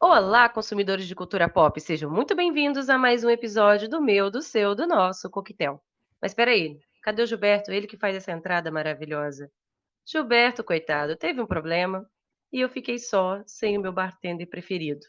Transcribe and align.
Olá, 0.00 0.48
consumidores 0.48 1.06
de 1.06 1.14
cultura 1.14 1.48
pop, 1.48 1.78
sejam 1.80 2.10
muito 2.10 2.34
bem-vindos 2.34 2.88
a 2.88 2.96
mais 2.96 3.22
um 3.22 3.30
episódio 3.30 3.88
do 3.88 4.00
meu, 4.00 4.30
do 4.30 4.40
seu, 4.40 4.74
do 4.74 4.86
nosso 4.86 5.28
coquetel. 5.28 5.82
Mas 6.20 6.32
espera 6.32 6.50
aí, 6.52 6.78
cadê 7.02 7.22
o 7.22 7.26
Gilberto? 7.26 7.70
Ele 7.70 7.86
que 7.86 7.96
faz 7.96 8.16
essa 8.16 8.32
entrada 8.32 8.70
maravilhosa. 8.70 9.50
Gilberto, 10.06 10.64
coitado, 10.64 11.16
teve 11.16 11.40
um 11.40 11.46
problema 11.46 12.08
e 12.52 12.60
eu 12.60 12.68
fiquei 12.68 12.98
só, 12.98 13.42
sem 13.46 13.76
o 13.76 13.80
meu 13.80 13.92
bartender 13.92 14.48
preferido. 14.48 15.06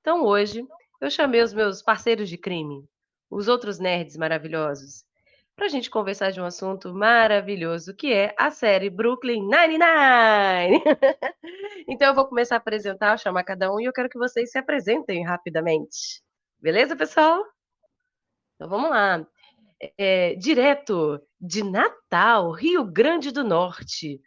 Então 0.00 0.24
hoje 0.24 0.66
eu 1.00 1.10
chamei 1.10 1.42
os 1.42 1.52
meus 1.52 1.82
parceiros 1.82 2.28
de 2.28 2.36
crime, 2.36 2.88
os 3.30 3.48
outros 3.48 3.78
nerds 3.78 4.16
maravilhosos, 4.16 5.04
para 5.58 5.66
a 5.66 5.68
gente 5.68 5.90
conversar 5.90 6.30
de 6.30 6.40
um 6.40 6.44
assunto 6.44 6.94
maravilhoso 6.94 7.92
que 7.92 8.12
é 8.12 8.32
a 8.38 8.48
série 8.48 8.88
Brooklyn 8.88 9.42
Nine-Nine. 9.42 10.82
então 11.88 12.08
eu 12.08 12.14
vou 12.14 12.26
começar 12.26 12.54
a 12.54 12.58
apresentar, 12.58 13.18
chamar 13.18 13.42
cada 13.42 13.72
um 13.72 13.80
e 13.80 13.84
eu 13.84 13.92
quero 13.92 14.08
que 14.08 14.18
vocês 14.18 14.52
se 14.52 14.58
apresentem 14.58 15.24
rapidamente. 15.24 16.22
Beleza, 16.60 16.94
pessoal? 16.94 17.44
Então 18.54 18.68
vamos 18.68 18.88
lá. 18.88 19.26
É, 19.96 20.36
direto 20.36 21.20
de 21.40 21.64
Natal, 21.64 22.52
Rio 22.52 22.84
Grande 22.84 23.32
do 23.32 23.42
Norte, 23.42 24.20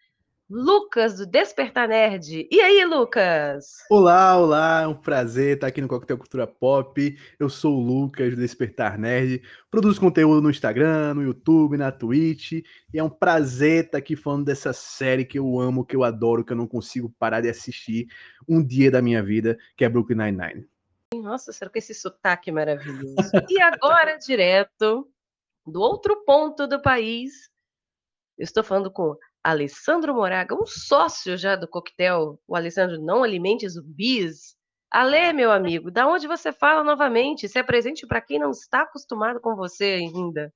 Lucas 0.54 1.16
do 1.16 1.26
Despertar 1.26 1.88
Nerd. 1.88 2.46
E 2.52 2.60
aí, 2.60 2.84
Lucas? 2.84 3.78
Olá, 3.90 4.38
olá, 4.38 4.82
é 4.82 4.88
um 4.88 4.94
prazer 4.94 5.56
estar 5.56 5.68
aqui 5.68 5.80
no 5.80 5.88
Coquetel 5.88 6.18
Cultura 6.18 6.46
Pop. 6.46 7.18
Eu 7.40 7.50
sou 7.50 7.78
o 7.78 7.82
Lucas 7.82 8.36
do 8.36 8.42
Despertar 8.42 9.00
Nerd, 9.00 9.42
produzo 9.70 10.02
conteúdo 10.02 10.42
no 10.42 10.50
Instagram, 10.50 11.14
no 11.14 11.24
YouTube, 11.24 11.78
na 11.78 11.90
Twitch, 11.90 12.52
e 12.52 13.00
é 13.00 13.02
um 13.02 13.10
prazer 13.10 13.86
estar 13.86 14.00
aqui 14.00 14.14
falando 14.14 14.44
dessa 14.44 14.74
série 14.74 15.24
que 15.24 15.40
eu 15.40 15.58
amo, 15.58 15.86
que 15.86 15.96
eu 15.96 16.04
adoro, 16.04 16.44
que 16.44 16.52
eu 16.52 16.58
não 16.58 16.68
consigo 16.68 17.10
parar 17.18 17.40
de 17.40 17.48
assistir 17.48 18.08
um 18.46 18.62
dia 18.62 18.92
da 18.92 19.02
minha 19.02 19.24
vida, 19.24 19.58
que 19.78 19.86
é 19.86 19.90
Brooklyn 19.90 20.18
Nine-Nine. 20.18 20.68
Nossa, 21.16 21.54
será 21.54 21.72
que 21.72 21.80
esse 21.80 21.94
sotaque 21.94 22.52
maravilhoso? 22.52 23.16
e 23.50 23.62
agora, 23.62 24.18
direto 24.18 25.10
do 25.66 25.80
outro 25.80 26.26
ponto 26.26 26.68
do 26.68 26.82
país, 26.82 27.50
eu 28.38 28.44
estou 28.44 28.66
falando 28.66 28.92
com 28.92 29.16
Alessandro 29.44 30.14
Moraga, 30.14 30.56
um 30.56 30.66
sócio 30.66 31.36
já 31.36 31.56
do 31.56 31.68
coquetel, 31.68 32.40
o 32.48 32.56
Alessandro 32.56 33.02
Não 33.02 33.24
Alimente 33.24 33.68
Zumbis. 33.68 34.56
Alê, 34.92 35.34
meu 35.34 35.52
amigo, 35.52 35.90
da 35.90 36.08
onde 36.08 36.28
você 36.28 36.52
fala 36.52 36.84
novamente? 36.84 37.48
Se 37.48 37.58
apresente 37.58 38.06
para 38.06 38.22
quem 38.22 38.38
não 38.38 38.52
está 38.52 38.82
acostumado 38.82 39.40
com 39.40 39.56
você 39.56 39.86
ainda. 39.86 40.54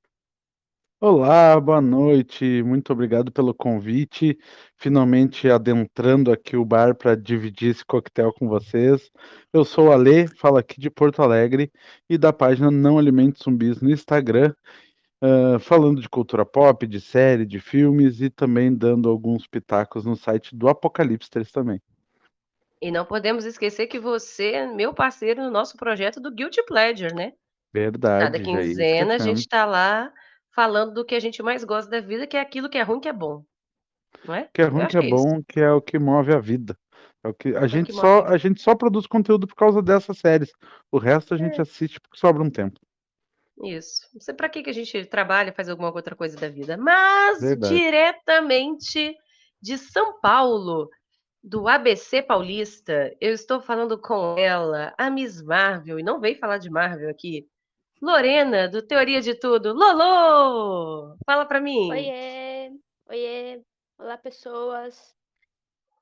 Olá, 1.02 1.60
boa 1.60 1.82
noite. 1.82 2.64
Muito 2.64 2.92
obrigado 2.94 3.32
pelo 3.32 3.54
convite. 3.54 4.38
Finalmente 4.78 5.50
adentrando 5.50 6.32
aqui 6.32 6.56
o 6.56 6.66
bar 6.66 6.96
para 6.96 7.16
dividir 7.16 7.72
esse 7.72 7.86
coquetel 7.86 8.34
com 8.34 8.48
vocês. 8.48 9.12
Eu 9.54 9.66
sou 9.66 9.88
o 9.88 9.92
Alê, 9.92 10.28
falo 10.28 10.58
aqui 10.58 10.80
de 10.80 10.90
Porto 10.90 11.22
Alegre 11.22 11.72
e 12.10 12.18
da 12.18 12.32
página 12.32 12.72
Não 12.72 12.98
Alimente 12.98 13.44
Zumbis 13.44 13.82
no 13.82 13.90
Instagram 13.90 14.54
falando 15.62 16.02
de 16.02 16.10
cultura 16.10 16.46
pop, 16.46 16.86
de 16.86 17.02
série, 17.02 17.46
de 17.46 17.60
filmes 17.60 18.22
e 18.22 18.30
também 18.30 18.74
dando 18.74 19.10
alguns 19.10 19.48
pitacos 19.48 20.06
no 20.06 20.16
site 20.16 20.56
do 20.56 20.68
Apocalipse 20.68 21.30
também. 21.52 21.82
E 22.82 22.92
não 22.92 23.06
podemos 23.06 23.46
esquecer 23.46 23.88
que 23.88 24.00
você 24.00 24.52
é 24.52 24.68
meu 24.68 24.94
parceiro 24.94 25.42
no 25.42 25.50
nosso 25.50 25.78
projeto 25.78 26.20
do 26.20 26.32
Guilty 26.32 26.64
Pleasure, 26.66 27.16
né? 27.16 27.34
Verdade. 27.74 28.26
Cada 28.26 28.40
quinzena 28.40 29.16
a 29.16 29.18
gente 29.18 29.40
está 29.40 29.66
lá 29.66 30.12
falando 30.54 30.94
do 30.94 31.06
que 31.06 31.16
a 31.16 31.20
gente 31.20 31.42
mais 31.42 31.64
gosta 31.64 31.90
da 31.90 32.00
vida, 32.00 32.28
que 32.28 32.38
é 32.38 32.40
aquilo 32.40 32.70
que 32.70 32.78
é 32.78 32.82
ruim 32.82 33.00
que 33.00 33.10
é 33.10 33.14
bom. 33.14 33.44
Não 34.24 34.36
é? 34.36 34.50
Que 34.54 34.62
é 34.62 34.66
ruim 34.66 34.88
que 34.88 34.98
é, 34.98 35.06
é 35.06 35.10
bom, 35.10 35.42
que 35.48 35.60
é 35.60 35.72
o 35.72 35.82
que 35.82 36.00
move 36.00 36.34
a 36.34 36.40
vida. 36.40 36.78
É 37.24 37.28
o 37.28 37.34
que 37.34 37.56
a 37.56 37.62
é 37.62 37.68
gente 37.68 37.88
que 37.88 37.94
só 37.94 38.24
a 38.26 38.38
gente 38.38 38.62
só 38.62 38.76
produz 38.76 39.08
conteúdo 39.08 39.48
por 39.48 39.56
causa 39.56 39.82
dessas 39.82 40.18
séries. 40.20 40.52
O 40.92 40.98
resto 40.98 41.34
a 41.34 41.38
gente 41.38 41.58
é. 41.58 41.62
assiste 41.62 42.00
porque 42.00 42.18
sobra 42.18 42.44
um 42.44 42.50
tempo. 42.50 42.80
Isso. 43.64 44.10
Não 44.14 44.22
sei 44.22 44.34
para 44.34 44.50
que, 44.50 44.64
que 44.64 44.70
a 44.70 44.74
gente 44.74 45.06
trabalha, 45.06 45.54
faz 45.54 45.70
alguma 45.70 45.94
outra 45.94 46.16
coisa 46.16 46.38
da 46.38 46.50
vida. 46.50 46.78
Mas 46.78 47.42
Verdade. 47.42 47.74
diretamente 47.74 49.16
de 49.62 49.78
São 49.78 50.20
Paulo, 50.20 50.90
do 51.44 51.68
ABC 51.68 52.22
Paulista, 52.22 53.16
eu 53.22 53.34
estou 53.34 53.62
falando 53.62 54.00
com 54.00 54.38
ela, 54.38 54.94
a 54.98 55.10
Miss 55.10 55.42
Marvel, 55.42 56.00
e 56.00 56.04
não 56.04 56.20
veio 56.20 56.38
falar 56.38 56.58
de 56.58 56.70
Marvel 56.70 57.10
aqui. 57.10 57.48
Lorena, 58.02 58.68
do 58.68 58.82
Teoria 58.82 59.22
de 59.22 59.34
Tudo. 59.34 59.74
Lolo! 59.74 61.16
Fala 61.26 61.46
para 61.46 61.62
mim. 61.62 61.90
Oiê! 61.92 62.72
Oiê! 63.08 63.62
Olá, 63.98 64.18
pessoas. 64.18 65.16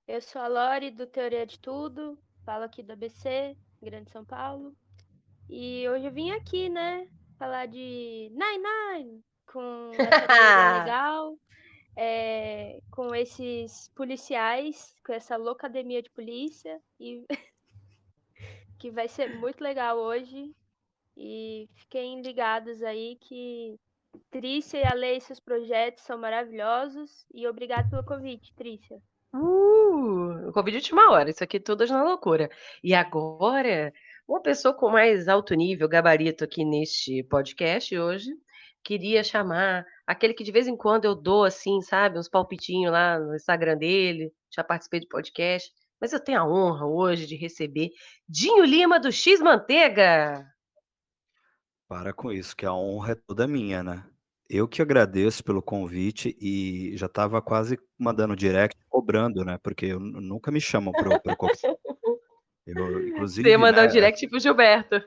Eu 0.08 0.20
sou 0.20 0.42
a 0.42 0.48
Lore, 0.48 0.90
do 0.90 1.06
Teoria 1.06 1.46
de 1.46 1.60
Tudo. 1.60 2.18
Falo 2.44 2.64
aqui 2.64 2.82
do 2.82 2.94
ABC, 2.94 3.56
Grande 3.82 4.10
São 4.10 4.26
Paulo. 4.26 4.76
E 5.50 5.88
hoje 5.88 6.06
eu 6.06 6.12
vim 6.12 6.32
aqui, 6.32 6.68
né, 6.68 7.08
falar 7.38 7.68
de 7.68 8.32
Nine 8.32 8.64
Nine 8.64 9.24
com 9.46 9.92
essa 9.98 10.80
legal, 10.80 11.38
é, 11.96 12.80
com 12.92 13.14
esses 13.14 13.90
policiais, 13.96 14.96
com 15.06 15.14
essa 15.14 15.38
loucademia 15.38 16.02
de 16.02 16.10
polícia 16.10 16.80
e 17.00 17.26
que 18.80 18.90
vai 18.92 19.08
ser 19.08 19.38
muito 19.38 19.64
legal 19.64 19.98
hoje. 19.98 20.52
E 21.16 21.70
fiquem 21.76 22.22
ligados 22.22 22.82
aí 22.82 23.18
que 23.22 23.80
Trícia 24.32 24.80
e 24.80 24.84
a 24.84 24.94
Lei 24.94 25.20
seus 25.20 25.40
projetos 25.40 26.04
são 26.04 26.18
maravilhosos 26.18 27.26
e 27.34 27.48
obrigado 27.48 27.90
pelo 27.90 28.04
convite, 28.04 28.54
Trícia. 28.56 29.00
Uh, 29.34 30.50
o 30.50 30.54
convite 30.54 30.74
de 30.74 30.78
última 30.78 31.12
hora, 31.12 31.30
isso 31.30 31.44
aqui 31.44 31.60
tudo 31.60 31.86
na 31.88 32.04
loucura. 32.04 32.50
E 32.84 32.94
agora 32.94 33.94
uma 34.34 34.42
pessoa 34.42 34.74
com 34.74 34.90
mais 34.90 35.28
alto 35.28 35.54
nível, 35.54 35.88
gabarito 35.88 36.44
aqui 36.44 36.66
neste 36.66 37.22
podcast 37.26 37.96
hoje, 37.96 38.32
queria 38.84 39.24
chamar 39.24 39.86
aquele 40.08 40.34
que 40.34 40.44
de 40.44 40.52
vez 40.52 40.68
em 40.68 40.76
quando 40.76 41.06
eu 41.06 41.14
dou 41.14 41.44
assim, 41.44 41.80
sabe, 41.82 42.18
uns 42.18 42.28
palpitinhos 42.28 42.92
lá 42.92 43.20
no 43.20 43.36
Instagram 43.36 43.78
dele, 43.78 44.34
já 44.52 44.64
participei 44.64 45.02
de 45.02 45.08
podcast, 45.08 45.72
mas 46.02 46.14
eu 46.14 46.20
tenho 46.20 46.40
a 46.40 46.48
honra 46.48 46.84
hoje 46.88 47.28
de 47.28 47.36
receber 47.36 47.92
Dinho 48.28 48.66
Lima 48.66 49.00
do 49.00 49.12
X 49.12 49.40
Manteiga. 49.40 50.44
Para 51.88 52.12
com 52.12 52.32
isso, 52.32 52.56
que 52.56 52.66
a 52.66 52.74
honra 52.74 53.12
é 53.12 53.16
toda 53.28 53.48
minha, 53.48 53.84
né? 53.84 54.04
Eu 54.50 54.68
que 54.68 54.82
agradeço 54.82 55.44
pelo 55.44 55.62
convite 55.62 56.36
e 56.42 56.98
já 56.98 57.06
estava 57.06 57.40
quase 57.40 57.78
mandando 58.00 58.36
direct 58.36 58.76
cobrando, 58.90 59.46
né? 59.46 59.60
Porque 59.62 59.86
eu 59.86 60.00
nunca 60.00 60.52
me 60.52 60.60
chamam 60.60 60.92
para 60.92 61.10
o 61.10 61.22
inclusive, 62.68 63.44
Você 63.44 63.50
ia 63.50 63.58
mandar 63.58 63.84
né, 63.84 63.88
um 63.88 63.92
direct 63.92 64.28
pro 64.28 64.40
Gilberto. 64.40 65.02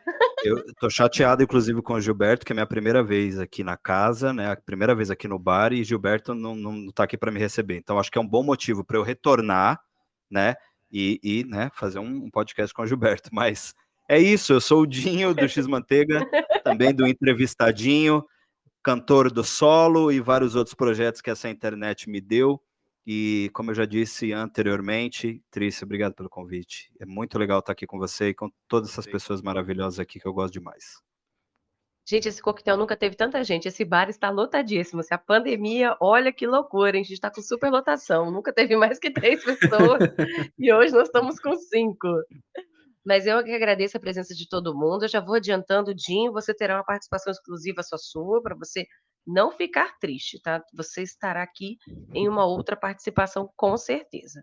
Eu 0.44 0.62
tô 0.74 0.90
chateado, 0.90 1.42
inclusive, 1.42 1.80
com 1.80 1.94
o 1.94 2.00
Gilberto, 2.00 2.44
que 2.44 2.52
é 2.52 2.54
a 2.54 2.56
minha 2.56 2.66
primeira 2.66 3.02
vez 3.02 3.38
aqui 3.38 3.64
na 3.64 3.76
casa, 3.76 4.32
né? 4.32 4.52
A 4.52 4.56
primeira 4.56 4.94
vez 4.94 5.10
aqui 5.10 5.26
no 5.26 5.38
bar, 5.38 5.72
e 5.72 5.82
Gilberto 5.82 6.34
não, 6.34 6.54
não 6.54 6.92
tá 6.92 7.04
aqui 7.04 7.16
para 7.16 7.32
me 7.32 7.40
receber. 7.40 7.76
Então, 7.76 7.98
acho 7.98 8.10
que 8.10 8.18
é 8.18 8.20
um 8.20 8.28
bom 8.28 8.42
motivo 8.42 8.84
para 8.84 8.98
eu 8.98 9.02
retornar, 9.02 9.80
né? 10.30 10.54
E, 10.92 11.18
e 11.22 11.44
né, 11.44 11.70
fazer 11.74 11.98
um 11.98 12.30
podcast 12.30 12.72
com 12.74 12.82
o 12.82 12.86
Gilberto. 12.86 13.30
Mas 13.32 13.74
é 14.08 14.18
isso, 14.18 14.52
eu 14.52 14.60
sou 14.60 14.82
o 14.82 14.86
Dinho 14.86 15.34
do 15.34 15.48
X 15.48 15.66
Manteiga, 15.66 16.24
também 16.62 16.94
do 16.94 17.06
Entrevistadinho, 17.06 18.24
cantor 18.82 19.32
do 19.32 19.42
solo 19.42 20.12
e 20.12 20.20
vários 20.20 20.54
outros 20.54 20.74
projetos 20.74 21.20
que 21.20 21.30
essa 21.30 21.48
internet 21.48 22.08
me 22.08 22.20
deu. 22.20 22.60
E 23.06 23.50
como 23.54 23.70
eu 23.70 23.74
já 23.74 23.84
disse 23.84 24.32
anteriormente, 24.32 25.40
Trícia, 25.48 25.84
obrigado 25.84 26.14
pelo 26.14 26.28
convite. 26.28 26.90
É 26.98 27.06
muito 27.06 27.38
legal 27.38 27.60
estar 27.60 27.70
aqui 27.70 27.86
com 27.86 27.98
você 27.98 28.30
e 28.30 28.34
com 28.34 28.50
todas 28.66 28.90
essas 28.90 29.06
pessoas 29.06 29.40
maravilhosas 29.40 30.00
aqui 30.00 30.18
que 30.18 30.26
eu 30.26 30.32
gosto 30.32 30.54
demais. 30.54 31.00
Gente, 32.08 32.28
esse 32.28 32.42
coquetel 32.42 32.76
nunca 32.76 32.96
teve 32.96 33.16
tanta 33.16 33.42
gente. 33.44 33.66
Esse 33.66 33.84
bar 33.84 34.08
está 34.08 34.30
lotadíssimo. 34.30 35.02
Se 35.02 35.14
a 35.14 35.18
pandemia, 35.18 35.96
olha 36.00 36.32
que 36.32 36.46
loucura, 36.46 36.96
hein? 36.96 37.02
A 37.02 37.04
gente 37.04 37.14
está 37.14 37.30
com 37.30 37.42
super 37.42 37.70
lotação. 37.70 38.30
Nunca 38.30 38.52
teve 38.52 38.76
mais 38.76 38.98
que 38.98 39.10
três 39.10 39.42
pessoas. 39.42 40.00
e 40.58 40.72
hoje 40.72 40.92
nós 40.92 41.08
estamos 41.08 41.38
com 41.40 41.56
cinco. 41.56 42.08
Mas 43.04 43.26
eu 43.26 43.42
que 43.42 43.52
agradeço 43.52 43.96
a 43.96 44.00
presença 44.00 44.34
de 44.34 44.48
todo 44.48 44.76
mundo. 44.76 45.04
Eu 45.04 45.08
já 45.08 45.20
vou 45.20 45.36
adiantando, 45.36 45.94
Dinho, 45.94 46.32
você 46.32 46.54
terá 46.54 46.76
uma 46.76 46.84
participação 46.84 47.32
exclusiva 47.32 47.82
só 47.82 47.96
sua, 47.96 48.42
para 48.42 48.56
você 48.56 48.86
não 49.26 49.50
ficar 49.50 49.98
triste, 49.98 50.40
tá? 50.40 50.62
Você 50.74 51.02
estará 51.02 51.42
aqui 51.42 51.78
em 52.14 52.28
uma 52.28 52.44
outra 52.44 52.76
participação, 52.76 53.50
com 53.56 53.76
certeza. 53.76 54.42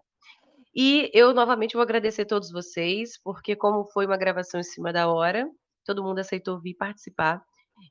E 0.76 1.10
eu 1.14 1.34
novamente 1.34 1.74
vou 1.74 1.84
agradecer 1.84 2.24
a 2.24 2.28
todos 2.28 2.52
vocês, 2.52 3.20
porque 3.24 3.56
como 3.56 3.86
foi 3.86 4.06
uma 4.06 4.18
gravação 4.18 4.60
em 4.60 4.64
cima 4.64 4.92
da 4.92 5.08
hora, 5.08 5.48
todo 5.86 6.04
mundo 6.04 6.20
aceitou 6.20 6.60
vir 6.60 6.74
participar. 6.74 7.44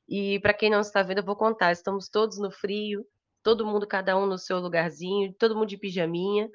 E 0.07 0.39
para 0.39 0.53
quem 0.53 0.69
não 0.69 0.81
está 0.81 1.01
vendo, 1.01 1.19
eu 1.19 1.25
vou 1.25 1.35
contar, 1.35 1.71
estamos 1.71 2.09
todos 2.09 2.37
no 2.37 2.51
frio, 2.51 3.05
todo 3.41 3.65
mundo 3.65 3.87
cada 3.87 4.17
um 4.17 4.25
no 4.25 4.37
seu 4.37 4.59
lugarzinho, 4.59 5.33
todo 5.33 5.55
mundo 5.55 5.67
de 5.67 5.77
pijaminha, 5.77 6.49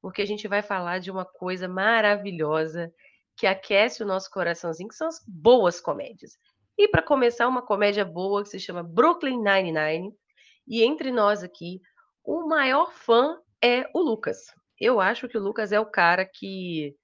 porque 0.00 0.22
a 0.22 0.26
gente 0.26 0.46
vai 0.48 0.62
falar 0.62 0.98
de 0.98 1.10
uma 1.10 1.24
coisa 1.24 1.68
maravilhosa, 1.68 2.92
que 3.36 3.46
aquece 3.46 4.02
o 4.02 4.06
nosso 4.06 4.30
coraçãozinho, 4.30 4.88
que 4.88 4.94
são 4.94 5.08
as 5.08 5.20
boas 5.26 5.80
comédias. 5.80 6.32
E 6.76 6.88
para 6.88 7.02
começar, 7.02 7.46
uma 7.46 7.62
comédia 7.62 8.04
boa 8.04 8.42
que 8.42 8.48
se 8.48 8.58
chama 8.58 8.82
Brooklyn 8.82 9.38
Nine-Nine. 9.38 10.12
E 10.66 10.82
entre 10.82 11.12
nós 11.12 11.42
aqui, 11.42 11.80
o 12.24 12.48
maior 12.48 12.92
fã 12.92 13.38
é 13.62 13.88
o 13.94 14.00
Lucas. 14.00 14.46
Eu 14.80 15.00
acho 15.00 15.28
que 15.28 15.38
o 15.38 15.42
Lucas 15.42 15.72
é 15.72 15.78
o 15.78 15.86
cara 15.86 16.24
que 16.24 16.96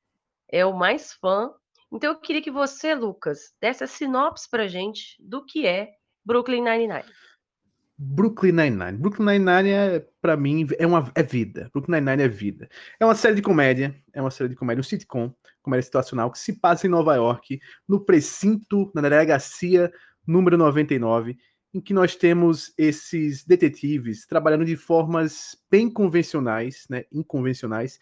é 0.50 0.66
o 0.66 0.76
mais 0.76 1.12
fã. 1.14 1.52
Então 1.92 2.10
eu 2.10 2.20
queria 2.20 2.42
que 2.42 2.50
você, 2.50 2.94
Lucas, 2.94 3.54
desse 3.60 3.84
a 3.84 3.86
sinopse 3.86 4.48
pra 4.50 4.66
gente 4.66 5.16
do 5.20 5.44
que 5.44 5.66
é 5.66 5.90
Brooklyn 6.24 6.62
Nine-Nine. 6.62 7.04
Brooklyn 8.02 8.52
Nine-Nine. 8.52 8.96
Brooklyn 8.96 9.26
Nine-Nine, 9.26 9.68
é, 9.68 10.06
pra 10.22 10.34
mim, 10.34 10.66
é, 10.78 10.86
uma, 10.86 11.12
é 11.14 11.22
vida. 11.22 11.68
Brooklyn 11.70 11.96
Nine-Nine 11.96 12.22
é 12.22 12.28
vida. 12.28 12.68
É 12.98 13.04
uma 13.04 13.14
série 13.14 13.34
de 13.34 13.42
comédia, 13.42 13.94
é 14.14 14.22
uma 14.22 14.30
série 14.30 14.48
de 14.48 14.56
comédia, 14.56 14.80
um 14.80 14.84
sitcom, 14.84 15.34
comédia 15.62 15.82
situacional, 15.82 16.30
que 16.30 16.38
se 16.38 16.58
passa 16.58 16.86
em 16.86 16.90
Nova 16.90 17.14
York, 17.14 17.60
no 17.86 18.00
precinto, 18.02 18.90
na 18.94 19.02
delegacia 19.02 19.92
número 20.26 20.56
99, 20.56 21.36
em 21.74 21.80
que 21.80 21.92
nós 21.92 22.16
temos 22.16 22.72
esses 22.78 23.44
detetives 23.44 24.26
trabalhando 24.26 24.64
de 24.64 24.76
formas 24.76 25.54
bem 25.70 25.90
convencionais, 25.90 26.86
né, 26.88 27.04
inconvencionais, 27.12 27.98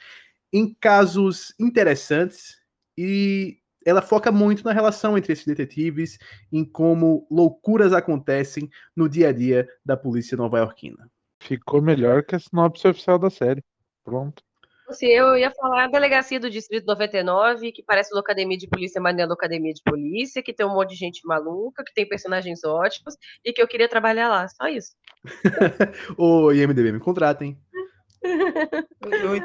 em 0.52 0.76
casos 0.80 1.52
interessantes 1.58 2.56
e 2.96 3.58
ela 3.84 4.02
foca 4.02 4.30
muito 4.30 4.64
na 4.64 4.72
relação 4.72 5.16
entre 5.16 5.32
esses 5.32 5.46
detetives, 5.46 6.18
em 6.52 6.64
como 6.64 7.26
loucuras 7.30 7.92
acontecem 7.92 8.68
no 8.94 9.08
dia 9.08 9.28
a 9.28 9.32
dia 9.32 9.68
da 9.84 9.96
polícia 9.96 10.36
nova-iorquina. 10.36 11.10
Ficou 11.40 11.80
melhor 11.80 12.24
que 12.24 12.34
a 12.34 12.38
sinopse 12.38 12.86
oficial 12.86 13.18
da 13.18 13.30
série. 13.30 13.62
Pronto. 14.04 14.42
Assim, 14.88 15.06
eu 15.06 15.36
ia 15.36 15.50
falar 15.50 15.84
a 15.84 15.88
delegacia 15.88 16.40
do 16.40 16.48
Distrito 16.48 16.86
99, 16.86 17.72
que 17.72 17.82
parece 17.82 18.12
uma 18.14 18.20
academia 18.20 18.56
de 18.56 18.66
polícia, 18.66 18.98
mas 18.98 19.14
não 19.14 19.24
é 19.24 19.32
academia 19.32 19.74
de 19.74 19.82
polícia, 19.82 20.42
que 20.42 20.52
tem 20.52 20.64
um 20.64 20.72
monte 20.72 20.90
de 20.90 20.96
gente 20.96 21.20
maluca, 21.26 21.84
que 21.84 21.92
tem 21.92 22.08
personagens 22.08 22.64
ótimos, 22.64 23.14
e 23.44 23.52
que 23.52 23.60
eu 23.60 23.68
queria 23.68 23.86
trabalhar 23.86 24.28
lá. 24.28 24.48
Só 24.48 24.66
isso. 24.66 24.92
Ô, 26.16 26.50
IMDB, 26.52 26.92
me 26.92 27.00
contratem. 27.00 27.58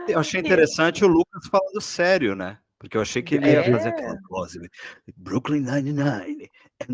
Eu 0.08 0.20
achei 0.20 0.40
interessante 0.40 1.04
o 1.04 1.10
Lucas 1.10 1.46
falando 1.52 1.82
sério, 1.82 2.36
né? 2.36 2.58
Porque 2.84 2.98
eu 2.98 3.02
achei 3.02 3.22
que 3.22 3.36
ele 3.36 3.48
ia 3.50 3.60
É. 3.62 3.72
fazer 3.72 3.90
aquela 3.90 4.18
voz. 4.30 4.52
Brooklyn 5.16 5.62
Nine-Nine. 5.62 6.50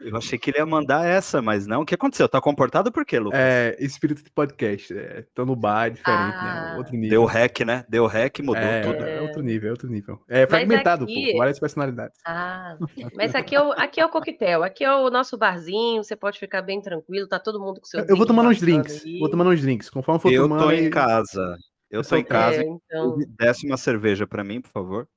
Eu 0.00 0.16
achei 0.16 0.36
que 0.38 0.50
ele 0.50 0.58
ia 0.58 0.66
mandar 0.66 1.06
essa, 1.06 1.40
mas 1.40 1.64
não. 1.66 1.82
O 1.82 1.86
que 1.86 1.94
aconteceu? 1.94 2.28
Tá 2.28 2.40
comportado 2.40 2.90
por 2.90 3.04
quê, 3.04 3.18
Lucas? 3.20 3.38
É, 3.38 3.76
espírito 3.78 4.24
de 4.24 4.30
podcast. 4.32 4.92
É, 4.96 5.24
tô 5.34 5.44
no 5.46 5.54
bar, 5.54 5.86
é 5.86 5.90
diferente, 5.90 6.34
Ah. 6.36 6.70
né? 6.72 6.78
Outro 6.78 6.92
nível. 6.94 7.10
Deu 7.10 7.24
hack, 7.26 7.60
né? 7.60 7.84
Deu 7.88 8.06
hack, 8.06 8.40
mudou 8.40 8.56
é, 8.56 8.80
tudo. 8.80 9.04
é 9.04 9.20
outro 9.20 9.42
nível, 9.42 9.68
é 9.68 9.70
outro 9.70 9.88
nível. 9.88 10.20
É 10.28 10.46
fragmentado, 10.48 11.04
aqui- 11.04 11.32
pô, 11.32 11.38
várias 11.38 11.60
personalidades. 11.60 12.18
Ah, 12.26 12.76
mas 13.14 13.34
aqui 13.36 13.54
é, 13.54 13.60
o, 13.62 13.70
aqui 13.72 14.00
é 14.00 14.06
o 14.06 14.08
coquetel, 14.08 14.64
aqui 14.64 14.82
é 14.82 14.92
o 14.92 15.08
nosso 15.10 15.38
barzinho, 15.38 16.02
você 16.02 16.16
pode 16.16 16.40
ficar 16.40 16.62
bem 16.62 16.80
tranquilo, 16.80 17.28
tá 17.28 17.38
todo 17.38 17.60
mundo 17.60 17.78
com 17.80 17.86
seu 17.86 18.00
Eu 18.04 18.16
vou 18.16 18.26
tomando 18.26 18.48
uns 18.48 18.58
drinks, 18.58 19.04
aí. 19.04 19.18
vou 19.20 19.30
tomando 19.30 19.50
uns 19.50 19.60
drinks. 19.62 19.90
Conforme 19.90 20.20
for 20.20 20.32
Eu 20.32 20.42
tomando. 20.44 20.62
tô 20.64 20.72
em 20.72 20.90
casa. 20.90 21.56
Eu 21.90 21.98
Eu 22.00 22.02
tô 22.02 22.08
sou 22.10 22.18
em 22.18 22.24
casa. 22.24 22.62
É, 22.62 22.64
então, 22.66 23.16
Desce 23.38 23.66
uma 23.66 23.76
cerveja 23.76 24.26
pra 24.26 24.44
mim, 24.44 24.60
por 24.60 24.70
favor. 24.70 25.08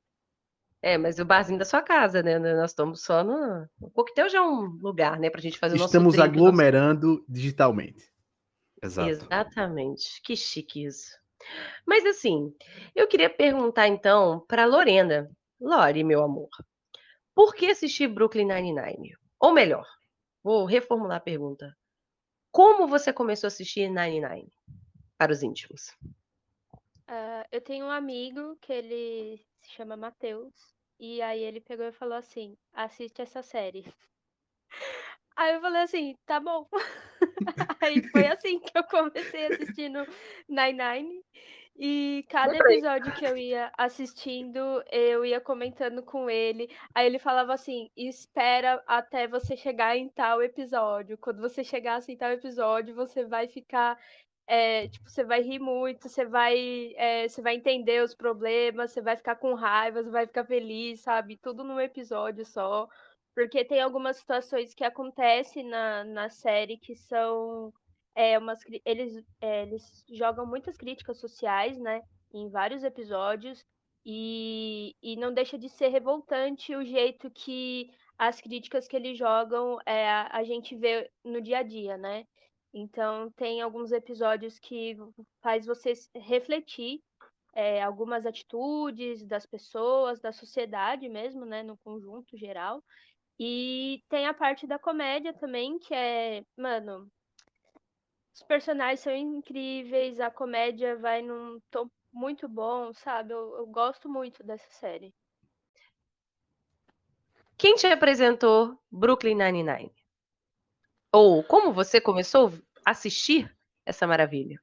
é, 0.81 0.97
mas 0.97 1.19
o 1.19 1.25
barzinho 1.25 1.59
da 1.59 1.65
sua 1.65 1.81
casa, 1.81 2.23
né? 2.23 2.39
Nós 2.39 2.71
estamos 2.71 3.03
só 3.03 3.23
no. 3.23 3.67
O 3.79 3.89
coquetel 3.91 4.29
já 4.29 4.39
é 4.39 4.41
um 4.41 4.61
lugar, 4.81 5.19
né, 5.19 5.29
pra 5.29 5.41
gente 5.41 5.59
fazer 5.59 5.75
o 5.75 5.79
nosso 5.79 5.89
Estamos 5.89 6.13
drink, 6.15 6.27
o 6.27 6.31
nosso- 6.31 6.39
aglomerando 6.47 7.25
digitalmente. 7.27 8.09
Exato. 8.81 9.09
Exatamente. 9.09 10.21
Que 10.23 10.35
chique 10.35 10.85
isso. 10.85 11.11
Mas 11.85 12.05
assim, 12.05 12.53
eu 12.95 13.07
queria 13.07 13.29
perguntar 13.29 13.87
então 13.87 14.43
para 14.47 14.65
Lorena. 14.65 15.29
Lore, 15.59 16.03
meu 16.03 16.23
amor, 16.23 16.49
por 17.35 17.53
que 17.53 17.67
assistir 17.67 18.07
Brooklyn 18.07 18.47
Nine-Nine? 18.47 19.15
Ou 19.39 19.53
melhor, 19.53 19.85
vou 20.43 20.65
reformular 20.65 21.17
a 21.17 21.21
pergunta. 21.21 21.75
Como 22.51 22.87
você 22.87 23.13
começou 23.13 23.47
a 23.47 23.49
assistir 23.49 23.87
Nine-Nine? 23.89 24.51
Para 25.17 25.31
os 25.31 25.43
íntimos. 25.43 25.95
Ah, 27.13 27.45
eu 27.51 27.59
tenho 27.59 27.87
um 27.87 27.91
amigo 27.91 28.55
que 28.61 28.71
ele 28.71 29.37
se 29.59 29.71
chama 29.71 29.97
Matheus. 29.97 30.73
E 30.97 31.21
aí 31.21 31.43
ele 31.43 31.59
pegou 31.59 31.85
e 31.85 31.91
falou 31.91 32.15
assim: 32.17 32.55
assiste 32.71 33.21
essa 33.21 33.43
série. 33.43 33.83
Aí 35.35 35.55
eu 35.55 35.61
falei 35.61 35.81
assim, 35.81 36.15
tá 36.25 36.39
bom. 36.39 36.67
Aí 37.81 38.01
foi 38.11 38.27
assim 38.27 38.59
que 38.59 38.77
eu 38.77 38.83
comecei 38.83 39.47
assistindo 39.47 40.05
Nine 40.47 40.73
Nine. 40.73 41.25
E 41.75 42.25
cada 42.29 42.55
episódio 42.55 43.13
que 43.13 43.25
eu 43.25 43.35
ia 43.35 43.71
assistindo, 43.77 44.59
eu 44.91 45.25
ia 45.25 45.41
comentando 45.41 46.03
com 46.03 46.29
ele. 46.29 46.69
Aí 46.93 47.05
ele 47.07 47.19
falava 47.19 47.53
assim: 47.53 47.89
espera 47.97 48.81
até 48.87 49.27
você 49.27 49.57
chegar 49.57 49.97
em 49.97 50.07
tal 50.07 50.41
episódio. 50.41 51.17
Quando 51.17 51.41
você 51.41 51.63
chegar 51.63 51.95
assim, 51.95 52.13
em 52.13 52.17
tal 52.17 52.31
episódio, 52.31 52.95
você 52.95 53.25
vai 53.25 53.47
ficar. 53.47 53.97
É, 54.51 54.89
tipo, 54.89 55.09
você 55.09 55.23
vai 55.23 55.41
rir 55.41 55.59
muito, 55.59 56.09
você 56.09 56.25
vai, 56.25 56.93
é, 56.97 57.25
você 57.25 57.41
vai 57.41 57.55
entender 57.55 58.03
os 58.03 58.13
problemas, 58.13 58.91
você 58.91 59.01
vai 59.01 59.15
ficar 59.15 59.37
com 59.37 59.53
raiva, 59.53 60.03
você 60.03 60.09
vai 60.09 60.27
ficar 60.27 60.43
feliz, 60.45 60.99
sabe? 60.99 61.37
Tudo 61.37 61.63
num 61.63 61.79
episódio 61.79 62.45
só. 62.45 62.85
Porque 63.33 63.63
tem 63.63 63.79
algumas 63.79 64.17
situações 64.17 64.73
que 64.73 64.83
acontecem 64.83 65.63
na, 65.63 66.03
na 66.03 66.29
série 66.29 66.77
que 66.77 66.93
são 66.97 67.73
é, 68.13 68.37
umas, 68.37 68.59
eles, 68.83 69.23
é, 69.39 69.63
eles 69.63 70.03
jogam 70.11 70.45
muitas 70.45 70.75
críticas 70.75 71.17
sociais, 71.17 71.79
né? 71.79 72.01
Em 72.33 72.49
vários 72.49 72.83
episódios. 72.83 73.65
E, 74.05 74.97
e 75.01 75.15
não 75.15 75.33
deixa 75.33 75.57
de 75.57 75.69
ser 75.69 75.87
revoltante 75.87 76.75
o 76.75 76.83
jeito 76.83 77.31
que 77.31 77.89
as 78.17 78.41
críticas 78.41 78.85
que 78.85 78.97
eles 78.97 79.17
jogam 79.17 79.77
é, 79.85 80.09
a 80.09 80.43
gente 80.43 80.75
vê 80.75 81.09
no 81.23 81.39
dia 81.41 81.59
a 81.59 81.63
dia, 81.63 81.95
né? 81.97 82.25
Então 82.73 83.29
tem 83.31 83.61
alguns 83.61 83.91
episódios 83.91 84.57
que 84.57 84.97
faz 85.41 85.65
você 85.65 85.93
refletir 86.15 87.01
é, 87.53 87.81
algumas 87.83 88.25
atitudes 88.25 89.25
das 89.25 89.45
pessoas, 89.45 90.19
da 90.21 90.31
sociedade 90.31 91.09
mesmo, 91.09 91.45
né? 91.45 91.63
No 91.63 91.77
conjunto 91.77 92.37
geral. 92.37 92.81
E 93.39 94.03
tem 94.07 94.25
a 94.27 94.33
parte 94.33 94.67
da 94.67 94.79
comédia 94.79 95.33
também, 95.33 95.79
que 95.79 95.93
é, 95.93 96.45
mano, 96.55 97.11
os 98.33 98.41
personagens 98.43 99.01
são 99.01 99.15
incríveis, 99.15 100.19
a 100.19 100.31
comédia 100.31 100.95
vai 100.95 101.21
num 101.21 101.59
tom 101.69 101.89
muito 102.13 102.47
bom, 102.47 102.93
sabe? 102.93 103.33
Eu, 103.33 103.55
eu 103.57 103.65
gosto 103.67 104.07
muito 104.09 104.43
dessa 104.43 104.69
série. 104.69 105.13
Quem 107.57 107.75
te 107.75 107.87
apresentou 107.87 108.77
Brooklyn 108.91 109.35
Nine-Nine? 109.35 109.91
Ou 111.13 111.43
como 111.43 111.73
você 111.73 111.99
começou 111.99 112.53
a 112.85 112.91
assistir 112.91 113.53
essa 113.85 114.07
maravilha? 114.07 114.59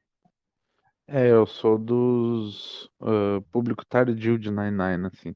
É, 1.06 1.30
eu 1.30 1.46
sou 1.46 1.78
dos 1.78 2.90
ah, 3.00 3.40
público 3.50 3.84
tardio 3.86 4.38
de 4.38 4.50
Nine 4.50 4.70
Nine, 4.70 5.06
assim. 5.06 5.34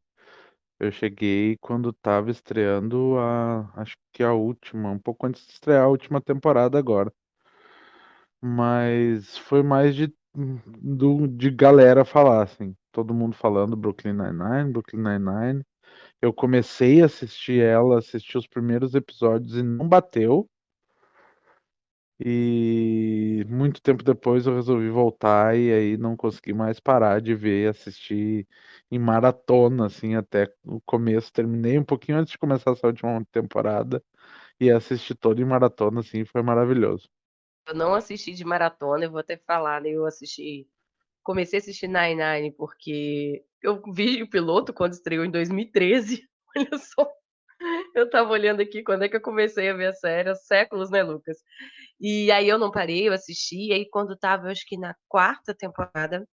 Eu 0.79 0.91
cheguei 0.91 1.57
quando 1.59 1.93
tava 1.93 2.31
estreando 2.31 3.17
a, 3.19 3.71
acho 3.77 3.97
que 4.13 4.23
a 4.23 4.33
última, 4.33 4.91
um 4.91 4.99
pouco 4.99 5.27
antes 5.27 5.47
de 5.47 5.53
estrear 5.53 5.85
a 5.85 5.89
última 5.89 6.21
temporada 6.21 6.79
agora. 6.79 7.13
Mas 8.41 9.39
foi 9.39 9.63
mais 9.63 9.95
de, 9.95 10.13
do, 10.35 11.27
de 11.29 11.51
galera 11.51 12.05
falar, 12.05 12.43
assim. 12.43 12.75
Todo 12.91 13.15
mundo 13.15 13.35
falando 13.37 13.77
Brooklyn 13.77 14.13
Nine-Nine, 14.15 14.73
Brooklyn 14.73 15.01
Nine-Nine. 15.03 15.63
Eu 16.21 16.33
comecei 16.33 17.03
a 17.03 17.07
assistir 17.07 17.63
ela, 17.63 17.99
assisti 17.99 18.37
os 18.37 18.47
primeiros 18.47 18.95
episódios 18.95 19.57
e 19.57 19.63
não 19.63 19.89
bateu. 19.89 20.49
E 22.21 23.45
muito 23.49 23.83
tempo 23.83 24.03
depois 24.05 24.47
eu 24.47 24.55
resolvi 24.55 24.89
voltar 24.91 25.57
e 25.57 25.73
aí 25.73 25.97
não 25.97 26.17
consegui 26.17 26.53
mais 26.53 26.79
parar 26.79 27.21
de 27.21 27.35
ver, 27.35 27.69
assistir 27.71 28.47
em 28.91 28.99
maratona, 28.99 29.87
assim, 29.87 30.15
até 30.15 30.53
o 30.65 30.81
começo. 30.83 31.33
Terminei 31.33 31.79
um 31.79 31.85
pouquinho 31.85 32.19
antes 32.19 32.33
de 32.33 32.39
começar 32.39 32.73
essa 32.73 32.87
última 32.87 33.25
temporada 33.33 34.03
e 34.61 34.71
assisti 34.71 35.15
todo 35.15 35.41
em 35.43 35.45
maratona, 35.45 36.01
assim, 36.01 36.25
foi 36.25 36.43
maravilhoso. 36.43 37.09
Eu 37.67 37.75
não 37.75 37.95
assisti 37.95 38.33
de 38.33 38.45
maratona, 38.45 39.05
eu 39.05 39.11
vou 39.11 39.21
até 39.21 39.37
falar, 39.37 39.81
né? 39.81 39.91
Eu 39.91 40.07
assisti. 40.07 40.69
Comecei 41.23 41.59
a 41.59 41.63
assistir 41.63 41.89
Nine 41.89 42.17
Nine 42.17 42.53
porque 42.53 43.45
eu 43.63 43.83
vi 43.93 44.23
o 44.23 44.31
piloto 44.31 44.73
quando 44.73 44.93
estreou 44.95 45.25
em 45.25 45.31
2013. 45.31 46.29
Olha 46.57 46.79
só. 46.79 47.11
Eu 47.95 48.11
tava 48.11 48.31
olhando 48.33 48.61
aqui 48.61 48.83
quando 48.83 49.05
é 49.05 49.09
que 49.09 49.17
eu 49.17 49.21
comecei 49.21 49.69
a 49.71 49.75
ver 49.75 49.87
a 49.87 49.93
série, 49.93 50.35
séculos, 50.37 50.91
né, 50.91 51.03
Lucas? 51.03 51.39
E 52.03 52.33
aí 52.33 52.49
eu 52.49 52.59
não 52.59 52.73
parei, 52.73 53.07
eu 53.07 53.13
assisti, 53.13 53.69
e 53.69 53.73
aí 53.73 53.89
quando 53.89 54.17
tava, 54.17 54.49
eu 54.49 54.51
acho 54.51 54.65
que 54.67 54.77
na 54.77 54.93
quarta 55.09 55.55
temporada, 55.55 56.27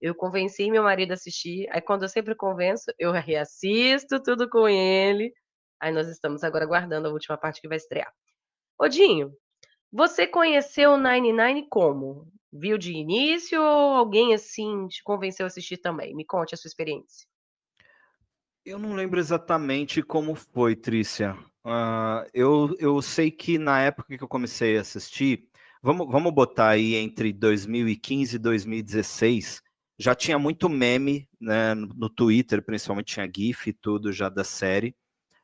eu 0.00 0.14
convenci 0.14 0.70
meu 0.70 0.84
marido 0.84 1.10
a 1.10 1.14
assistir. 1.14 1.66
Aí 1.72 1.80
quando 1.80 2.04
eu 2.04 2.08
sempre 2.08 2.36
convenço, 2.36 2.84
eu 2.96 3.10
reassisto 3.10 4.22
tudo 4.22 4.48
com 4.48 4.68
ele. 4.68 5.32
Aí 5.80 5.90
nós 5.92 6.06
estamos 6.06 6.44
agora 6.44 6.64
aguardando 6.64 7.08
a 7.08 7.10
última 7.10 7.36
parte 7.36 7.60
que 7.60 7.66
vai 7.66 7.76
estrear. 7.76 8.12
Odinho, 8.78 9.32
você 9.90 10.28
conheceu 10.28 10.92
o 10.92 10.96
Nine 10.96 11.32
Nine 11.32 11.68
como? 11.68 12.30
Viu 12.52 12.78
de 12.78 12.92
início 12.92 13.60
ou 13.60 13.94
alguém 13.94 14.32
assim 14.32 14.86
te 14.86 15.02
convenceu 15.02 15.44
a 15.44 15.48
assistir 15.48 15.78
também? 15.78 16.14
Me 16.14 16.24
conte 16.24 16.54
a 16.54 16.56
sua 16.56 16.68
experiência. 16.68 17.26
Eu 18.64 18.78
não 18.78 18.94
lembro 18.94 19.18
exatamente 19.18 20.02
como 20.02 20.34
foi, 20.36 20.76
Trícia. 20.76 21.36
Uh, 21.66 22.22
eu, 22.32 22.76
eu 22.78 23.02
sei 23.02 23.28
que 23.28 23.58
na 23.58 23.80
época 23.80 24.16
que 24.16 24.22
eu 24.22 24.28
comecei 24.28 24.78
a 24.78 24.82
assistir, 24.82 25.48
vamos, 25.82 26.06
vamos 26.08 26.32
botar 26.32 26.68
aí 26.68 26.94
entre 26.94 27.32
2015 27.32 28.36
e 28.36 28.38
2016, 28.38 29.62
já 29.98 30.14
tinha 30.14 30.38
muito 30.38 30.68
meme 30.68 31.28
né, 31.40 31.74
no 31.74 32.08
Twitter, 32.08 32.64
principalmente 32.64 33.14
tinha 33.14 33.28
GIF 33.34 33.70
e 33.70 33.72
tudo 33.72 34.12
já 34.12 34.28
da 34.28 34.44
série. 34.44 34.94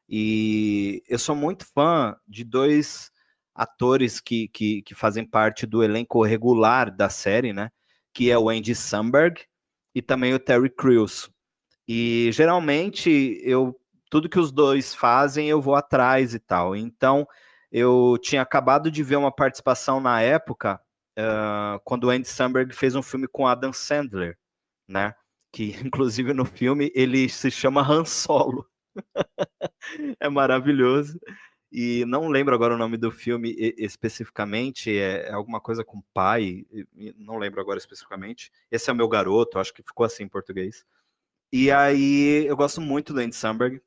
E 0.09 1.02
eu 1.09 1.19
sou 1.19 1.35
muito 1.35 1.67
fã 1.75 2.14
de 2.29 2.45
dois 2.45 3.11
atores 3.52 4.21
que, 4.21 4.47
que, 4.47 4.83
que 4.83 4.95
fazem 4.95 5.25
parte 5.26 5.67
do 5.67 5.83
elenco 5.83 6.23
regular 6.23 6.95
da 6.95 7.09
série, 7.09 7.52
né? 7.52 7.69
Que 8.14 8.31
é 8.31 8.38
o 8.38 8.49
Andy 8.49 8.76
Samberg 8.76 9.43
e 9.93 10.00
também 10.00 10.35
o 10.35 10.38
Terry 10.38 10.71
Crews. 10.71 11.29
E 11.88 12.31
geralmente 12.33 13.41
eu 13.43 13.76
tudo 14.12 14.28
que 14.28 14.38
os 14.38 14.52
dois 14.52 14.95
fazem 14.95 15.49
eu 15.49 15.59
vou 15.59 15.75
atrás 15.75 16.35
e 16.35 16.38
tal. 16.38 16.76
Então 16.76 17.26
eu 17.73 18.19
tinha 18.21 18.42
acabado 18.42 18.90
de 18.90 19.02
ver 19.02 19.16
uma 19.16 19.33
participação 19.35 20.00
na 20.02 20.21
época 20.21 20.78
uh, 21.19 21.81
quando 21.83 22.04
o 22.04 22.11
Andy 22.11 22.28
Samberg 22.28 22.75
fez 22.75 22.95
um 22.95 23.02
filme 23.02 23.26
com 23.26 23.47
Adam 23.47 23.73
Sandler, 23.73 24.38
né? 24.87 25.14
Que 25.50 25.71
inclusive 25.83 26.35
no 26.35 26.45
filme 26.45 26.92
ele 26.95 27.26
se 27.26 27.50
chama 27.50 27.81
Han 27.81 28.04
Solo. 28.04 28.69
é 30.21 30.28
maravilhoso. 30.28 31.19
E 31.73 32.04
não 32.04 32.28
lembro 32.28 32.54
agora 32.54 32.75
o 32.75 32.78
nome 32.78 32.99
do 32.99 33.11
filme 33.11 33.57
especificamente, 33.78 34.90
é, 34.95 35.31
é 35.31 35.33
alguma 35.33 35.59
coisa 35.59 35.83
com 35.83 36.02
pai, 36.12 36.66
não 37.16 37.38
lembro 37.38 37.62
agora 37.62 37.78
especificamente. 37.78 38.52
Esse 38.71 38.90
é 38.90 38.92
o 38.92 38.97
meu 38.97 39.09
garoto, 39.09 39.59
acho 39.59 39.73
que 39.73 39.83
ficou 39.83 40.04
assim 40.04 40.25
em 40.25 40.28
português. 40.28 40.85
E 41.50 41.71
aí 41.71 42.45
eu 42.47 42.54
gosto 42.59 42.78
muito 42.78 43.14
do 43.14 43.21
Andy 43.21 43.35
Samberg 43.35 43.81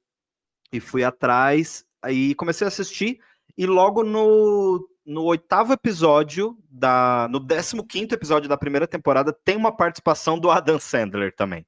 e 0.71 0.79
fui 0.79 1.03
atrás, 1.03 1.85
aí 2.01 2.35
comecei 2.35 2.65
a 2.65 2.67
assistir 2.67 3.19
e 3.57 3.65
logo 3.65 4.03
no, 4.03 4.87
no 5.05 5.23
oitavo 5.23 5.73
episódio 5.73 6.57
da 6.69 7.27
no 7.29 7.45
15 7.45 7.83
quinto 7.87 8.15
episódio 8.15 8.49
da 8.49 8.57
primeira 8.57 8.87
temporada 8.87 9.31
tem 9.31 9.55
uma 9.55 9.75
participação 9.75 10.39
do 10.39 10.49
Adam 10.49 10.79
Sandler 10.79 11.33
também 11.35 11.65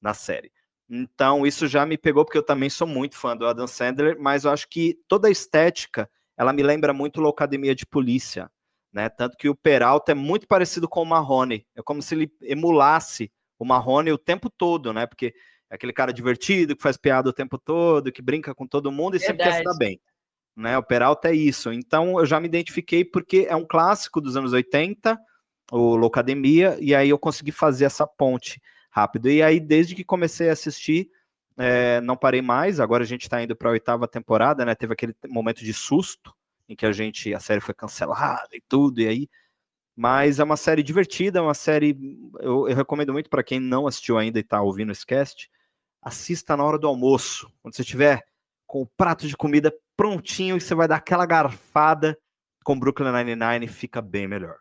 na 0.00 0.12
série. 0.12 0.52
Então, 0.88 1.46
isso 1.46 1.66
já 1.66 1.86
me 1.86 1.96
pegou, 1.96 2.24
porque 2.24 2.36
eu 2.36 2.42
também 2.42 2.68
sou 2.68 2.86
muito 2.86 3.16
fã 3.16 3.34
do 3.34 3.46
Adam 3.46 3.66
Sandler, 3.66 4.18
mas 4.20 4.44
eu 4.44 4.50
acho 4.50 4.68
que 4.68 4.98
toda 5.08 5.28
a 5.28 5.30
estética, 5.30 6.08
ela 6.36 6.52
me 6.52 6.62
lembra 6.62 6.92
muito 6.92 7.20
Loucademia 7.20 7.74
de 7.74 7.86
Polícia, 7.86 8.50
né? 8.92 9.08
Tanto 9.08 9.36
que 9.36 9.48
o 9.48 9.56
Peralta 9.56 10.12
é 10.12 10.14
muito 10.14 10.46
parecido 10.46 10.88
com 10.88 11.02
o 11.02 11.06
Marrone. 11.06 11.66
É 11.74 11.82
como 11.82 12.02
se 12.02 12.14
ele 12.14 12.30
emulasse 12.42 13.32
o 13.58 13.64
Marrone 13.64 14.12
o 14.12 14.18
tempo 14.18 14.50
todo, 14.50 14.92
né? 14.92 15.06
Porque 15.06 15.34
aquele 15.74 15.92
cara 15.92 16.12
divertido, 16.12 16.76
que 16.76 16.82
faz 16.82 16.96
piada 16.96 17.28
o 17.28 17.32
tempo 17.32 17.58
todo, 17.58 18.12
que 18.12 18.22
brinca 18.22 18.54
com 18.54 18.66
todo 18.66 18.92
mundo 18.92 19.16
e 19.16 19.18
Verdade. 19.18 19.38
sempre 19.38 19.44
quer 19.44 19.58
se 19.58 19.64
dar 19.64 19.76
bem. 19.76 20.00
Né? 20.56 20.78
O 20.78 20.82
Peralta 20.82 21.28
é 21.28 21.34
isso. 21.34 21.72
Então, 21.72 22.18
eu 22.18 22.26
já 22.26 22.38
me 22.38 22.46
identifiquei 22.46 23.04
porque 23.04 23.46
é 23.48 23.56
um 23.56 23.66
clássico 23.66 24.20
dos 24.20 24.36
anos 24.36 24.52
80, 24.52 25.18
o 25.72 25.96
Loucademia, 25.96 26.76
e 26.80 26.94
aí 26.94 27.10
eu 27.10 27.18
consegui 27.18 27.50
fazer 27.50 27.86
essa 27.86 28.06
ponte 28.06 28.60
rápido. 28.90 29.28
E 29.28 29.42
aí, 29.42 29.58
desde 29.58 29.94
que 29.94 30.04
comecei 30.04 30.48
a 30.48 30.52
assistir, 30.52 31.10
é, 31.56 32.00
não 32.00 32.16
parei 32.16 32.40
mais. 32.40 32.78
Agora 32.78 33.02
a 33.02 33.06
gente 33.06 33.22
está 33.22 33.42
indo 33.42 33.56
para 33.56 33.68
a 33.68 33.72
oitava 33.72 34.06
temporada, 34.06 34.64
né? 34.64 34.74
Teve 34.74 34.92
aquele 34.92 35.14
momento 35.28 35.64
de 35.64 35.72
susto 35.72 36.32
em 36.68 36.76
que 36.76 36.86
a 36.86 36.92
gente 36.92 37.34
a 37.34 37.40
série 37.40 37.60
foi 37.60 37.74
cancelada 37.74 38.48
e 38.52 38.62
tudo, 38.68 39.00
e 39.00 39.08
aí. 39.08 39.28
Mas 39.96 40.40
é 40.40 40.44
uma 40.44 40.56
série 40.56 40.82
divertida, 40.82 41.38
é 41.38 41.42
uma 41.42 41.54
série. 41.54 41.96
Eu, 42.40 42.68
eu 42.68 42.76
recomendo 42.76 43.12
muito 43.12 43.30
para 43.30 43.44
quem 43.44 43.60
não 43.60 43.86
assistiu 43.86 44.18
ainda 44.18 44.38
e 44.38 44.42
está 44.42 44.60
ouvindo 44.60 44.92
esse 44.92 45.06
cast. 45.06 45.48
Assista 46.04 46.56
na 46.56 46.64
hora 46.64 46.78
do 46.78 46.86
almoço, 46.86 47.50
quando 47.62 47.74
você 47.74 47.82
estiver 47.82 48.22
com 48.66 48.82
o 48.82 48.86
prato 48.86 49.26
de 49.26 49.36
comida 49.36 49.74
prontinho 49.96 50.56
e 50.56 50.60
você 50.60 50.74
vai 50.74 50.86
dar 50.86 50.96
aquela 50.96 51.24
garfada 51.24 52.18
com 52.62 52.78
Brooklyn 52.78 53.10
Nine-Nine, 53.10 53.68
fica 53.68 54.02
bem 54.02 54.28
melhor. 54.28 54.56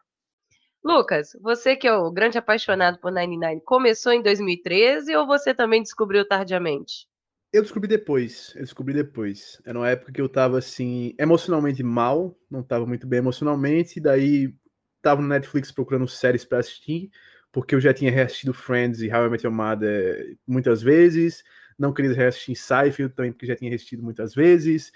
Lucas, 0.83 1.29
você 1.41 1.75
que 1.75 1.87
é 1.87 1.93
o 1.93 2.11
grande 2.11 2.37
apaixonado 2.37 2.99
por 2.99 3.11
99, 3.11 3.61
começou 3.65 4.11
em 4.11 4.21
2013 4.21 5.15
ou 5.15 5.25
você 5.25 5.53
também 5.53 5.81
descobriu 5.81 6.27
tardiamente? 6.27 7.07
Eu 7.53 7.61
descobri 7.61 7.87
depois, 7.87 8.51
eu 8.55 8.61
descobri 8.61 8.93
depois. 8.93 9.61
Era 9.65 9.77
uma 9.77 9.89
época 9.89 10.11
que 10.11 10.19
eu 10.19 10.27
tava 10.27 10.57
assim, 10.57 11.13
emocionalmente 11.19 11.83
mal, 11.83 12.35
não 12.49 12.63
tava 12.63 12.85
muito 12.85 13.05
bem 13.05 13.19
emocionalmente, 13.19 13.99
e 13.99 14.01
daí 14.01 14.53
tava 15.01 15.21
no 15.21 15.27
Netflix 15.27 15.71
procurando 15.71 16.07
séries 16.07 16.43
para 16.43 16.59
assistir, 16.59 17.09
porque 17.53 17.75
eu 17.75 17.79
já 17.79 17.93
tinha 17.93 18.11
reassistido 18.11 18.53
Friends 18.53 18.99
e 19.01 19.13
How 19.13 19.27
I 19.27 19.29
Met 19.29 19.45
Your 19.45 19.55
Mother 19.55 20.35
muitas 20.45 20.81
vezes, 20.81 21.43
não 21.77 21.93
queria 21.93 22.11
reassistir 22.13 22.55
Seinfeld 22.57 23.13
também, 23.13 23.31
porque 23.31 23.45
já 23.45 23.55
tinha 23.55 23.73
assistido 23.73 24.03
muitas 24.03 24.33
vezes. 24.33 24.91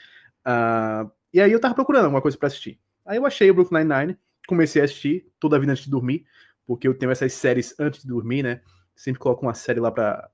Uh, 0.46 1.10
e 1.32 1.40
aí 1.40 1.52
eu 1.52 1.60
tava 1.60 1.76
procurando 1.76 2.06
alguma 2.06 2.22
coisa 2.22 2.36
para 2.36 2.48
assistir. 2.48 2.80
Aí 3.06 3.18
eu 3.18 3.26
achei 3.26 3.50
o 3.50 3.54
Brooklyn 3.54 3.84
Nine-Nine, 3.84 4.18
comecei 4.48 4.82
a 4.82 4.86
assistir 4.86 5.32
toda 5.40 5.56
a 5.56 5.60
vida 5.60 5.72
antes 5.72 5.86
de 5.86 5.92
dormir, 5.92 6.26
porque 6.66 6.88
eu 6.88 6.96
tenho 6.96 7.12
essas 7.12 7.32
séries 7.32 7.76
antes 7.80 8.02
de 8.02 8.08
dormir, 8.08 8.42
né? 8.42 8.62
Sempre 8.96 9.20
coloco 9.20 9.46
uma 9.46 9.54
série 9.54 9.80
lá 9.80 9.92
pra. 9.92 10.28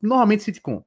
Normalmente 0.00 0.44
sitcom. 0.44 0.84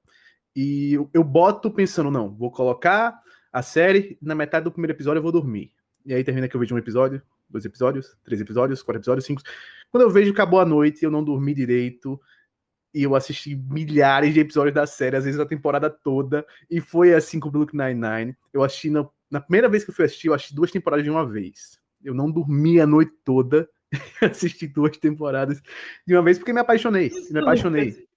E 0.56 0.94
eu, 0.94 1.10
eu 1.13 1.24
boto 1.24 1.70
pensando, 1.70 2.10
não, 2.10 2.34
vou 2.34 2.50
colocar 2.50 3.22
a 3.51 3.62
série, 3.62 4.17
na 4.22 4.34
metade 4.34 4.63
do 4.63 4.72
primeiro 4.72 4.94
episódio 4.94 5.20
eu 5.20 5.24
vou 5.24 5.32
dormir. 5.32 5.74
E 6.06 6.13
aí 6.13 6.24
termina 6.24 6.48
que 6.48 6.56
eu 6.56 6.60
vejo 6.60 6.74
um 6.74 6.77
episódio, 6.77 7.22
dois 7.49 7.65
episódios, 7.65 8.17
três 8.23 8.41
episódios, 8.41 8.81
quatro 8.81 8.99
episódios, 8.99 9.25
cinco. 9.25 9.41
Quando 9.91 10.03
eu 10.03 10.09
vejo 10.09 10.33
que 10.33 10.39
acabou 10.41 10.59
a 10.59 10.65
noite, 10.65 11.03
eu 11.03 11.11
não 11.11 11.23
dormi 11.23 11.53
direito. 11.53 12.19
E 12.93 13.03
eu 13.03 13.15
assisti 13.15 13.55
milhares 13.55 14.33
de 14.33 14.39
episódios 14.39 14.73
da 14.73 14.87
série, 14.87 15.17
às 15.17 15.25
vezes 15.25 15.39
a 15.39 15.45
temporada 15.45 15.89
toda. 15.89 16.45
E 16.69 16.81
foi 16.81 17.13
assim 17.13 17.39
com 17.39 17.49
o 17.49 17.51
Brooklyn 17.51 17.93
Nine-Nine. 17.93 18.35
Eu 18.51 18.63
assisti 18.63 18.89
na, 18.89 19.07
na 19.29 19.39
primeira 19.39 19.69
vez 19.69 19.83
que 19.83 19.91
eu 19.91 19.95
fui 19.95 20.05
assistir, 20.05 20.27
eu 20.27 20.33
assisti 20.33 20.55
duas 20.55 20.71
temporadas 20.71 21.03
de 21.03 21.11
uma 21.11 21.25
vez. 21.25 21.79
Eu 22.03 22.13
não 22.13 22.31
dormi 22.31 22.79
a 22.79 22.87
noite 22.87 23.11
toda. 23.23 23.69
assisti 24.21 24.67
duas 24.67 24.97
temporadas 24.97 25.61
de 26.05 26.15
uma 26.15 26.23
vez 26.23 26.37
porque 26.37 26.53
me 26.53 26.59
apaixonei. 26.59 27.11
Me 27.31 27.39
apaixonei. 27.39 28.07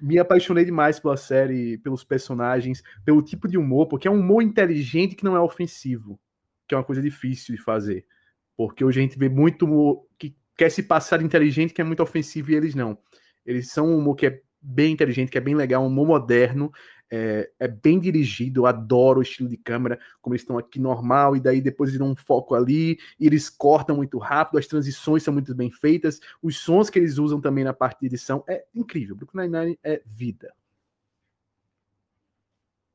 Me 0.00 0.18
apaixonei 0.18 0.64
demais 0.64 1.00
pela 1.00 1.16
série, 1.16 1.78
pelos 1.78 2.04
personagens, 2.04 2.82
pelo 3.04 3.20
tipo 3.20 3.48
de 3.48 3.58
humor, 3.58 3.88
porque 3.88 4.06
é 4.06 4.10
um 4.10 4.20
humor 4.20 4.42
inteligente 4.42 5.16
que 5.16 5.24
não 5.24 5.36
é 5.36 5.40
ofensivo, 5.40 6.18
que 6.68 6.74
é 6.74 6.78
uma 6.78 6.84
coisa 6.84 7.02
difícil 7.02 7.54
de 7.54 7.60
fazer. 7.60 8.06
Porque 8.58 8.84
hoje 8.84 8.98
a 8.98 9.02
gente 9.04 9.16
vê 9.16 9.28
muito 9.28 9.64
humor 9.64 10.04
que 10.18 10.36
quer 10.56 10.68
se 10.68 10.82
passar 10.82 11.22
inteligente, 11.22 11.72
que 11.72 11.80
é 11.80 11.84
muito 11.84 12.02
ofensivo, 12.02 12.50
e 12.50 12.56
eles 12.56 12.74
não. 12.74 12.98
Eles 13.46 13.70
são 13.70 13.86
um 13.86 13.98
humor 13.98 14.16
que 14.16 14.26
é 14.26 14.42
bem 14.60 14.92
inteligente, 14.92 15.30
que 15.30 15.38
é 15.38 15.40
bem 15.40 15.54
legal, 15.54 15.84
um 15.84 15.86
humor 15.86 16.08
moderno, 16.08 16.72
é, 17.08 17.48
é, 17.60 17.68
bem 17.68 18.00
dirigido, 18.00 18.62
eu 18.62 18.66
adoro 18.66 19.20
o 19.20 19.22
estilo 19.22 19.48
de 19.48 19.56
câmera, 19.56 20.00
como 20.20 20.34
eles 20.34 20.42
estão 20.42 20.58
aqui 20.58 20.80
normal, 20.80 21.36
e 21.36 21.40
daí 21.40 21.60
depois 21.60 21.90
eles 21.90 22.00
dão 22.00 22.10
um 22.10 22.16
foco 22.16 22.56
ali, 22.56 22.98
e 23.18 23.28
eles 23.28 23.48
cortam 23.48 23.94
muito 23.94 24.18
rápido, 24.18 24.58
as 24.58 24.66
transições 24.66 25.22
são 25.22 25.32
muito 25.32 25.54
bem 25.54 25.70
feitas, 25.70 26.18
os 26.42 26.58
sons 26.58 26.90
que 26.90 26.98
eles 26.98 27.16
usam 27.16 27.40
também 27.40 27.62
na 27.62 27.72
parte 27.72 28.00
de 28.00 28.06
edição 28.06 28.42
é 28.48 28.64
incrível. 28.74 29.14
Brooklyn 29.14 29.48
Nine-Nine 29.48 29.78
é 29.84 30.02
vida. 30.04 30.52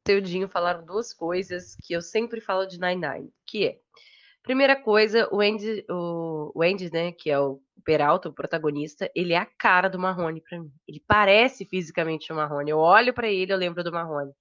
O 0.10 0.22
Dinho 0.22 0.50
falaram 0.50 0.86
duas 0.86 1.14
coisas 1.14 1.78
que 1.82 1.94
eu 1.94 2.02
sempre 2.02 2.42
falo 2.42 2.66
de 2.66 2.78
Nine-Nine, 2.78 3.32
que 3.46 3.66
é 3.66 3.80
Primeira 4.44 4.76
coisa, 4.76 5.28
o 5.32 5.40
Andy, 5.40 5.86
o, 5.90 6.52
o 6.54 6.62
Andy, 6.62 6.92
né, 6.92 7.12
que 7.14 7.32
é 7.32 7.40
o 7.40 7.62
Peralta, 7.86 8.30
o 8.30 8.34
protagonista, 8.34 9.10
ele 9.16 9.34
é 9.34 9.38
a 9.38 9.46
cara 9.46 9.90
do 9.90 10.00
Marrone 10.00 10.42
para 10.42 10.60
mim. 10.60 10.72
Ele 10.88 11.02
parece 11.08 11.66
fisicamente 11.66 12.32
o 12.32 12.36
Marrone. 12.36 12.72
Eu 12.72 12.78
olho 12.78 13.14
para 13.14 13.30
ele, 13.30 13.52
eu 13.52 13.58
lembro 13.58 13.84
do 13.84 13.92
Marrone. 13.92 14.32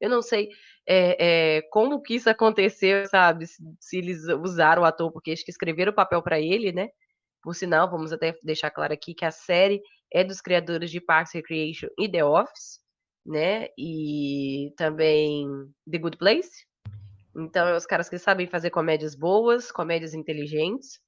Eu 0.00 0.08
não 0.08 0.22
sei 0.22 0.48
é, 0.86 1.56
é, 1.58 1.62
como 1.70 2.00
que 2.00 2.14
isso 2.14 2.28
aconteceu, 2.30 3.06
sabe? 3.06 3.46
Se, 3.46 3.62
se, 3.78 3.98
eles 3.98 4.24
usaram 4.42 4.82
o 4.82 4.84
ator, 4.84 5.12
porque 5.12 5.30
acho 5.30 5.44
que 5.44 5.50
escreveram 5.50 5.92
o 5.92 5.94
papel 5.94 6.22
para 6.22 6.40
ele, 6.40 6.72
né? 6.72 6.88
Por 7.42 7.54
sinal, 7.54 7.90
vamos 7.90 8.12
até 8.12 8.34
deixar 8.42 8.70
claro 8.70 8.92
aqui 8.92 9.14
que 9.14 9.24
a 9.24 9.30
série 9.30 9.80
é 10.12 10.24
dos 10.24 10.40
criadores 10.40 10.90
de 10.90 11.00
Parks 11.00 11.32
Recreation 11.34 11.88
e 11.98 12.08
The 12.10 12.24
Office, 12.24 12.80
né? 13.24 13.68
E 13.78 14.72
também 14.76 15.46
The 15.90 15.98
Good 15.98 16.16
Place, 16.18 16.66
então, 17.36 17.68
é 17.68 17.76
os 17.76 17.86
caras 17.86 18.08
que 18.08 18.18
sabem 18.18 18.46
fazer 18.46 18.70
comédias 18.70 19.14
boas, 19.14 19.70
comédias 19.70 20.14
inteligentes. 20.14 21.00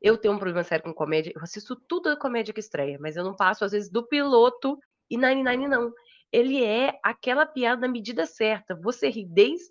Eu 0.00 0.16
tenho 0.16 0.34
um 0.34 0.38
problema 0.38 0.64
sério 0.64 0.84
com 0.84 0.94
comédia. 0.94 1.32
Eu 1.34 1.42
assisto 1.42 1.76
tudo 1.88 2.10
da 2.10 2.16
comédia 2.16 2.54
que 2.54 2.60
estreia, 2.60 2.98
mas 3.00 3.16
eu 3.16 3.24
não 3.24 3.36
passo, 3.36 3.64
às 3.64 3.72
vezes, 3.72 3.90
do 3.90 4.06
piloto 4.06 4.78
e 5.10 5.16
Nine 5.16 5.44
Nine 5.44 5.68
não. 5.68 5.92
Ele 6.32 6.64
é 6.64 6.98
aquela 7.02 7.46
piada 7.46 7.82
na 7.82 7.88
medida 7.88 8.26
certa. 8.26 8.74
Você 8.74 9.08
ri 9.08 9.26
desde 9.26 9.68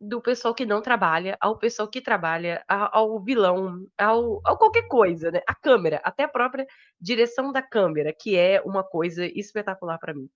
do 0.00 0.20
pessoal 0.20 0.52
que 0.52 0.66
não 0.66 0.82
trabalha, 0.82 1.36
ao 1.40 1.56
pessoal 1.56 1.88
que 1.88 2.00
trabalha, 2.00 2.64
ao, 2.68 3.22
vilão, 3.22 3.86
ao, 3.96 4.40
ao, 4.44 4.58
qualquer 4.58 4.88
coisa, 4.88 5.30
né? 5.30 5.40
A 5.46 5.54
câmera, 5.54 6.00
até 6.02 6.24
a 6.24 6.28
própria 6.28 6.66
direção 7.00 7.52
da 7.52 7.62
câmera, 7.62 8.12
que 8.12 8.36
é 8.36 8.60
uma 8.62 8.82
coisa 8.82 9.24
espetacular 9.26 9.98
para 9.98 10.12
mim. 10.12 10.28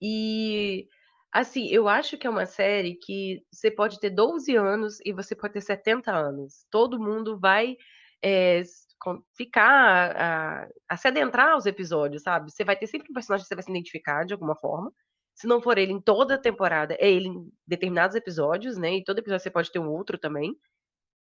E 0.00 0.86
Assim, 1.34 1.66
eu 1.66 1.88
acho 1.88 2.16
que 2.16 2.28
é 2.28 2.30
uma 2.30 2.46
série 2.46 2.94
que 2.94 3.42
você 3.50 3.68
pode 3.68 3.98
ter 3.98 4.10
12 4.10 4.54
anos 4.54 5.00
e 5.04 5.12
você 5.12 5.34
pode 5.34 5.54
ter 5.54 5.60
70 5.60 6.12
anos. 6.12 6.64
Todo 6.70 7.00
mundo 7.00 7.36
vai 7.36 7.76
é, 8.22 8.62
ficar 9.36 10.16
a, 10.16 10.68
a, 10.88 10.96
se 10.96 11.08
adentrar 11.08 11.50
aos 11.50 11.66
episódios, 11.66 12.22
sabe? 12.22 12.52
Você 12.52 12.64
vai 12.64 12.76
ter 12.76 12.86
sempre 12.86 13.10
um 13.10 13.14
personagem 13.14 13.42
que 13.42 13.48
você 13.48 13.54
vai 13.56 13.64
se 13.64 13.70
identificar 13.70 14.24
de 14.24 14.32
alguma 14.32 14.54
forma. 14.54 14.92
Se 15.34 15.48
não 15.48 15.60
for 15.60 15.76
ele 15.76 15.92
em 15.92 16.00
toda 16.00 16.36
a 16.36 16.38
temporada, 16.40 16.94
é 17.00 17.10
ele 17.10 17.26
em 17.28 17.52
determinados 17.66 18.14
episódios, 18.14 18.78
né? 18.78 18.94
E 18.98 19.04
todo 19.04 19.18
episódio 19.18 19.42
você 19.42 19.50
pode 19.50 19.72
ter 19.72 19.80
um 19.80 19.90
outro 19.90 20.16
também. 20.16 20.56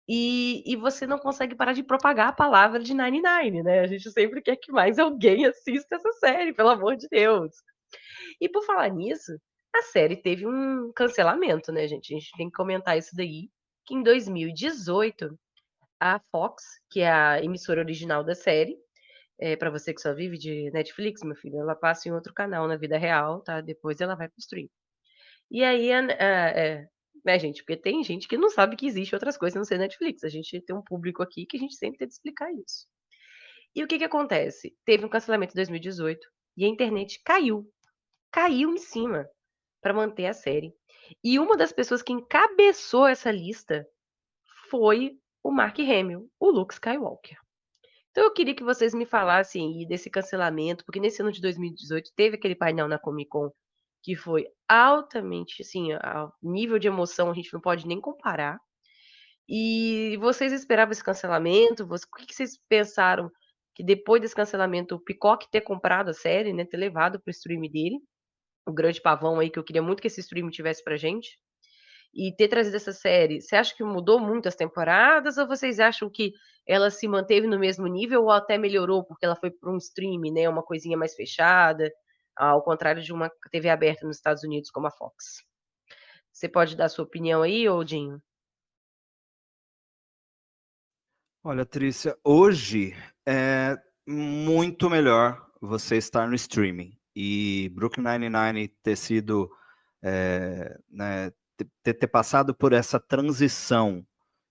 E, 0.08 0.64
e 0.66 0.76
você 0.76 1.06
não 1.06 1.20
consegue 1.20 1.56
parar 1.56 1.74
de 1.74 1.84
propagar 1.84 2.30
a 2.30 2.34
palavra 2.34 2.80
de 2.80 2.96
99, 2.96 3.62
né? 3.62 3.82
A 3.82 3.88
gente 3.88 4.10
sempre 4.12 4.42
quer 4.42 4.56
que 4.56 4.72
mais 4.72 4.98
alguém 4.98 5.46
assista 5.46 5.98
essa 5.98 6.12
série, 6.14 6.52
pelo 6.54 6.70
amor 6.70 6.96
de 6.96 7.08
Deus. 7.10 7.52
E 8.42 8.50
por 8.50 8.64
falar 8.66 8.90
nisso, 8.90 9.34
a 9.76 9.82
série 9.84 10.18
teve 10.18 10.46
um 10.48 10.92
cancelamento, 10.94 11.72
né, 11.72 11.88
gente? 11.88 12.14
A 12.14 12.20
gente 12.20 12.32
tem 12.38 12.50
que 12.50 12.56
comentar 12.56 12.98
isso 12.98 13.16
daí, 13.16 13.50
que 13.86 13.94
em 13.96 14.04
2018, 14.04 15.38
a 16.00 16.20
Fox, 16.32 16.64
que 16.90 17.02
é 17.02 17.12
a 17.12 17.44
emissora 17.44 17.82
original 17.82 18.24
da 18.24 18.36
série, 18.36 18.78
é, 19.40 19.56
para 19.56 19.70
você 19.70 19.94
que 19.94 20.02
só 20.02 20.14
vive 20.14 20.38
de 20.38 20.70
Netflix, 20.72 21.24
meu 21.24 21.36
filho, 21.36 21.60
ela 21.60 21.76
passa 21.76 22.10
em 22.10 22.12
outro 22.12 22.34
canal 22.34 22.68
na 22.68 22.76
vida 22.78 22.98
real, 22.98 23.42
tá? 23.42 23.62
Depois 23.62 24.02
ela 24.02 24.16
vai 24.16 24.28
pro 24.28 24.40
stream. 24.40 24.68
E 25.50 25.64
aí, 25.64 25.92
a, 25.92 26.00
a, 26.00 26.50
é, 26.60 26.88
né, 27.26 27.40
gente? 27.40 27.64
Porque 27.64 27.78
tem 27.78 28.04
gente 28.04 28.28
que 28.28 28.38
não 28.38 28.50
sabe 28.50 28.76
que 28.76 28.86
existe 28.86 29.16
outras 29.16 29.38
coisas 29.38 29.56
não 29.56 29.64
ser 29.64 29.78
Netflix. 29.78 30.24
A 30.24 30.30
gente 30.30 30.62
tem 30.62 30.76
um 30.76 30.84
público 30.84 31.24
aqui 31.24 31.46
que 31.46 31.58
a 31.58 31.60
gente 31.60 31.76
sempre 31.76 32.00
tem 32.00 32.08
que 32.08 32.14
explicar 32.14 32.52
isso. 32.54 32.88
E 33.76 33.84
o 33.84 33.88
que 33.88 33.98
que 33.98 34.04
acontece? 34.04 34.76
Teve 34.86 35.06
um 35.06 35.10
cancelamento 35.10 35.54
em 35.54 35.56
2018 35.56 36.28
e 36.58 36.66
a 36.66 36.68
internet 36.68 37.22
caiu. 37.24 37.72
Caiu 38.32 38.74
em 38.74 38.78
cima 38.78 39.28
para 39.82 39.94
manter 39.94 40.26
a 40.26 40.34
série. 40.34 40.74
E 41.24 41.40
uma 41.40 41.58
das 41.58 41.72
pessoas 41.72 42.02
que 42.02 42.14
encabeçou 42.14 43.08
essa 43.08 43.32
lista 43.32 43.88
foi 44.70 45.18
o 45.44 45.52
Mark 45.52 45.80
Hamill, 45.80 46.30
o 46.40 46.52
Luke 46.52 46.74
Skywalker. 46.74 47.38
Então 48.12 48.24
eu 48.24 48.34
queria 48.34 48.56
que 48.56 48.64
vocês 48.64 48.94
me 48.94 49.06
falassem 49.06 49.88
desse 49.88 50.10
cancelamento, 50.10 50.84
porque 50.84 51.00
nesse 51.00 51.22
ano 51.22 51.32
de 51.32 51.42
2018 51.42 52.12
teve 52.16 52.36
aquele 52.36 52.56
painel 52.56 52.88
na 52.88 53.00
Comic 53.00 53.30
Con 53.30 53.52
que 54.02 54.16
foi 54.16 54.48
altamente, 54.68 55.62
assim, 55.62 55.92
a 55.94 56.32
nível 56.42 56.80
de 56.80 56.88
emoção 56.88 57.30
a 57.30 57.34
gente 57.34 57.54
não 57.54 57.60
pode 57.60 57.88
nem 57.88 58.00
comparar. 58.00 58.58
E 59.48 60.18
vocês 60.22 60.54
esperavam 60.54 60.92
esse 60.92 61.04
cancelamento? 61.04 61.84
o 61.84 62.26
que 62.26 62.34
vocês 62.34 62.58
pensaram 62.70 63.32
que 63.76 63.84
depois 63.84 64.22
desse 64.22 64.36
cancelamento 64.36 64.96
o 64.96 65.00
Peacock 65.00 65.50
ter 65.50 65.62
comprado 65.62 66.10
a 66.10 66.14
série, 66.14 66.54
né, 66.54 66.66
ter 66.66 66.78
levado 66.78 67.20
para 67.20 67.30
o 67.30 67.32
stream 67.32 67.62
dele, 67.62 68.00
o 68.70 68.74
grande 68.74 69.02
pavão 69.02 69.40
aí 69.40 69.50
que 69.50 69.60
eu 69.60 69.64
queria 69.64 69.82
muito 69.82 70.02
que 70.02 70.08
esse 70.08 70.22
stream 70.22 70.50
tivesse 70.50 70.84
pra 70.84 70.98
gente, 70.98 71.38
e 72.14 72.36
ter 72.36 72.48
trazido 72.48 72.76
essa 72.76 72.92
série, 72.92 73.42
você 73.42 73.56
acha 73.56 73.76
que 73.76 73.84
mudou 73.84 74.20
muito 74.20 74.48
as 74.48 74.56
temporadas 74.56 75.38
ou 75.38 75.48
vocês 75.48 75.80
acham 75.80 76.10
que 76.10 76.34
ela 76.66 76.90
se 76.90 77.08
manteve 77.08 77.48
no 77.48 77.60
mesmo 77.60 77.88
nível 77.88 78.24
ou 78.24 78.32
até 78.32 78.58
melhorou 78.58 79.04
porque 79.04 79.26
ela 79.26 79.36
foi 79.36 79.52
para 79.52 79.72
um 79.72 79.78
stream, 79.78 80.22
né, 80.34 80.50
uma 80.50 80.64
coisinha 80.64 80.98
mais 80.98 81.16
fechada, 81.16 81.92
ao 82.36 82.64
contrário 82.64 83.02
de 83.02 83.14
uma 83.14 83.30
TV 83.52 83.70
aberta 83.70 84.06
nos 84.06 84.18
Estados 84.18 84.44
Unidos 84.44 84.72
como 84.72 84.88
a 84.88 84.92
Fox? 84.92 85.44
Você 86.32 86.48
pode 86.48 86.76
dar 86.76 86.90
sua 86.90 87.06
opinião 87.06 87.42
aí, 87.42 87.68
Odinho? 87.68 88.22
Olha, 91.44 91.66
Trícia, 91.66 92.18
hoje 92.24 92.94
é 93.26 93.78
muito 94.08 94.90
melhor 94.90 95.48
você 95.62 95.98
estar 95.98 96.28
no 96.28 96.36
streaming. 96.36 96.99
E 97.16 97.72
Brooklyn 97.74 98.04
Nine-Nine 98.04 98.68
ter 98.84 98.96
sido, 98.96 99.50
é, 100.02 100.78
né, 100.90 101.32
ter, 101.84 101.94
ter, 101.94 102.08
passado 102.08 102.54
por 102.54 102.74
essa 102.74 103.00
transição 103.00 104.06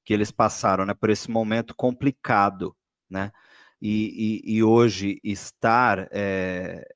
que 0.05 0.13
eles 0.13 0.31
passaram, 0.31 0.85
né, 0.85 0.95
por 0.95 1.11
esse 1.11 1.31
momento 1.31 1.75
complicado, 1.75 2.75
né, 3.09 3.31
e, 3.81 4.43
e, 4.47 4.57
e 4.57 4.63
hoje 4.63 5.21
estar, 5.23 6.09
é, 6.11 6.87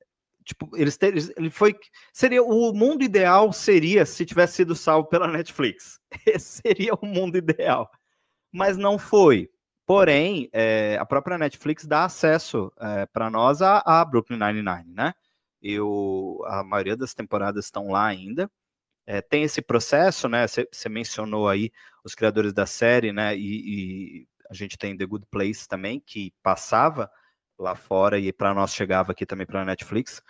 tipo, 0.45 0.71
eles, 0.77 0.97
ter, 0.97 1.15
ele 1.37 1.51
foi, 1.51 1.77
seria, 2.13 2.43
o 2.43 2.73
mundo 2.73 3.05
ideal 3.05 3.53
seria 3.53 4.05
se 4.05 4.27
tivesse 4.27 4.55
sido 4.57 4.75
salvo 4.75 5.09
pela 5.09 5.29
Netflix, 5.29 6.01
esse 6.27 6.63
seria 6.63 6.95
o 6.95 7.07
mundo 7.07 7.37
ideal, 7.37 7.91
mas 8.51 8.77
não 8.77 8.99
foi, 8.99 9.49
porém, 9.87 10.49
é, 10.53 10.97
a 11.01 11.07
própria 11.07 11.39
Netflix 11.39 11.87
dá 11.87 12.05
acesso 12.05 12.73
é, 12.81 13.07
para 13.07 13.31
nós 13.31 13.63
a, 13.63 13.83
a 13.85 14.05
Brooklyn 14.05 14.39
Nine-Nine, 14.39 14.93
né, 14.93 15.15
eu, 15.63 16.43
a 16.47 16.65
maioria 16.65 16.97
das 16.97 17.15
temporadas 17.15 17.67
estão 17.67 17.89
lá 17.89 18.07
ainda, 18.07 18.51
é, 19.07 19.21
tem 19.21 19.43
esse 19.43 19.63
processo, 19.63 20.29
né? 20.29 20.47
Você 20.47 20.89
mencionou 20.89 21.49
aí 21.49 21.71
os 22.05 22.15
criadores 22.15 22.53
da 22.53 22.67
série, 22.67 23.13
né? 23.13 23.37
E, 23.37 24.23
e, 24.23 24.29
a 24.51 24.55
gente 24.55 24.77
tem 24.77 24.97
The 24.97 25.07
Good 25.07 25.27
Place 25.31 25.67
também, 25.67 26.01
que 26.01 26.33
passava 26.43 27.11
lá 27.59 27.75
fora 27.75 28.19
e 28.19 28.33
para 28.33 28.53
nós 28.53 28.75
chegava 28.75 29.13
aqui 29.13 29.25
também 29.25 29.47
para 29.47 29.63
a 29.63 29.65
Netflix. 29.65 30.23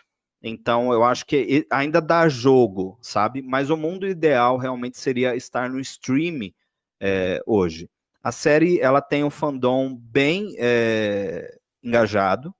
Então 0.43 0.93
eu 0.93 1.05
acho 1.05 1.25
que 1.27 1.67
ainda 1.71 2.01
dá 2.01 2.29
jogo, 2.29 2.99
sabe? 3.01 3.43
Mas 3.43 3.71
o 3.71 3.77
mundo 3.77 4.07
ideal 4.07 4.57
realmente 4.57 4.99
seria 4.99 5.37
estar 5.37 5.69
no 5.71 5.81
stream 5.81 6.53
é, 7.01 7.43
hoje. 7.47 7.89
A 8.23 8.33
série 8.33 8.81
ela 8.81 9.01
tem 9.01 9.25
um 9.25 9.31
fandom 9.31 9.95
bem 9.95 10.55
é, 10.59 11.59
engajado, 11.83 12.55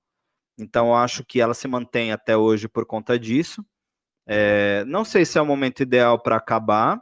então 0.57 0.95
acho 0.95 1.23
que 1.25 1.41
ela 1.41 1.53
se 1.53 1.67
mantém 1.67 2.11
até 2.11 2.37
hoje 2.37 2.67
por 2.67 2.85
conta 2.85 3.17
disso. 3.19 3.65
É, 4.25 4.85
não 4.85 5.05
sei 5.05 5.25
se 5.25 5.37
é 5.37 5.41
o 5.41 5.45
momento 5.45 5.81
ideal 5.83 6.19
para 6.21 6.37
acabar, 6.37 7.01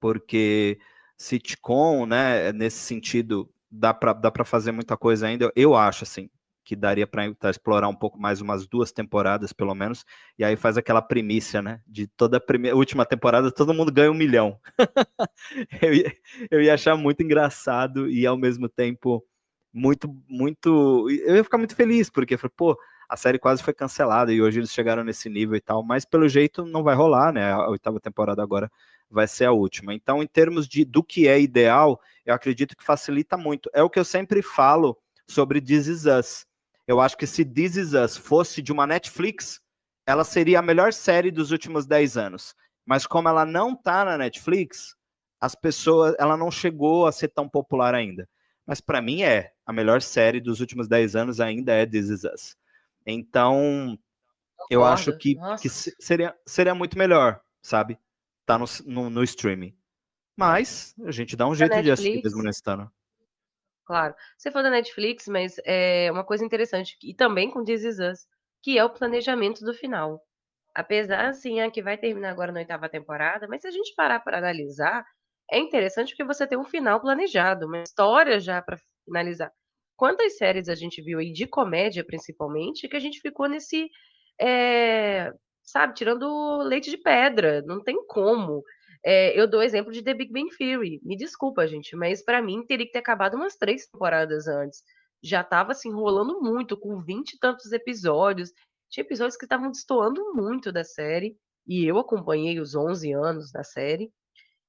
porque 0.00 0.78
sitcom, 1.16 2.06
né, 2.06 2.52
nesse 2.52 2.78
sentido, 2.78 3.50
dá 3.70 3.92
para 3.94 4.12
dá 4.12 4.32
fazer 4.44 4.72
muita 4.72 4.96
coisa 4.96 5.26
ainda. 5.26 5.52
Eu 5.56 5.76
acho, 5.76 6.04
assim, 6.04 6.30
que 6.64 6.76
daria 6.76 7.06
para 7.06 7.26
explorar 7.50 7.88
um 7.88 7.94
pouco 7.94 8.18
mais 8.18 8.40
umas 8.40 8.66
duas 8.66 8.92
temporadas, 8.92 9.52
pelo 9.52 9.74
menos, 9.74 10.04
e 10.38 10.44
aí 10.44 10.56
faz 10.56 10.76
aquela 10.76 11.02
primícia, 11.02 11.60
né, 11.60 11.80
de 11.86 12.06
toda 12.06 12.36
a 12.36 12.40
primeira, 12.40 12.76
última 12.76 13.04
temporada 13.04 13.50
todo 13.50 13.74
mundo 13.74 13.92
ganha 13.92 14.10
um 14.10 14.14
milhão. 14.14 14.58
eu, 15.82 15.94
ia, 15.94 16.16
eu 16.50 16.62
ia 16.62 16.74
achar 16.74 16.96
muito 16.96 17.22
engraçado 17.22 18.08
e, 18.08 18.26
ao 18.26 18.36
mesmo 18.36 18.68
tempo, 18.68 19.24
muito, 19.72 20.08
muito... 20.28 21.08
Eu 21.10 21.36
ia 21.36 21.44
ficar 21.44 21.58
muito 21.58 21.74
feliz, 21.74 22.10
porque, 22.10 22.36
pô, 22.56 22.78
a 23.08 23.16
série 23.16 23.38
quase 23.38 23.62
foi 23.62 23.74
cancelada 23.74 24.32
e 24.32 24.40
hoje 24.40 24.60
eles 24.60 24.72
chegaram 24.72 25.02
nesse 25.02 25.28
nível 25.28 25.56
e 25.56 25.60
tal, 25.60 25.82
mas 25.82 26.04
pelo 26.04 26.28
jeito 26.28 26.64
não 26.64 26.82
vai 26.82 26.94
rolar, 26.94 27.32
né? 27.32 27.52
A 27.52 27.68
oitava 27.68 27.98
temporada 27.98 28.42
agora 28.42 28.70
vai 29.10 29.26
ser 29.26 29.46
a 29.46 29.52
última. 29.52 29.92
Então, 29.92 30.22
em 30.22 30.26
termos 30.26 30.68
de 30.68 30.84
do 30.84 31.02
que 31.02 31.26
é 31.26 31.40
ideal, 31.40 32.00
eu 32.24 32.32
acredito 32.32 32.76
que 32.76 32.84
facilita 32.84 33.36
muito. 33.36 33.68
É 33.74 33.82
o 33.82 33.90
que 33.90 33.98
eu 33.98 34.04
sempre 34.04 34.42
falo 34.42 34.96
sobre 35.26 35.60
This 35.60 35.86
Is 35.88 36.04
Us. 36.06 36.46
Eu 36.86 37.00
acho 37.00 37.16
que 37.16 37.26
se 37.26 37.44
This 37.44 37.76
Is 37.76 37.92
Us 37.94 38.16
fosse 38.16 38.62
de 38.62 38.70
uma 38.70 38.86
Netflix, 38.86 39.60
ela 40.06 40.22
seria 40.22 40.60
a 40.60 40.62
melhor 40.62 40.92
série 40.92 41.30
dos 41.30 41.50
últimos 41.50 41.86
10 41.86 42.16
anos. 42.16 42.54
Mas 42.86 43.06
como 43.06 43.28
ela 43.28 43.44
não 43.44 43.74
tá 43.74 44.04
na 44.04 44.16
Netflix, 44.16 44.94
as 45.40 45.54
pessoas, 45.54 46.14
ela 46.18 46.36
não 46.36 46.50
chegou 46.50 47.06
a 47.06 47.12
ser 47.12 47.28
tão 47.28 47.48
popular 47.48 47.94
ainda. 47.94 48.28
Mas 48.66 48.80
para 48.80 49.02
mim 49.02 49.22
é 49.22 49.52
a 49.70 49.72
melhor 49.72 50.02
série 50.02 50.40
dos 50.40 50.58
últimos 50.58 50.88
10 50.88 51.14
anos 51.14 51.40
ainda 51.40 51.72
é 51.72 51.86
This 51.86 52.08
Is 52.08 52.24
Us. 52.24 52.56
Então, 53.06 53.96
eu 54.68 54.84
acho 54.84 55.16
que, 55.16 55.36
que 55.62 55.68
seria, 55.68 56.36
seria 56.44 56.74
muito 56.74 56.98
melhor, 56.98 57.40
sabe? 57.62 57.96
Tá 58.44 58.58
no, 58.58 58.64
no, 58.84 59.08
no, 59.08 59.22
streaming. 59.22 59.72
Mas 60.36 60.92
a 61.06 61.12
gente 61.12 61.36
dá 61.36 61.46
um 61.46 61.54
jeito 61.54 61.70
Netflix, 61.70 62.00
de 62.02 62.08
assistir 62.08 62.24
mesmo 62.24 62.42
nesse 62.42 62.62
ano. 62.66 62.90
Claro. 63.84 64.12
Você 64.36 64.50
falou 64.50 64.64
da 64.64 64.76
Netflix, 64.76 65.28
mas 65.28 65.54
é 65.64 66.10
uma 66.10 66.24
coisa 66.24 66.44
interessante, 66.44 66.98
e 67.00 67.14
também 67.14 67.48
com 67.48 67.64
This 67.64 67.84
Is 67.84 68.00
Us, 68.00 68.26
que 68.60 68.76
é 68.76 68.84
o 68.84 68.90
planejamento 68.90 69.64
do 69.64 69.72
final. 69.72 70.20
Apesar, 70.74 71.28
assim, 71.28 71.60
é 71.60 71.70
que 71.70 71.80
vai 71.80 71.96
terminar 71.96 72.30
agora 72.30 72.50
na 72.50 72.58
oitava 72.58 72.88
temporada, 72.88 73.46
mas 73.46 73.60
se 73.60 73.68
a 73.68 73.70
gente 73.70 73.94
parar 73.94 74.18
para 74.18 74.38
analisar, 74.38 75.06
é 75.48 75.60
interessante 75.60 76.10
porque 76.10 76.24
você 76.24 76.44
tem 76.44 76.58
um 76.58 76.64
final 76.64 77.00
planejado, 77.00 77.66
uma 77.66 77.84
história 77.84 78.40
já 78.40 78.60
para 78.60 78.76
finalizar. 79.04 79.52
Quantas 80.00 80.38
séries 80.38 80.70
a 80.70 80.74
gente 80.74 81.02
viu 81.02 81.18
aí 81.18 81.30
de 81.30 81.46
comédia, 81.46 82.02
principalmente, 82.02 82.88
que 82.88 82.96
a 82.96 83.00
gente 83.00 83.20
ficou 83.20 83.46
nesse, 83.46 83.90
eh, 84.40 85.30
sabe, 85.62 85.92
tirando 85.92 86.62
leite 86.62 86.88
de 86.90 86.96
pedra, 86.96 87.60
não 87.66 87.82
tem 87.84 87.98
como. 88.06 88.64
Eh, 89.04 89.38
eu 89.38 89.46
dou 89.46 89.62
exemplo 89.62 89.92
de 89.92 90.02
The 90.02 90.14
Big 90.14 90.32
Bang 90.32 90.48
Theory, 90.56 91.00
me 91.04 91.18
desculpa 91.18 91.66
gente, 91.66 91.94
mas 91.96 92.24
pra 92.24 92.40
mim 92.40 92.64
teria 92.66 92.86
que 92.86 92.92
ter 92.92 93.00
acabado 93.00 93.34
umas 93.36 93.56
3 93.56 93.86
temporadas 93.88 94.48
antes. 94.48 94.82
Já 95.22 95.42
estava 95.42 95.74
se 95.74 95.86
enrolando 95.86 96.40
muito, 96.40 96.78
com 96.78 97.02
20 97.02 97.34
e 97.34 97.38
tantos 97.38 97.70
episódios, 97.70 98.50
tinha 98.88 99.04
episódios 99.04 99.36
que 99.36 99.44
estavam 99.44 99.70
destoando 99.70 100.32
muito 100.34 100.72
da 100.72 100.82
série, 100.82 101.36
e 101.66 101.84
eu 101.84 101.98
acompanhei 101.98 102.58
os 102.58 102.74
11 102.74 103.12
anos 103.12 103.52
da 103.52 103.62
série. 103.62 104.10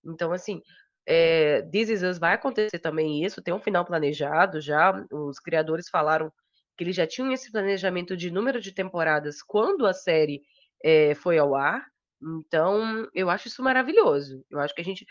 Então 0.06 0.34
assim, 0.34 0.62
é, 1.06 1.62
This 1.64 1.90
Is 1.90 2.04
Us 2.04 2.20
vai 2.20 2.34
acontecer 2.34 2.80
também 2.80 3.24
isso, 3.24 3.42
tem 3.42 3.54
um 3.54 3.60
final 3.60 3.86
planejado 3.86 4.62
já. 4.62 4.94
Os 5.12 5.40
criadores 5.40 5.90
falaram 5.90 6.32
que 6.78 6.84
eles 6.84 6.96
já 6.96 7.08
tinham 7.08 7.32
esse 7.32 7.52
planejamento 7.52 8.16
de 8.16 8.32
número 8.32 8.60
de 8.60 8.72
temporadas 8.72 9.42
quando 9.42 9.86
a 9.86 9.94
série 9.94 10.42
é, 10.84 11.16
foi 11.16 11.38
ao 11.38 11.56
ar. 11.56 11.86
Então, 12.22 13.08
eu 13.14 13.30
acho 13.30 13.48
isso 13.48 13.64
maravilhoso. 13.64 14.46
Eu 14.50 14.60
acho 14.60 14.76
que 14.76 14.82
a 14.82 14.86
gente 14.86 15.06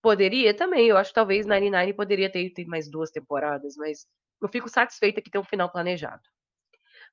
poderia 0.00 0.54
também. 0.54 0.86
Eu 0.88 0.96
acho 0.96 1.10
que 1.10 1.14
talvez 1.14 1.46
Nine 1.46 1.70
Nine 1.70 1.94
poderia 1.94 2.30
ter, 2.30 2.50
ter 2.50 2.66
mais 2.66 2.90
duas 2.90 3.10
temporadas, 3.10 3.74
mas 3.76 4.06
eu 4.40 4.48
fico 4.48 4.68
satisfeita 4.68 5.20
que 5.20 5.30
tem 5.30 5.40
um 5.40 5.44
final 5.44 5.70
planejado. 5.70 6.22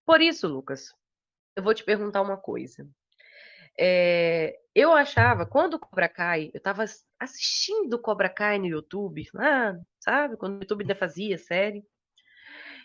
Por 0.06 0.22
isso, 0.22 0.48
Lucas, 0.48 0.94
eu 1.56 1.64
vou 1.64 1.74
te 1.74 1.84
perguntar 1.84 2.22
uma 2.22 2.38
coisa. 2.38 2.88
É, 3.80 4.58
eu 4.76 4.92
achava, 4.92 5.46
quando 5.46 5.76
o 5.76 5.80
Cobra 5.80 6.10
Kai, 6.10 6.52
eu 6.54 6.62
tava 6.62 6.84
assistindo 7.22 8.00
Cobra 8.00 8.28
Kai 8.28 8.58
no 8.58 8.66
YouTube, 8.66 9.30
lá, 9.32 9.80
sabe? 10.00 10.36
Quando 10.38 10.58
o 10.58 10.62
YouTube 10.62 10.82
ainda 10.82 10.96
fazia 10.96 11.38
série. 11.38 11.86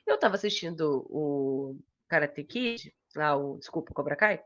Eu 0.07 0.18
tava 0.18 0.35
assistindo 0.35 1.07
o 1.09 1.79
Karate 2.07 2.44
Kid, 2.44 2.94
lá 3.16 3.35
o, 3.35 3.57
desculpa, 3.59 3.94
Cobra 3.94 4.14
Kai, 4.14 4.44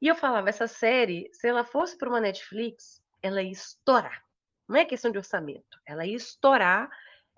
e 0.00 0.06
eu 0.06 0.14
falava, 0.14 0.50
essa 0.50 0.66
série, 0.66 1.28
se 1.32 1.48
ela 1.48 1.64
fosse 1.64 1.96
para 1.96 2.08
uma 2.08 2.20
Netflix, 2.20 3.02
ela 3.22 3.42
ia 3.42 3.50
estourar. 3.50 4.22
Não 4.68 4.76
é 4.76 4.84
questão 4.84 5.10
de 5.10 5.18
orçamento, 5.18 5.80
ela 5.86 6.06
ia 6.06 6.16
estourar 6.16 6.88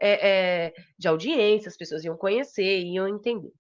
é, 0.00 0.28
é, 0.28 0.74
de 0.98 1.06
audiência, 1.06 1.68
as 1.68 1.76
pessoas 1.76 2.04
iam 2.04 2.16
conhecer, 2.16 2.80
iam 2.80 3.08
entender. 3.08 3.52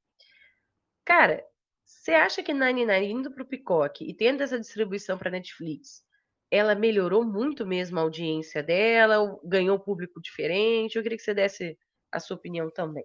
Cara, 1.04 1.44
você 1.84 2.12
acha 2.12 2.42
que 2.42 2.52
Nine 2.52 2.84
Nine 2.84 3.12
indo 3.12 3.30
para 3.30 3.44
o 3.44 3.46
Picoque 3.46 4.04
e 4.04 4.12
tendo 4.12 4.42
essa 4.42 4.58
distribuição 4.58 5.16
para 5.16 5.30
Netflix, 5.30 6.04
ela 6.52 6.74
melhorou 6.74 7.24
muito 7.24 7.66
mesmo 7.66 7.98
a 7.98 8.02
audiência 8.02 8.62
dela, 8.62 9.40
ganhou 9.42 9.80
público 9.80 10.20
diferente? 10.20 10.96
Eu 10.96 11.02
queria 11.02 11.16
que 11.16 11.24
você 11.24 11.32
desse 11.32 11.78
a 12.12 12.20
sua 12.20 12.36
opinião 12.36 12.70
também. 12.70 13.04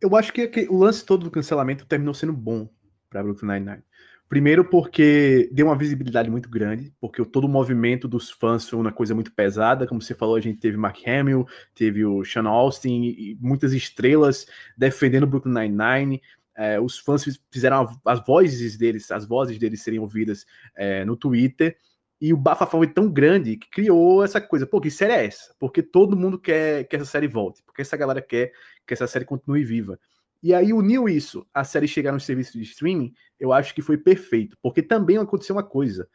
Eu 0.00 0.16
acho 0.16 0.32
que, 0.32 0.66
o 0.68 0.76
lance 0.76 1.06
todo 1.06 1.22
do 1.22 1.30
cancelamento 1.30 1.86
terminou 1.86 2.12
sendo 2.12 2.32
bom 2.32 2.68
para 3.08 3.22
Brooklyn 3.22 3.52
Nine-Nine. 3.52 3.82
Primeiro 4.28 4.64
porque 4.64 5.48
deu 5.52 5.66
uma 5.66 5.78
visibilidade 5.78 6.28
muito 6.28 6.50
grande, 6.50 6.92
porque 7.00 7.24
todo 7.24 7.44
o 7.44 7.48
movimento 7.48 8.08
dos 8.08 8.32
fãs 8.32 8.68
foi 8.68 8.80
uma 8.80 8.90
coisa 8.90 9.14
muito 9.14 9.32
pesada, 9.32 9.86
como 9.86 10.02
você 10.02 10.12
falou, 10.12 10.34
a 10.34 10.40
gente 10.40 10.58
teve 10.58 10.76
Mark 10.76 10.98
Hamill, 11.06 11.46
teve 11.72 12.04
o 12.04 12.24
Sean 12.24 12.48
Austin 12.48 13.04
e 13.04 13.38
muitas 13.40 13.72
estrelas 13.72 14.44
defendendo 14.76 15.28
Brooklyn 15.28 15.54
Nine-Nine, 15.54 16.20
é, 16.56 16.80
os 16.80 16.98
fãs 16.98 17.24
fizeram 17.52 17.88
as 18.04 18.26
vozes 18.26 18.76
deles, 18.76 19.12
as 19.12 19.24
vozes 19.24 19.56
deles 19.56 19.82
serem 19.82 20.00
ouvidas 20.00 20.44
é, 20.74 21.04
no 21.04 21.16
Twitter, 21.16 21.76
e 22.20 22.32
o 22.32 22.36
bafafá 22.36 22.78
foi 22.78 22.86
tão 22.86 23.10
grande 23.10 23.56
que 23.56 23.68
criou 23.68 24.24
essa 24.24 24.40
coisa. 24.40 24.66
Pô, 24.66 24.80
que 24.80 24.90
série 24.90 25.12
é 25.12 25.26
essa? 25.26 25.54
Porque 25.58 25.82
todo 25.82 26.16
mundo 26.16 26.38
quer 26.38 26.84
que 26.84 26.96
essa 26.96 27.04
série 27.04 27.28
volte, 27.28 27.62
porque 27.64 27.82
essa 27.82 27.96
galera 27.96 28.22
quer 28.22 28.52
que 28.86 28.94
essa 28.94 29.06
série 29.06 29.24
continue 29.24 29.64
viva. 29.64 29.98
E 30.42 30.54
aí 30.54 30.72
uniu 30.72 31.08
isso, 31.08 31.46
a 31.52 31.64
série 31.64 31.88
chegar 31.88 32.12
no 32.12 32.20
serviço 32.20 32.52
de 32.52 32.62
streaming, 32.62 33.12
eu 33.38 33.52
acho 33.52 33.74
que 33.74 33.82
foi 33.82 33.98
perfeito, 33.98 34.56
porque 34.62 34.82
também 34.82 35.18
aconteceu 35.18 35.56
uma 35.56 35.62
coisa. 35.62 36.08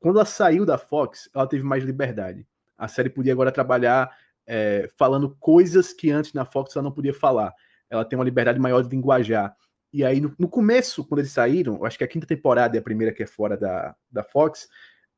Quando 0.00 0.16
ela 0.16 0.24
saiu 0.24 0.64
da 0.64 0.78
Fox, 0.78 1.28
ela 1.34 1.46
teve 1.46 1.64
mais 1.64 1.84
liberdade. 1.84 2.46
A 2.76 2.88
série 2.88 3.10
podia 3.10 3.32
agora 3.32 3.52
trabalhar 3.52 4.10
é, 4.46 4.88
falando 4.96 5.36
coisas 5.38 5.92
que 5.92 6.10
antes 6.10 6.32
na 6.32 6.44
Fox 6.44 6.74
ela 6.74 6.84
não 6.84 6.92
podia 6.92 7.14
falar. 7.14 7.52
Ela 7.90 8.04
tem 8.04 8.18
uma 8.18 8.24
liberdade 8.24 8.58
maior 8.58 8.82
de 8.82 8.88
linguajar. 8.88 9.54
E 9.92 10.04
aí, 10.04 10.20
no, 10.20 10.34
no 10.38 10.48
começo, 10.48 11.04
quando 11.04 11.20
eles 11.20 11.32
saíram, 11.32 11.84
acho 11.84 11.98
que 11.98 12.04
a 12.04 12.08
quinta 12.08 12.26
temporada 12.26 12.76
é 12.76 12.80
a 12.80 12.82
primeira 12.82 13.12
que 13.12 13.22
é 13.22 13.26
fora 13.26 13.56
da, 13.56 13.94
da 14.10 14.22
Fox, 14.22 14.68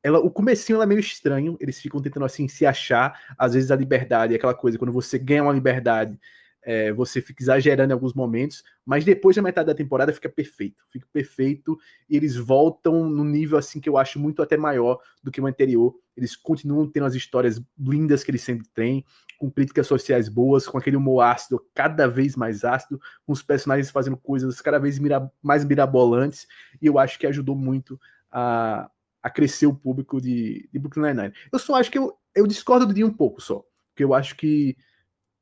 ela, 0.03 0.19
o 0.19 0.31
comecinho 0.31 0.75
ela 0.75 0.83
é 0.83 0.87
meio 0.87 0.99
estranho, 0.99 1.57
eles 1.59 1.79
ficam 1.79 2.01
tentando 2.01 2.25
assim 2.25 2.47
se 2.47 2.65
achar, 2.65 3.19
às 3.37 3.53
vezes 3.53 3.71
a 3.71 3.75
liberdade, 3.75 4.33
aquela 4.33 4.53
coisa, 4.53 4.77
quando 4.77 4.91
você 4.91 5.19
ganha 5.19 5.43
uma 5.43 5.53
liberdade, 5.53 6.19
é, 6.63 6.91
você 6.91 7.21
fica 7.21 7.41
exagerando 7.41 7.91
em 7.91 7.93
alguns 7.93 8.13
momentos, 8.13 8.63
mas 8.85 9.03
depois 9.03 9.35
da 9.35 9.41
metade 9.41 9.67
da 9.67 9.73
temporada 9.73 10.13
fica 10.13 10.29
perfeito, 10.29 10.83
fica 10.91 11.07
perfeito, 11.11 11.77
e 12.09 12.15
eles 12.15 12.35
voltam 12.35 13.09
no 13.09 13.23
nível 13.23 13.57
assim 13.57 13.79
que 13.79 13.89
eu 13.89 13.97
acho 13.97 14.19
muito 14.19 14.41
até 14.41 14.57
maior 14.57 14.99
do 15.23 15.31
que 15.31 15.41
o 15.41 15.47
anterior. 15.47 15.95
Eles 16.15 16.35
continuam 16.35 16.87
tendo 16.87 17.05
as 17.05 17.15
histórias 17.15 17.61
lindas 17.79 18.23
que 18.23 18.29
eles 18.29 18.43
sempre 18.43 18.67
têm, 18.75 19.03
com 19.39 19.49
críticas 19.49 19.87
sociais 19.87 20.29
boas, 20.29 20.67
com 20.67 20.77
aquele 20.77 20.97
humor 20.97 21.21
ácido, 21.21 21.65
cada 21.73 22.07
vez 22.07 22.35
mais 22.35 22.63
ácido, 22.63 23.01
com 23.25 23.33
os 23.33 23.41
personagens 23.41 23.89
fazendo 23.89 24.17
coisas 24.17 24.61
cada 24.61 24.77
vez 24.77 24.99
mira 24.99 25.31
mais 25.41 25.65
mirabolantes, 25.65 26.47
e 26.79 26.85
eu 26.85 26.99
acho 26.99 27.17
que 27.17 27.25
ajudou 27.25 27.55
muito 27.55 27.99
a, 28.31 28.87
a 29.21 29.29
crescer 29.29 29.67
o 29.67 29.75
público 29.75 30.19
de, 30.19 30.67
de 30.71 30.79
Brooklyn 30.79 31.07
Nine-Nine. 31.07 31.33
Eu 31.51 31.59
só 31.59 31.75
acho 31.75 31.91
que 31.91 31.97
eu, 31.97 32.17
eu 32.35 32.47
discordo 32.47 32.85
do 32.85 32.93
dia 32.93 33.05
um 33.05 33.13
pouco 33.13 33.41
só, 33.41 33.63
porque 33.89 34.03
eu 34.03 34.13
acho 34.13 34.35
que 34.35 34.75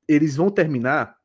eles 0.08 0.36
vão 0.36 0.50
terminar. 0.50 1.18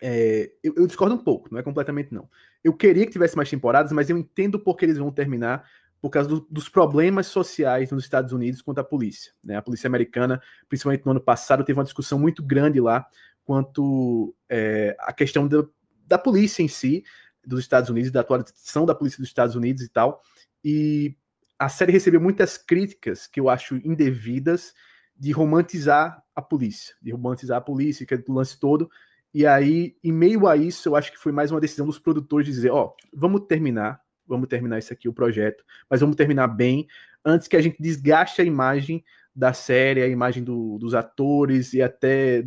É, 0.00 0.50
eu, 0.62 0.74
eu, 0.76 0.86
discordo 0.86 1.14
um 1.14 1.18
pouco, 1.18 1.48
não 1.50 1.58
é 1.58 1.62
completamente 1.62 2.12
não. 2.12 2.28
Eu 2.62 2.72
queria 2.72 3.04
que 3.04 3.12
tivesse 3.12 3.36
mais 3.36 3.50
temporadas, 3.50 3.92
mas 3.92 4.08
eu 4.08 4.16
entendo 4.16 4.58
porque 4.58 4.84
eles 4.84 4.98
vão 4.98 5.10
terminar 5.10 5.68
por 6.00 6.10
causa 6.10 6.28
do, 6.28 6.46
dos 6.48 6.68
problemas 6.68 7.26
sociais 7.26 7.90
nos 7.90 8.04
Estados 8.04 8.32
Unidos 8.32 8.62
contra 8.62 8.82
a 8.82 8.86
polícia. 8.86 9.32
Né? 9.42 9.56
A 9.56 9.62
polícia 9.62 9.88
americana, 9.88 10.40
principalmente 10.68 11.04
no 11.04 11.10
ano 11.10 11.20
passado, 11.20 11.64
teve 11.64 11.78
uma 11.78 11.84
discussão 11.84 12.18
muito 12.18 12.42
grande 12.42 12.80
lá 12.80 13.06
quanto 13.44 14.34
é, 14.48 14.96
a 15.00 15.12
questão 15.12 15.48
do, 15.48 15.72
da 16.06 16.18
polícia 16.18 16.62
em 16.62 16.68
si, 16.68 17.02
dos 17.44 17.60
Estados 17.60 17.90
Unidos, 17.90 18.10
da 18.10 18.20
atuação 18.20 18.86
da 18.86 18.94
polícia 18.94 19.18
dos 19.18 19.28
Estados 19.28 19.56
Unidos 19.56 19.82
e 19.82 19.88
tal. 19.88 20.22
E 20.64 21.16
a 21.58 21.68
série 21.68 21.92
recebeu 21.92 22.20
muitas 22.20 22.56
críticas 22.56 23.26
que 23.26 23.40
eu 23.40 23.48
acho 23.48 23.76
indevidas 23.84 24.74
de 25.16 25.32
romantizar 25.32 26.22
a 26.34 26.40
polícia, 26.40 26.94
de 27.02 27.10
romantizar 27.10 27.58
a 27.58 27.60
polícia, 27.60 28.06
que 28.06 28.14
é 28.14 28.16
do 28.16 28.32
lance 28.32 28.58
todo. 28.58 28.88
E 29.34 29.44
aí, 29.44 29.96
em 30.02 30.12
meio 30.12 30.46
a 30.46 30.56
isso, 30.56 30.88
eu 30.88 30.94
acho 30.94 31.10
que 31.10 31.18
foi 31.18 31.32
mais 31.32 31.50
uma 31.50 31.60
decisão 31.60 31.84
dos 31.84 31.98
produtores 31.98 32.46
de 32.46 32.52
dizer, 32.52 32.70
ó, 32.70 32.86
oh, 32.86 32.96
vamos 33.12 33.42
terminar, 33.48 34.00
vamos 34.26 34.48
terminar 34.48 34.78
isso 34.78 34.92
aqui, 34.92 35.08
o 35.08 35.12
projeto, 35.12 35.64
mas 35.90 36.00
vamos 36.00 36.14
terminar 36.14 36.46
bem, 36.46 36.86
antes 37.24 37.48
que 37.48 37.56
a 37.56 37.60
gente 37.60 37.82
desgaste 37.82 38.40
a 38.40 38.44
imagem 38.44 39.04
da 39.34 39.52
série, 39.52 40.02
a 40.02 40.08
imagem 40.08 40.44
do, 40.44 40.78
dos 40.78 40.94
atores 40.94 41.72
e 41.74 41.82
até 41.82 42.44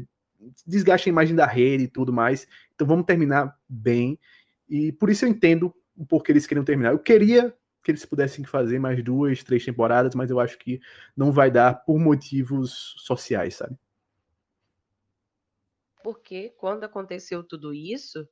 desgaste 0.65 1.09
a 1.09 1.11
imagem 1.11 1.35
da 1.35 1.45
rede 1.45 1.83
e 1.83 1.87
tudo 1.87 2.13
mais. 2.13 2.47
Então 2.73 2.87
vamos 2.87 3.05
terminar 3.05 3.55
bem. 3.67 4.17
E 4.69 4.91
por 4.93 5.09
isso 5.09 5.25
eu 5.25 5.29
entendo 5.29 5.73
o 5.95 6.05
porquê 6.05 6.31
eles 6.31 6.47
queriam 6.47 6.65
terminar. 6.65 6.91
Eu 6.91 6.99
queria 6.99 7.53
que 7.83 7.91
eles 7.91 8.05
pudessem 8.05 8.45
fazer 8.45 8.79
mais 8.79 9.03
duas, 9.03 9.43
três 9.43 9.65
temporadas, 9.65 10.15
mas 10.15 10.29
eu 10.29 10.39
acho 10.39 10.57
que 10.57 10.79
não 11.15 11.31
vai 11.31 11.49
dar 11.49 11.83
por 11.85 11.99
motivos 11.99 12.93
sociais, 12.97 13.55
sabe? 13.55 13.75
Porque 16.03 16.49
quando 16.57 16.83
aconteceu 16.83 17.43
tudo 17.43 17.73
isso, 17.73 18.27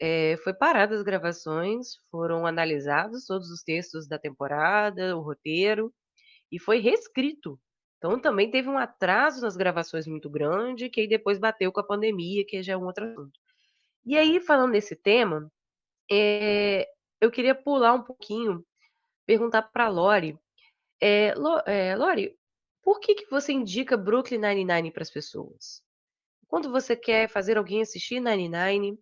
é, 0.00 0.36
foi 0.42 0.52
parada 0.52 0.94
as 0.94 1.02
gravações, 1.02 1.96
foram 2.10 2.46
analisados 2.46 3.26
todos 3.26 3.50
os 3.50 3.62
textos 3.62 4.08
da 4.08 4.18
temporada, 4.18 5.16
o 5.16 5.20
roteiro, 5.20 5.92
e 6.50 6.58
foi 6.58 6.78
reescrito. 6.78 7.58
Então 7.98 8.18
também 8.20 8.50
teve 8.50 8.68
um 8.68 8.78
atraso 8.78 9.42
nas 9.42 9.56
gravações 9.56 10.06
muito 10.06 10.28
grande, 10.28 10.90
que 10.90 11.00
aí 11.00 11.08
depois 11.08 11.38
bateu 11.38 11.72
com 11.72 11.80
a 11.80 11.86
pandemia, 11.86 12.44
que 12.46 12.62
já 12.62 12.74
é 12.74 12.76
um 12.76 12.84
outro 12.84 13.04
assunto. 13.04 13.40
E 14.04 14.18
aí, 14.18 14.38
falando 14.40 14.72
desse 14.72 14.94
tema, 14.94 15.50
é, 16.10 16.86
eu 17.20 17.30
queria 17.30 17.54
pular 17.54 17.94
um 17.94 18.02
pouquinho 18.02 18.64
perguntar 19.26 19.62
para 19.62 19.88
Lori. 19.88 20.38
É, 21.00 21.34
Lo, 21.34 21.58
é, 21.66 21.96
Lori, 21.96 22.38
por 22.82 23.00
que, 23.00 23.14
que 23.14 23.30
você 23.30 23.52
indica 23.52 23.96
Brooklyn 23.96 24.38
Nine-Nine 24.38 24.90
para 24.90 25.02
as 25.02 25.10
pessoas? 25.10 25.82
Quando 26.46 26.70
você 26.70 26.94
quer 26.94 27.28
fazer 27.28 27.56
alguém 27.56 27.82
assistir 27.82 28.20
Nine-Nine, 28.20 28.92
o 28.92 28.98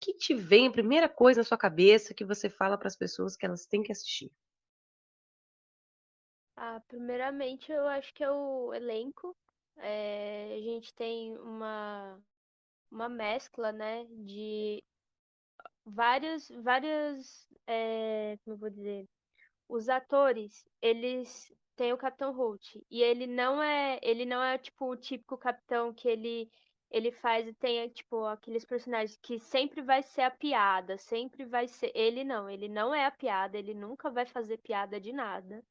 que 0.00 0.14
te 0.14 0.34
vem 0.34 0.68
a 0.68 0.72
primeira 0.72 1.08
coisa 1.08 1.40
na 1.40 1.44
sua 1.44 1.56
cabeça 1.56 2.14
que 2.14 2.24
você 2.24 2.50
fala 2.50 2.76
para 2.76 2.88
as 2.88 2.96
pessoas 2.96 3.36
que 3.36 3.46
elas 3.46 3.64
têm 3.66 3.82
que 3.82 3.92
assistir? 3.92 4.30
Ah, 6.56 6.80
primeiramente, 6.86 7.72
eu 7.72 7.86
acho 7.86 8.12
que 8.12 8.22
é 8.22 8.30
o 8.30 8.74
elenco. 8.74 9.36
É, 9.78 10.54
a 10.58 10.60
gente 10.60 10.92
tem 10.94 11.36
uma, 11.38 12.20
uma 12.90 13.08
mescla, 13.08 13.72
né, 13.72 14.04
de 14.10 14.84
várias, 15.84 16.48
várias, 16.62 17.48
é, 17.66 18.36
como 18.44 18.54
eu 18.54 18.58
vou 18.58 18.70
dizer, 18.70 19.08
os 19.72 19.88
atores, 19.88 20.68
eles 20.82 21.50
têm 21.76 21.94
o 21.94 21.96
Capitão 21.96 22.30
Holt 22.32 22.76
e 22.90 23.02
ele 23.02 23.26
não 23.26 23.62
é, 23.62 23.98
ele 24.02 24.26
não 24.26 24.42
é 24.42 24.58
tipo 24.58 24.84
o 24.84 24.96
típico 24.96 25.38
capitão 25.38 25.94
que 25.94 26.06
ele 26.06 26.50
ele 26.90 27.10
faz 27.10 27.48
e 27.48 27.54
tem 27.54 27.88
tipo 27.88 28.22
aqueles 28.26 28.66
personagens 28.66 29.18
que 29.22 29.38
sempre 29.38 29.80
vai 29.80 30.02
ser 30.02 30.22
a 30.22 30.30
piada, 30.30 30.98
sempre 30.98 31.46
vai 31.46 31.66
ser, 31.66 31.90
ele 31.94 32.22
não, 32.22 32.50
ele 32.50 32.68
não 32.68 32.94
é 32.94 33.06
a 33.06 33.10
piada, 33.10 33.56
ele 33.56 33.72
nunca 33.72 34.10
vai 34.10 34.26
fazer 34.26 34.58
piada 34.58 35.00
de 35.00 35.10
nada. 35.10 35.64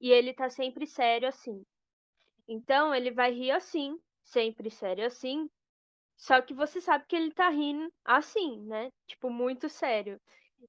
E 0.00 0.10
ele 0.10 0.34
tá 0.34 0.50
sempre 0.50 0.84
sério 0.84 1.28
assim. 1.28 1.64
Então 2.48 2.92
ele 2.92 3.12
vai 3.12 3.32
rir 3.32 3.52
assim, 3.52 3.96
sempre 4.24 4.70
sério 4.70 5.06
assim. 5.06 5.48
Só 6.16 6.40
que 6.42 6.52
você 6.52 6.80
sabe 6.80 7.04
que 7.06 7.14
ele 7.14 7.32
tá 7.32 7.48
rindo 7.48 7.88
assim, 8.04 8.60
né? 8.62 8.90
Tipo, 9.06 9.30
muito 9.30 9.68
sério. 9.68 10.20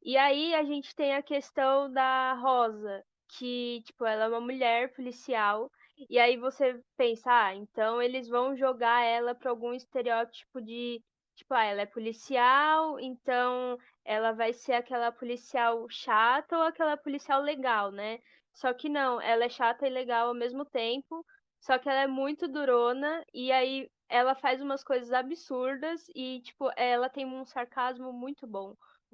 E 0.01 0.17
aí 0.17 0.53
a 0.55 0.63
gente 0.63 0.95
tem 0.95 1.15
a 1.15 1.21
questão 1.23 1.91
da 1.91 2.33
Rosa, 2.33 3.03
que, 3.29 3.81
tipo, 3.85 4.05
ela 4.05 4.25
é 4.25 4.27
uma 4.29 4.41
mulher 4.41 4.93
policial. 4.93 5.69
E 6.09 6.17
aí 6.19 6.37
você 6.37 6.79
pensa, 6.95 7.29
ah, 7.31 7.55
então 7.55 8.01
eles 8.01 8.27
vão 8.27 8.55
jogar 8.55 9.03
ela 9.03 9.35
para 9.35 9.49
algum 9.49 9.73
estereótipo 9.73 10.61
de, 10.61 11.01
tipo, 11.35 11.53
ah, 11.53 11.63
ela 11.63 11.81
é 11.81 11.85
policial, 11.85 12.99
então 12.99 13.77
ela 14.05 14.31
vai 14.31 14.53
ser 14.53 14.73
aquela 14.73 15.11
policial 15.11 15.85
chata 15.89 16.55
ou 16.57 16.63
aquela 16.63 16.95
policial 16.97 17.41
legal, 17.41 17.91
né? 17.91 18.19
Só 18.53 18.73
que 18.73 18.89
não, 18.89 19.21
ela 19.21 19.45
é 19.45 19.49
chata 19.49 19.85
e 19.87 19.89
legal 19.89 20.29
ao 20.29 20.33
mesmo 20.35 20.65
tempo, 20.65 21.25
só 21.59 21.77
que 21.77 21.89
ela 21.89 22.01
é 22.01 22.07
muito 22.07 22.47
durona 22.47 23.23
e 23.33 23.51
aí 23.51 23.89
ela 24.09 24.33
faz 24.35 24.61
umas 24.61 24.83
coisas 24.83 25.11
absurdas 25.11 26.05
e, 26.15 26.41
tipo, 26.41 26.69
ela 26.77 27.09
tem 27.09 27.25
um 27.25 27.45
sarcasmo 27.45 28.13
muito 28.13 28.47
bom. 28.47 28.73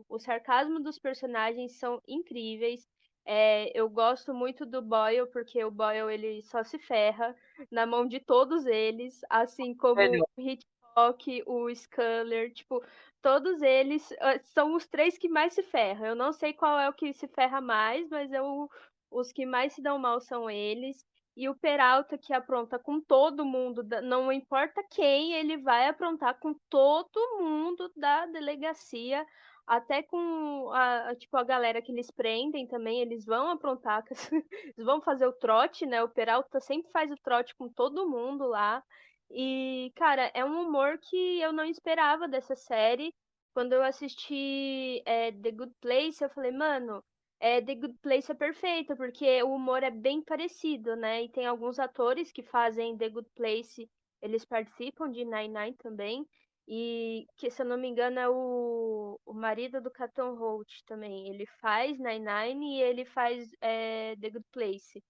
O 0.10 0.20
sarcasmo 0.20 0.80
dos 0.80 0.98
personagens 1.00 1.74
são 1.74 2.02
incríveis. 2.08 2.88
É, 3.26 3.72
eu 3.74 3.90
gosto 3.90 4.34
muito 4.34 4.66
do 4.66 4.82
Boyle, 4.82 5.28
porque 5.28 5.64
o 5.64 5.72
Boyle 5.72 6.14
ele 6.14 6.42
só 6.44 6.64
se 6.64 6.78
ferra 6.78 7.36
na 7.72 7.86
mão 7.86 8.06
de 8.06 8.20
todos 8.20 8.66
eles, 8.66 9.22
assim 9.30 9.74
como 9.74 9.96
Melhor. 9.96 10.26
o 10.36 10.42
Hitchcock, 10.42 11.44
o 11.46 11.74
Sculler, 11.74 12.52
tipo, 12.52 12.84
todos 13.22 13.62
eles 13.62 14.12
ah, 14.20 14.40
são 14.44 14.76
os 14.76 14.86
três 14.88 15.18
que 15.18 15.30
mais 15.30 15.54
se 15.54 15.64
ferram. 15.64 16.08
Eu 16.08 16.16
não 16.16 16.34
sei 16.34 16.54
qual 16.54 16.78
é 16.78 16.90
o 16.90 16.94
que 16.94 17.14
se 17.14 17.28
ferra 17.28 17.62
mais, 17.62 18.10
mas 18.10 18.32
eu, 18.34 18.70
os 19.10 19.32
que 19.32 19.46
mais 19.46 19.74
se 19.74 19.82
dão 19.82 19.98
mal 19.98 20.20
são 20.20 20.50
eles. 20.50 21.06
E 21.36 21.50
o 21.50 21.56
Peralta 21.56 22.16
que 22.16 22.32
apronta 22.32 22.78
com 22.78 23.02
todo 23.02 23.44
mundo, 23.44 23.84
não 24.04 24.32
importa 24.32 24.84
quem, 24.92 25.34
ele 25.34 25.58
vai 25.58 25.88
aprontar 25.88 26.38
com 26.40 26.54
todo 26.70 27.40
mundo 27.40 27.92
da 27.96 28.28
delegacia 28.28 29.26
até 29.68 30.04
com 30.04 30.70
a, 30.72 31.10
a- 31.12 31.16
tipo, 31.16 31.38
a 31.38 31.44
galera 31.44 31.82
que 31.82 31.92
eles 31.92 32.12
prendem 32.12 32.68
também, 32.68 33.02
eles 33.02 33.26
vão 33.26 33.50
aprontar, 33.50 34.04
eles 34.10 34.30
vão 34.86 35.02
fazer 35.02 35.26
o 35.28 35.34
trote, 35.34 35.86
né? 35.86 36.04
O 36.04 36.10
Peralta 36.10 36.60
sempre 36.60 36.92
faz 36.92 37.12
o 37.12 37.18
trote 37.18 37.56
com 37.56 37.70
todo 37.70 38.10
mundo 38.10 38.46
lá. 38.48 38.84
E, 39.30 39.92
cara, 39.96 40.32
é 40.34 40.44
um 40.46 40.62
humor 40.68 40.98
que 41.00 41.40
eu 41.42 41.52
não 41.52 41.66
esperava 41.66 42.28
dessa 42.28 42.56
série. 42.56 43.14
Quando 43.54 43.74
eu 43.74 43.84
assisti 43.84 45.02
é, 45.06 45.32
The 45.32 45.52
Good 45.52 45.74
Place, 45.82 46.24
eu 46.24 46.30
falei, 46.30 46.52
mano, 46.52 47.04
é, 47.40 47.62
The 47.62 47.76
Good 47.76 47.98
Place 48.02 48.32
é 48.32 48.36
perfeita, 48.36 48.96
porque 48.96 49.42
o 49.44 49.54
humor 49.56 49.84
é 49.84 49.92
bem 49.92 50.22
parecido, 50.24 50.96
né? 50.96 51.24
E 51.24 51.30
tem 51.30 51.46
alguns 51.46 51.80
atores 51.80 52.32
que 52.32 52.42
fazem 52.44 52.98
The 52.98 53.10
Good 53.10 53.30
Place, 53.36 53.90
eles 54.22 54.46
participam 54.46 55.10
de 55.12 55.24
Nine 55.26 55.50
Nine 55.50 55.76
também. 55.78 56.26
E 56.68 57.28
que, 57.38 57.50
se 57.52 57.62
eu 57.62 57.66
não 57.66 57.78
me 57.78 57.88
engano, 57.90 58.20
é 58.20 58.30
o, 58.30 59.20
o 59.26 59.34
marido 59.34 59.82
do 59.82 59.92
Captain 59.92 60.36
Holt 60.36 60.70
também. 60.86 61.30
Ele 61.30 61.46
faz 61.62 62.00
Nine 62.00 62.20
Nine 62.26 62.78
e 62.80 62.82
ele 62.82 63.06
faz 63.06 63.50
é, 63.62 64.16
The 64.18 64.30
Good 64.30 64.46
Place. 64.52 65.04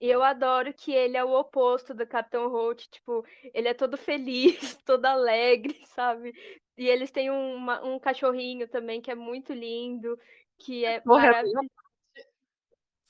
E 0.00 0.08
eu 0.08 0.22
adoro 0.22 0.72
que 0.74 0.92
ele 0.92 1.16
é 1.16 1.24
o 1.24 1.32
oposto 1.38 1.94
do 1.94 2.06
Captain 2.06 2.46
Holt, 2.48 2.86
tipo, 2.90 3.24
ele 3.54 3.68
é 3.68 3.74
todo 3.74 3.96
feliz, 3.96 4.76
todo 4.84 5.04
alegre, 5.06 5.74
sabe? 5.86 6.32
E 6.76 6.86
eles 6.88 7.10
têm 7.10 7.30
uma- 7.30 7.84
um 7.84 7.98
cachorrinho 7.98 8.68
também 8.68 9.00
que 9.00 9.10
é 9.10 9.14
muito 9.16 9.52
lindo, 9.52 10.18
que 10.58 10.84
é 10.84 11.02
maravilhoso. 11.06 11.68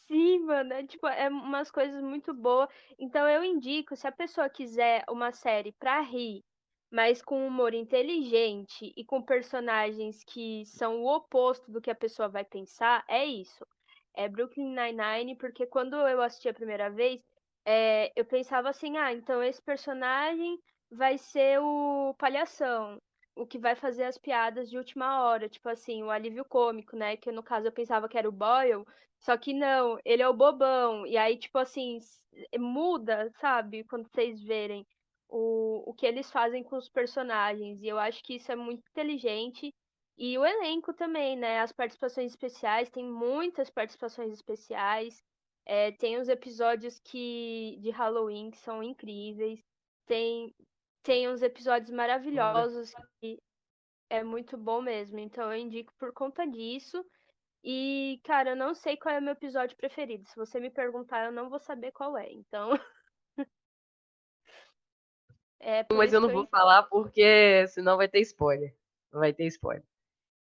Sim, 0.06 0.40
mano, 0.46 0.72
é 0.72 0.86
tipo, 0.86 1.06
é 1.06 1.28
umas 1.28 1.70
coisas 1.70 2.02
muito 2.02 2.32
boas. 2.32 2.68
Então 2.98 3.28
eu 3.28 3.44
indico, 3.44 3.94
se 3.94 4.06
a 4.06 4.12
pessoa 4.12 4.48
quiser 4.48 5.04
uma 5.08 5.32
série 5.32 5.72
pra 5.72 6.00
rir, 6.00 6.42
mas 6.90 7.22
com 7.22 7.46
humor 7.46 7.74
inteligente 7.74 8.92
e 8.96 9.04
com 9.04 9.22
personagens 9.22 10.24
que 10.24 10.64
são 10.66 11.02
o 11.02 11.16
oposto 11.16 11.70
do 11.70 11.80
que 11.80 11.90
a 11.90 11.94
pessoa 11.94 12.28
vai 12.28 12.44
pensar, 12.44 13.04
é 13.08 13.24
isso. 13.24 13.66
É 14.14 14.28
Brooklyn 14.28 14.74
Nine-Nine, 14.74 15.36
porque 15.36 15.66
quando 15.66 15.94
eu 15.96 16.20
assisti 16.22 16.48
a 16.48 16.54
primeira 16.54 16.90
vez, 16.90 17.20
é, 17.64 18.10
eu 18.16 18.24
pensava 18.24 18.70
assim, 18.70 18.96
ah, 18.96 19.12
então 19.12 19.42
esse 19.42 19.62
personagem 19.62 20.58
vai 20.90 21.18
ser 21.18 21.60
o 21.60 22.14
palhação, 22.18 23.00
o 23.36 23.46
que 23.46 23.58
vai 23.58 23.76
fazer 23.76 24.04
as 24.04 24.18
piadas 24.18 24.70
de 24.70 24.76
última 24.78 25.22
hora, 25.22 25.48
tipo 25.48 25.68
assim, 25.68 26.02
o 26.02 26.10
alívio 26.10 26.44
cômico, 26.44 26.96
né? 26.96 27.16
Que 27.16 27.30
no 27.30 27.42
caso 27.42 27.66
eu 27.66 27.72
pensava 27.72 28.08
que 28.08 28.18
era 28.18 28.28
o 28.28 28.32
Boyle, 28.32 28.84
só 29.20 29.36
que 29.36 29.52
não, 29.52 29.98
ele 30.04 30.22
é 30.22 30.28
o 30.28 30.34
bobão. 30.34 31.06
E 31.06 31.16
aí, 31.16 31.36
tipo 31.36 31.58
assim, 31.58 31.98
muda, 32.58 33.30
sabe? 33.40 33.84
Quando 33.84 34.08
vocês 34.08 34.42
verem 34.42 34.86
o, 35.28 35.90
o 35.90 35.94
que 35.94 36.06
eles 36.06 36.30
fazem 36.30 36.62
com 36.62 36.76
os 36.76 36.88
personagens. 36.88 37.82
E 37.82 37.88
eu 37.88 37.98
acho 37.98 38.22
que 38.22 38.34
isso 38.36 38.50
é 38.50 38.56
muito 38.56 38.82
inteligente. 38.90 39.74
E 40.16 40.36
o 40.36 40.44
elenco 40.44 40.92
também, 40.92 41.36
né? 41.36 41.60
As 41.60 41.72
participações 41.72 42.32
especiais, 42.32 42.90
tem 42.90 43.04
muitas 43.04 43.70
participações 43.70 44.32
especiais. 44.32 45.22
É, 45.64 45.92
tem 45.92 46.18
os 46.18 46.28
episódios 46.28 46.98
que 46.98 47.78
de 47.80 47.90
Halloween 47.90 48.50
que 48.50 48.58
são 48.58 48.82
incríveis. 48.82 49.60
Tem, 50.06 50.54
tem 51.02 51.28
uns 51.28 51.42
episódios 51.42 51.90
maravilhosos 51.90 52.90
que 53.20 53.38
é 54.10 54.24
muito 54.24 54.56
bom 54.56 54.80
mesmo. 54.80 55.18
Então 55.18 55.52
eu 55.52 55.58
indico 55.58 55.92
por 55.98 56.12
conta 56.12 56.46
disso. 56.46 57.04
E, 57.62 58.20
cara, 58.24 58.50
eu 58.50 58.56
não 58.56 58.74
sei 58.74 58.96
qual 58.96 59.14
é 59.14 59.18
o 59.18 59.22
meu 59.22 59.32
episódio 59.32 59.76
preferido. 59.76 60.26
Se 60.28 60.36
você 60.36 60.58
me 60.58 60.70
perguntar, 60.70 61.26
eu 61.26 61.32
não 61.32 61.50
vou 61.50 61.58
saber 61.58 61.92
qual 61.92 62.16
é. 62.16 62.32
Então. 62.32 62.70
é 65.60 65.84
Mas 65.92 66.12
eu 66.12 66.20
não 66.20 66.28
vou 66.28 66.46
falar 66.46 66.84
porque 66.84 67.66
senão 67.68 67.96
vai 67.96 68.08
ter 68.08 68.20
spoiler. 68.20 68.74
Vai 69.12 69.32
ter 69.32 69.46
spoiler. 69.46 69.84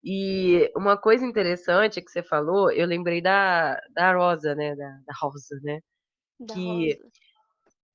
E 0.03 0.71
uma 0.77 0.97
coisa 0.97 1.25
interessante 1.27 2.01
que 2.01 2.11
você 2.11 2.23
falou, 2.23 2.71
eu 2.71 2.87
lembrei 2.87 3.21
da, 3.21 3.81
da 3.91 4.13
Rosa, 4.15 4.55
né? 4.55 4.75
Da, 4.77 4.89
da 5.07 5.15
Rosa, 5.21 5.59
né? 5.63 5.81
Da 6.41 6.55
que- 6.55 6.95
Rosa. 6.95 7.11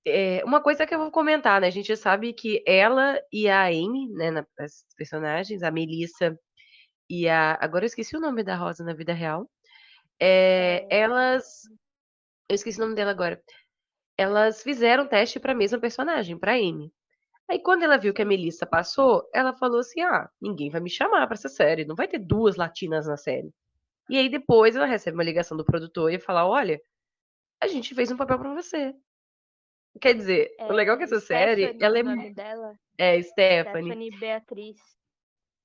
É, 0.06 0.44
uma 0.44 0.62
coisa 0.62 0.86
que 0.88 0.96
eu 0.96 1.00
vou 1.00 1.12
comentar, 1.12 1.62
né? 1.62 1.68
A 1.68 1.72
gente 1.72 1.96
sabe 1.96 2.34
que 2.34 2.64
ela 2.66 3.22
e 3.32 3.48
a 3.48 3.66
Amy, 3.66 4.10
né? 4.14 4.32
na- 4.32 4.46
As 4.60 4.84
personagens, 4.98 5.62
a 5.64 5.70
Melissa 5.72 6.36
e 7.10 7.30
a. 7.30 7.58
Agora 7.62 7.86
eu 7.86 7.88
esqueci 7.88 8.18
o 8.18 8.20
nome 8.20 8.44
da 8.44 8.56
Rosa 8.56 8.84
na 8.84 8.94
vida 8.94 9.14
real. 9.14 9.50
É, 10.20 10.88
É. 10.90 11.00
elas. 11.02 11.62
Eu 12.50 12.56
esqueci 12.56 12.80
o 12.80 12.84
nome 12.84 12.96
dela 12.96 13.12
agora. 13.12 13.42
Elas 14.18 14.64
fizeram 14.64 15.08
teste 15.08 15.40
para 15.40 15.54
a 15.54 15.56
mesma 15.56 15.80
personagem, 15.80 16.38
para 16.38 16.54
Amy. 16.54 16.92
Aí 17.52 17.60
quando 17.60 17.84
ela 17.84 17.98
viu 17.98 18.14
que 18.14 18.22
a 18.22 18.26
Melissa 18.26 18.66
passou, 18.66 19.30
ela 19.34 19.52
falou 19.54 19.80
assim: 19.82 20.00
"Ah, 20.00 20.30
ninguém 20.42 20.70
vai 20.70 20.80
me 20.80 20.90
chamar 20.90 21.28
para 21.28 21.34
essa 21.34 21.50
série, 21.50 21.84
não 21.84 21.96
vai 21.96 22.08
ter 22.08 22.18
duas 22.18 22.56
latinas 22.56 23.08
na 23.08 23.18
série". 23.18 23.54
E 24.10 24.18
aí 24.18 24.30
depois 24.30 24.74
ela 24.74 24.86
recebe 24.86 25.18
uma 25.18 25.24
ligação 25.24 25.58
do 25.58 25.66
produtor 25.66 26.14
e 26.14 26.18
fala: 26.18 26.48
"Olha, 26.48 26.82
a 27.62 27.68
gente 27.68 27.94
fez 27.94 28.10
um 28.10 28.16
papel 28.16 28.40
para 28.40 28.54
você". 28.54 28.94
Quer 30.00 30.14
dizer, 30.14 30.56
o 30.62 30.72
legal 30.72 30.96
é 30.96 31.00
que 31.00 31.04
essa 31.04 31.20
série, 31.20 31.64
Stephanie, 31.64 31.84
ela 31.84 32.00
é 32.00 32.02
o 32.02 32.06
nome 32.06 32.34
dela? 32.34 32.76
é 32.98 33.22
Stephanie. 33.22 33.92
Stephanie 33.92 34.18
Beatriz. 34.18 34.78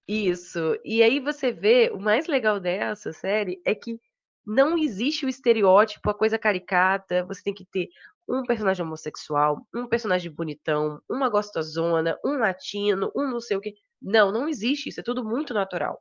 Isso. 0.09 0.77
E 0.85 1.05
aí 1.05 1.21
você 1.21 1.53
vê, 1.53 1.91
o 1.95 2.01
mais 2.01 2.27
legal 2.27 2.59
dessa 2.59 3.13
série 3.13 3.63
é 3.65 3.77
que 3.77 4.01
não 4.45 4.77
existe 4.77 5.25
o 5.25 5.29
estereótipo, 5.29 6.11
a 6.11 6.15
coisa 6.15 6.37
caricata. 6.37 7.25
Você 7.27 7.45
tem 7.45 7.55
que 7.55 7.65
ter 7.65 7.89
um 8.29 8.43
personagem 8.43 8.85
homossexual, 8.85 9.67
um 9.75 9.87
personagem 9.87 10.31
bonitão, 10.31 11.01
uma 11.09 11.29
gostosona, 11.29 12.19
um 12.25 12.39
latino, 12.39 13.11
um 13.15 13.31
não 13.31 13.41
sei 13.41 13.57
o 13.57 13.61
quê. 13.61 13.75
Não, 14.01 14.33
não 14.33 14.49
existe 14.49 14.89
isso. 14.89 15.01
É 15.01 15.03
tudo 15.03 15.25
muito 15.25 15.55
natural. 15.55 16.01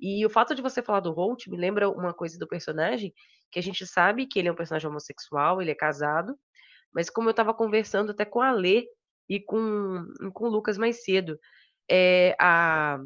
E 0.00 0.24
o 0.24 0.30
fato 0.30 0.54
de 0.54 0.62
você 0.62 0.82
falar 0.82 1.00
do 1.00 1.12
Holt 1.12 1.46
me 1.48 1.58
lembra 1.58 1.90
uma 1.90 2.14
coisa 2.14 2.38
do 2.38 2.48
personagem, 2.48 3.12
que 3.52 3.58
a 3.58 3.62
gente 3.62 3.86
sabe 3.86 4.26
que 4.26 4.38
ele 4.38 4.48
é 4.48 4.52
um 4.52 4.56
personagem 4.56 4.88
homossexual, 4.88 5.60
ele 5.60 5.70
é 5.70 5.74
casado, 5.74 6.38
mas 6.94 7.10
como 7.10 7.28
eu 7.28 7.32
estava 7.32 7.52
conversando 7.52 8.12
até 8.12 8.24
com 8.24 8.40
a 8.40 8.52
Lê 8.52 8.86
e 9.28 9.40
com, 9.40 10.04
com 10.32 10.46
o 10.46 10.48
Lucas 10.48 10.78
mais 10.78 11.04
cedo, 11.04 11.38
é, 11.90 12.34
a, 12.40 12.98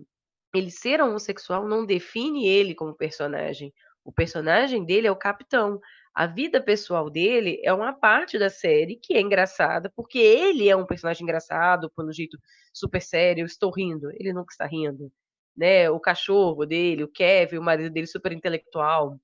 ele 0.54 0.70
ser 0.70 1.00
homossexual 1.00 1.66
não 1.66 1.84
define 1.84 2.46
ele 2.46 2.74
como 2.74 2.94
personagem. 2.94 3.72
O 4.04 4.12
personagem 4.12 4.84
dele 4.84 5.06
é 5.06 5.10
o 5.10 5.16
capitão. 5.16 5.80
A 6.14 6.26
vida 6.26 6.62
pessoal 6.62 7.10
dele 7.10 7.60
é 7.64 7.72
uma 7.72 7.92
parte 7.92 8.38
da 8.38 8.48
série 8.48 8.94
que 8.94 9.14
é 9.14 9.20
engraçada, 9.20 9.90
porque 9.96 10.18
ele 10.18 10.68
é 10.68 10.76
um 10.76 10.86
personagem 10.86 11.24
engraçado, 11.24 11.90
pelo 11.90 12.12
jeito 12.12 12.38
super 12.72 13.02
sério, 13.02 13.44
estou 13.44 13.72
rindo, 13.72 14.10
ele 14.12 14.32
nunca 14.32 14.52
está 14.52 14.64
rindo. 14.64 15.10
Né? 15.56 15.90
O 15.90 15.98
cachorro 15.98 16.64
dele, 16.64 17.02
o 17.02 17.08
Kevin, 17.08 17.58
o 17.58 17.62
marido 17.62 17.92
dele 17.92 18.06
super 18.06 18.30
intelectual. 18.30 19.18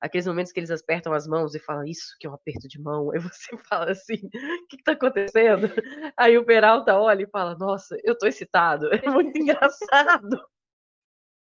Aqueles 0.00 0.26
momentos 0.26 0.52
que 0.52 0.60
eles 0.60 0.70
apertam 0.70 1.12
as 1.12 1.26
mãos 1.26 1.54
e 1.54 1.58
falam, 1.58 1.84
isso 1.84 2.14
que 2.20 2.28
é 2.28 2.30
um 2.30 2.34
aperto 2.34 2.68
de 2.68 2.80
mão. 2.80 3.10
Aí 3.10 3.18
você 3.18 3.56
fala 3.68 3.90
assim, 3.90 4.14
o 4.14 4.66
que 4.68 4.76
está 4.76 4.92
acontecendo? 4.92 5.68
Aí 6.16 6.38
o 6.38 6.44
Peralta 6.44 6.96
olha 6.96 7.24
e 7.24 7.30
fala, 7.30 7.56
nossa, 7.58 7.96
eu 8.04 8.12
estou 8.12 8.28
excitado. 8.28 8.88
É 8.94 9.10
muito 9.10 9.36
engraçado. 9.36 10.40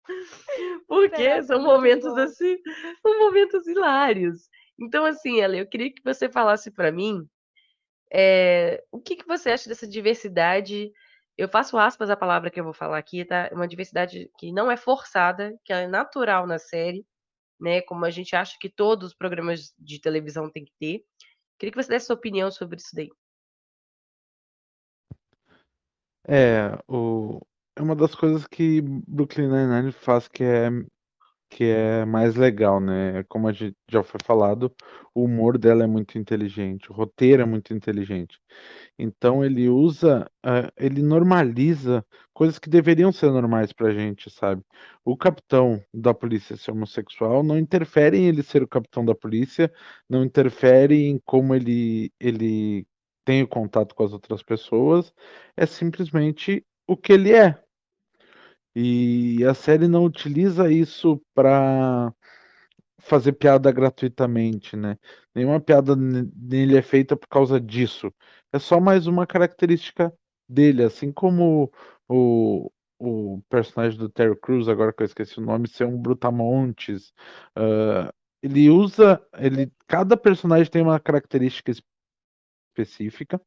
Porque 0.88 1.24
é 1.24 1.42
são 1.42 1.62
momentos 1.62 2.16
assim, 2.18 2.58
são 3.02 3.20
momentos 3.20 3.66
hilários. 3.66 4.48
Então, 4.82 5.06
assim, 5.06 5.41
Ale, 5.41 5.60
eu 5.60 5.67
queria 5.67 5.94
que 5.94 6.02
você 6.04 6.28
falasse 6.28 6.72
para 6.72 6.91
mim, 6.91 7.30
eh, 8.12 8.84
o 8.91 9.00
que 9.00 9.15
que 9.15 9.28
você 9.28 9.52
acha 9.52 9.70
dessa 9.70 9.88
diversidade? 9.88 10.91
Eu 11.38 11.48
faço 11.48 11.78
aspas 11.78 12.10
a 12.10 12.17
palavra 12.17 12.50
que 12.50 12.60
eu 12.60 12.63
vou 12.63 12.74
falar 12.74 12.98
aqui, 12.98 13.24
tá? 13.24 13.50
Uma 13.54 13.67
diversidade 13.67 14.32
que 14.39 14.52
não 14.52 14.72
é 14.72 14.76
forçada, 14.76 15.56
que 15.63 15.72
ela 15.72 15.84
é 15.84 15.88
natural 15.88 16.48
na 16.48 16.58
série, 16.58 17.06
né? 17.60 17.82
Como 17.82 18.04
a 18.06 18.10
gente 18.10 18.36
acha 18.36 18.58
que 18.60 18.70
todos 18.70 19.10
os 19.10 19.15
programas 19.15 19.72
de 19.78 20.02
televisão 20.02 20.50
têm 20.50 20.65
que 20.65 20.74
ter. 20.80 21.06
Queria 21.60 21.72
que 21.72 21.84
você 21.84 21.89
desse 21.89 22.08
sua 22.08 22.15
opinião 22.15 22.50
sobre 22.50 22.78
isso 22.78 22.89
daí. 22.96 23.10
É, 26.28 26.76
o, 26.88 27.39
é 27.76 27.82
uma 27.84 27.96
das 27.96 28.15
coisas 28.15 28.48
que 28.48 28.82
Brooklyn 28.82 29.48
Nine-Nine 29.48 29.91
faz 29.91 30.28
que 30.28 30.44
é 30.44 30.70
que 31.52 31.66
é 31.66 32.06
mais 32.06 32.36
legal, 32.36 32.80
né? 32.80 33.24
Como 33.30 33.48
a 33.48 33.52
gente 33.54 33.76
já 33.90 34.02
foi 34.04 34.20
falado, 34.24 34.74
o 35.14 35.26
humor 35.26 35.58
dela 35.58 35.84
é 35.84 35.88
muito 35.88 36.18
inteligente, 36.18 36.90
o 36.92 36.96
roteiro 36.96 37.42
é 37.44 37.46
muito 37.46 37.74
inteligente. 37.74 38.40
Então 38.98 39.44
ele 39.44 39.70
usa, 39.70 40.30
uh, 40.46 40.72
ele 40.78 41.02
normaliza 41.04 42.06
coisas 42.34 42.58
que 42.60 42.70
deveriam 42.70 43.12
ser 43.12 43.32
normais 43.32 43.74
pra 43.74 43.92
gente, 43.94 44.30
sabe? 44.30 44.64
O 45.06 45.18
capitão 45.18 45.84
da 45.94 46.14
polícia 46.14 46.56
ser 46.58 46.72
homossexual 46.72 47.44
não 47.44 47.58
interfere 47.58 48.18
em 48.18 48.28
ele 48.28 48.44
ser 48.44 48.64
o 48.64 48.68
capitão 48.68 49.04
da 49.06 49.14
polícia, 49.16 49.72
não 50.10 50.24
interfere 50.24 51.06
em 51.06 51.20
como 51.26 51.54
ele, 51.54 52.14
ele 52.20 52.88
tem 53.26 53.44
o 53.44 53.48
contato 53.48 53.94
com 53.96 54.04
as 54.06 54.14
outras 54.14 54.42
pessoas, 54.44 55.14
é 55.58 55.66
simplesmente 55.66 56.66
o 56.88 56.96
que 56.98 57.14
ele 57.14 57.34
é. 57.34 57.61
E 58.76 59.44
a 59.46 59.54
série 59.54 59.88
não 59.88 60.06
utiliza 60.06 60.72
isso 60.72 61.22
para 61.34 62.14
fazer 63.00 63.34
piada 63.34 63.72
gratuitamente, 63.72 64.76
né? 64.78 64.98
Nenhuma 65.36 65.60
piada 65.60 65.96
nele 65.96 66.78
é 66.78 66.82
feita 66.82 67.16
por 67.18 67.28
causa 67.28 67.60
disso. 67.60 68.14
É 68.54 68.60
só 68.60 68.80
mais 68.80 69.08
uma 69.08 69.26
característica 69.28 70.14
dele, 70.48 70.84
assim 70.84 71.12
como 71.12 71.72
o, 72.08 72.72
o 73.00 73.42
personagem 73.50 73.98
do 73.98 74.10
Terry 74.10 74.36
Crews, 74.40 74.68
agora 74.68 74.94
que 74.94 75.04
eu 75.04 75.06
esqueci 75.06 75.40
o 75.40 75.44
nome, 75.44 75.68
ser 75.68 75.86
um 75.86 75.98
Brutamontes. 75.98 77.14
Uh, 77.58 78.12
ele 78.42 78.70
usa. 78.70 79.22
Ele, 79.38 79.72
cada 79.88 80.18
personagem 80.18 80.72
tem 80.72 80.82
uma 80.82 81.00
característica 81.00 81.72
específica 82.78 83.42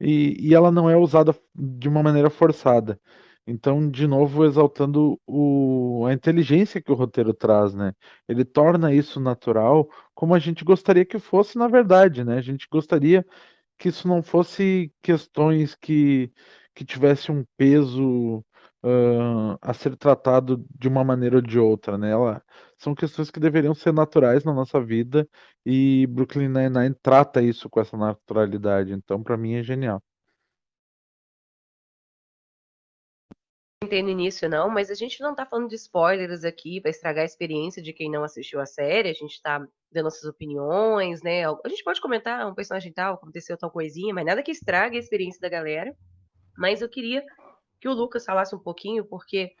e, 0.00 0.48
e 0.48 0.54
ela 0.54 0.70
não 0.70 0.88
é 0.88 0.96
usada 0.96 1.34
de 1.54 1.88
uma 1.88 2.02
maneira 2.02 2.30
forçada. 2.30 3.00
Então, 3.50 3.90
de 3.90 4.06
novo, 4.06 4.44
exaltando 4.44 5.18
o, 5.26 6.04
a 6.06 6.12
inteligência 6.12 6.82
que 6.82 6.92
o 6.92 6.94
roteiro 6.94 7.32
traz, 7.32 7.72
né? 7.74 7.94
Ele 8.28 8.44
torna 8.44 8.92
isso 8.92 9.18
natural, 9.18 9.88
como 10.14 10.34
a 10.34 10.38
gente 10.38 10.64
gostaria 10.64 11.04
que 11.06 11.18
fosse, 11.18 11.56
na 11.56 11.66
verdade, 11.66 12.22
né? 12.24 12.36
A 12.36 12.42
gente 12.42 12.68
gostaria 12.70 13.24
que 13.78 13.88
isso 13.90 14.08
não 14.08 14.22
fosse 14.22 14.92
questões 15.02 15.74
que, 15.76 16.32
que 16.74 16.84
tivesse 16.84 17.32
um 17.32 17.44
peso 17.56 18.38
uh, 18.84 19.58
a 19.62 19.74
ser 19.74 19.96
tratado 19.96 20.64
de 20.78 20.88
uma 20.88 21.04
maneira 21.04 21.36
ou 21.36 21.42
de 21.42 21.58
outra, 21.58 21.98
né? 21.98 22.10
Ela, 22.12 22.42
são 22.78 22.94
questões 22.94 23.30
que 23.30 23.40
deveriam 23.40 23.74
ser 23.74 23.92
naturais 23.94 24.44
na 24.44 24.54
nossa 24.54 24.80
vida 24.82 25.28
e 25.66 26.06
Brooklyn 26.08 26.48
Nine-Nine 26.48 26.96
trata 27.02 27.42
isso 27.42 27.70
com 27.70 27.80
essa 27.80 27.96
naturalidade. 27.96 28.92
Então, 28.92 29.22
para 29.22 29.36
mim, 29.38 29.54
é 29.54 29.62
genial. 29.62 30.02
Comentei 33.80 34.02
no 34.02 34.10
início, 34.10 34.48
não, 34.48 34.68
mas 34.68 34.90
a 34.90 34.94
gente 34.94 35.20
não 35.20 35.34
tá 35.34 35.46
falando 35.46 35.68
de 35.68 35.76
spoilers 35.76 36.44
aqui 36.44 36.80
para 36.80 36.90
estragar 36.90 37.22
a 37.22 37.26
experiência 37.26 37.80
de 37.80 37.92
quem 37.92 38.10
não 38.10 38.24
assistiu 38.24 38.60
a 38.60 38.66
série. 38.66 39.08
A 39.08 39.14
gente 39.14 39.40
tá 39.40 39.66
dando 39.90 40.04
nossas 40.04 40.24
opiniões, 40.24 41.22
né? 41.22 41.44
A 41.46 41.68
gente 41.68 41.84
pode 41.84 42.00
comentar 42.00 42.46
um 42.46 42.54
personagem 42.54 42.92
tal, 42.92 43.14
aconteceu 43.14 43.56
tal 43.56 43.70
coisinha, 43.70 44.12
mas 44.12 44.26
nada 44.26 44.42
que 44.42 44.50
estrague 44.50 44.96
a 44.96 45.00
experiência 45.00 45.40
da 45.40 45.48
galera. 45.48 45.96
Mas 46.56 46.82
eu 46.82 46.88
queria 46.88 47.24
que 47.80 47.88
o 47.88 47.92
Lucas 47.92 48.24
falasse 48.24 48.54
um 48.54 48.58
pouquinho, 48.58 49.04
porque, 49.04 49.52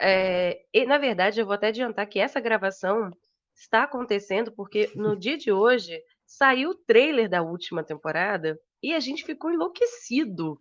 é, 0.00 0.62
e, 0.72 0.86
na 0.86 0.96
verdade, 0.96 1.40
eu 1.40 1.44
vou 1.44 1.54
até 1.54 1.68
adiantar 1.68 2.06
que 2.08 2.18
essa 2.18 2.40
gravação 2.40 3.10
está 3.54 3.82
acontecendo 3.82 4.50
porque 4.52 4.90
no 4.94 5.14
dia 5.18 5.36
de 5.36 5.52
hoje 5.52 6.02
saiu 6.26 6.70
o 6.70 6.74
trailer 6.74 7.28
da 7.28 7.42
última 7.42 7.84
temporada 7.84 8.58
e 8.82 8.94
a 8.94 9.00
gente 9.00 9.22
ficou 9.22 9.52
enlouquecido. 9.52 10.58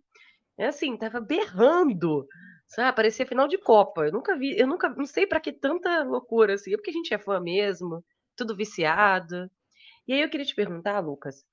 É 0.58 0.66
assim, 0.66 0.98
tava 0.98 1.22
berrando 1.22 2.28
Sabe, 2.70 2.96
parecia 2.96 3.26
final 3.26 3.48
de 3.48 3.58
Copa. 3.58 4.06
Eu 4.06 4.12
nunca 4.12 4.38
vi, 4.38 4.58
eu 4.58 4.68
nunca, 4.68 4.90
não 4.90 5.06
sei 5.06 5.26
para 5.28 5.40
que 5.40 5.52
tanta 5.52 6.04
loucura 6.04 6.54
assim. 6.54 6.74
É 6.74 6.78
porque 6.78 6.92
a 6.92 6.94
gente 6.94 7.14
é 7.14 7.18
fã 7.18 7.40
mesmo, 7.40 8.06
tudo 8.36 8.56
viciado. 8.56 9.50
E 10.08 10.14
aí 10.14 10.22
eu 10.22 10.30
queria 10.30 10.46
te 10.46 10.56
perguntar, 10.56 11.00
Lucas, 11.02 11.44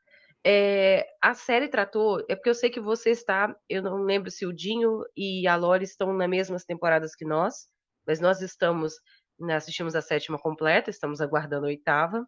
é, 0.44 1.06
a 1.22 1.34
série 1.34 1.68
tratou, 1.68 2.20
é 2.28 2.36
porque 2.36 2.50
eu 2.50 2.54
sei 2.54 2.70
que 2.70 2.80
você 2.80 3.10
está, 3.10 3.56
eu 3.68 3.82
não 3.82 4.02
lembro 4.04 4.30
se 4.30 4.46
o 4.46 4.52
Dinho 4.52 5.02
e 5.16 5.46
a 5.48 5.56
Lori 5.56 5.84
estão 5.84 6.12
nas 6.14 6.28
mesmas 6.28 6.64
temporadas 6.64 7.14
que 7.16 7.24
nós, 7.24 7.66
mas 8.06 8.20
nós 8.20 8.42
estamos, 8.42 8.94
né, 9.40 9.56
assistimos 9.56 9.96
a 9.96 10.02
sétima 10.02 10.38
completa, 10.38 10.90
estamos 10.90 11.20
aguardando 11.20 11.66
a 11.66 11.70
oitava. 11.70 12.26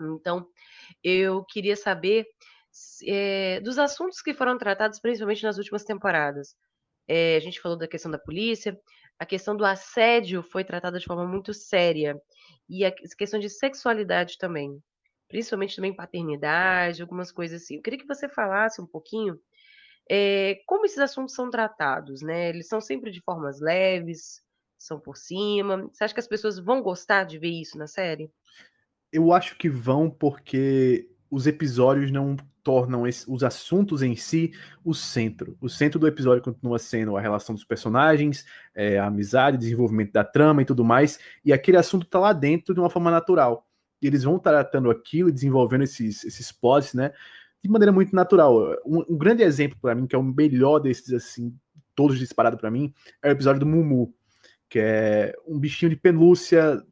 Então, 0.00 0.48
eu 1.04 1.44
queria 1.44 1.76
saber 1.76 2.26
é, 3.06 3.60
dos 3.60 3.78
assuntos 3.78 4.20
que 4.22 4.34
foram 4.34 4.58
tratados, 4.58 5.00
principalmente 5.00 5.44
nas 5.44 5.58
últimas 5.58 5.84
temporadas. 5.84 6.56
É, 7.06 7.36
a 7.36 7.40
gente 7.40 7.60
falou 7.60 7.76
da 7.76 7.88
questão 7.88 8.10
da 8.10 8.18
polícia, 8.18 8.78
a 9.18 9.26
questão 9.26 9.56
do 9.56 9.64
assédio 9.64 10.42
foi 10.42 10.64
tratada 10.64 10.98
de 10.98 11.06
forma 11.06 11.26
muito 11.26 11.52
séria. 11.54 12.20
E 12.68 12.84
a 12.84 12.92
questão 12.92 13.38
de 13.38 13.48
sexualidade 13.48 14.38
também. 14.38 14.82
Principalmente 15.28 15.76
também 15.76 15.94
paternidade, 15.94 17.02
algumas 17.02 17.30
coisas 17.30 17.62
assim. 17.62 17.76
Eu 17.76 17.82
queria 17.82 17.98
que 17.98 18.06
você 18.06 18.28
falasse 18.28 18.80
um 18.80 18.86
pouquinho 18.86 19.38
é, 20.10 20.60
como 20.66 20.84
esses 20.84 20.98
assuntos 20.98 21.34
são 21.34 21.50
tratados, 21.50 22.20
né? 22.22 22.50
Eles 22.50 22.68
são 22.68 22.80
sempre 22.80 23.10
de 23.10 23.22
formas 23.22 23.60
leves, 23.60 24.42
são 24.78 25.00
por 25.00 25.16
cima. 25.16 25.88
Você 25.92 26.04
acha 26.04 26.14
que 26.14 26.20
as 26.20 26.28
pessoas 26.28 26.58
vão 26.58 26.82
gostar 26.82 27.24
de 27.24 27.38
ver 27.38 27.50
isso 27.50 27.78
na 27.78 27.86
série? 27.86 28.30
Eu 29.12 29.32
acho 29.32 29.56
que 29.56 29.68
vão 29.68 30.10
porque 30.10 31.08
os 31.30 31.46
episódios 31.46 32.10
não 32.10 32.36
tornam 32.64 33.06
esse, 33.06 33.30
os 33.30 33.44
assuntos 33.44 34.02
em 34.02 34.16
si 34.16 34.52
o 34.82 34.94
centro. 34.94 35.56
O 35.60 35.68
centro 35.68 36.00
do 36.00 36.08
episódio 36.08 36.42
continua 36.42 36.78
sendo 36.78 37.16
a 37.16 37.20
relação 37.20 37.54
dos 37.54 37.62
personagens, 37.62 38.44
é, 38.74 38.98
a 38.98 39.06
amizade, 39.06 39.58
desenvolvimento 39.58 40.12
da 40.12 40.24
trama 40.24 40.62
e 40.62 40.64
tudo 40.64 40.82
mais, 40.82 41.20
e 41.44 41.52
aquele 41.52 41.76
assunto 41.76 42.04
está 42.04 42.18
lá 42.18 42.32
dentro 42.32 42.74
de 42.74 42.80
uma 42.80 42.90
forma 42.90 43.10
natural. 43.10 43.68
E 44.00 44.06
eles 44.06 44.24
vão 44.24 44.38
tratando 44.38 44.90
aquilo 44.90 45.28
e 45.28 45.32
desenvolvendo 45.32 45.84
esses, 45.84 46.24
esses 46.24 46.50
plots, 46.50 46.94
né, 46.94 47.12
de 47.62 47.70
maneira 47.70 47.92
muito 47.92 48.16
natural. 48.16 48.74
Um, 48.84 49.04
um 49.10 49.18
grande 49.18 49.42
exemplo 49.42 49.78
para 49.80 49.94
mim, 49.94 50.06
que 50.06 50.16
é 50.16 50.18
o 50.18 50.22
melhor 50.22 50.78
desses, 50.78 51.12
assim, 51.12 51.54
todos 51.94 52.18
disparados 52.18 52.58
para 52.58 52.70
mim, 52.70 52.92
é 53.22 53.28
o 53.28 53.32
episódio 53.32 53.60
do 53.60 53.66
Mumu, 53.66 54.14
que 54.68 54.78
é 54.78 55.34
um 55.46 55.58
bichinho 55.58 55.90
de 55.90 55.96
pelúcia 55.96 56.82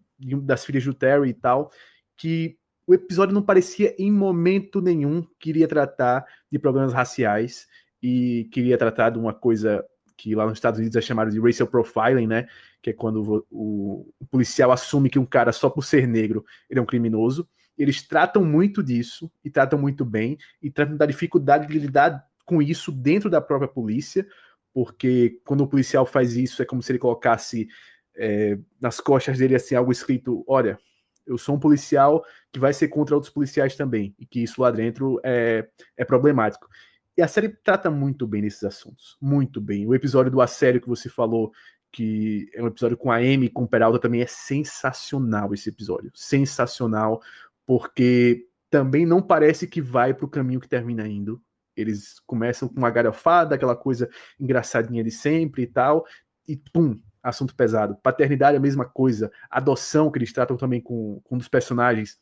das 0.43 0.65
filhas 0.65 0.85
do 0.85 0.95
Terry 0.95 1.31
e 1.31 1.35
tal, 1.35 1.71
que 2.17 2.57
o 2.87 2.95
episódio 2.95 3.35
não 3.35 3.43
parecia 3.43 3.95
em 3.99 4.11
momento 4.11 4.81
nenhum 4.81 5.25
queria 5.39 5.69
tratar 5.69 6.25
de 6.51 6.59
problemas 6.59 6.93
raciais 6.93 7.67
e 8.03 8.49
queria 8.53 8.77
tratar 8.77 9.11
de 9.11 9.19
uma 9.19 9.33
coisa 9.33 9.85
que 10.17 10.35
lá 10.35 10.45
nos 10.45 10.55
Estados 10.55 10.79
Unidos 10.79 10.97
é 10.97 11.01
chamado 11.01 11.31
de 11.31 11.41
racial 11.41 11.69
profiling, 11.69 12.27
né? 12.27 12.47
Que 12.81 12.91
é 12.91 12.93
quando 12.93 13.23
o, 13.23 13.47
o, 13.51 14.15
o, 14.21 14.27
policial 14.27 14.71
assume 14.73 15.11
que 15.11 15.19
um 15.19 15.27
cara 15.27 15.53
só 15.53 15.71
por 15.71 15.85
ser 15.85 16.07
negro 16.07 16.45
ele 16.69 16.79
é 16.79 16.83
um 16.83 16.87
criminoso. 16.87 17.49
Eles 17.79 18.07
tratam 18.07 18.45
muito 18.45 18.83
disso 18.83 19.31
e 19.45 19.51
tratam 19.51 19.79
muito 19.79 20.05
bem 20.05 20.37
e 20.61 20.71
tratam 20.71 20.97
da 20.97 21.07
dificuldade 21.07 21.67
de 21.67 21.79
lidar 21.79 22.25
com 22.45 22.61
isso 22.61 22.93
dentro 22.93 23.31
da 23.31 23.41
própria 23.41 23.69
polícia, 23.69 24.27
porque 24.75 25.41
quando 25.45 25.63
o 25.63 25.69
policial 25.69 26.05
faz 26.05 26.37
isso 26.37 26.63
é 26.63 26.65
como 26.65 26.83
se 26.83 26.93
ele 26.93 26.99
colocasse 26.99 27.69
é, 28.17 28.59
nas 28.81 29.01
costas 29.01 29.39
dele 29.39 29.55
assim 29.55 29.75
algo 29.75 29.91
escrito, 29.91 30.45
olha, 30.47 30.79
eu 31.27 31.39
sou 31.39 31.55
um 31.55 31.61
policial 31.61 32.25
que 32.53 32.59
vai 32.59 32.73
ser 32.73 32.89
contra 32.89 33.15
outros 33.15 33.33
policiais 33.33 33.77
também, 33.77 34.15
e 34.19 34.27
que 34.27 34.43
isso 34.43 34.61
lá 34.61 34.71
dentro 34.71 35.21
é, 35.25 35.69
é 35.97 36.05
problemático. 36.05 36.69
E 37.17 37.23
a 37.23 37.29
série 37.29 37.51
trata 37.51 37.91
muito 37.91 38.27
bem 38.27 38.43
desses 38.43 38.65
assuntos, 38.65 39.17
muito 39.21 39.61
bem. 39.61 39.87
O 39.87 39.95
episódio 39.95 40.31
do 40.31 40.41
assédio 40.41 40.81
que 40.81 40.89
você 40.89 41.09
falou, 41.09 41.53
que 41.91 42.51
é 42.55 42.63
um 42.63 42.69
episódio 42.69 42.97
com 42.97 43.11
a 43.11 43.17
Amy 43.17 43.51
com 43.51 43.65
o 43.65 43.69
Peralta, 43.69 43.99
também 43.99 44.23
é 44.23 44.27
sensacional 44.27 45.53
esse 45.53 45.69
episódio. 45.69 46.11
Sensacional, 46.15 47.21
porque 47.67 48.47
também 48.71 49.05
não 49.05 49.21
parece 49.21 49.67
que 49.67 49.83
vai 49.83 50.15
para 50.15 50.25
o 50.25 50.31
caminho 50.31 50.61
que 50.61 50.69
termina 50.69 51.07
indo. 51.07 51.41
Eles 51.77 52.19
começam 52.27 52.69
com 52.69 52.77
uma 52.79 52.91
garofada, 52.91 53.55
aquela 53.55 53.77
coisa 53.77 54.09
engraçadinha 54.41 55.05
de 55.05 55.11
sempre 55.11 55.63
e 55.63 55.67
tal, 55.67 56.07
e 56.49 56.57
pum, 56.57 56.99
assunto 57.23 57.55
pesado. 57.55 57.97
Paternidade 58.03 58.57
é 58.57 58.59
a 58.59 58.63
mesma 58.63 58.85
coisa. 58.85 59.31
Adoção, 59.51 60.11
que 60.11 60.19
eles 60.19 60.33
tratam 60.33 60.57
também 60.57 60.81
com, 60.81 61.21
com 61.25 61.35
um 61.35 61.39
dos 61.39 61.49
personagens, 61.49 62.19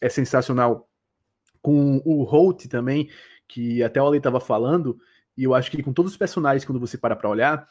é 0.00 0.08
sensacional. 0.08 0.88
Com 1.62 2.00
o 2.04 2.22
Holt 2.22 2.66
também, 2.68 3.10
que 3.46 3.82
até 3.82 4.00
o 4.00 4.06
Ale 4.06 4.16
estava 4.16 4.40
falando, 4.40 4.98
e 5.36 5.44
eu 5.44 5.54
acho 5.54 5.70
que 5.70 5.82
com 5.82 5.92
todos 5.92 6.12
os 6.12 6.18
personagens, 6.18 6.64
quando 6.64 6.80
você 6.80 6.96
para 6.96 7.14
para 7.14 7.28
olhar, 7.28 7.68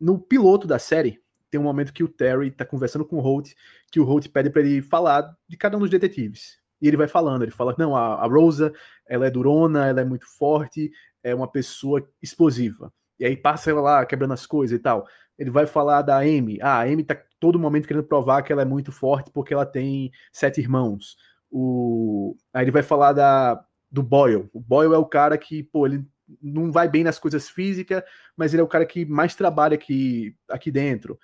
no 0.00 0.18
piloto 0.18 0.66
da 0.66 0.78
série, 0.78 1.20
tem 1.50 1.60
um 1.60 1.64
momento 1.64 1.92
que 1.92 2.04
o 2.04 2.08
Terry 2.08 2.48
está 2.48 2.64
conversando 2.64 3.04
com 3.04 3.16
o 3.16 3.20
Holt, 3.20 3.54
que 3.90 4.00
o 4.00 4.04
Holt 4.04 4.28
pede 4.28 4.50
para 4.50 4.62
ele 4.62 4.82
falar 4.82 5.36
de 5.48 5.56
cada 5.56 5.76
um 5.76 5.80
dos 5.80 5.90
detetives. 5.90 6.58
E 6.80 6.88
ele 6.88 6.96
vai 6.96 7.08
falando, 7.08 7.42
ele 7.42 7.50
fala, 7.50 7.74
não, 7.78 7.96
a 7.96 8.26
Rosa, 8.26 8.72
ela 9.06 9.26
é 9.26 9.30
durona, 9.30 9.86
ela 9.86 10.02
é 10.02 10.04
muito 10.04 10.26
forte, 10.26 10.90
é 11.22 11.34
uma 11.34 11.50
pessoa 11.50 12.06
explosiva. 12.22 12.92
E 13.18 13.24
aí 13.24 13.36
passa 13.36 13.70
ela 13.70 13.80
lá 13.80 14.06
quebrando 14.06 14.34
as 14.34 14.46
coisas 14.46 14.78
e 14.78 14.82
tal 14.82 15.06
ele 15.38 15.50
vai 15.50 15.66
falar 15.66 16.02
da 16.02 16.18
Amy. 16.18 16.58
Ah, 16.60 16.78
a 16.78 16.82
Amy 16.82 17.04
tá 17.04 17.16
todo 17.38 17.58
momento 17.58 17.86
querendo 17.86 18.04
provar 18.04 18.42
que 18.42 18.52
ela 18.52 18.62
é 18.62 18.64
muito 18.64 18.90
forte 18.90 19.30
porque 19.30 19.52
ela 19.52 19.66
tem 19.66 20.10
sete 20.32 20.60
irmãos. 20.60 21.16
O... 21.50 22.36
Aí 22.52 22.64
ele 22.64 22.70
vai 22.70 22.82
falar 22.82 23.12
da, 23.12 23.62
do 23.90 24.02
Boyle. 24.02 24.48
O 24.52 24.60
Boyle 24.60 24.94
é 24.94 24.98
o 24.98 25.04
cara 25.04 25.36
que, 25.36 25.62
pô, 25.62 25.86
ele 25.86 26.04
não 26.42 26.72
vai 26.72 26.88
bem 26.88 27.04
nas 27.04 27.18
coisas 27.18 27.48
físicas, 27.48 28.02
mas 28.36 28.52
ele 28.52 28.60
é 28.62 28.64
o 28.64 28.68
cara 28.68 28.86
que 28.86 29.04
mais 29.04 29.34
trabalha 29.34 29.74
aqui, 29.74 30.34
aqui 30.48 30.70
dentro. 30.70 31.18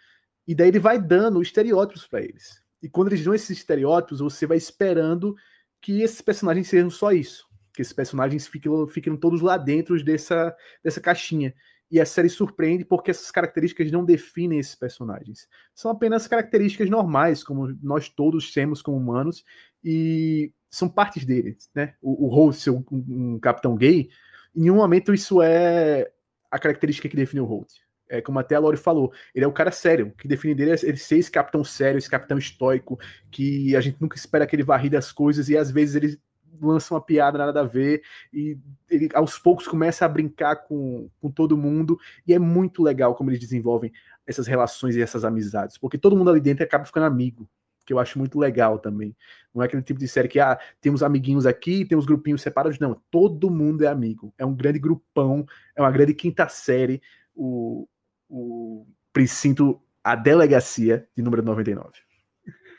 E 0.46 0.54
daí 0.54 0.68
ele 0.68 0.78
vai 0.78 0.98
dando 0.98 1.42
estereótipos 1.42 2.06
para 2.06 2.20
eles. 2.20 2.62
E 2.82 2.88
quando 2.88 3.08
eles 3.08 3.24
dão 3.24 3.34
esses 3.34 3.50
estereótipos, 3.50 4.20
você 4.20 4.46
vai 4.46 4.56
esperando 4.56 5.34
que 5.80 6.02
esses 6.02 6.20
personagens 6.20 6.68
sejam 6.68 6.90
só 6.90 7.12
isso. 7.12 7.46
Que 7.72 7.80
esses 7.80 7.92
personagens 7.92 8.46
fiquem, 8.46 8.70
fiquem 8.88 9.16
todos 9.16 9.40
lá 9.40 9.56
dentro 9.56 10.02
dessa, 10.04 10.54
dessa 10.84 11.00
caixinha. 11.00 11.54
E 11.92 12.00
a 12.00 12.06
série 12.06 12.30
surpreende 12.30 12.86
porque 12.86 13.10
essas 13.10 13.30
características 13.30 13.92
não 13.92 14.02
definem 14.02 14.58
esses 14.58 14.74
personagens. 14.74 15.46
São 15.74 15.90
apenas 15.90 16.26
características 16.26 16.88
normais, 16.88 17.44
como 17.44 17.68
nós 17.82 18.08
todos 18.08 18.50
temos 18.50 18.80
como 18.80 18.96
humanos, 18.96 19.44
e 19.84 20.50
são 20.70 20.88
partes 20.88 21.26
deles. 21.26 21.70
Né? 21.74 21.92
O, 22.00 22.28
Holt 22.28 22.56
ser 22.56 22.70
um, 22.70 22.82
um, 22.90 23.38
capitão 23.38 23.76
gay, 23.76 24.08
em 24.56 24.62
nenhum 24.62 24.76
momento 24.76 25.12
isso 25.12 25.42
é 25.42 26.10
a 26.50 26.58
característica 26.58 27.10
que 27.10 27.16
define 27.16 27.42
o 27.42 27.44
Holt. 27.44 27.70
É 28.08 28.22
como 28.22 28.38
até 28.38 28.54
a 28.54 28.58
Lori 28.58 28.78
falou, 28.78 29.12
ele 29.34 29.44
é 29.44 29.48
o 29.48 29.52
cara 29.52 29.70
sério. 29.70 30.08
O 30.08 30.12
que 30.12 30.26
define 30.26 30.54
dele 30.54 30.70
é 30.70 30.76
ele 30.82 30.96
ser 30.96 31.18
esse 31.18 31.30
capitão 31.30 31.62
sério, 31.62 31.98
esse 31.98 32.08
capitão 32.08 32.38
estoico, 32.38 32.98
que 33.30 33.76
a 33.76 33.80
gente 33.82 34.00
nunca 34.00 34.16
espera 34.16 34.46
que 34.46 34.56
ele 34.56 34.62
varrida 34.62 34.98
as 34.98 35.12
coisas 35.12 35.50
e 35.50 35.58
às 35.58 35.70
vezes 35.70 35.94
ele 35.94 36.18
lança 36.60 36.94
uma 36.94 37.00
piada 37.00 37.38
nada 37.38 37.60
a 37.60 37.64
ver 37.64 38.02
e 38.32 38.58
ele 38.90 39.08
aos 39.14 39.38
poucos 39.38 39.66
começa 39.66 40.04
a 40.04 40.08
brincar 40.08 40.56
com, 40.56 41.08
com 41.20 41.30
todo 41.30 41.56
mundo 41.56 41.98
e 42.26 42.34
é 42.34 42.38
muito 42.38 42.82
legal 42.82 43.14
como 43.14 43.30
eles 43.30 43.40
desenvolvem 43.40 43.92
essas 44.26 44.46
relações 44.46 44.96
e 44.96 45.02
essas 45.02 45.24
amizades, 45.24 45.78
porque 45.78 45.98
todo 45.98 46.16
mundo 46.16 46.30
ali 46.30 46.40
dentro 46.40 46.64
acaba 46.64 46.84
ficando 46.84 47.06
amigo, 47.06 47.48
que 47.84 47.92
eu 47.92 47.98
acho 47.98 48.18
muito 48.18 48.38
legal 48.38 48.78
também. 48.78 49.16
Não 49.52 49.62
é 49.62 49.66
aquele 49.66 49.82
tipo 49.82 49.98
de 49.98 50.06
série 50.06 50.28
que 50.28 50.38
ah, 50.38 50.58
temos 50.80 51.02
amiguinhos 51.02 51.46
aqui, 51.46 51.84
temos 51.84 52.06
grupinhos 52.06 52.40
separados, 52.40 52.78
não, 52.78 53.00
todo 53.10 53.50
mundo 53.50 53.84
é 53.84 53.88
amigo. 53.88 54.32
É 54.38 54.46
um 54.46 54.54
grande 54.54 54.78
grupão, 54.78 55.44
é 55.74 55.82
uma 55.82 55.90
grande 55.90 56.14
quinta 56.14 56.48
série, 56.48 57.02
o, 57.34 57.88
o 58.28 58.86
precinto 59.12 59.80
A 60.02 60.14
Delegacia 60.14 61.08
de 61.14 61.22
número 61.22 61.42
99. 61.42 61.90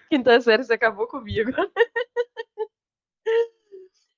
Quinta 0.10 0.40
série, 0.42 0.64
você 0.64 0.74
acabou 0.74 1.08
comigo. 1.08 1.52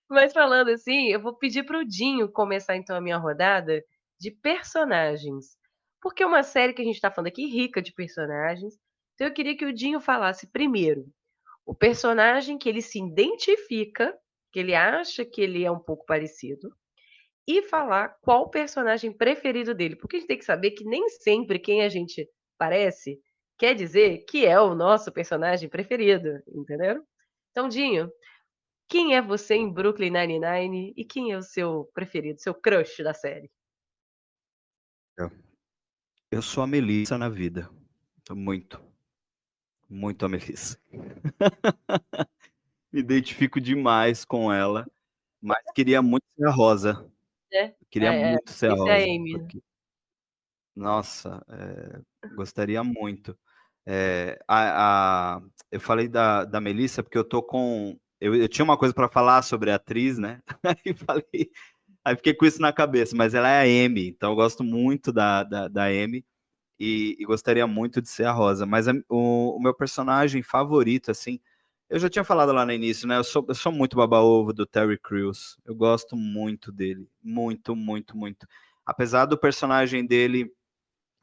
Mas 0.10 0.34
falando 0.34 0.70
assim, 0.70 1.08
eu 1.08 1.20
vou 1.20 1.36
pedir 1.36 1.64
para 1.64 1.80
o 1.80 1.86
Dinho 1.86 2.32
começar 2.32 2.76
então 2.76 2.96
a 2.96 3.02
minha 3.02 3.18
rodada 3.18 3.84
de 4.20 4.32
personagens. 4.32 5.58
Porque 6.02 6.24
é 6.24 6.26
uma 6.26 6.44
série 6.44 6.74
que 6.74 6.82
a 6.82 6.86
gente 6.86 6.96
está 6.96 7.10
falando 7.10 7.28
aqui 7.28 7.46
rica 7.48 7.82
de 7.82 7.92
personagens. 7.92 8.76
Então 9.16 9.28
eu 9.28 9.34
queria 9.34 9.58
que 9.58 9.66
o 9.66 9.74
Dinho 9.74 10.00
falasse 10.00 10.48
primeiro 10.48 11.06
o 11.66 11.74
personagem 11.74 12.58
que 12.58 12.70
ele 12.70 12.82
se 12.82 13.00
identifica, 13.00 14.16
que 14.52 14.60
ele 14.60 14.76
acha 14.76 15.26
que 15.26 15.42
ele 15.42 15.66
é 15.66 15.72
um 15.72 15.80
pouco 15.80 16.06
parecido, 16.06 16.72
e 17.48 17.64
falar 17.64 18.10
qual 18.22 18.44
o 18.44 18.50
personagem 18.50 19.12
preferido 19.12 19.74
dele. 19.74 19.96
Porque 19.96 20.18
a 20.18 20.20
gente 20.20 20.28
tem 20.28 20.38
que 20.38 20.46
saber 20.46 20.72
que 20.72 20.86
nem 20.86 21.10
sempre 21.10 21.60
quem 21.60 21.84
a 21.84 21.90
gente 21.90 22.30
parece 22.58 23.20
quer 23.58 23.74
dizer 23.74 24.26
que 24.28 24.46
é 24.46 24.60
o 24.60 24.76
nosso 24.76 25.12
personagem 25.12 25.70
preferido, 25.70 26.42
entendeu? 26.48 27.04
Então, 27.52 27.68
Dinho, 27.68 28.12
quem 28.88 29.16
é 29.16 29.22
você 29.22 29.56
em 29.56 29.72
Brooklyn 29.72 30.12
Nine-Nine 30.12 30.94
e 30.96 31.06
quem 31.06 31.32
é 31.32 31.38
o 31.38 31.44
seu 31.44 31.86
preferido, 31.94 32.40
seu 32.42 32.54
crush 32.54 33.04
da 33.04 33.14
série? 33.14 33.50
Eu 36.32 36.42
sou 36.42 36.64
a 36.64 36.68
Melissa 36.68 37.18
na 37.18 37.30
vida. 37.30 37.70
Muito. 38.32 38.82
Muito 39.90 40.26
a 40.26 40.30
Melissa. 40.30 40.78
Me 42.92 43.00
identifico 43.00 43.62
demais 43.62 44.26
com 44.26 44.52
ela, 44.52 44.86
mas 45.42 45.62
queria 45.74 46.02
muito 46.02 46.26
ser 46.36 46.46
a 46.48 46.52
Rosa. 46.52 47.10
É? 47.54 47.74
Queria 47.90 48.14
É, 48.14 48.22
é. 48.22 48.32
muito 48.32 48.52
ser 48.52 48.72
a 48.72 48.74
é 48.74 48.76
Rosa. 48.76 48.92
a 48.94 48.98
né? 48.98 49.40
porque- 49.40 49.62
Nossa, 50.76 51.46
é, 51.48 52.02
gostaria 52.36 52.84
muito. 52.84 53.38
É, 53.86 54.38
a, 54.48 55.36
a- 55.38 55.42
eu 55.72 55.80
falei 55.80 56.08
da, 56.10 56.44
da 56.44 56.60
Melissa 56.60 57.02
porque 57.04 57.18
eu 57.18 57.24
tô 57.24 57.42
com. 57.42 57.98
Eu, 58.20 58.36
eu 58.36 58.48
tinha 58.48 58.64
uma 58.66 58.78
coisa 58.78 58.94
para 58.94 59.10
falar 59.10 59.42
sobre 59.44 59.72
a 59.72 59.76
atriz, 59.76 60.18
né? 60.18 60.42
Aí 60.64 60.94
falei, 60.96 61.52
aí 62.06 62.16
fiquei 62.18 62.34
com 62.36 62.46
isso 62.46 62.62
na 62.62 62.74
cabeça, 62.74 63.16
mas 63.16 63.34
ela 63.36 63.50
é 63.50 63.62
a 63.84 63.86
Amy, 63.88 64.10
então 64.10 64.32
eu 64.32 64.36
gosto 64.36 64.64
muito 64.64 65.12
da, 65.14 65.44
da, 65.44 65.68
da 65.68 65.86
Amy 65.86 66.26
e, 66.80 67.16
e 67.20 67.26
gostaria 67.26 67.68
muito 67.68 68.02
de 68.02 68.10
ser 68.10 68.26
a 68.26 68.32
Rosa. 68.32 68.66
Mas 68.66 68.88
a- 68.88 68.94
o, 69.10 69.58
o 69.58 69.62
meu 69.62 69.74
personagem 69.74 70.44
favorito, 70.44 71.12
assim, 71.12 71.40
eu 71.90 72.00
já 72.00 72.10
tinha 72.10 72.24
falado 72.26 72.52
lá 72.54 72.66
no 72.66 72.72
início, 72.74 73.08
né? 73.08 73.18
Eu 73.18 73.24
sou, 73.24 73.46
eu 73.50 73.56
sou 73.56 73.72
muito 73.72 73.98
baba-ovo 73.98 74.54
do 74.54 74.66
Terry 74.66 74.98
Crews. 75.00 75.58
Eu 75.66 75.76
gosto 75.76 76.16
muito 76.18 76.72
dele. 76.72 77.08
Muito, 77.24 77.76
muito, 77.76 78.18
muito. 78.18 78.48
Apesar 78.86 79.26
do 79.26 79.38
personagem 79.38 80.06
dele 80.06 80.52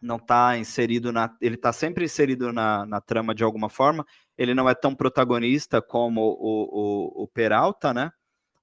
não 0.00 0.16
estar 0.16 0.58
inserido 0.58 1.12
na. 1.12 1.34
Ele 1.40 1.54
está 1.54 1.72
sempre 1.72 2.04
inserido 2.04 2.52
na, 2.52 2.84
na 2.86 3.00
trama 3.00 3.34
de 3.34 3.44
alguma 3.44 3.68
forma. 3.68 4.04
Ele 4.38 4.54
não 4.54 4.68
é 4.68 4.74
tão 4.74 4.94
protagonista 4.94 5.82
como 5.82 6.20
o, 6.22 7.20
o, 7.22 7.24
o 7.24 7.28
Peralta, 7.28 7.92
né? 7.94 8.10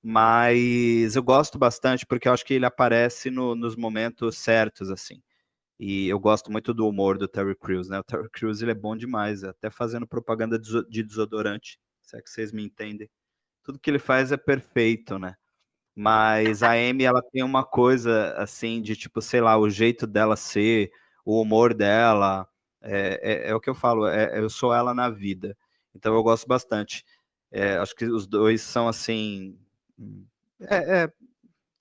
Mas 0.04 1.16
eu 1.16 1.24
gosto 1.24 1.60
bastante 1.60 2.06
porque 2.06 2.28
eu 2.30 2.34
acho 2.34 2.46
que 2.46 2.54
ele 2.56 2.66
aparece 2.66 3.30
no- 3.32 3.56
nos 3.56 3.76
momentos 3.76 4.38
certos, 4.38 4.90
assim. 4.92 5.22
E 5.80 6.08
eu 6.10 6.20
gosto 6.20 6.52
muito 6.52 6.74
do 6.74 6.88
humor 6.88 7.18
do 7.18 7.28
Terry 7.28 7.56
Crews, 7.56 7.90
né? 7.90 8.00
O 8.00 8.04
Terry 8.04 8.30
Crews 8.32 8.62
ele 8.62 8.72
é 8.72 8.76
bom 8.76 8.96
demais, 8.98 9.44
até 9.44 9.70
fazendo 9.70 10.08
propaganda 10.08 10.58
de 10.60 10.66
deso- 10.66 10.90
de 10.90 11.04
desodorante, 11.04 11.80
se 12.02 12.18
é 12.18 12.22
que 12.22 12.30
vocês 12.30 12.52
me 12.54 12.64
entendem. 12.66 13.10
Tudo 13.64 13.80
que 13.80 13.90
ele 13.92 14.00
faz 14.00 14.32
é 14.32 14.38
perfeito, 14.38 15.20
né? 15.20 15.36
Mas 15.96 16.64
a 16.64 16.72
Amy, 16.74 17.04
ela 17.04 17.22
tem 17.22 17.44
uma 17.44 17.66
coisa 17.66 18.34
assim 18.38 18.82
de 18.82 18.96
tipo, 18.96 19.22
sei 19.22 19.42
lá, 19.42 19.58
o 19.58 19.70
jeito 19.70 20.08
dela 20.08 20.36
ser, 20.38 20.92
o 21.26 21.42
humor 21.42 21.74
dela, 21.74 22.48
é, 22.82 23.48
é, 23.48 23.50
é 23.52 23.56
o 23.56 23.60
que 23.60 23.70
eu 23.70 23.76
falo, 23.76 24.08
é, 24.08 24.40
eu 24.40 24.50
sou 24.50 24.74
ela 24.74 24.94
na 24.94 25.10
vida. 25.10 25.58
Então 25.96 26.14
eu 26.14 26.24
gosto 26.24 26.48
bastante. 26.48 27.04
É, 27.52 27.78
acho 27.78 27.96
que 27.96 28.06
os 28.06 28.28
dois 28.28 28.62
são 28.62 28.88
assim. 28.88 29.58
É, 30.62 31.04
é, 31.04 31.14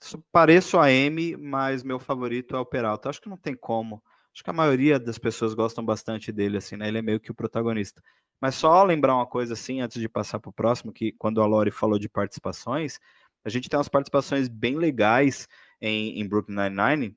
so- 0.00 0.22
pareço 0.32 0.78
a 0.78 0.86
Amy, 0.86 1.36
mas 1.36 1.82
meu 1.82 1.98
favorito 1.98 2.56
é 2.56 2.60
o 2.60 2.66
Peralta. 2.66 3.08
Acho 3.10 3.20
que 3.20 3.28
não 3.28 3.36
tem 3.36 3.54
como. 3.56 4.02
Acho 4.34 4.44
que 4.44 4.50
a 4.50 4.52
maioria 4.52 4.98
das 5.00 5.18
pessoas 5.18 5.54
gostam 5.54 5.84
bastante 5.84 6.32
dele, 6.32 6.58
assim, 6.58 6.76
né? 6.76 6.88
Ele 6.88 6.98
é 6.98 7.02
meio 7.02 7.20
que 7.20 7.30
o 7.30 7.34
protagonista. 7.34 8.02
Mas 8.40 8.54
só 8.54 8.84
lembrar 8.84 9.14
uma 9.16 9.26
coisa 9.26 9.54
assim, 9.54 9.80
antes 9.80 10.00
de 10.00 10.08
passar 10.08 10.38
para 10.40 10.50
o 10.50 10.52
próximo, 10.52 10.92
que 10.92 11.12
quando 11.12 11.42
a 11.42 11.46
Lori 11.46 11.70
falou 11.72 11.98
de 11.98 12.08
participações, 12.08 13.00
a 13.44 13.48
gente 13.48 13.68
tem 13.68 13.78
umas 13.78 13.88
participações 13.88 14.48
bem 14.48 14.76
legais 14.76 15.48
em, 15.80 16.20
em 16.20 16.28
Brooklyn 16.28 16.56
Nine-Nine, 16.56 17.16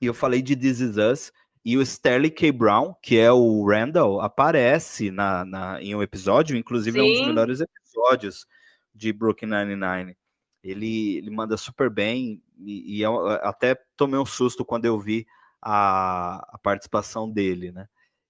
e 0.00 0.06
eu 0.06 0.14
falei 0.14 0.42
de 0.42 0.56
This 0.56 0.80
Is 0.80 0.96
Us, 0.96 1.32
e 1.64 1.76
o 1.76 1.82
Sterling 1.82 2.30
K. 2.30 2.50
Brown, 2.52 2.94
que 3.02 3.18
é 3.18 3.30
o 3.30 3.64
Randall, 3.66 4.20
aparece 4.20 5.10
na, 5.10 5.44
na- 5.44 5.82
em 5.82 5.94
um 5.94 6.02
episódio, 6.02 6.56
inclusive 6.56 6.98
é 6.98 7.02
um 7.02 7.08
dos 7.08 7.18
Sim. 7.18 7.26
melhores 7.26 7.60
episódios 7.60 8.46
de 8.94 9.12
Brooklyn 9.12 9.48
Nine-Nine. 9.50 10.16
Ele, 10.62 11.16
ele 11.18 11.30
manda 11.30 11.56
super 11.56 11.88
bem, 11.90 12.42
e, 12.58 12.96
e 12.98 13.02
eu 13.02 13.26
até 13.28 13.78
tomei 13.96 14.18
um 14.20 14.26
susto 14.26 14.64
quando 14.64 14.84
eu 14.84 14.98
vi 15.00 15.26
a, 15.60 16.36
a 16.54 16.58
participação 16.58 17.30
dele, 17.30 17.72
né? 17.72 17.86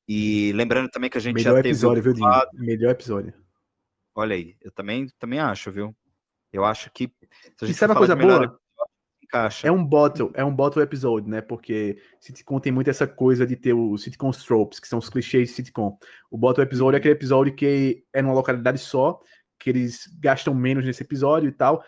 E 0.08 0.52
lembrando 0.54 0.88
também 0.88 1.08
que 1.08 1.18
a 1.18 1.20
gente 1.20 1.36
Melhor 1.36 1.56
já 1.56 1.62
teve 1.62 1.68
o 1.68 1.94
episódio, 1.94 2.02
viu, 2.02 2.14
Melhor 2.54 2.90
episódio. 2.90 3.34
Olha 4.14 4.34
aí, 4.34 4.56
eu 4.60 4.72
também, 4.72 5.08
também 5.18 5.38
acho, 5.38 5.70
viu? 5.70 5.94
Eu 6.52 6.64
acho 6.64 6.90
que. 6.90 7.12
Se 7.56 7.64
a 7.64 7.64
E 7.64 7.66
gente 7.68 7.76
sabe 7.78 7.92
uma 7.92 7.98
coisa 7.98 8.16
melhor 8.16 8.28
boa? 8.38 8.44
episódio, 8.44 8.60
encaixa. 9.30 9.66
É 9.66 9.70
um 9.70 9.84
bottle, 9.84 10.30
é 10.34 10.44
um 10.44 10.54
bottle 10.54 10.82
episode, 10.82 11.28
né? 11.28 11.40
Porque 11.40 11.98
sitcom 12.20 12.58
tem 12.60 12.72
muito 12.72 12.90
essa 12.90 13.06
coisa 13.06 13.46
de 13.46 13.56
ter 13.56 13.72
os 13.72 14.02
sitcom 14.02 14.30
tropes, 14.32 14.80
que 14.80 14.88
são 14.88 14.98
os 14.98 15.08
clichês 15.08 15.48
de 15.48 15.54
sitcom. 15.54 15.96
O 16.30 16.36
bottle 16.38 16.62
episode 16.64 16.94
é 16.96 16.98
aquele 16.98 17.14
episódio 17.14 17.54
que 17.54 18.04
é 18.12 18.22
numa 18.22 18.34
localidade 18.34 18.78
só, 18.78 19.20
que 19.58 19.70
eles 19.70 20.06
gastam 20.20 20.54
menos 20.54 20.84
nesse 20.84 21.02
episódio 21.02 21.48
e 21.48 21.52
tal. 21.52 21.82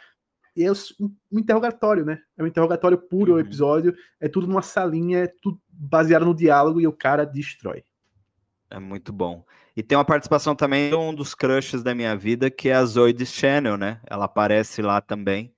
E 0.55 0.64
é 0.64 0.70
um 0.70 1.38
interrogatório, 1.38 2.05
né? 2.05 2.18
É 2.36 2.43
um 2.43 2.47
interrogatório 2.47 2.99
puro 2.99 3.32
o 3.32 3.34
Uhum. 3.34 3.40
episódio. 3.40 3.95
É 4.20 4.28
tudo 4.28 4.47
numa 4.47 4.62
salinha, 4.62 5.20
é 5.24 5.26
tudo 5.40 5.61
baseado 5.68 6.26
no 6.26 6.34
diálogo 6.34 6.80
e 6.80 6.86
o 6.86 6.93
cara 6.93 7.24
destrói. 7.24 7.84
É 8.70 8.78
muito 8.78 9.12
bom. 9.12 9.45
E 9.76 9.82
tem 9.82 9.97
uma 9.97 10.05
participação 10.05 10.55
também 10.55 10.90
de 10.90 10.97
um 10.97 11.14
dos 11.14 11.34
crushes 11.34 11.82
da 11.82 11.95
minha 11.95 12.16
vida, 12.16 12.51
que 12.51 12.68
é 12.68 12.74
a 12.74 12.84
Zoe 12.84 13.14
Channel, 13.26 13.76
né? 13.76 14.01
Ela 14.07 14.24
aparece 14.26 14.80
lá 14.82 15.01
também. 15.01 15.55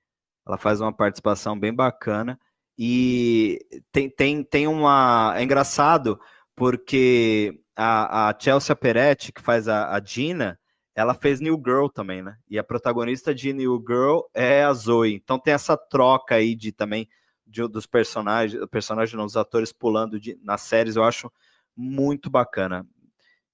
Ela 0.47 0.57
faz 0.57 0.81
uma 0.81 0.93
participação 0.93 1.57
bem 1.59 1.73
bacana. 1.73 2.39
E 2.77 3.59
tem, 3.91 4.09
tem, 4.09 4.43
tem 4.43 4.67
uma. 4.67 5.33
É 5.37 5.43
engraçado, 5.43 6.19
porque 6.55 7.59
a, 7.75 8.29
a 8.29 8.39
Chelsea 8.39 8.75
Peretti, 8.75 9.31
que 9.31 9.41
faz 9.41 9.67
a, 9.67 9.95
a 9.95 10.03
Gina, 10.03 10.59
ela 10.95 11.13
fez 11.13 11.41
New 11.41 11.61
Girl 11.63 11.87
também, 11.87 12.21
né? 12.21 12.37
E 12.49 12.57
a 12.57 12.63
protagonista 12.63 13.33
de 13.33 13.51
New 13.53 13.83
Girl 13.85 14.21
é 14.33 14.63
a 14.63 14.73
Zoe. 14.73 15.13
Então 15.13 15.39
tem 15.39 15.53
essa 15.53 15.75
troca 15.77 16.35
aí 16.35 16.55
de 16.55 16.71
também 16.71 17.07
de, 17.45 17.67
dos 17.67 17.85
personagens, 17.85 18.65
personagens 18.69 19.15
não, 19.15 19.25
os 19.25 19.37
atores 19.37 19.71
pulando 19.71 20.19
de, 20.19 20.37
nas 20.41 20.61
séries, 20.61 20.95
eu 20.95 21.03
acho 21.03 21.31
muito 21.75 22.29
bacana. 22.29 22.87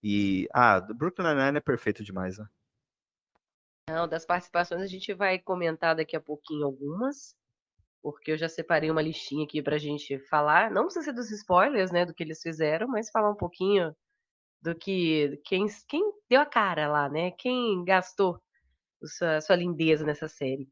E, 0.04 0.48
ah, 0.54 0.80
Brooklyn 0.80 1.28
Nine-Nine 1.28 1.58
é 1.58 1.62
perfeito 1.62 2.04
demais, 2.04 2.38
né? 2.38 2.46
Não, 3.92 4.08
das 4.08 4.26
participações 4.26 4.82
a 4.82 4.88
gente 4.88 5.14
vai 5.14 5.38
comentar 5.38 5.96
daqui 5.96 6.16
a 6.16 6.22
pouquinho 6.22 6.66
algumas, 6.66 7.36
porque 8.02 8.32
eu 8.32 8.38
já 8.38 8.48
separei 8.48 8.90
uma 8.90 9.02
listinha 9.02 9.44
aqui 9.44 9.62
pra 9.62 9.78
gente 9.78 10.18
falar. 10.30 10.72
Não 10.72 10.86
precisa 10.86 11.06
ser 11.06 11.14
dos 11.14 11.30
spoilers, 11.30 11.92
né, 11.92 12.06
do 12.06 12.14
que 12.14 12.24
eles 12.24 12.42
fizeram, 12.42 12.88
mas 12.88 13.12
falar 13.12 13.30
um 13.30 13.36
pouquinho 13.36 13.94
do 14.62 14.74
que 14.74 15.42
quem, 15.46 15.66
quem 15.90 16.14
deu 16.30 16.40
a 16.40 16.46
cara 16.46 16.88
lá, 16.88 17.10
né? 17.10 17.32
Quem 17.32 17.84
gastou 17.84 18.42
sua, 19.04 19.42
sua 19.42 19.56
lindeza 19.58 20.06
nessa 20.06 20.30
série. 20.30 20.70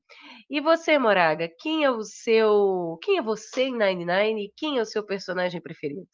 E 0.49 0.61
você, 0.61 0.97
Moraga, 0.97 1.49
quem 1.59 1.83
é 1.83 1.91
o 1.91 2.03
seu. 2.03 2.97
Quem 3.03 3.17
é 3.17 3.21
você 3.21 3.63
em 3.63 3.77
Nine 3.77 4.05
Nine 4.05 4.45
e 4.45 4.53
quem 4.55 4.77
é 4.77 4.81
o 4.81 4.85
seu 4.85 5.03
personagem 5.03 5.59
preferido? 5.59 6.07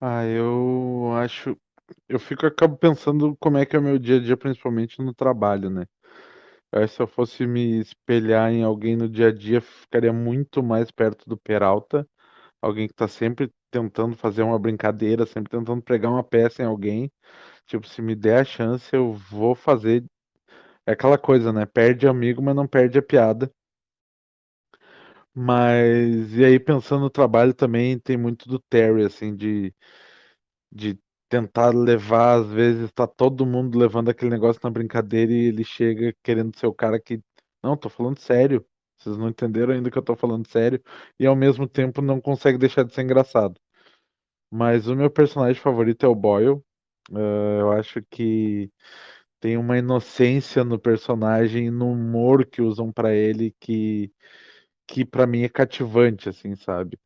Ah, 0.00 0.24
eu 0.24 1.12
acho. 1.16 1.56
Eu 2.08 2.18
fico 2.18 2.46
acabo 2.46 2.76
pensando 2.76 3.36
como 3.40 3.58
é 3.58 3.66
que 3.66 3.76
é 3.76 3.78
o 3.78 3.82
meu 3.82 3.98
dia 3.98 4.16
a 4.16 4.20
dia, 4.20 4.36
principalmente 4.36 5.00
no 5.00 5.14
trabalho, 5.14 5.70
né? 5.70 5.86
Que 6.72 6.86
se 6.88 7.00
eu 7.02 7.06
fosse 7.08 7.46
me 7.46 7.80
espelhar 7.80 8.52
em 8.52 8.62
alguém 8.64 8.96
no 8.96 9.08
dia 9.08 9.28
a 9.28 9.32
dia, 9.32 9.60
ficaria 9.60 10.12
muito 10.12 10.62
mais 10.62 10.90
perto 10.90 11.28
do 11.28 11.36
Peralta. 11.36 12.08
Alguém 12.62 12.88
que 12.88 12.94
tá 12.94 13.08
sempre 13.08 13.52
tentando 13.70 14.16
fazer 14.16 14.42
uma 14.42 14.58
brincadeira, 14.58 15.26
sempre 15.26 15.50
tentando 15.50 15.82
pregar 15.82 16.12
uma 16.12 16.24
peça 16.24 16.62
em 16.62 16.66
alguém. 16.66 17.10
Tipo, 17.66 17.86
se 17.88 18.02
me 18.02 18.14
der 18.16 18.40
a 18.42 18.44
chance, 18.44 18.94
eu 18.94 19.12
vou 19.14 19.54
fazer. 19.54 20.04
É 20.86 20.92
aquela 20.92 21.18
coisa, 21.18 21.52
né? 21.52 21.66
Perde 21.66 22.08
amigo, 22.08 22.42
mas 22.42 22.56
não 22.56 22.66
perde 22.68 22.98
a 22.98 23.02
piada. 23.02 23.50
Mas, 25.34 26.32
e 26.34 26.44
aí 26.44 26.58
pensando 26.58 27.02
no 27.02 27.10
trabalho 27.10 27.52
também, 27.54 27.98
tem 27.98 28.16
muito 28.16 28.48
do 28.48 28.58
Terry, 28.58 29.04
assim, 29.04 29.34
de, 29.36 29.74
de 30.72 30.98
tentar 31.28 31.70
levar, 31.74 32.40
às 32.40 32.48
vezes 32.50 32.90
tá 32.92 33.06
todo 33.06 33.46
mundo 33.46 33.78
levando 33.78 34.08
aquele 34.10 34.30
negócio 34.30 34.60
na 34.64 34.70
brincadeira 34.70 35.32
e 35.32 35.46
ele 35.46 35.64
chega 35.64 36.14
querendo 36.22 36.56
ser 36.58 36.66
o 36.66 36.74
cara 36.74 37.00
que, 37.00 37.20
não, 37.62 37.76
tô 37.76 37.88
falando 37.88 38.18
sério, 38.20 38.64
vocês 38.98 39.16
não 39.18 39.28
entenderam 39.28 39.74
ainda 39.74 39.90
que 39.90 39.98
eu 39.98 40.02
tô 40.02 40.16
falando 40.16 40.46
sério, 40.48 40.82
e 41.18 41.26
ao 41.26 41.36
mesmo 41.36 41.68
tempo 41.68 42.00
não 42.02 42.20
consegue 42.20 42.58
deixar 42.58 42.84
de 42.84 42.94
ser 42.94 43.02
engraçado. 43.02 43.60
Mas 44.50 44.86
o 44.88 44.96
meu 44.96 45.10
personagem 45.10 45.60
favorito 45.60 46.04
é 46.06 46.08
o 46.08 46.14
Boyle, 46.14 46.62
Uh, 47.08 47.60
eu 47.60 47.72
acho 47.72 48.02
que 48.10 48.68
tem 49.40 49.56
uma 49.56 49.78
inocência 49.78 50.64
no 50.64 50.78
personagem, 50.78 51.70
no 51.70 51.92
humor 51.92 52.46
que 52.46 52.62
usam 52.62 52.92
para 52.92 53.14
ele 53.14 53.54
que 53.60 54.12
que 54.86 55.04
para 55.04 55.26
mim 55.26 55.42
é 55.42 55.48
cativante, 55.48 56.28
assim, 56.28 56.56
sabe? 56.56 56.98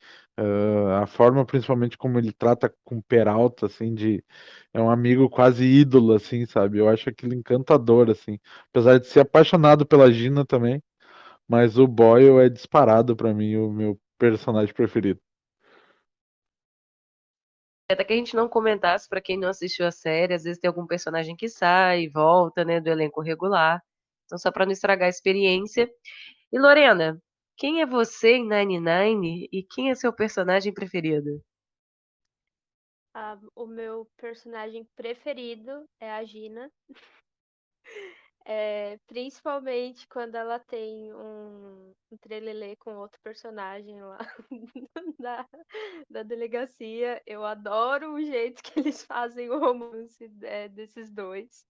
Uh, 0.42 1.02
a 1.02 1.06
forma, 1.06 1.44
principalmente 1.44 1.98
como 1.98 2.18
ele 2.18 2.32
trata 2.32 2.74
com 2.82 3.02
Peralta, 3.02 3.66
assim, 3.66 3.94
de 3.94 4.24
é 4.72 4.80
um 4.80 4.88
amigo 4.88 5.28
quase 5.28 5.64
ídolo, 5.64 6.14
assim, 6.14 6.46
sabe? 6.46 6.78
Eu 6.78 6.88
acho 6.88 7.10
aquilo 7.10 7.34
encantador, 7.34 8.08
assim, 8.08 8.38
apesar 8.70 8.98
de 8.98 9.06
ser 9.06 9.20
apaixonado 9.20 9.84
pela 9.84 10.10
Gina 10.10 10.46
também, 10.46 10.82
mas 11.46 11.76
o 11.76 11.86
Boyle 11.86 12.38
é 12.38 12.48
disparado 12.48 13.14
para 13.14 13.34
mim 13.34 13.56
o 13.56 13.70
meu 13.70 14.00
personagem 14.16 14.72
preferido. 14.72 15.20
Até 17.92 18.02
que 18.02 18.14
a 18.14 18.16
gente 18.16 18.34
não 18.34 18.48
comentasse, 18.48 19.06
para 19.08 19.20
quem 19.20 19.36
não 19.36 19.48
assistiu 19.48 19.84
a 19.84 19.90
série, 19.90 20.32
às 20.32 20.44
vezes 20.44 20.58
tem 20.58 20.68
algum 20.68 20.86
personagem 20.86 21.36
que 21.36 21.50
sai 21.50 22.08
volta, 22.08 22.64
né, 22.64 22.80
do 22.80 22.88
elenco 22.88 23.20
regular. 23.20 23.82
Então, 24.24 24.38
só 24.38 24.50
para 24.50 24.64
não 24.64 24.72
estragar 24.72 25.06
a 25.06 25.10
experiência. 25.10 25.90
E 26.50 26.58
Lorena, 26.58 27.20
quem 27.60 27.82
é 27.82 27.86
você 27.86 28.36
em 28.36 28.48
Nine 28.48 28.80
Nine 28.80 29.46
e 29.52 29.62
quem 29.62 29.90
é 29.90 29.94
seu 29.94 30.10
personagem 30.14 30.72
preferido? 30.72 31.44
Ah, 33.12 33.38
o 33.54 33.66
meu 33.66 34.06
personagem 34.16 34.88
preferido 34.96 35.84
é 36.00 36.10
a 36.10 36.24
Gina. 36.24 36.72
É, 38.46 38.98
principalmente 39.06 40.08
quando 40.08 40.34
ela 40.34 40.58
tem 40.58 41.14
um, 41.14 41.92
um 42.10 42.16
trelelê 42.16 42.74
com 42.76 42.96
outro 42.96 43.20
personagem 43.22 44.02
lá 44.02 44.18
da, 45.20 45.46
da 46.08 46.22
delegacia. 46.22 47.22
Eu 47.26 47.44
adoro 47.44 48.14
o 48.14 48.20
jeito 48.20 48.62
que 48.62 48.80
eles 48.80 49.04
fazem 49.04 49.50
o 49.50 49.58
romance 49.60 50.28
é, 50.42 50.68
desses 50.68 51.12
dois. 51.12 51.64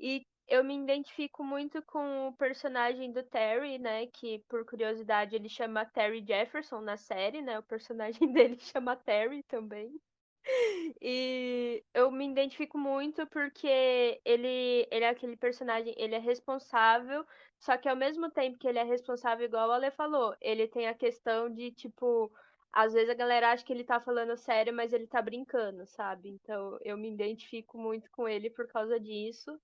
E 0.00 0.26
eu 0.48 0.62
me 0.64 0.76
identifico 0.76 1.42
muito 1.42 1.82
com 1.82 2.28
o 2.28 2.32
personagem 2.34 3.12
do 3.12 3.22
Terry, 3.22 3.78
né? 3.78 4.06
Que, 4.06 4.40
por 4.48 4.64
curiosidade, 4.64 5.34
ele 5.34 5.48
chama 5.48 5.86
Terry 5.86 6.24
Jefferson 6.26 6.80
na 6.80 6.96
série, 6.96 7.42
né? 7.42 7.58
O 7.58 7.62
personagem 7.62 8.30
dele 8.32 8.58
chama 8.58 8.96
Terry 8.96 9.42
também. 9.44 10.00
E 11.00 11.82
eu 11.94 12.10
me 12.10 12.28
identifico 12.28 12.76
muito 12.76 13.26
porque 13.28 14.20
ele, 14.24 14.86
ele 14.90 15.04
é 15.04 15.08
aquele 15.08 15.36
personagem, 15.36 15.94
ele 15.96 16.14
é 16.14 16.18
responsável, 16.18 17.24
só 17.58 17.76
que 17.78 17.88
ao 17.88 17.96
mesmo 17.96 18.30
tempo 18.30 18.58
que 18.58 18.68
ele 18.68 18.78
é 18.78 18.82
responsável, 18.84 19.46
igual 19.46 19.70
a 19.70 19.76
Ale 19.76 19.90
falou, 19.90 20.36
ele 20.40 20.68
tem 20.68 20.86
a 20.86 20.94
questão 20.94 21.48
de, 21.50 21.72
tipo, 21.72 22.30
às 22.70 22.92
vezes 22.92 23.08
a 23.08 23.14
galera 23.14 23.52
acha 23.52 23.64
que 23.64 23.72
ele 23.72 23.84
tá 23.84 24.00
falando 24.00 24.36
sério, 24.36 24.72
mas 24.74 24.92
ele 24.92 25.06
tá 25.06 25.22
brincando, 25.22 25.86
sabe? 25.86 26.28
Então 26.28 26.78
eu 26.82 26.96
me 26.98 27.10
identifico 27.10 27.78
muito 27.78 28.10
com 28.10 28.28
ele 28.28 28.50
por 28.50 28.66
causa 28.68 29.00
disso. 29.00 29.58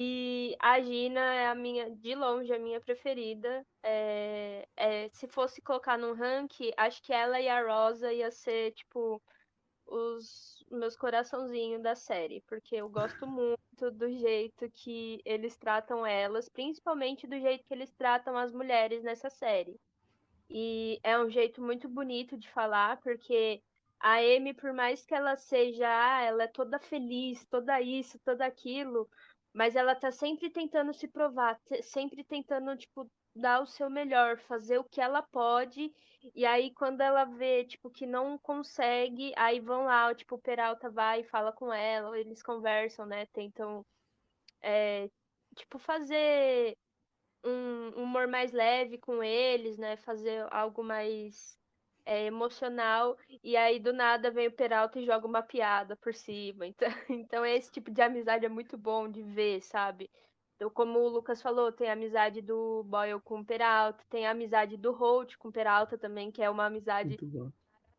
E 0.00 0.56
a 0.60 0.80
Gina 0.80 1.34
é 1.34 1.48
a 1.48 1.54
minha, 1.54 1.90
de 1.90 2.14
longe, 2.14 2.52
a 2.52 2.58
minha 2.58 2.80
preferida. 2.80 3.66
É, 3.82 4.68
é, 4.76 5.08
se 5.08 5.26
fosse 5.26 5.60
colocar 5.60 5.98
num 5.98 6.14
rank, 6.14 6.52
acho 6.76 7.02
que 7.02 7.12
ela 7.12 7.40
e 7.40 7.48
a 7.48 7.60
Rosa 7.66 8.12
ia 8.12 8.30
ser, 8.30 8.72
tipo, 8.72 9.20
os 9.86 10.64
meus 10.70 10.96
coraçãozinhos 10.96 11.82
da 11.82 11.94
série, 11.96 12.42
porque 12.42 12.76
eu 12.76 12.88
gosto 12.88 13.26
muito 13.26 13.90
do 13.90 14.10
jeito 14.10 14.70
que 14.70 15.20
eles 15.24 15.56
tratam 15.56 16.06
elas, 16.06 16.48
principalmente 16.48 17.26
do 17.26 17.38
jeito 17.40 17.64
que 17.66 17.74
eles 17.74 17.90
tratam 17.92 18.36
as 18.36 18.52
mulheres 18.52 19.02
nessa 19.02 19.30
série. 19.30 19.80
E 20.48 21.00
é 21.02 21.18
um 21.18 21.28
jeito 21.28 21.60
muito 21.62 21.88
bonito 21.88 22.36
de 22.36 22.48
falar, 22.50 23.00
porque 23.00 23.62
a 24.00 24.18
Amy, 24.18 24.54
por 24.54 24.72
mais 24.72 25.04
que 25.04 25.14
ela 25.14 25.36
seja, 25.36 25.86
ah, 25.88 26.22
ela 26.22 26.44
é 26.44 26.46
toda 26.46 26.78
feliz, 26.78 27.44
toda 27.46 27.80
isso, 27.80 28.18
toda 28.20 28.46
aquilo, 28.46 29.08
mas 29.52 29.76
ela 29.76 29.94
tá 29.94 30.10
sempre 30.10 30.50
tentando 30.50 30.92
se 30.94 31.08
provar, 31.08 31.60
sempre 31.82 32.24
tentando, 32.24 32.76
tipo, 32.76 33.10
dar 33.34 33.60
o 33.62 33.66
seu 33.66 33.88
melhor, 33.90 34.38
fazer 34.38 34.78
o 34.78 34.84
que 34.84 35.00
ela 35.00 35.22
pode. 35.22 35.92
E 36.34 36.44
aí, 36.46 36.72
quando 36.74 37.00
ela 37.00 37.24
vê, 37.24 37.64
tipo, 37.64 37.90
que 37.90 38.06
não 38.06 38.38
consegue, 38.38 39.32
aí 39.36 39.60
vão 39.60 39.84
lá, 39.84 40.14
tipo, 40.14 40.36
o 40.36 40.40
Peralta 40.40 40.90
vai 40.90 41.20
e 41.20 41.24
fala 41.24 41.52
com 41.52 41.72
ela, 41.72 42.18
eles 42.18 42.42
conversam, 42.42 43.06
né? 43.06 43.26
Tentam, 43.26 43.84
é, 44.62 45.08
tipo, 45.56 45.78
fazer 45.78 46.76
um 47.44 47.90
humor 48.02 48.28
mais 48.28 48.52
leve 48.52 48.98
com 48.98 49.22
eles, 49.22 49.78
né? 49.78 49.96
Fazer 49.98 50.46
algo 50.52 50.82
mais 50.84 51.57
é, 52.08 52.24
emocional. 52.24 53.18
E 53.44 53.54
aí, 53.54 53.78
do 53.78 53.92
nada, 53.92 54.30
vem 54.30 54.48
o 54.48 54.52
Peralta 54.52 54.98
e 54.98 55.04
joga 55.04 55.26
uma 55.26 55.42
piada 55.42 55.94
por 55.96 56.14
cima. 56.14 56.64
Então, 56.78 56.88
então 57.10 57.46
esse 57.46 57.70
tipo 57.70 57.90
de 57.90 58.00
amizade 58.00 58.46
é 58.46 58.48
muito 58.48 58.78
bom 58.78 59.08
de 59.08 59.22
ver, 59.22 59.60
sabe? 59.60 60.10
Então, 60.56 60.70
como 60.70 60.98
o 60.98 61.08
Lucas 61.08 61.42
falou, 61.42 61.70
tem 61.70 61.90
a 61.90 61.92
amizade 61.92 62.40
do 62.40 62.82
Boyle 62.84 63.20
com 63.20 63.40
o 63.40 63.44
Peralta, 63.44 64.02
tem 64.08 64.26
a 64.26 64.30
amizade 64.30 64.76
do 64.76 64.92
Holt 64.92 65.36
com 65.36 65.48
o 65.48 65.52
Peralta 65.52 65.98
também, 65.98 66.32
que 66.32 66.42
é 66.42 66.48
uma 66.50 66.66
amizade 66.66 67.16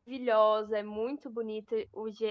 maravilhosa, 0.06 0.80
é 0.80 0.84
muito 0.84 1.30
bonita. 1.30 1.76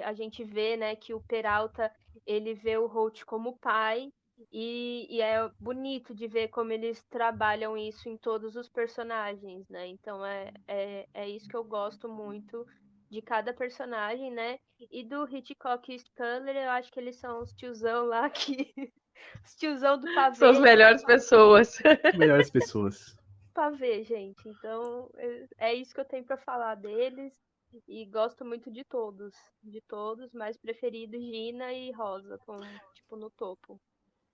A 0.05 0.12
gente 0.12 0.45
vê, 0.45 0.76
né, 0.76 0.97
que 0.97 1.14
o 1.14 1.20
Peralta, 1.20 1.91
ele 2.26 2.55
vê 2.55 2.76
o 2.76 2.87
Holt 2.87 3.24
como 3.24 3.57
pai, 3.59 4.12
e, 4.53 5.07
e, 5.11 5.20
é 5.20 5.51
bonito 5.59 6.14
de 6.14 6.28
ver 6.28 6.49
como 6.49 6.72
eles 6.72 7.05
trabalham 7.05 7.76
isso 7.76 8.09
em 8.09 8.16
todos 8.16 8.57
os 8.57 8.68
personagens, 8.68 9.68
né? 9.68 9.86
Então 9.89 10.24
é, 10.24 10.53
é, 10.66 11.09
é 11.12 11.28
isso 11.28 11.49
que 11.49 11.57
eu 11.57 11.64
gosto 11.64 12.09
muito 12.09 12.66
de 13.11 13.20
cada 13.22 13.53
personagem, 13.53 14.30
né? 14.30 14.59
E 14.91 15.03
do 15.05 15.28
Hitchcock 15.28 15.93
e 15.93 15.99
Sculler, 15.99 16.57
eu 16.57 16.70
acho 16.70 16.93
que 16.93 17.01
eles 17.01 17.16
são 17.16 17.41
os 17.43 17.53
tiozão 17.53 18.07
lá 18.07 18.28
que 18.30 18.72
os 19.45 19.57
tiozão 19.57 19.99
do 19.99 20.12
pavê. 20.14 20.36
São 20.36 20.51
as 20.51 20.61
melhores 20.61 21.05
pessoas. 21.05 21.78
Melhores 22.16 22.51
pessoas. 22.51 23.16
Pavê, 23.53 24.05
gente. 24.05 24.49
Então, 24.49 25.11
é, 25.16 25.49
é 25.59 25.74
isso 25.74 25.93
que 25.95 26.01
eu 26.01 26.05
tenho 26.05 26.24
para 26.24 26.36
falar 26.36 26.76
deles. 26.76 27.34
E 27.86 28.07
gosto 28.07 28.45
muito 28.45 28.70
de 28.70 28.84
todos. 28.84 29.34
De 29.62 29.80
todos, 29.82 30.32
mas 30.32 30.57
preferido 30.57 31.18
Gina 31.18 31.72
e 31.72 31.91
Rosa, 31.93 32.39
com, 32.39 32.61
tipo, 32.95 33.16
no 33.16 33.30
topo. 33.30 33.80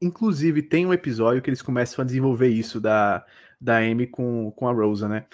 Inclusive, 0.00 0.62
tem 0.62 0.86
um 0.86 0.92
episódio 0.92 1.40
que 1.40 1.48
eles 1.48 1.62
começam 1.62 2.02
a 2.02 2.06
desenvolver 2.06 2.48
isso 2.48 2.80
da, 2.80 3.24
da 3.60 3.78
Amy 3.78 4.06
com, 4.06 4.50
com 4.52 4.68
a 4.68 4.72
Rosa, 4.72 5.08
né? 5.08 5.26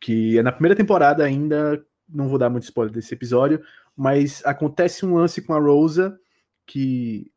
Que 0.00 0.38
é 0.38 0.42
na 0.42 0.52
primeira 0.52 0.76
temporada 0.76 1.24
ainda, 1.24 1.84
não 2.08 2.28
vou 2.28 2.38
dar 2.38 2.50
muito 2.50 2.64
spoiler 2.64 2.92
desse 2.92 3.14
episódio, 3.14 3.62
mas 3.96 4.44
acontece 4.44 5.04
um 5.04 5.14
lance 5.14 5.42
com 5.42 5.54
a 5.54 5.58
Rosa 5.58 6.18
que 6.66 7.30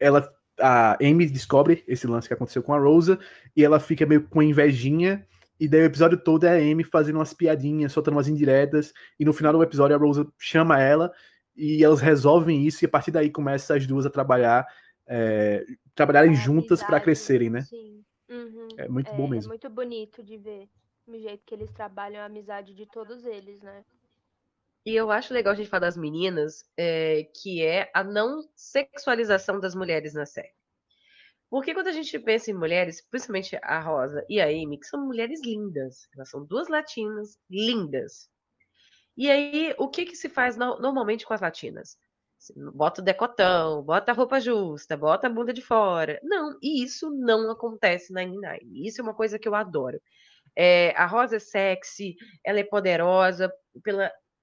ela 0.00 0.28
a 0.60 0.96
Amy 1.02 1.26
descobre 1.26 1.82
esse 1.88 2.06
lance 2.06 2.28
que 2.28 2.34
aconteceu 2.34 2.62
com 2.62 2.72
a 2.72 2.78
Rosa 2.78 3.18
e 3.56 3.64
ela 3.64 3.80
fica 3.80 4.06
meio 4.06 4.22
com 4.28 4.42
invejinha. 4.42 5.26
E 5.58 5.68
daí 5.68 5.82
o 5.82 5.84
episódio 5.84 6.18
todo 6.18 6.44
é 6.44 6.50
a 6.50 6.72
Amy 6.72 6.84
fazendo 6.84 7.16
umas 7.16 7.34
piadinhas, 7.34 7.92
soltando 7.92 8.14
umas 8.14 8.28
indiretas. 8.28 8.92
E 9.18 9.24
no 9.24 9.32
final 9.32 9.52
do 9.52 9.62
episódio 9.62 9.96
a 9.96 9.98
Rosa 9.98 10.26
chama 10.38 10.80
ela 10.80 11.12
e 11.56 11.82
elas 11.82 12.00
resolvem 12.00 12.66
isso. 12.66 12.84
E 12.84 12.86
a 12.86 12.88
partir 12.88 13.10
daí 13.10 13.30
começa 13.30 13.74
as 13.74 13.86
duas 13.86 14.06
a 14.06 14.10
trabalhar, 14.10 14.66
é, 15.12 15.64
trabalharem 15.94 16.32
é, 16.32 16.34
juntas 16.34 16.82
para 16.82 17.00
crescerem, 17.00 17.50
né? 17.50 17.66
Sim. 17.68 18.04
Uhum. 18.28 18.68
É 18.76 18.88
muito 18.88 19.08
é, 19.10 19.16
bom 19.16 19.28
mesmo. 19.28 19.46
É 19.46 19.48
muito 19.48 19.70
bonito 19.70 20.22
de 20.22 20.36
ver 20.38 20.68
o 21.06 21.18
jeito 21.18 21.44
que 21.44 21.54
eles 21.54 21.70
trabalham 21.72 22.22
a 22.22 22.26
amizade 22.26 22.74
de 22.74 22.86
todos 22.86 23.24
eles, 23.24 23.60
né? 23.60 23.84
E 24.86 24.94
eu 24.94 25.10
acho 25.10 25.32
legal 25.34 25.52
a 25.52 25.56
gente 25.56 25.68
falar 25.68 25.80
das 25.86 25.96
meninas, 25.96 26.64
é, 26.76 27.24
que 27.36 27.62
é 27.64 27.90
a 27.94 28.02
não 28.04 28.42
sexualização 28.56 29.60
das 29.60 29.74
mulheres 29.74 30.14
na 30.14 30.26
série. 30.26 30.52
Porque 31.50 31.74
quando 31.74 31.88
a 31.88 31.92
gente 31.92 32.18
pensa 32.18 32.50
em 32.50 32.54
mulheres, 32.54 33.02
principalmente 33.10 33.56
a 33.62 33.80
Rosa 33.80 34.24
e 34.28 34.40
a 34.40 34.46
Amy, 34.46 34.78
que 34.78 34.86
são 34.86 35.06
mulheres 35.06 35.40
lindas, 35.44 36.08
elas 36.16 36.30
são 36.30 36.44
duas 36.44 36.68
latinas 36.68 37.38
lindas. 37.50 38.28
E 39.16 39.30
aí, 39.30 39.74
o 39.78 39.88
que 39.88 40.06
que 40.06 40.16
se 40.16 40.28
faz 40.28 40.56
no- 40.56 40.78
normalmente 40.80 41.26
com 41.26 41.34
as 41.34 41.40
latinas? 41.42 41.98
Bota 42.74 43.00
o 43.00 43.04
decotão, 43.04 43.82
bota 43.82 44.12
a 44.12 44.14
roupa 44.14 44.40
justa, 44.40 44.96
bota 44.96 45.26
a 45.26 45.30
bunda 45.30 45.52
de 45.52 45.62
fora. 45.62 46.18
Não, 46.22 46.56
e 46.62 46.82
isso 46.82 47.10
não 47.10 47.50
acontece 47.50 48.12
na 48.12 48.24
Nine. 48.24 48.86
Isso 48.86 49.00
é 49.00 49.04
uma 49.04 49.14
coisa 49.14 49.38
que 49.38 49.48
eu 49.48 49.54
adoro. 49.54 50.00
É, 50.56 50.90
a 50.96 51.06
Rosa 51.06 51.36
é 51.36 51.38
sexy, 51.38 52.16
ela 52.44 52.60
é 52.60 52.64
poderosa 52.64 53.52
pelo 53.82 54.00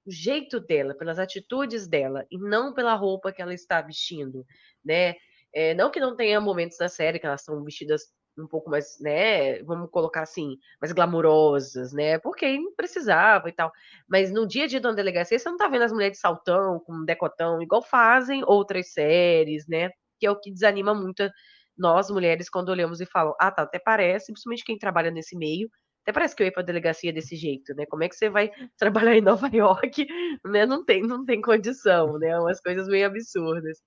jeito 0.07 0.59
dela, 0.59 0.95
pelas 0.95 1.19
atitudes 1.19 1.87
dela, 1.87 2.25
e 2.31 2.37
não 2.37 2.73
pela 2.73 2.95
roupa 2.95 3.31
que 3.31 3.41
ela 3.41 3.53
está 3.53 3.81
vestindo, 3.81 4.45
né? 4.83 5.15
É, 5.53 5.73
não 5.73 5.91
que 5.91 5.99
não 5.99 6.15
tenha 6.15 6.39
momentos 6.39 6.77
na 6.79 6.87
série 6.87 7.19
que 7.19 7.25
elas 7.25 7.43
são 7.43 7.63
vestidas 7.63 8.03
um 8.39 8.47
pouco 8.47 8.69
mais, 8.69 8.99
né? 8.99 9.61
Vamos 9.63 9.89
colocar 9.91 10.21
assim, 10.21 10.57
mais 10.81 10.91
glamurosas, 10.91 11.93
né? 11.93 12.19
Porque 12.19 12.59
precisava 12.75 13.49
e 13.49 13.51
tal. 13.51 13.71
Mas 14.07 14.31
no 14.31 14.47
dia 14.47 14.65
a 14.65 14.67
dia 14.67 14.81
da 14.81 14.91
delegacia, 14.91 15.37
você 15.37 15.49
não 15.49 15.57
tá 15.57 15.67
vendo 15.67 15.83
as 15.83 15.91
mulheres 15.91 16.17
de 16.17 16.21
saltão, 16.21 16.79
com 16.79 17.05
decotão, 17.05 17.61
igual 17.61 17.81
fazem 17.81 18.43
outras 18.45 18.93
séries, 18.93 19.67
né? 19.67 19.89
Que 20.19 20.25
é 20.27 20.31
o 20.31 20.39
que 20.39 20.51
desanima 20.51 20.93
muito 20.93 21.29
nós, 21.77 22.09
mulheres, 22.09 22.49
quando 22.49 22.69
olhamos 22.69 22.99
e 23.01 23.05
falam, 23.05 23.33
ah, 23.39 23.51
tá, 23.51 23.63
até 23.63 23.79
parece, 23.79 24.31
principalmente 24.33 24.65
quem 24.65 24.77
trabalha 24.77 25.09
nesse 25.09 25.37
meio, 25.37 25.69
até 26.03 26.11
parece 26.11 26.35
que 26.35 26.43
eu 26.43 26.45
ia 26.47 26.51
pra 26.51 26.63
delegacia 26.63 27.13
desse 27.13 27.35
jeito, 27.35 27.73
né? 27.75 27.85
Como 27.85 28.03
é 28.03 28.09
que 28.09 28.15
você 28.15 28.29
vai 28.29 28.51
trabalhar 28.77 29.15
em 29.15 29.21
Nova 29.21 29.47
York, 29.47 30.07
né? 30.45 30.65
Não 30.65 30.83
tem, 30.83 31.01
não 31.01 31.25
tem 31.25 31.41
condição, 31.41 32.17
né? 32.19 32.37
Umas 32.39 32.59
coisas 32.61 32.87
meio 32.87 33.07
absurdas. 33.07 33.79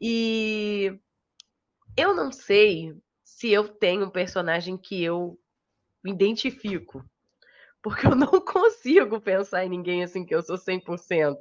E 0.00 0.98
eu 1.96 2.14
não 2.14 2.32
sei 2.32 2.94
se 3.42 3.50
eu 3.50 3.68
tenho 3.68 4.04
um 4.04 4.10
personagem 4.10 4.78
que 4.78 5.02
eu 5.02 5.36
me 6.04 6.12
identifico. 6.12 7.04
Porque 7.82 8.06
eu 8.06 8.14
não 8.14 8.28
consigo 8.40 9.20
pensar 9.20 9.64
em 9.64 9.68
ninguém 9.68 10.04
assim 10.04 10.24
que 10.24 10.32
eu 10.32 10.42
sou 10.42 10.56
100%. 10.56 11.36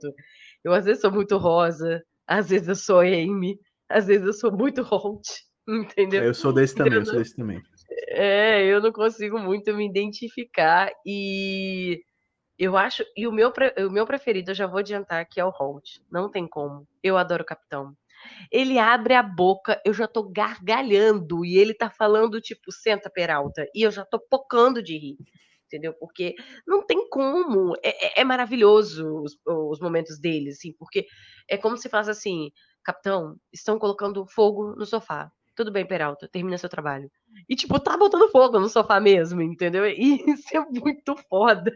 Eu 0.63 0.73
às 0.73 0.85
vezes 0.85 0.99
sou 0.99 1.11
muito 1.11 1.37
rosa, 1.37 2.03
às 2.25 2.49
vezes 2.49 2.67
eu 2.67 2.75
sou 2.75 2.99
Amy, 3.01 3.59
às 3.87 4.07
vezes 4.07 4.25
eu 4.25 4.33
sou 4.33 4.51
muito 4.51 4.81
Holt, 4.81 5.27
entendeu? 5.69 6.23
É, 6.23 6.27
eu 6.27 6.33
sou 6.33 6.51
desse 6.51 6.73
também, 6.73 6.97
eu 6.97 7.05
sou 7.05 7.19
desse 7.19 7.35
também. 7.35 7.61
É, 8.07 8.65
eu 8.65 8.81
não 8.81 8.91
consigo 8.91 9.37
muito 9.37 9.71
me 9.75 9.87
identificar 9.87 10.91
e 11.05 12.01
eu 12.57 12.75
acho 12.75 13.03
e 13.15 13.27
o 13.27 13.31
meu 13.31 13.53
o 13.77 13.91
meu 13.91 14.07
preferido 14.07 14.49
eu 14.49 14.55
já 14.55 14.65
vou 14.65 14.79
adiantar 14.79 15.23
que 15.29 15.39
é 15.39 15.45
o 15.45 15.51
Holt. 15.51 15.99
Não 16.11 16.31
tem 16.31 16.47
como. 16.47 16.87
Eu 17.03 17.15
adoro 17.15 17.43
o 17.43 17.45
Capitão. 17.45 17.95
Ele 18.51 18.77
abre 18.79 19.13
a 19.13 19.23
boca, 19.23 19.81
eu 19.85 19.93
já 19.93 20.07
tô 20.07 20.23
gargalhando 20.29 21.45
e 21.45 21.57
ele 21.57 21.73
tá 21.73 21.89
falando 21.89 22.41
tipo 22.41 22.71
senta 22.71 23.09
Peralta 23.09 23.65
e 23.75 23.81
eu 23.85 23.91
já 23.91 24.05
tô 24.05 24.19
pocando 24.19 24.81
de 24.83 24.97
rir. 24.97 25.17
Entendeu? 25.67 25.93
Porque 25.93 26.35
não 26.67 26.85
tem 26.85 27.07
como. 27.09 27.73
É, 27.83 28.19
é- 28.19 28.21
é 28.21 28.23
maravilhoso 28.25 29.07
os, 29.23 29.37
os 29.45 29.79
momentos 29.79 30.19
dele, 30.19 30.49
assim, 30.49 30.73
porque 30.77 31.05
é 31.49 31.57
como 31.57 31.77
se 31.77 31.87
falasse 31.89 32.11
assim: 32.11 32.51
Capitão, 32.83 33.37
estão 33.53 33.79
colocando 33.79 34.25
fogo 34.27 34.75
no 34.75 34.85
sofá. 34.85 35.31
Tudo 35.55 35.71
bem, 35.71 35.85
Peralta, 35.85 36.27
termina 36.29 36.57
seu 36.57 36.69
trabalho. 36.69 37.09
E, 37.47 37.55
tipo, 37.55 37.79
tá 37.79 37.95
botando 37.97 38.29
fogo 38.31 38.59
no 38.59 38.67
sofá 38.69 38.99
mesmo, 38.99 39.41
entendeu? 39.41 39.85
E 39.97 40.31
isso 40.31 40.55
é 40.57 40.59
muito 40.69 41.15
foda, 41.29 41.71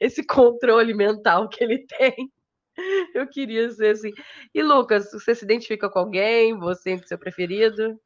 esse 0.00 0.24
controle 0.26 0.92
mental 0.94 1.48
que 1.48 1.62
ele 1.64 1.86
tem. 1.98 2.30
Eu 3.14 3.26
queria 3.26 3.70
ser 3.70 3.90
assim. 3.90 4.12
E, 4.54 4.62
Lucas, 4.62 5.10
você 5.12 5.34
se 5.34 5.44
identifica 5.44 5.90
com 5.90 5.98
alguém? 5.98 6.56
Você 6.58 6.84
tem 6.84 7.06
seu 7.06 7.18
preferido? 7.18 7.98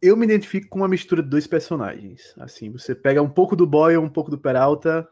Eu 0.00 0.16
me 0.16 0.24
identifico 0.24 0.68
com 0.68 0.78
uma 0.78 0.88
mistura 0.88 1.22
de 1.22 1.28
dois 1.28 1.46
personagens. 1.46 2.34
Assim, 2.38 2.70
você 2.70 2.94
pega 2.94 3.20
um 3.20 3.28
pouco 3.28 3.56
do 3.56 3.66
Boyle, 3.66 3.98
um 3.98 4.08
pouco 4.08 4.30
do 4.30 4.38
Peralta, 4.38 5.08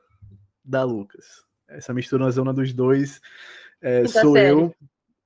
da 0.64 0.84
Lucas. 0.84 1.44
Essa 1.68 1.92
mistura 1.92 2.24
na 2.24 2.30
zona 2.30 2.52
dos 2.52 2.72
dois 2.72 3.20
é, 3.80 4.06
sou 4.06 4.36
eu. 4.36 4.74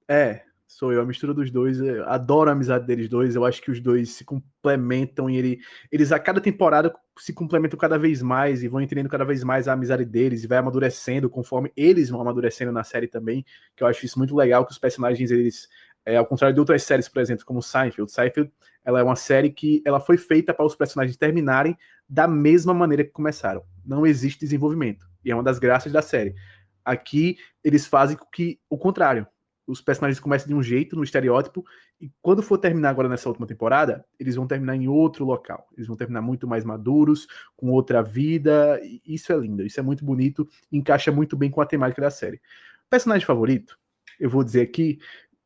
É, 0.09 0.43
sou 0.71 0.93
eu. 0.93 1.01
A 1.01 1.05
mistura 1.05 1.35
dos 1.35 1.51
dois. 1.51 1.81
Eu 1.81 2.09
adoro 2.09 2.49
a 2.49 2.53
amizade 2.53 2.87
deles 2.87 3.09
dois. 3.09 3.35
Eu 3.35 3.45
acho 3.45 3.61
que 3.61 3.71
os 3.71 3.81
dois 3.81 4.11
se 4.11 4.25
complementam 4.25 5.29
e 5.29 5.37
ele, 5.37 5.61
eles 5.91 6.13
a 6.13 6.19
cada 6.19 6.41
temporada 6.41 6.95
se 7.19 7.33
complementam 7.33 7.79
cada 7.79 7.99
vez 7.99 8.23
mais 8.23 8.63
e 8.63 8.69
vão 8.69 8.81
entendendo 8.81 9.09
cada 9.09 9.25
vez 9.25 9.43
mais 9.43 9.67
a 9.67 9.73
amizade 9.73 10.05
deles 10.05 10.45
e 10.45 10.47
vai 10.47 10.59
amadurecendo 10.59 11.29
conforme 11.29 11.73
eles 11.77 12.09
vão 12.09 12.21
amadurecendo 12.21 12.71
na 12.71 12.85
série 12.85 13.09
também. 13.09 13.45
Que 13.77 13.83
eu 13.83 13.89
acho 13.89 14.07
isso 14.07 14.19
muito 14.19 14.35
legal 14.35 14.65
que 14.65 14.73
os 14.73 14.79
personagens 14.79 15.31
eles 15.31 15.69
é, 16.07 16.17
ao 16.17 16.25
contrário 16.25 16.55
de 16.55 16.61
outras 16.61 16.83
séries, 16.83 17.09
por 17.09 17.21
exemplo, 17.21 17.45
como 17.45 17.61
Seinfeld. 17.61 18.11
Seinfeld 18.11 18.51
ela 18.85 19.01
é 19.01 19.03
uma 19.03 19.17
série 19.17 19.51
que 19.51 19.83
ela 19.85 20.01
foi 20.01 20.17
feita 20.17 20.55
para 20.55 20.65
os 20.65 20.75
personagens 20.75 21.17
terminarem 21.17 21.77
da 22.09 22.27
mesma 22.27 22.73
maneira 22.73 23.05
que 23.05 23.11
começaram. 23.11 23.63
Não 23.85 24.07
existe 24.07 24.41
desenvolvimento. 24.41 25.07
E 25.23 25.31
é 25.31 25.35
uma 25.35 25.43
das 25.43 25.59
graças 25.59 25.93
da 25.93 26.01
série. 26.01 26.35
Aqui 26.83 27.37
eles 27.63 27.87
fazem 27.87 28.17
que 28.33 28.59
o 28.71 28.79
contrário. 28.79 29.27
Os 29.71 29.81
personagens 29.81 30.19
começam 30.19 30.49
de 30.49 30.55
um 30.55 30.63
jeito, 30.63 30.97
no 30.97 31.05
estereótipo, 31.05 31.65
e 32.01 32.11
quando 32.21 32.43
for 32.43 32.59
terminar 32.59 32.91
agora 32.91 33.09
nessa 33.09 33.29
última 33.29 33.47
temporada, 33.47 34.05
eles 34.19 34.35
vão 34.35 34.47
terminar 34.47 34.75
em 34.77 34.89
outro 34.89 35.25
local. 35.25 35.69
Eles 35.77 35.87
vão 35.87 35.97
terminar 35.97 36.23
muito 36.23 36.47
mais 36.47 36.65
maduros, 36.65 37.27
com 37.57 37.71
outra 37.71 38.03
vida. 38.03 38.81
Isso 39.07 39.33
é 39.33 39.37
lindo, 39.37 39.65
isso 39.65 39.79
é 39.79 39.83
muito 39.83 40.05
bonito, 40.05 40.49
encaixa 40.73 41.13
muito 41.13 41.37
bem 41.37 41.51
com 41.51 41.61
a 41.61 41.67
temática 41.67 42.03
da 42.03 42.11
série. 42.11 42.41
Personagem 42.89 43.27
favorito, 43.27 43.79
eu 44.19 44.29
vou 44.29 44.43
dizer 44.43 44.63
aqui, 44.63 44.99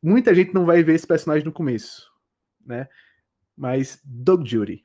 muita 0.03 0.35
gente 0.35 0.55
não 0.55 0.64
vai 0.64 0.83
ver 0.83 0.95
esse 0.95 1.07
personagem 1.07 1.45
no 1.45 1.53
começo, 1.53 2.11
né? 2.64 2.89
Mas 3.57 4.01
Doug 4.05 4.47
Judy 4.47 4.85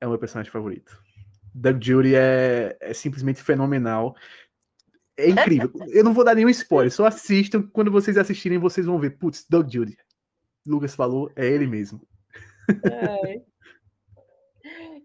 é 0.00 0.06
o 0.06 0.10
meu 0.10 0.18
personagem 0.18 0.50
favorito. 0.50 1.02
Doug 1.54 1.82
Judy 1.82 2.14
é, 2.14 2.76
é 2.80 2.94
simplesmente 2.94 3.42
fenomenal. 3.42 4.14
É 5.18 5.28
incrível. 5.28 5.72
Eu 5.88 6.04
não 6.04 6.14
vou 6.14 6.24
dar 6.24 6.34
nenhum 6.34 6.48
spoiler, 6.48 6.92
só 6.92 7.04
assistam. 7.04 7.62
Quando 7.72 7.90
vocês 7.90 8.16
assistirem, 8.16 8.56
vocês 8.56 8.86
vão 8.86 8.98
ver. 8.98 9.18
Putz, 9.18 9.44
Doug 9.50 9.68
Judy. 9.68 9.96
Lucas 10.66 10.94
falou, 10.94 11.30
é 11.34 11.46
ele 11.46 11.66
mesmo. 11.66 12.00
Ai. 12.84 13.42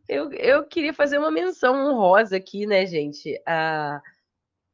Eu, 0.08 0.32
eu 0.34 0.68
queria 0.68 0.94
fazer 0.94 1.18
uma 1.18 1.32
menção 1.32 1.74
honrosa 1.76 2.36
aqui, 2.36 2.68
né, 2.68 2.86
gente? 2.86 3.42
A... 3.48 4.02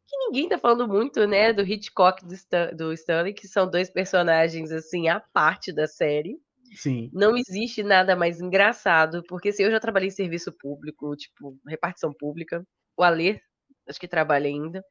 Que 0.07 0.17
ninguém 0.17 0.49
tá 0.49 0.57
falando 0.57 0.87
muito, 0.87 1.27
né, 1.27 1.53
do 1.53 1.61
Hitchcock 1.61 2.23
e 2.23 2.27
do, 2.27 2.33
Stan- 2.33 2.73
do 2.75 2.91
Stanley, 2.93 3.31
que 3.31 3.47
são 3.47 3.69
dois 3.69 3.91
personagens, 3.91 4.71
assim, 4.71 5.07
à 5.07 5.19
parte 5.19 5.71
da 5.71 5.85
série. 5.85 6.35
Sim. 6.75 7.11
Não 7.13 7.37
existe 7.37 7.83
nada 7.83 8.15
mais 8.15 8.41
engraçado, 8.41 9.23
porque 9.29 9.51
se 9.51 9.61
eu 9.61 9.69
já 9.69 9.79
trabalhei 9.79 10.07
em 10.07 10.11
serviço 10.11 10.51
público, 10.51 11.15
tipo, 11.15 11.55
repartição 11.67 12.11
pública, 12.11 12.65
o 12.97 13.03
Alê, 13.03 13.39
acho 13.87 13.99
que 13.99 14.07
trabalha 14.07 14.47
ainda, 14.47 14.83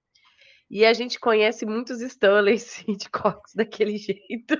e 0.71 0.85
a 0.85 0.93
gente 0.93 1.19
conhece 1.19 1.64
muitos 1.64 2.01
Stanleys 2.01 2.81
e 2.87 2.93
Hitchcocks 2.93 3.55
daquele 3.55 3.97
jeito. 3.97 4.59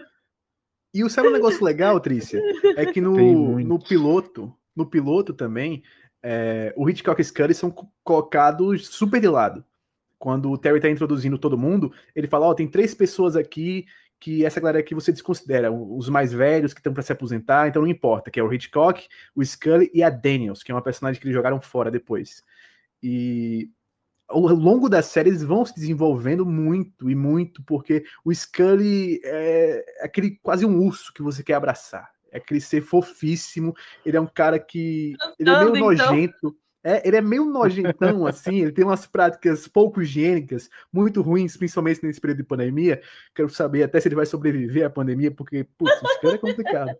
E 0.93 1.05
o 1.05 1.11
sabe 1.11 1.29
um 1.29 1.33
negócio 1.33 1.63
legal, 1.65 2.01
Trícia? 2.01 2.41
É 2.77 2.87
que 2.87 3.01
no, 3.01 3.59
no 3.61 3.79
piloto, 3.79 4.55
no 4.75 4.87
piloto 4.87 5.35
também, 5.35 5.83
é, 6.23 6.73
o 6.77 6.89
Hitchcock 6.89 7.21
e 7.21 7.25
Scully 7.25 7.55
são 7.55 7.71
co- 7.71 7.91
colocados 8.03 8.89
super 8.89 9.21
de 9.21 9.29
lado. 9.29 9.65
Quando 10.19 10.51
o 10.51 10.59
Terry 10.59 10.81
tá 10.81 10.89
introduzindo 10.89 11.39
todo 11.39 11.59
mundo, 11.59 11.93
ele 12.15 12.27
fala: 12.27 12.47
Ó, 12.47 12.55
tem 12.55 12.67
três 12.67 12.95
pessoas 12.95 13.37
aqui 13.37 13.87
que 14.19 14.45
essa 14.45 14.59
galera 14.59 14.81
aqui 14.81 14.95
você 14.95 15.13
desconsidera, 15.13 15.71
os 15.71 16.09
mais 16.09 16.33
velhos 16.33 16.75
que 16.75 16.81
estão 16.81 16.93
para 16.93 17.05
se 17.05 17.13
aposentar, 17.13 17.69
então 17.69 17.83
não 17.83 17.89
importa, 17.89 18.33
que 18.33 18.41
é 18.41 18.43
o 18.43 18.53
Hitchcock, 18.53 19.07
o 19.33 19.45
Scully 19.45 19.91
e 19.95 20.03
a 20.03 20.11
Daniels, 20.11 20.63
que 20.63 20.73
é 20.73 20.75
uma 20.75 20.83
personagem 20.83 21.21
que 21.21 21.27
eles 21.27 21.37
jogaram 21.37 21.61
fora 21.61 21.89
depois. 21.89 22.43
E 23.01 23.71
ao 24.29 24.41
longo 24.41 24.89
da 24.89 25.01
série 25.03 25.31
eles 25.31 25.43
vão 25.43 25.65
se 25.65 25.75
desenvolvendo 25.75 26.45
muito 26.45 27.11
e 27.11 27.15
muito, 27.15 27.63
porque 27.63 28.05
o 28.25 28.33
Scully 28.33 29.21
é 29.25 29.85
aquele 30.03 30.39
quase 30.43 30.67
um 30.67 30.79
urso 30.79 31.13
que 31.15 31.23
você 31.23 31.43
quer 31.43 31.55
abraçar. 31.55 32.11
É 32.31 32.37
aquele 32.37 32.61
ser 32.61 32.83
fofíssimo. 32.83 33.75
Ele 34.05 34.19
é 34.19 34.21
um 34.21 34.27
cara 34.27 34.59
que. 34.59 35.15
Ele 35.39 35.49
é 35.49 35.59
meio 35.59 35.77
então. 35.77 35.81
nojento. 35.81 36.57
É, 36.85 37.07
ele 37.07 37.17
é 37.17 37.21
meio 37.21 37.45
nojentão, 37.45 38.27
assim. 38.27 38.61
Ele 38.61 38.73
tem 38.73 38.85
umas 38.85 39.07
práticas 39.07 39.67
pouco 39.67 40.03
higiênicas, 40.03 40.69
muito 40.93 41.23
ruins, 41.23 41.57
principalmente 41.57 42.05
nesse 42.05 42.21
período 42.21 42.39
de 42.39 42.45
pandemia. 42.45 43.01
Quero 43.35 43.49
saber 43.49 43.83
até 43.83 43.99
se 43.99 44.09
ele 44.09 44.15
vai 44.15 44.27
sobreviver 44.27 44.87
à 44.87 44.91
pandemia, 44.91 45.31
porque, 45.31 45.65
putz, 45.77 45.95
esse 46.03 46.21
cara 46.21 46.35
é 46.35 46.39
complicado. 46.39 46.97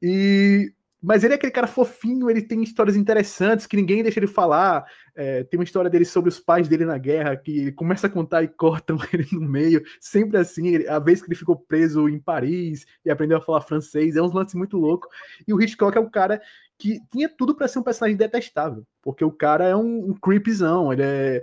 E. 0.00 0.72
Mas 1.02 1.22
ele 1.22 1.34
é 1.34 1.36
aquele 1.36 1.52
cara 1.52 1.66
fofinho, 1.66 2.28
ele 2.30 2.42
tem 2.42 2.62
histórias 2.62 2.96
interessantes 2.96 3.66
que 3.66 3.76
ninguém 3.76 4.02
deixa 4.02 4.18
ele 4.18 4.26
falar. 4.26 4.84
É, 5.14 5.44
tem 5.44 5.58
uma 5.58 5.64
história 5.64 5.90
dele 5.90 6.04
sobre 6.04 6.28
os 6.30 6.40
pais 6.40 6.68
dele 6.68 6.84
na 6.84 6.98
guerra, 6.98 7.36
que 7.36 7.58
ele 7.58 7.72
começa 7.72 8.06
a 8.06 8.10
contar 8.10 8.42
e 8.42 8.48
cortam 8.56 8.98
ele 9.12 9.26
no 9.32 9.40
meio. 9.40 9.82
Sempre 10.00 10.38
assim, 10.38 10.68
ele- 10.68 10.88
a 10.88 10.98
vez 10.98 11.20
que 11.22 11.28
ele 11.28 11.36
ficou 11.38 11.56
preso 11.56 12.08
em 12.08 12.18
Paris 12.18 12.84
e 13.04 13.10
aprendeu 13.10 13.38
a 13.38 13.40
falar 13.42 13.60
francês, 13.60 14.16
é 14.16 14.22
um 14.22 14.32
lance 14.32 14.56
muito 14.56 14.76
louco. 14.76 15.08
E 15.46 15.52
o 15.54 15.60
Hitchcock 15.60 15.96
é 15.96 16.00
o 16.00 16.10
cara 16.10 16.40
que 16.78 17.00
tinha 17.10 17.28
tudo 17.28 17.54
para 17.54 17.68
ser 17.68 17.78
um 17.78 17.82
personagem 17.82 18.16
detestável, 18.16 18.86
porque 19.02 19.24
o 19.24 19.30
cara 19.32 19.64
é 19.66 19.74
um, 19.76 20.10
um 20.10 20.14
creepzão, 20.14 20.92
ele 20.92 21.02
é 21.02 21.42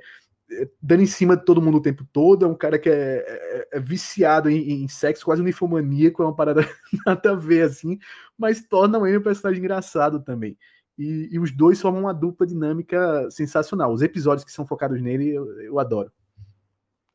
dando 0.82 1.04
em 1.04 1.08
cima 1.08 1.38
de 1.38 1.46
todo 1.46 1.62
mundo 1.62 1.78
o 1.78 1.82
tempo 1.82 2.06
todo, 2.12 2.46
é 2.46 2.48
um 2.48 2.56
cara 2.56 2.78
que 2.80 2.90
é, 2.90 3.24
é, 3.28 3.68
é 3.74 3.80
viciado 3.80 4.50
em, 4.50 4.84
em, 4.84 4.88
sexo, 4.88 5.26
quase 5.26 5.42
unifomaníaco, 5.42 6.22
é 6.22 6.26
uma 6.26 6.36
parada 6.36 6.62
nada 7.06 7.32
a 7.32 7.36
ver, 7.36 7.64
assim, 7.64 7.98
mas 8.38 8.62
torna 8.68 8.98
Amy 8.98 9.18
um 9.18 9.22
personagem 9.22 9.60
engraçado 9.60 10.20
também. 10.22 10.58
E, 10.98 11.30
e, 11.32 11.40
os 11.40 11.52
dois 11.52 11.82
formam 11.82 12.02
uma 12.02 12.14
dupla 12.14 12.46
dinâmica 12.46 13.30
sensacional. 13.32 13.92
Os 13.92 14.02
episódios 14.02 14.46
que 14.46 14.52
são 14.52 14.66
focados 14.66 15.02
nele, 15.02 15.30
eu, 15.30 15.62
eu 15.62 15.80
adoro. 15.80 16.12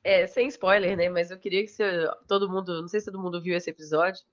É, 0.03 0.27
sem 0.27 0.49
spoiler, 0.49 0.97
né? 0.97 1.09
Mas 1.09 1.31
eu 1.31 1.39
queria 1.39 1.63
que 1.63 1.71
você, 1.71 2.09
todo 2.27 2.51
mundo, 2.51 2.81
não 2.81 2.89
sei 2.89 2.99
se 2.99 3.07
todo 3.07 3.21
mundo 3.21 3.41
viu 3.41 3.57
esse 3.57 3.71
episódio, 3.71 4.25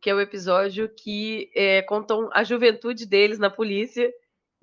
que 0.00 0.08
é 0.08 0.14
o 0.14 0.20
episódio 0.20 0.88
que 0.88 1.50
é, 1.54 1.82
contam 1.82 2.30
a 2.32 2.44
juventude 2.44 3.04
deles 3.04 3.38
na 3.38 3.50
polícia 3.50 4.10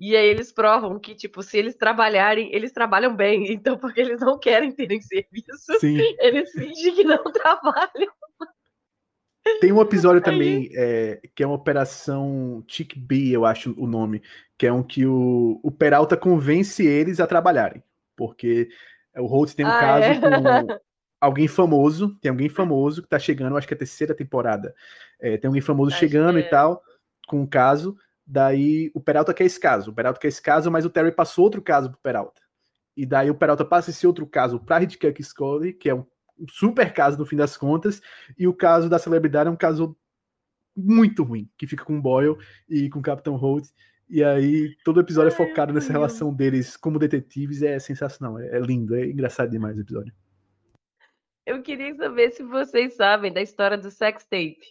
e 0.04 0.18
aí 0.18 0.26
eles 0.26 0.52
provam 0.52 0.98
que, 1.00 1.14
tipo, 1.14 1.44
se 1.44 1.60
eles 1.60 1.76
trabalharem, 1.76 2.50
eles 2.52 2.72
trabalham 2.72 3.16
bem. 3.16 3.46
Então, 3.54 3.78
porque 3.78 4.02
eles 4.02 4.20
não 4.20 4.40
querem 4.40 4.72
terem 4.72 5.00
serviço, 5.00 5.80
Sim. 5.80 6.00
eles 6.20 6.52
fingem 6.52 6.96
que 6.96 7.04
não 7.04 7.22
trabalham. 7.32 8.12
Tem 9.60 9.72
um 9.72 9.82
episódio 9.82 10.22
também 10.22 10.70
é, 10.74 11.20
que 11.36 11.44
é 11.44 11.48
uma 11.48 11.56
operação 11.56 12.64
Chick 12.68 12.98
B, 12.98 13.30
eu 13.30 13.46
acho 13.46 13.76
o 13.78 13.86
nome, 13.86 14.24
que 14.58 14.66
é 14.66 14.74
um 14.74 14.82
que 14.82 15.06
o, 15.06 15.60
o 15.64 15.72
Peralta 15.72 16.18
convence 16.18 16.86
eles 16.86 17.20
a 17.20 17.28
trabalharem. 17.28 17.84
Porque 18.16 18.70
o 19.16 19.28
Holt 19.28 19.54
tem 19.54 19.66
um 19.66 19.70
ah, 19.70 19.80
caso 19.80 20.06
é? 20.06 20.20
com 20.20 20.80
alguém 21.22 21.48
famoso, 21.48 22.18
tem 22.20 22.32
alguém 22.32 22.50
famoso 22.50 23.04
que 23.04 23.08
tá 23.08 23.20
chegando, 23.20 23.56
acho 23.56 23.68
que 23.68 23.74
é 23.74 23.76
a 23.76 23.80
terceira 23.80 24.16
temporada. 24.16 24.74
É, 25.20 25.38
tem 25.38 25.48
alguém 25.48 25.62
famoso 25.62 25.92
acho 25.92 26.00
chegando 26.00 26.40
e 26.40 26.44
é. 26.44 26.50
tal, 26.50 26.82
com 27.28 27.42
um 27.42 27.48
caso. 27.48 27.96
Daí 28.26 28.92
o 28.94 29.02
Peralta 29.02 29.34
quer 29.34 29.46
esse 29.46 29.60
caso, 29.60 29.92
o 29.92 29.94
Peralta 29.94 30.20
quer 30.20 30.28
esse 30.28 30.42
caso, 30.42 30.72
mas 30.72 30.86
o 30.86 30.90
Terry 30.90 31.12
passou 31.12 31.44
outro 31.44 31.62
caso 31.62 31.90
pro 31.90 32.00
Peralta. 32.00 32.42
E 32.96 33.06
daí 33.06 33.30
o 33.30 33.36
Peralta 33.36 33.66
passa 33.66 33.90
esse 33.90 34.06
outro 34.06 34.28
caso 34.28 34.60
pra 34.60 34.82
Hitchcock 34.82 35.24
Scully, 35.24 35.74
que 35.74 35.90
é 35.90 35.96
um 35.96 36.06
super 36.50 36.94
caso 36.94 37.18
no 37.18 37.26
fim 37.26 37.36
das 37.36 37.58
contas, 37.58 38.02
e 38.38 38.48
o 38.48 38.54
caso 38.54 38.90
da 38.90 39.00
celebridade 39.00 39.48
é 39.48 39.52
um 39.52 39.56
caso 39.56 39.96
muito 40.76 41.24
ruim, 41.24 41.50
que 41.58 41.68
fica 41.68 41.84
com 41.84 41.98
o 41.98 42.02
Boyle 42.02 42.38
e 42.70 42.90
com 42.90 43.00
o 43.00 43.04
Capitão 43.04 43.36
Holt. 43.36 43.68
E 44.10 44.24
aí 44.24 44.76
todo 44.84 45.00
episódio 45.00 45.30
é 45.30 45.36
focado 45.36 45.74
nessa 45.74 45.92
relação 45.92 46.34
deles 46.34 46.76
como 46.76 47.00
detetives, 47.00 47.62
é 47.62 47.80
sensacional, 47.80 48.38
é, 48.40 48.58
é 48.58 48.60
lindo, 48.60 48.96
é 48.96 49.06
engraçado 49.06 49.50
demais 49.50 49.78
o 49.78 49.82
episódio. 49.82 50.14
Eu 51.46 51.62
queria 51.62 51.96
saber 51.96 52.32
se 52.32 52.44
vocês 52.44 52.94
sabem 52.94 53.32
da 53.32 53.42
história 53.42 53.78
do 53.78 53.90
sex 53.90 54.24
tape. 54.26 54.62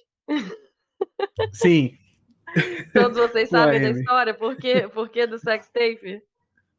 Sim, 1.53 1.97
Todos 2.93 3.17
vocês 3.17 3.49
sabem 3.49 3.81
da 3.81 3.91
história? 3.91 4.35
Por 4.35 4.57
quê? 4.57 4.89
Por 4.93 5.09
que 5.09 5.27
do 5.27 5.39
sex 5.39 5.69
tape? 5.69 6.23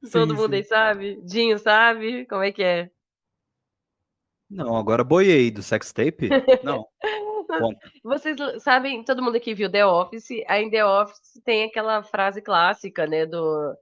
Sim, 0.03 0.11
Todo 0.11 0.35
mundo 0.35 0.51
sim. 0.51 0.55
aí 0.55 0.63
sabe? 0.63 1.21
Dinho 1.23 1.57
sabe? 1.57 2.25
Como 2.25 2.43
é 2.43 2.51
que 2.51 2.63
é? 2.63 2.89
Não, 4.49 4.75
agora 4.75 5.03
boiei 5.03 5.49
do 5.49 5.61
sex 5.63 5.93
tape? 5.93 6.29
Não. 6.63 6.85
Vocês 8.03 8.37
sabem, 8.59 9.03
todo 9.03 9.21
mundo 9.21 9.35
aqui 9.35 9.53
viu 9.53 9.69
The 9.69 9.85
Office, 9.85 10.29
aí 10.47 10.63
em 10.63 10.69
The 10.69 10.85
Office 10.85 11.41
tem 11.43 11.65
aquela 11.65 12.01
frase 12.01 12.41
clássica, 12.41 13.05
né, 13.05 13.25
do, 13.25 13.75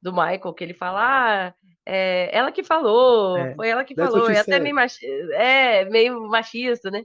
do 0.00 0.12
Michael, 0.12 0.52
que 0.54 0.64
ele 0.64 0.74
fala, 0.74 1.46
ah, 1.48 1.54
é, 1.86 2.36
ela 2.36 2.50
que 2.50 2.64
falou, 2.64 3.38
é, 3.38 3.54
foi 3.54 3.68
ela 3.68 3.84
que 3.84 3.94
falou, 3.94 4.28
é 4.28 4.38
até 4.38 4.58
meio, 4.58 4.74
mach... 4.74 4.98
é, 5.34 5.84
meio 5.86 6.20
machista, 6.28 6.90
né? 6.90 7.04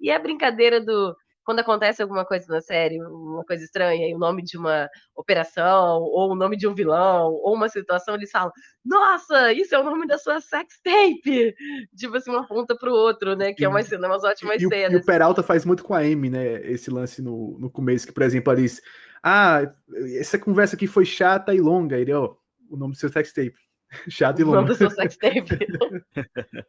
E 0.00 0.10
a 0.10 0.18
brincadeira 0.18 0.80
do 0.80 1.16
quando 1.46 1.60
acontece 1.60 2.02
alguma 2.02 2.24
coisa 2.24 2.44
na 2.48 2.60
série, 2.60 3.00
uma 3.00 3.44
coisa 3.44 3.64
estranha, 3.64 4.08
e 4.08 4.14
o 4.14 4.18
nome 4.18 4.42
de 4.42 4.58
uma 4.58 4.90
operação, 5.14 6.02
ou 6.02 6.32
o 6.32 6.34
nome 6.34 6.56
de 6.56 6.66
um 6.66 6.74
vilão, 6.74 7.32
ou 7.32 7.54
uma 7.54 7.68
situação, 7.68 8.16
eles 8.16 8.32
falam: 8.32 8.50
Nossa, 8.84 9.52
isso 9.52 9.72
é 9.72 9.78
o 9.78 9.84
nome 9.84 10.08
da 10.08 10.18
sua 10.18 10.40
sex 10.40 10.80
tape! 10.82 11.54
Tipo 11.96 12.16
assim, 12.16 12.32
uma 12.32 12.44
ponta 12.48 12.76
pro 12.76 12.92
outro, 12.92 13.36
né? 13.36 13.54
Que 13.54 13.64
é 13.64 13.68
uma 13.68 13.80
cena, 13.84 14.08
umas 14.08 14.24
ótimas 14.24 14.60
e, 14.60 14.68
cenas. 14.68 14.92
E 14.92 14.96
o 14.96 15.06
Peralta 15.06 15.40
faz 15.40 15.64
muito 15.64 15.84
com 15.84 15.94
a 15.94 16.00
Amy, 16.00 16.28
né? 16.28 16.60
Esse 16.68 16.90
lance 16.90 17.22
no, 17.22 17.56
no 17.60 17.70
começo, 17.70 18.08
que, 18.08 18.12
por 18.12 18.24
exemplo, 18.24 18.56
diz: 18.56 18.82
Ah, 19.22 19.72
essa 20.18 20.36
conversa 20.40 20.74
aqui 20.74 20.88
foi 20.88 21.04
chata 21.04 21.54
e 21.54 21.60
longa. 21.60 21.96
Ele, 21.96 22.12
ó, 22.12 22.24
oh, 22.24 22.74
o 22.74 22.76
nome 22.76 22.94
do 22.94 22.98
seu 22.98 23.08
sex 23.08 23.32
tape. 23.32 23.65
Chato 24.10 24.40
e 24.40 24.44
longo. 24.44 24.66
do 24.66 24.74
seu 24.74 24.90
sex 24.90 25.16
tape. 25.16 25.42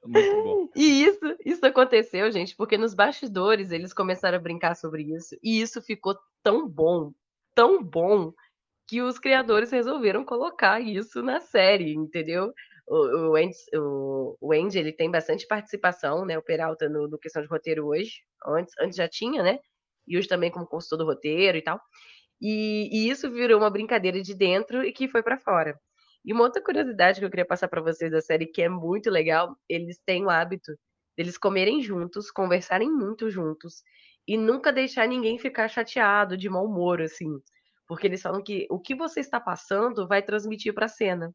Muito 0.06 0.44
bom. 0.44 0.70
E 0.76 1.04
isso, 1.04 1.38
isso 1.46 1.66
aconteceu, 1.66 2.32
gente, 2.32 2.56
porque 2.56 2.78
nos 2.78 2.94
bastidores 2.94 3.72
eles 3.72 3.94
começaram 3.94 4.38
a 4.38 4.42
brincar 4.42 4.76
sobre 4.76 5.04
isso. 5.04 5.36
E 5.44 5.60
isso 5.60 5.82
ficou 5.82 6.16
tão 6.44 6.68
bom, 6.68 7.12
tão 7.56 7.84
bom, 7.84 8.34
que 8.88 9.02
os 9.02 9.20
criadores 9.20 9.72
resolveram 9.72 10.24
colocar 10.24 10.80
isso 10.80 11.22
na 11.22 11.42
série, 11.42 11.94
entendeu? 11.94 12.54
O, 12.88 13.32
o, 13.32 13.36
Andy, 13.36 13.56
o, 13.76 14.38
o 14.40 14.54
Andy, 14.54 14.80
ele 14.80 14.94
tem 14.94 15.12
bastante 15.12 15.46
participação, 15.46 16.26
né? 16.26 16.38
O 16.38 16.42
Peralta 16.42 16.88
no, 16.88 17.08
no 17.08 17.20
questão 17.20 17.42
de 17.42 17.50
roteiro 17.50 17.86
hoje. 17.88 18.22
Antes, 18.46 18.74
antes 18.80 18.96
já 18.96 19.10
tinha, 19.10 19.44
né? 19.44 19.60
E 20.08 20.18
hoje 20.18 20.28
também 20.28 20.50
como 20.50 20.66
consultor 20.66 21.00
do 21.00 21.06
roteiro 21.06 21.58
e 21.58 21.62
tal. 21.62 21.82
E, 22.42 22.90
e 22.94 23.10
isso 23.10 23.30
virou 23.30 23.60
uma 23.60 23.70
brincadeira 23.70 24.22
de 24.22 24.34
dentro 24.34 24.84
e 24.86 24.94
que 24.94 25.10
foi 25.10 25.22
para 25.22 25.38
fora. 25.38 25.78
E 26.28 26.34
uma 26.34 26.44
outra 26.44 26.62
curiosidade 26.62 27.22
que 27.22 27.26
eu 27.26 27.30
queria 27.30 27.46
passar 27.46 27.70
para 27.70 27.82
vocês 27.82 28.12
da 28.12 28.20
série, 28.20 28.48
que 28.48 28.62
é 28.62 28.68
muito 28.68 29.10
legal, 29.10 29.58
eles 29.70 29.98
têm 30.06 30.26
o 30.26 30.30
hábito 30.30 30.74
deles 31.16 31.38
comerem 31.38 31.82
juntos, 31.82 32.30
conversarem 32.30 32.92
muito 32.92 33.30
juntos 33.30 33.82
e 34.28 34.36
nunca 34.36 34.74
deixar 34.74 35.08
ninguém 35.08 35.40
ficar 35.40 35.70
chateado, 35.70 36.36
de 36.36 36.50
mau 36.50 36.66
humor, 36.66 37.02
assim. 37.02 37.40
Porque 37.88 38.08
eles 38.08 38.22
falam 38.22 38.44
que 38.44 38.68
o 38.70 38.78
que 38.78 38.94
você 38.94 39.22
está 39.22 39.40
passando 39.40 40.06
vai 40.06 40.22
transmitir 40.22 40.74
para 40.74 40.88
a 40.88 40.90
cena. 40.90 41.34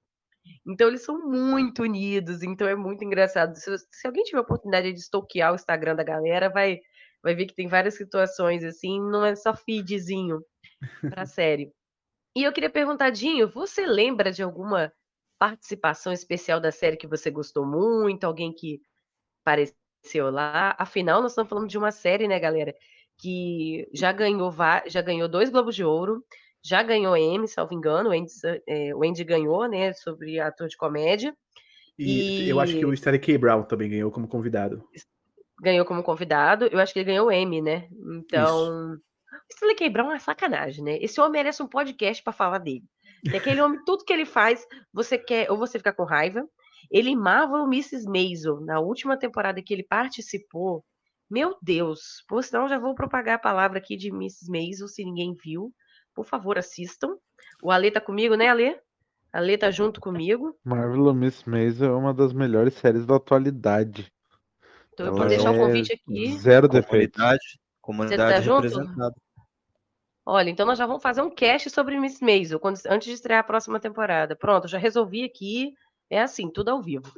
Então 0.67 0.89
eles 0.89 1.03
são 1.03 1.27
muito 1.27 1.85
unidos, 1.85 2.43
então 2.43 2.69
é 2.69 2.77
muito 2.77 3.03
engraçado. 3.03 3.55
Se, 3.57 3.75
se, 3.91 4.07
alguém 4.07 4.25
tiver 4.25 4.41
a 4.41 4.43
oportunidade 4.43 4.93
de 4.93 5.01
stalkear 5.01 5.53
o 5.53 5.55
Instagram 5.55 5.97
da 5.97 6.05
galera, 6.05 6.51
vai, 6.51 6.79
vai 7.23 7.35
ver 7.35 7.47
que 7.47 7.55
tem 7.55 7.67
várias 7.67 7.95
situações 7.95 8.63
assim, 8.63 9.01
não 9.01 9.25
é 9.25 9.35
só 9.35 9.57
feedzinho 9.57 10.45
para 11.09 11.25
série. 11.25 11.73
E 12.35 12.45
eu 12.45 12.53
queria 12.53 12.71
perguntar, 12.71 13.11
Dinho, 13.11 13.49
você 13.49 13.87
lembra 13.87 14.33
de 14.33 14.43
alguma 14.43 14.93
participação 15.39 16.13
especial 16.13 16.61
da 16.61 16.73
série 16.73 16.97
que 16.97 17.07
você 17.07 17.31
gostou 17.31 17.67
muito? 17.67 18.25
Alguém 18.25 18.53
que 18.53 18.81
apareceu 19.45 20.31
lá? 20.31 20.75
Afinal, 20.79 21.21
nós 21.21 21.33
estamos 21.33 21.51
falando 21.51 21.69
de 21.69 21.77
uma 21.77 21.91
série, 21.91 22.27
né, 22.27 22.39
galera? 22.41 22.75
Que 23.19 23.87
já 23.93 24.13
ganhou, 24.13 24.51
já 24.87 25.03
ganhou 25.03 25.29
dois 25.29 25.51
Globos 25.51 25.75
de 25.75 25.85
Ouro, 25.85 26.25
já 26.65 26.83
ganhou 26.83 27.17
Emmy, 27.17 27.47
salvo 27.47 27.75
engano. 27.75 28.11
O 28.11 28.13
Andy, 28.13 28.33
é, 28.67 28.95
o 28.95 29.05
Andy 29.05 29.25
ganhou, 29.25 29.69
né, 29.69 29.93
sobre 29.93 30.41
ator 30.41 30.69
de 30.69 30.77
comédia. 30.77 31.37
E, 31.99 32.45
e, 32.45 32.49
eu 32.49 32.59
acho 32.59 32.75
que 32.75 32.87
o 32.87 32.95
Stanley 32.95 33.21
K. 33.21 33.37
Brown 33.37 33.63
também 33.65 33.91
ganhou 33.91 34.11
como 34.11 34.27
convidado. 34.27 34.83
Ganhou 35.61 35.85
como 35.85 36.03
convidado. 36.03 36.67
Eu 36.67 36.81
acho 36.81 36.93
que 36.93 37.01
ele 37.01 37.07
ganhou 37.07 37.31
Emmy, 37.31 37.61
né? 37.61 37.89
Então. 38.17 38.95
Isso. 38.95 39.03
K. 39.55 39.89
Brown 39.89 40.13
é 40.13 40.19
sacanagem, 40.19 40.85
né? 40.85 40.99
Esse 41.01 41.21
homem 41.21 41.33
merece 41.33 41.63
um 41.63 41.69
podcast 41.69 42.23
para 42.23 42.33
falar 42.33 42.59
dele. 42.59 42.85
E 43.25 43.37
aquele 43.37 43.61
homem, 43.61 43.81
tudo 43.85 44.05
que 44.05 44.13
ele 44.13 44.25
faz, 44.25 44.67
você 44.93 45.17
quer, 45.17 45.51
ou 45.51 45.57
você 45.57 45.79
fica 45.79 45.93
com 45.93 46.05
raiva. 46.05 46.47
Ele 46.91 47.13
amava 47.13 47.63
o 47.63 47.67
Mrs. 47.67 48.07
Maisel 48.07 48.61
na 48.61 48.81
última 48.81 49.17
temporada 49.17 49.63
que 49.63 49.73
ele 49.73 49.85
participou. 49.85 50.85
Meu 51.31 51.57
Deus, 51.63 52.23
por 52.29 52.43
senão 52.43 52.69
já 52.69 52.79
vou 52.79 52.95
propagar 52.95 53.37
a 53.37 53.39
palavra 53.39 53.79
aqui 53.79 53.97
de 53.97 54.09
Mrs. 54.09 54.51
Maisel, 54.51 54.89
se 54.89 55.05
ninguém 55.05 55.35
viu. 55.43 55.73
Por 56.15 56.27
favor, 56.27 56.59
assistam. 56.59 57.17
O 57.63 57.71
Ale 57.71 57.91
tá 57.91 58.01
comigo, 58.01 58.35
né, 58.35 58.49
Ale? 58.49 58.77
Ale 59.33 59.57
tá 59.57 59.71
junto 59.71 60.01
comigo. 60.01 60.55
Marvel 60.63 61.15
Miss 61.15 61.45
Maisel 61.45 61.95
é 61.95 61.97
uma 61.97 62.13
das 62.13 62.33
melhores 62.35 62.75
séries 62.75 63.07
da 63.07 63.17
atualidade. 63.17 64.13
Então, 64.93 65.07
eu 65.07 65.15
vou 65.15 65.27
deixar 65.27 65.53
o 65.53 65.55
é 65.55 65.59
convite 65.59 65.93
aqui. 65.95 66.33
Zero 66.33 66.69
defeito. 66.69 67.17
Comunidade, 67.17 67.61
comunidade 67.81 68.47
tá 68.47 68.55
representada. 68.55 69.15
Olha, 70.25 70.51
então 70.51 70.65
nós 70.65 70.79
já 70.79 70.87
vamos 70.87 71.03
fazer 71.03 71.21
um 71.21 71.31
cast 71.31 71.69
sobre 71.71 71.99
Miss 71.99 72.21
Maisel 72.21 72.61
quando, 72.61 72.79
antes 72.89 73.09
de 73.09 73.15
estrear 73.15 73.41
a 73.41 73.45
próxima 73.45 73.81
temporada. 73.81 74.37
Pronto, 74.37 74.69
já 74.69 74.79
resolvi 74.79 75.25
aqui. 75.25 75.75
É 76.09 76.21
assim, 76.21 76.51
tudo 76.51 76.69
ao 76.69 76.83
vivo. 76.83 77.13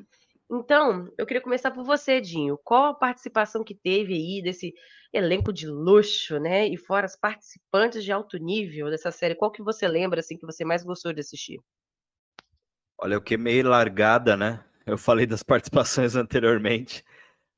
Então, 0.50 1.12
eu 1.18 1.26
queria 1.26 1.42
começar 1.42 1.70
por 1.70 1.84
você, 1.84 2.20
Dinho. 2.20 2.58
Qual 2.62 2.84
a 2.84 2.94
participação 2.94 3.64
que 3.64 3.74
teve 3.74 4.14
aí 4.14 4.42
desse 4.42 4.72
elenco 5.12 5.52
de 5.52 5.66
luxo, 5.66 6.38
né? 6.38 6.66
E 6.66 6.76
fora 6.76 7.06
as 7.06 7.16
participantes 7.16 8.04
de 8.04 8.12
alto 8.12 8.38
nível 8.38 8.90
dessa 8.90 9.10
série, 9.10 9.34
qual 9.34 9.50
que 9.50 9.62
você 9.62 9.86
lembra 9.86 10.20
assim 10.20 10.36
que 10.36 10.46
você 10.46 10.64
mais 10.64 10.82
gostou 10.82 11.12
de 11.12 11.20
assistir? 11.20 11.60
Olha, 12.98 13.14
eu 13.14 13.22
que 13.22 13.36
meio 13.36 13.68
largada, 13.68 14.36
né? 14.36 14.64
Eu 14.86 14.96
falei 14.96 15.26
das 15.26 15.42
participações 15.44 16.16
anteriormente. 16.16 17.04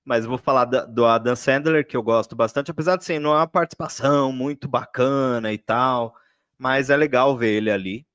Mas 0.07 0.25
vou 0.25 0.39
falar 0.39 0.65
do 0.67 1.05
Adam 1.05 1.35
Sandler, 1.35 1.87
que 1.87 1.97
eu 1.97 2.03
gosto 2.03 2.37
bastante, 2.37 2.71
apesar 2.71 2.97
de 2.97 3.05
ser 3.05 3.19
não 3.19 3.33
é 3.35 3.39
uma 3.39 3.49
participação 3.49 4.33
muito 4.33 4.69
bacana 4.69 5.53
e 5.53 5.59
tal, 5.59 6.15
mas 6.57 6.91
é 6.91 6.97
legal 6.97 7.37
ver 7.37 7.55
ele 7.55 7.71
ali. 7.73 8.07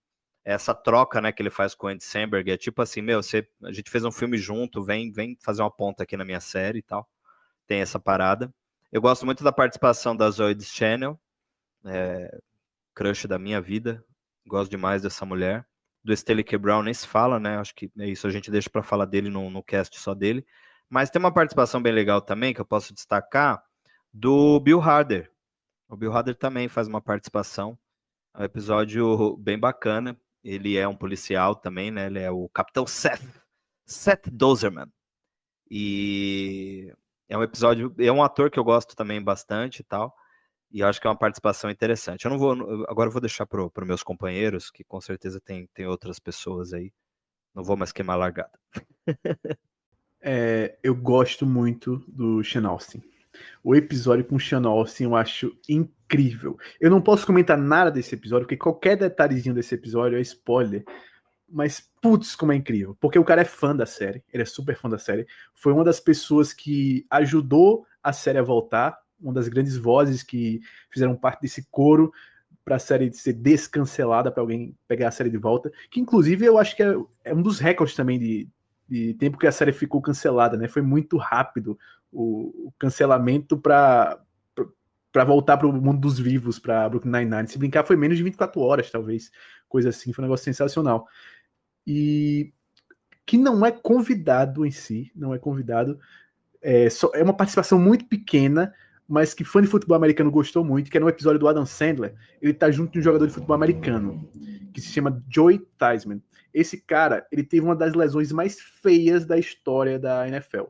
Essa 0.45 0.73
troca, 0.73 1.19
né, 1.21 1.31
que 1.33 1.41
ele 1.41 1.49
faz 1.49 1.75
com 1.75 1.87
o 1.87 1.89
Andy 1.89 2.03
Samberg 2.03 2.49
é 2.49 2.57
tipo 2.57 2.81
assim, 2.81 3.01
meu, 3.01 3.21
você, 3.21 3.47
a 3.63 3.73
gente 3.73 3.91
fez 3.91 4.05
um 4.05 4.11
filme 4.11 4.37
junto, 4.37 4.81
vem, 4.83 5.11
vem 5.11 5.37
fazer 5.41 5.61
uma 5.61 5.69
ponta 5.69 6.03
aqui 6.03 6.15
na 6.17 6.25
minha 6.25 6.39
série 6.39 6.79
e 6.79 6.81
tal. 6.81 7.07
Tem 7.67 7.81
essa 7.81 7.99
parada. 7.99 8.53
Eu 8.91 9.01
gosto 9.01 9.25
muito 9.25 9.43
da 9.43 9.51
participação 9.51 10.15
da 10.15 10.29
Zoe 10.31 10.59
Channel, 10.61 11.19
é, 11.85 12.39
crush 12.95 13.27
da 13.27 13.37
minha 13.37 13.61
vida. 13.61 14.03
Gosto 14.47 14.71
demais 14.71 15.01
dessa 15.01 15.25
mulher. 15.25 15.65
do 16.03 16.13
Stanley 16.13 16.43
K. 16.43 16.57
Brown 16.57 16.83
nem 16.83 16.93
se 16.93 17.07
fala, 17.07 17.39
né? 17.39 17.57
Acho 17.57 17.75
que 17.75 17.91
é 17.99 18.07
isso, 18.07 18.27
a 18.27 18.31
gente 18.31 18.49
deixa 18.49 18.69
para 18.69 18.81
falar 18.83 19.05
dele 19.05 19.29
no, 19.29 19.49
no 19.49 19.63
cast 19.63 19.99
só 19.99 20.13
dele. 20.15 20.45
Mas 20.91 21.09
tem 21.09 21.21
uma 21.21 21.33
participação 21.33 21.81
bem 21.81 21.93
legal 21.93 22.21
também, 22.21 22.53
que 22.53 22.59
eu 22.59 22.65
posso 22.65 22.93
destacar, 22.93 23.63
do 24.13 24.59
Bill 24.59 24.81
Harder. 24.81 25.31
O 25.87 25.95
Bill 25.95 26.11
Harder 26.11 26.35
também 26.35 26.67
faz 26.67 26.85
uma 26.85 27.01
participação. 27.01 27.79
É 28.35 28.41
um 28.41 28.43
episódio 28.43 29.37
bem 29.37 29.57
bacana. 29.57 30.19
Ele 30.43 30.77
é 30.77 30.85
um 30.85 30.95
policial 30.95 31.55
também, 31.55 31.91
né? 31.91 32.07
Ele 32.07 32.19
é 32.19 32.29
o 32.29 32.49
Capitão 32.49 32.85
Seth, 32.85 33.23
Seth 33.85 34.29
Dozerman. 34.29 34.91
E 35.69 36.93
é 37.29 37.37
um 37.37 37.43
episódio, 37.43 37.95
é 37.97 38.11
um 38.11 38.21
ator 38.21 38.51
que 38.51 38.59
eu 38.59 38.63
gosto 38.65 38.93
também 38.93 39.23
bastante 39.23 39.79
e 39.79 39.83
tal. 39.85 40.13
E 40.69 40.83
acho 40.83 40.99
que 40.99 41.07
é 41.07 41.09
uma 41.09 41.17
participação 41.17 41.69
interessante. 41.69 42.25
Eu 42.25 42.31
não 42.31 42.37
vou, 42.37 42.51
agora 42.89 43.07
eu 43.07 43.13
vou 43.13 43.21
deixar 43.21 43.45
para 43.45 43.63
os 43.63 43.87
meus 43.87 44.03
companheiros, 44.03 44.69
que 44.69 44.83
com 44.83 44.99
certeza 44.99 45.39
tem, 45.39 45.67
tem 45.73 45.87
outras 45.87 46.19
pessoas 46.19 46.73
aí. 46.73 46.91
Não 47.55 47.63
vou 47.63 47.77
mais 47.77 47.93
queimar 47.93 48.17
largada. 48.17 48.59
é, 50.21 50.77
eu 50.83 50.95
gosto 50.95 51.45
muito 51.45 52.03
do 52.07 52.43
Sean 52.43 52.67
Austin. 52.67 53.01
O 53.63 53.75
episódio 53.75 54.25
com 54.25 54.35
o 54.35 54.39
Sean 54.39 54.65
Austin 54.67 55.03
eu 55.05 55.15
acho 55.15 55.55
incrível. 55.67 56.57
Eu 56.79 56.91
não 56.91 57.01
posso 57.01 57.25
comentar 57.25 57.57
nada 57.57 57.91
desse 57.91 58.15
episódio, 58.15 58.45
porque 58.45 58.57
qualquer 58.57 58.97
detalhezinho 58.97 59.55
desse 59.55 59.73
episódio 59.73 60.17
é 60.17 60.21
spoiler. 60.21 60.83
Mas, 61.49 61.89
putz, 62.01 62.35
como 62.35 62.51
é 62.51 62.55
incrível. 62.55 62.95
Porque 62.99 63.19
o 63.19 63.25
cara 63.25 63.41
é 63.41 63.45
fã 63.45 63.75
da 63.75 63.85
série. 63.85 64.23
Ele 64.31 64.43
é 64.43 64.45
super 64.45 64.75
fã 64.77 64.89
da 64.89 64.97
série. 64.97 65.27
Foi 65.53 65.73
uma 65.73 65.83
das 65.83 65.99
pessoas 65.99 66.53
que 66.53 67.05
ajudou 67.09 67.85
a 68.01 68.13
série 68.13 68.37
a 68.37 68.43
voltar 68.43 68.97
uma 69.21 69.33
das 69.33 69.47
grandes 69.47 69.77
vozes 69.77 70.23
que 70.23 70.61
fizeram 70.89 71.15
parte 71.15 71.41
desse 71.41 71.67
coro 71.69 72.11
para 72.65 72.75
a 72.75 72.79
série 72.79 73.11
ser 73.13 73.33
descancelada, 73.33 74.31
para 74.31 74.41
alguém 74.41 74.75
pegar 74.87 75.09
a 75.09 75.11
série 75.11 75.29
de 75.29 75.37
volta. 75.37 75.71
Que, 75.89 75.99
inclusive, 75.99 76.45
eu 76.45 76.57
acho 76.57 76.75
que 76.75 76.83
é, 76.83 76.95
é 77.25 77.33
um 77.33 77.41
dos 77.41 77.59
recordes 77.59 77.95
também 77.95 78.19
de, 78.19 78.49
de, 78.91 79.13
tempo 79.13 79.37
que 79.37 79.47
a 79.47 79.51
série 79.53 79.71
ficou 79.71 80.01
cancelada, 80.01 80.57
né? 80.57 80.67
Foi 80.67 80.81
muito 80.81 81.15
rápido 81.15 81.79
o, 82.11 82.67
o 82.67 82.73
cancelamento 82.77 83.57
para 83.57 84.19
para 85.13 85.25
voltar 85.25 85.57
para 85.57 85.67
o 85.67 85.73
mundo 85.73 85.99
dos 85.99 86.17
vivos, 86.17 86.57
para 86.57 86.87
Brooklyn 86.87 87.11
Nine-Nine. 87.11 87.47
Se 87.49 87.57
brincar, 87.57 87.83
foi 87.83 87.97
menos 87.97 88.15
de 88.15 88.23
24 88.23 88.61
horas, 88.61 88.89
talvez. 88.89 89.29
Coisa 89.67 89.89
assim, 89.89 90.13
foi 90.13 90.23
um 90.23 90.27
negócio 90.27 90.45
sensacional. 90.45 91.05
E 91.85 92.53
que 93.25 93.37
não 93.37 93.65
é 93.65 93.71
convidado 93.71 94.65
em 94.65 94.71
si, 94.71 95.11
não 95.13 95.33
é 95.33 95.37
convidado. 95.37 95.99
É, 96.61 96.89
só, 96.89 97.11
é 97.13 97.21
uma 97.21 97.33
participação 97.33 97.77
muito 97.77 98.05
pequena, 98.05 98.73
mas 99.05 99.33
que 99.33 99.43
fã 99.43 99.61
de 99.61 99.67
futebol 99.67 99.97
americano 99.97 100.31
gostou 100.31 100.63
muito, 100.63 100.89
que 100.89 100.95
é 100.95 101.01
no 101.01 101.09
episódio 101.09 101.39
do 101.41 101.47
Adam 101.49 101.65
Sandler. 101.65 102.15
Ele 102.41 102.53
tá 102.53 102.71
junto 102.71 102.93
de 102.93 102.99
um 102.99 103.03
jogador 103.03 103.27
de 103.27 103.33
futebol 103.33 103.55
americano, 103.55 104.29
que 104.73 104.79
se 104.79 104.87
chama 104.93 105.21
Joey 105.29 105.59
Theismann. 105.77 106.21
Esse 106.53 106.81
cara, 106.81 107.25
ele 107.31 107.43
teve 107.43 107.65
uma 107.65 107.75
das 107.75 107.93
lesões 107.93 108.31
mais 108.31 108.59
feias 108.59 109.25
da 109.25 109.37
história 109.37 109.97
da 109.97 110.27
NFL, 110.27 110.65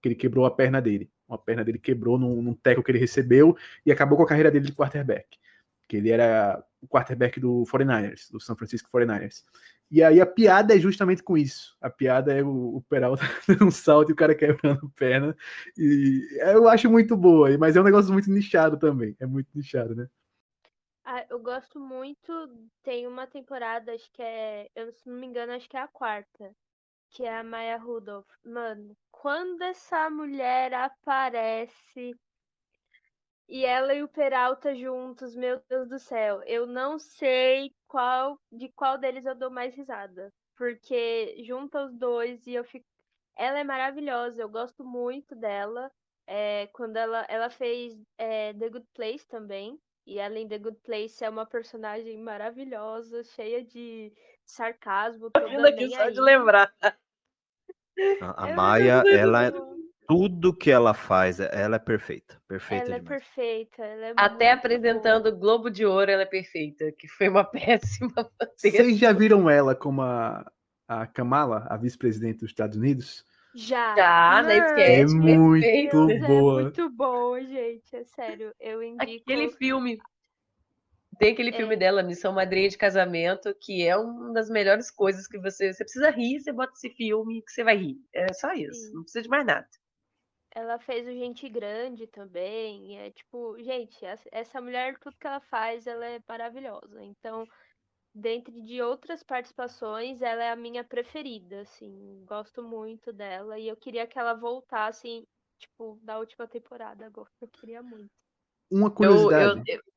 que 0.00 0.08
ele 0.08 0.14
quebrou 0.14 0.44
a 0.44 0.50
perna 0.50 0.80
dele. 0.80 1.10
Uma 1.28 1.38
perna 1.38 1.64
dele 1.64 1.78
quebrou 1.78 2.18
num, 2.18 2.42
num 2.42 2.54
teco 2.54 2.82
que 2.82 2.90
ele 2.90 2.98
recebeu 2.98 3.56
e 3.84 3.90
acabou 3.90 4.16
com 4.16 4.24
a 4.24 4.28
carreira 4.28 4.50
dele 4.50 4.66
de 4.66 4.72
quarterback. 4.72 5.38
Que 5.88 5.96
ele 5.96 6.10
era 6.10 6.62
o 6.80 6.86
quarterback 6.86 7.40
do 7.40 7.64
49ers, 7.64 8.30
do 8.30 8.38
San 8.38 8.54
Francisco 8.56 8.90
49ers. 8.90 9.42
E 9.90 10.02
aí 10.02 10.20
a 10.20 10.26
piada 10.26 10.74
é 10.74 10.78
justamente 10.78 11.22
com 11.22 11.36
isso. 11.36 11.76
A 11.80 11.88
piada 11.88 12.32
é 12.32 12.42
o, 12.42 12.76
o 12.76 12.82
Peralta 12.82 13.24
dando 13.46 13.66
um 13.66 13.70
salto 13.70 14.10
e 14.10 14.12
o 14.12 14.16
cara 14.16 14.34
quebrando 14.34 14.90
perna. 14.96 15.36
E 15.76 16.20
eu 16.40 16.68
acho 16.68 16.90
muito 16.90 17.16
boa, 17.16 17.56
mas 17.58 17.76
é 17.76 17.80
um 17.80 17.84
negócio 17.84 18.12
muito 18.12 18.30
nichado 18.30 18.78
também. 18.78 19.16
É 19.20 19.26
muito 19.26 19.48
nichado, 19.54 19.94
né? 19.94 20.08
Ah, 21.04 21.26
eu 21.28 21.38
gosto 21.40 21.78
muito. 21.78 22.32
Tem 22.82 23.06
uma 23.06 23.26
temporada, 23.26 23.92
acho 23.94 24.10
que 24.12 24.22
é. 24.22 24.68
Eu, 24.74 24.92
se 24.92 25.08
não 25.08 25.16
me 25.18 25.26
engano, 25.26 25.52
acho 25.52 25.68
que 25.68 25.76
é 25.76 25.80
a 25.80 25.88
quarta. 25.88 26.54
Que 27.10 27.24
é 27.24 27.38
a 27.38 27.44
Maya 27.44 27.76
Rudolph. 27.78 28.28
Mano, 28.44 28.96
quando 29.10 29.62
essa 29.62 30.10
mulher 30.10 30.72
aparece 30.74 32.14
e 33.48 33.64
ela 33.64 33.94
e 33.94 34.02
o 34.02 34.08
Peralta 34.08 34.74
juntos, 34.74 35.34
meu 35.36 35.62
Deus 35.68 35.88
do 35.88 35.98
céu. 35.98 36.42
Eu 36.46 36.66
não 36.66 36.98
sei 36.98 37.74
qual 37.86 38.38
de 38.50 38.70
qual 38.72 38.98
deles 38.98 39.26
eu 39.26 39.34
dou 39.34 39.50
mais 39.50 39.74
risada. 39.74 40.32
Porque 40.56 41.42
junta 41.44 41.84
os 41.84 41.94
dois 41.94 42.46
e 42.46 42.54
eu 42.54 42.64
fico. 42.64 42.86
Ela 43.36 43.58
é 43.60 43.64
maravilhosa, 43.64 44.40
eu 44.42 44.48
gosto 44.48 44.84
muito 44.84 45.34
dela. 45.36 45.90
É, 46.26 46.68
quando 46.68 46.96
ela, 46.96 47.26
ela 47.28 47.50
fez 47.50 47.94
é, 48.18 48.54
The 48.54 48.70
Good 48.70 48.86
Place 48.94 49.26
também. 49.28 49.78
E 50.06 50.18
ela 50.18 50.38
em 50.38 50.46
The 50.46 50.58
Good 50.58 50.78
Place 50.84 51.24
é 51.24 51.28
uma 51.30 51.46
personagem 51.46 52.18
maravilhosa, 52.18 53.22
cheia 53.24 53.64
de 53.64 54.12
sarcasmo. 54.44 55.30
Vindo 55.48 55.66
aqui 55.66 55.88
só 55.90 56.02
aí. 56.02 56.12
de 56.12 56.20
lembrar. 56.20 56.72
A, 58.20 58.44
a 58.44 58.48
é 58.50 58.54
Maia, 58.54 59.02
ela, 59.06 59.46
é 59.46 59.52
tudo 60.06 60.54
que 60.54 60.70
ela 60.70 60.92
faz, 60.92 61.40
ela 61.40 61.76
é 61.76 61.78
perfeita. 61.78 62.40
Perfeita 62.46 62.84
ela 62.84 62.96
é 62.96 62.98
demais. 63.00 63.22
é 63.22 63.24
perfeita. 63.24 63.82
Ela 63.82 64.06
é 64.06 64.14
Até 64.16 64.52
apresentando 64.52 65.26
o 65.26 65.36
Globo 65.36 65.70
de 65.70 65.86
Ouro, 65.86 66.10
ela 66.10 66.22
é 66.22 66.26
perfeita, 66.26 66.92
que 66.92 67.08
foi 67.08 67.28
uma 67.28 67.44
péssima. 67.50 68.12
Vocês 68.56 68.98
já 68.98 69.12
viram 69.12 69.48
ela 69.48 69.74
como 69.74 70.02
a, 70.02 70.44
a 70.86 71.06
Kamala, 71.06 71.66
a 71.70 71.76
vice-presidente 71.76 72.40
dos 72.40 72.50
Estados 72.50 72.76
Unidos? 72.76 73.24
Já. 73.54 73.94
Já, 73.94 74.42
na 74.42 74.56
sketch. 74.56 75.10
É 75.10 75.38
muito 75.38 76.06
Deus, 76.06 76.26
boa. 76.26 76.60
É 76.60 76.62
muito 76.64 76.90
boa, 76.90 77.44
gente. 77.44 77.94
É 77.94 78.04
sério. 78.04 78.52
Eu 78.58 78.82
indico. 78.82 79.22
Aquele 79.22 79.50
filme. 79.50 79.98
Tem 81.18 81.32
aquele 81.32 81.50
é. 81.50 81.52
filme 81.52 81.76
dela, 81.76 82.02
Missão 82.02 82.32
Madrinha 82.32 82.68
de 82.68 82.76
Casamento, 82.76 83.54
que 83.60 83.86
é 83.86 83.96
uma 83.96 84.32
das 84.32 84.50
melhores 84.50 84.90
coisas 84.90 85.28
que 85.28 85.38
você. 85.38 85.72
Você 85.72 85.84
precisa 85.84 86.10
rir, 86.10 86.40
você 86.40 86.52
bota 86.52 86.72
esse 86.72 86.90
filme 86.90 87.42
que 87.42 87.52
você 87.52 87.62
vai 87.62 87.76
rir. 87.76 87.96
É 88.12 88.32
só 88.32 88.52
isso. 88.52 88.88
Sim. 88.88 88.94
Não 88.94 89.02
precisa 89.02 89.22
de 89.22 89.28
mais 89.28 89.46
nada. 89.46 89.68
Ela 90.50 90.78
fez 90.78 91.06
o 91.06 91.12
Gente 91.12 91.48
Grande 91.48 92.06
também. 92.08 92.98
É 92.98 93.10
tipo, 93.10 93.56
gente, 93.58 93.98
essa 94.32 94.60
mulher, 94.60 94.96
tudo 94.98 95.16
que 95.18 95.26
ela 95.26 95.40
faz, 95.40 95.86
ela 95.86 96.06
é 96.06 96.20
maravilhosa. 96.28 97.02
Então, 97.02 97.46
dentre 98.14 98.62
de 98.62 98.80
outras 98.80 99.22
participações, 99.22 100.22
ela 100.22 100.44
é 100.44 100.52
a 100.52 100.56
minha 100.56 100.84
preferida, 100.84 101.62
assim. 101.62 102.22
Gosto 102.26 102.62
muito 102.62 103.12
dela. 103.12 103.58
E 103.58 103.66
eu 103.66 103.76
queria 103.76 104.06
que 104.06 104.18
ela 104.18 104.34
voltasse, 104.34 105.26
tipo, 105.58 105.98
da 106.02 106.18
última 106.18 106.46
temporada 106.46 107.06
agora. 107.06 107.28
Eu 107.40 107.48
queria 107.48 107.82
muito. 107.82 108.10
Uma 108.70 108.90
curiosidade 108.90 109.62
eu, 109.66 109.74
eu, 109.74 109.76
eu... 109.76 109.94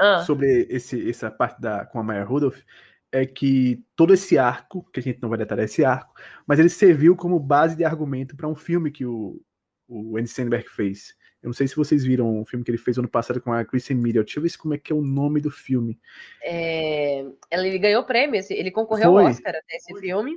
Ah. 0.00 0.22
sobre 0.24 0.66
esse, 0.70 1.10
essa 1.10 1.30
parte 1.30 1.60
da, 1.60 1.84
com 1.84 1.98
a 1.98 2.02
Maya 2.02 2.24
Rudolph 2.24 2.62
é 3.10 3.26
que 3.26 3.84
todo 3.96 4.14
esse 4.14 4.38
arco, 4.38 4.88
que 4.92 5.00
a 5.00 5.02
gente 5.02 5.20
não 5.20 5.28
vai 5.28 5.38
detalhar 5.38 5.64
esse 5.64 5.84
arco, 5.84 6.14
mas 6.46 6.58
ele 6.58 6.68
serviu 6.68 7.16
como 7.16 7.40
base 7.40 7.74
de 7.74 7.84
argumento 7.84 8.36
para 8.36 8.46
um 8.46 8.54
filme 8.54 8.92
que 8.92 9.04
o, 9.04 9.42
o 9.88 10.16
Andy 10.16 10.28
Samberg 10.28 10.68
fez. 10.68 11.16
Eu 11.42 11.48
não 11.48 11.52
sei 11.52 11.68
se 11.68 11.76
vocês 11.76 12.04
viram 12.04 12.40
o 12.40 12.44
filme 12.44 12.64
que 12.64 12.70
ele 12.70 12.78
fez 12.78 12.98
ano 12.98 13.08
passado 13.08 13.40
com 13.40 13.52
a 13.52 13.64
Kristen 13.64 13.96
Middle. 13.96 14.24
Deixa 14.24 14.38
eu 14.38 14.42
ver 14.42 14.56
como 14.56 14.74
é 14.74 14.78
que 14.78 14.92
é 14.92 14.96
o 14.96 15.00
nome 15.00 15.40
do 15.40 15.50
filme. 15.50 15.98
É... 16.42 17.24
Ele 17.50 17.78
ganhou 17.78 18.04
prêmio, 18.04 18.40
ele 18.50 18.70
concorreu 18.70 19.12
Foi. 19.12 19.22
ao 19.22 19.30
Oscar 19.30 19.54
até 19.54 19.76
esse 19.76 19.92
Foi. 19.92 20.00
filme. 20.00 20.36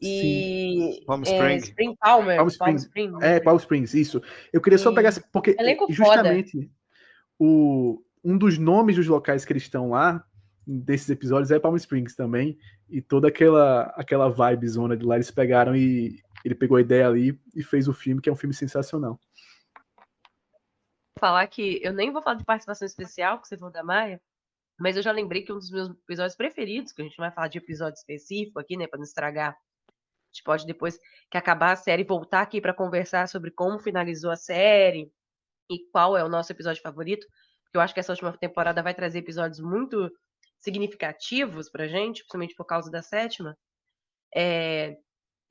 E 0.00 1.02
Palm 1.06 1.22
é, 1.24 1.56
Spring 1.56 1.96
Palmer. 1.98 2.36
Palm 2.36 2.48
Springs. 2.48 2.58
Palm 2.58 2.76
Springs. 2.76 3.22
É, 3.22 3.40
Palm 3.40 3.56
Springs, 3.56 3.94
isso. 3.94 4.22
Eu 4.52 4.60
queria 4.60 4.78
só 4.78 4.92
pegar 4.92 5.14
porque 5.32 5.56
Elenco 5.58 5.90
justamente 5.90 6.70
o, 7.38 8.02
um 8.22 8.36
dos 8.36 8.58
nomes 8.58 8.96
dos 8.96 9.06
locais 9.06 9.44
que 9.44 9.52
eles 9.54 9.62
estão 9.62 9.90
lá 9.90 10.22
desses 10.66 11.08
episódios 11.08 11.50
é 11.50 11.58
Palm 11.58 11.76
Springs 11.76 12.14
também 12.14 12.58
e 12.90 13.00
toda 13.00 13.28
aquela 13.28 13.84
aquela 13.96 14.28
vibe 14.28 14.68
zona 14.68 14.96
de 14.96 15.06
lá 15.06 15.14
eles 15.14 15.30
pegaram 15.30 15.74
e 15.74 16.20
ele 16.44 16.54
pegou 16.54 16.76
a 16.76 16.80
ideia 16.80 17.08
ali 17.08 17.38
e 17.54 17.62
fez 17.62 17.88
o 17.88 17.92
filme, 17.92 18.20
que 18.20 18.28
é 18.28 18.32
um 18.32 18.36
filme 18.36 18.54
sensacional. 18.54 19.18
Falar 21.18 21.46
que 21.46 21.80
eu 21.82 21.92
nem 21.92 22.12
vou 22.12 22.22
falar 22.22 22.36
de 22.36 22.44
participação 22.44 22.86
especial, 22.86 23.40
que 23.40 23.48
você 23.48 23.56
falou 23.56 23.72
da 23.72 23.82
Maia, 23.82 24.20
mas 24.78 24.96
eu 24.96 25.02
já 25.02 25.10
lembrei 25.10 25.42
que 25.42 25.52
um 25.52 25.58
dos 25.58 25.70
meus 25.70 25.88
episódios 25.88 26.36
preferidos, 26.36 26.92
que 26.92 27.00
a 27.00 27.04
gente 27.04 27.16
vai 27.16 27.30
falar 27.30 27.48
de 27.48 27.58
episódio 27.58 27.96
específico 27.96 28.58
aqui, 28.58 28.76
né, 28.76 28.86
para 28.86 28.98
não 28.98 29.04
estragar. 29.04 29.52
A 29.52 30.32
gente 30.32 30.44
pode 30.44 30.66
depois 30.66 30.98
que 31.30 31.38
acabar 31.38 31.72
a 31.72 31.76
série 31.76 32.04
voltar 32.04 32.42
aqui 32.42 32.60
para 32.60 32.74
conversar 32.74 33.28
sobre 33.28 33.50
como 33.50 33.78
finalizou 33.78 34.30
a 34.30 34.36
série 34.36 35.10
e 35.70 35.78
qual 35.90 36.16
é 36.16 36.22
o 36.22 36.28
nosso 36.28 36.52
episódio 36.52 36.82
favorito, 36.82 37.26
porque 37.64 37.78
eu 37.78 37.80
acho 37.80 37.94
que 37.94 38.00
essa 38.00 38.12
última 38.12 38.36
temporada 38.36 38.82
vai 38.82 38.94
trazer 38.94 39.20
episódios 39.20 39.60
muito 39.60 40.10
significativos 40.60 41.70
pra 41.70 41.88
gente, 41.88 42.18
principalmente 42.18 42.54
por 42.54 42.66
causa 42.66 42.90
da 42.90 43.00
sétima. 43.00 43.56
É 44.34 44.96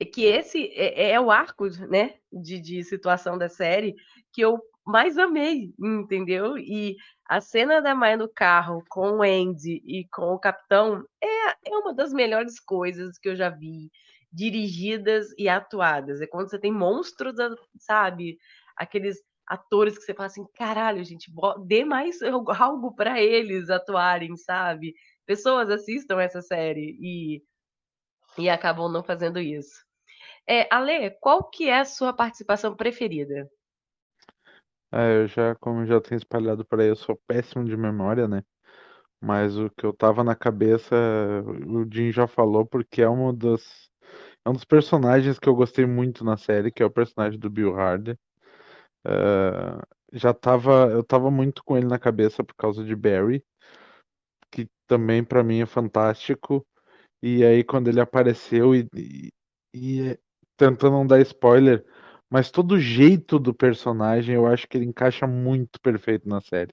que 0.04 0.24
esse 0.24 0.68
é, 0.74 1.12
é, 1.12 1.20
o 1.20 1.30
arco, 1.30 1.66
né, 1.88 2.18
de, 2.30 2.60
de 2.60 2.84
situação 2.84 3.38
da 3.38 3.48
série 3.48 3.96
que 4.32 4.42
eu 4.42 4.60
mais 4.86 5.18
amei, 5.18 5.74
entendeu? 5.78 6.56
E 6.58 6.96
a 7.28 7.40
cena 7.40 7.80
da 7.82 7.94
Maia 7.94 8.16
no 8.16 8.28
carro 8.28 8.84
com 8.88 9.18
o 9.18 9.22
Andy 9.22 9.82
e 9.84 10.06
com 10.12 10.34
o 10.34 10.38
Capitão 10.38 11.04
é, 11.22 11.70
é 11.70 11.76
uma 11.76 11.92
das 11.94 12.12
melhores 12.12 12.60
coisas 12.60 13.18
que 13.18 13.28
eu 13.28 13.36
já 13.36 13.50
vi 13.50 13.90
dirigidas 14.32 15.28
e 15.38 15.48
atuadas. 15.48 16.20
É 16.20 16.26
quando 16.26 16.50
você 16.50 16.58
tem 16.58 16.72
monstros, 16.72 17.34
sabe? 17.78 18.38
Aqueles 18.76 19.18
atores 19.46 19.98
que 19.98 20.04
você 20.04 20.14
fala 20.14 20.26
assim, 20.26 20.46
caralho, 20.54 21.04
gente, 21.04 21.30
dê 21.66 21.84
mais 21.84 22.18
algo 22.60 22.94
para 22.94 23.20
eles 23.20 23.70
atuarem, 23.70 24.36
sabe? 24.36 24.94
Pessoas 25.26 25.70
assistam 25.70 26.20
essa 26.20 26.40
série 26.42 26.96
e 27.00 27.42
e 28.38 28.48
acabam 28.50 28.90
não 28.90 29.02
fazendo 29.02 29.38
isso. 29.40 29.84
É, 30.48 30.68
Ale, 30.72 31.10
qual 31.20 31.48
que 31.50 31.68
é 31.68 31.78
a 31.80 31.84
sua 31.84 32.12
participação 32.12 32.76
preferida? 32.76 33.50
É, 34.96 35.16
eu 35.18 35.28
já, 35.28 35.54
como 35.56 35.80
eu 35.82 35.86
já 35.86 36.00
tenho 36.00 36.16
espalhado 36.18 36.64
por 36.64 36.80
aí, 36.80 36.88
eu 36.88 36.96
sou 36.96 37.16
péssimo 37.26 37.64
de 37.64 37.76
memória, 37.76 38.26
né? 38.28 38.42
Mas 39.20 39.58
o 39.58 39.70
que 39.70 39.86
eu 39.86 39.92
tava 39.94 40.24
na 40.24 40.36
cabeça, 40.36 40.94
o 41.66 41.86
Jim 41.92 42.12
já 42.12 42.26
falou, 42.28 42.66
porque 42.66 43.02
é 43.02 43.08
uma 43.08 43.32
das, 43.34 43.90
é 44.46 44.50
um 44.50 44.54
dos 44.54 44.64
personagens 44.64 45.38
que 45.38 45.48
eu 45.48 45.54
gostei 45.56 45.86
muito 45.86 46.24
na 46.24 46.36
série, 46.38 46.72
que 46.72 46.82
é 46.82 46.86
o 46.86 46.90
personagem 46.90 47.38
do 47.40 47.50
Bill 47.50 47.78
Hader. 47.78 48.18
É, 49.06 49.82
já 50.18 50.34
tava, 50.34 50.90
eu 50.92 51.04
tava 51.04 51.30
muito 51.30 51.62
com 51.64 51.76
ele 51.76 51.86
na 51.88 51.98
cabeça 51.98 52.44
por 52.44 52.54
causa 52.56 52.84
de 52.84 52.96
Barry, 52.96 53.44
que 54.50 54.68
também 54.86 55.24
pra 55.24 55.42
mim 55.44 55.60
é 55.60 55.66
fantástico. 55.66 56.66
E 57.22 57.44
aí 57.44 57.64
quando 57.64 57.88
ele 57.88 58.00
apareceu 58.00 58.74
e, 58.76 58.88
e, 58.94 59.32
e 59.74 60.20
tentando 60.56 60.92
não 60.92 61.06
dar 61.06 61.20
spoiler, 61.22 61.84
mas 62.36 62.50
todo 62.50 62.78
jeito 62.78 63.38
do 63.38 63.54
personagem 63.54 64.34
eu 64.34 64.46
acho 64.46 64.68
que 64.68 64.76
ele 64.76 64.84
encaixa 64.84 65.26
muito 65.26 65.80
perfeito 65.80 66.28
na 66.28 66.38
série. 66.38 66.70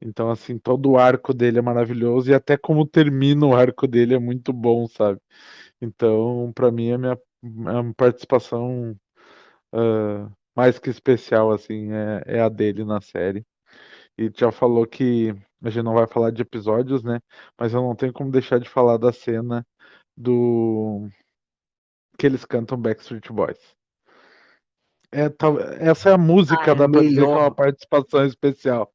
Então, 0.00 0.30
assim, 0.30 0.56
todo 0.56 0.92
o 0.92 0.96
arco 0.96 1.34
dele 1.34 1.58
é 1.58 1.62
maravilhoso 1.62 2.30
e 2.30 2.34
até 2.34 2.56
como 2.56 2.86
termina 2.86 3.44
o 3.44 3.56
arco 3.56 3.88
dele 3.88 4.14
é 4.14 4.20
muito 4.20 4.52
bom, 4.52 4.86
sabe? 4.86 5.20
Então, 5.80 6.52
para 6.54 6.70
mim, 6.70 6.92
a 6.92 6.98
minha, 6.98 7.12
a 7.66 7.94
participação 7.96 8.96
uh, 9.74 10.30
mais 10.54 10.78
que 10.78 10.90
especial, 10.90 11.50
assim, 11.50 11.90
é, 11.92 12.38
é 12.38 12.40
a 12.40 12.48
dele 12.48 12.84
na 12.84 13.00
série. 13.00 13.44
E 14.16 14.30
já 14.32 14.52
falou 14.52 14.86
que 14.86 15.34
a 15.60 15.70
gente 15.70 15.84
não 15.84 15.94
vai 15.94 16.06
falar 16.06 16.30
de 16.30 16.42
episódios, 16.42 17.02
né? 17.02 17.20
Mas 17.58 17.74
eu 17.74 17.82
não 17.82 17.96
tenho 17.96 18.12
como 18.12 18.30
deixar 18.30 18.60
de 18.60 18.68
falar 18.68 18.96
da 18.96 19.12
cena 19.12 19.66
do 20.16 21.08
que 22.16 22.26
eles 22.26 22.44
cantam 22.44 22.80
Backstreet 22.80 23.28
Boys. 23.32 23.77
É, 25.10 25.28
tal- 25.28 25.58
essa 25.60 26.10
é 26.10 26.12
a 26.12 26.18
música, 26.18 26.72
Ah, 26.72 26.74
dá 26.74 26.88
pra 26.88 27.00
dizer 27.00 27.14
que 27.14 27.18
é 27.20 27.26
melhor. 27.26 27.38
uma 27.40 27.54
participação 27.54 28.26
especial. 28.26 28.92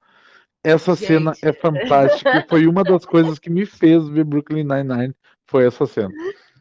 Essa 0.64 0.96
cena 0.96 1.34
Gente. 1.34 1.46
é 1.48 1.54
fantástica 1.54 2.38
e 2.38 2.48
foi 2.48 2.68
uma 2.68 2.84
das 2.84 3.06
coisas 3.06 3.38
que 3.40 3.50
me 3.50 3.66
fez 3.66 4.08
ver 4.08 4.24
Brooklyn 4.24 4.64
Nine-Nine, 4.64 5.14
foi 5.46 5.66
essa 5.66 5.86
cena. 5.86 6.10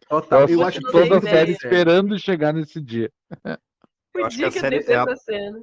Total. 0.08 0.40
Eu 0.42 0.48
Eu 0.60 0.62
acho 0.66 0.80
que 0.80 0.90
toda 0.90 1.14
a 1.14 1.18
ideia. 1.18 1.20
série 1.20 1.52
esperando 1.52 2.18
chegar 2.18 2.52
nesse 2.52 2.80
dia. 2.80 3.10
Eu 4.14 4.26
acho 4.26 4.36
que 4.38 4.44
a 4.44 4.50
série 4.50 4.82
ter 4.82 4.92
é 4.92 4.96
a- 4.96 5.02
essa 5.02 5.16
cena. 5.16 5.58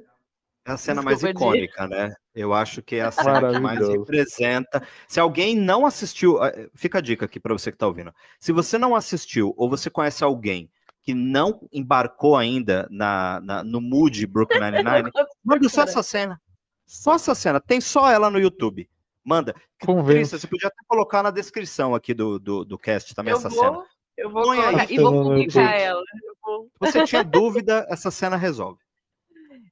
É 0.66 0.72
a 0.72 0.76
cena 0.76 1.02
mais 1.02 1.18
Desculpa, 1.20 1.56
icônica, 1.56 1.88
né? 1.88 2.14
Eu 2.34 2.52
acho 2.52 2.82
que 2.82 2.96
é 2.96 3.02
a 3.02 3.10
cena 3.10 3.52
que 3.52 3.58
mais 3.58 3.86
representa. 3.88 4.82
Se 5.08 5.18
alguém 5.18 5.56
não 5.56 5.84
assistiu, 5.86 6.42
eh, 6.44 6.68
fica 6.74 6.98
a 6.98 7.00
dica 7.00 7.24
aqui 7.26 7.40
para 7.40 7.52
você 7.54 7.70
que 7.70 7.76
está 7.76 7.86
ouvindo. 7.86 8.12
Se 8.38 8.52
você 8.52 8.78
não 8.78 8.94
assistiu 8.94 9.52
ou 9.56 9.68
você 9.68 9.88
conhece 9.90 10.22
alguém 10.22 10.70
que 11.10 11.14
não 11.14 11.66
embarcou 11.72 12.36
ainda 12.36 12.86
na, 12.90 13.40
na- 13.40 13.64
no 13.64 13.80
mood 13.80 14.26
Brooklyn 14.26 14.60
Nine-Nine, 14.60 15.10
manda 15.44 15.68
só 15.68 15.82
essa 15.82 16.02
cena. 16.02 16.40
Só 16.86 17.14
essa 17.14 17.34
cena. 17.34 17.60
Tem 17.60 17.80
só 17.80 18.10
ela 18.10 18.30
no 18.30 18.38
YouTube. 18.38 18.88
Manda. 19.24 19.54
Convence. 19.84 20.12
Trícia, 20.14 20.38
você 20.38 20.46
podia 20.46 20.68
até 20.68 20.76
colocar 20.88 21.22
na 21.22 21.30
descrição 21.30 21.94
aqui 21.94 22.14
do, 22.14 22.38
do, 22.38 22.64
do 22.64 22.78
cast 22.78 23.14
também 23.14 23.32
Eu 23.32 23.38
essa 23.38 23.48
vou, 23.48 23.58
cena. 23.64 23.84
eu 24.16 24.30
vou 24.30 24.42
Põe 24.42 24.58
aí, 24.58 24.64
colocar 24.64 24.92
e 24.92 24.98
vou 24.98 25.22
publicar 25.24 25.74
ela. 25.78 26.00
Eu 26.00 26.34
vou- 26.42 26.70
Se 26.84 26.92
você 26.92 27.04
tinha 27.04 27.22
dúvida, 27.24 27.86
essa 27.90 28.10
cena 28.10 28.36
resolve. 28.36 28.80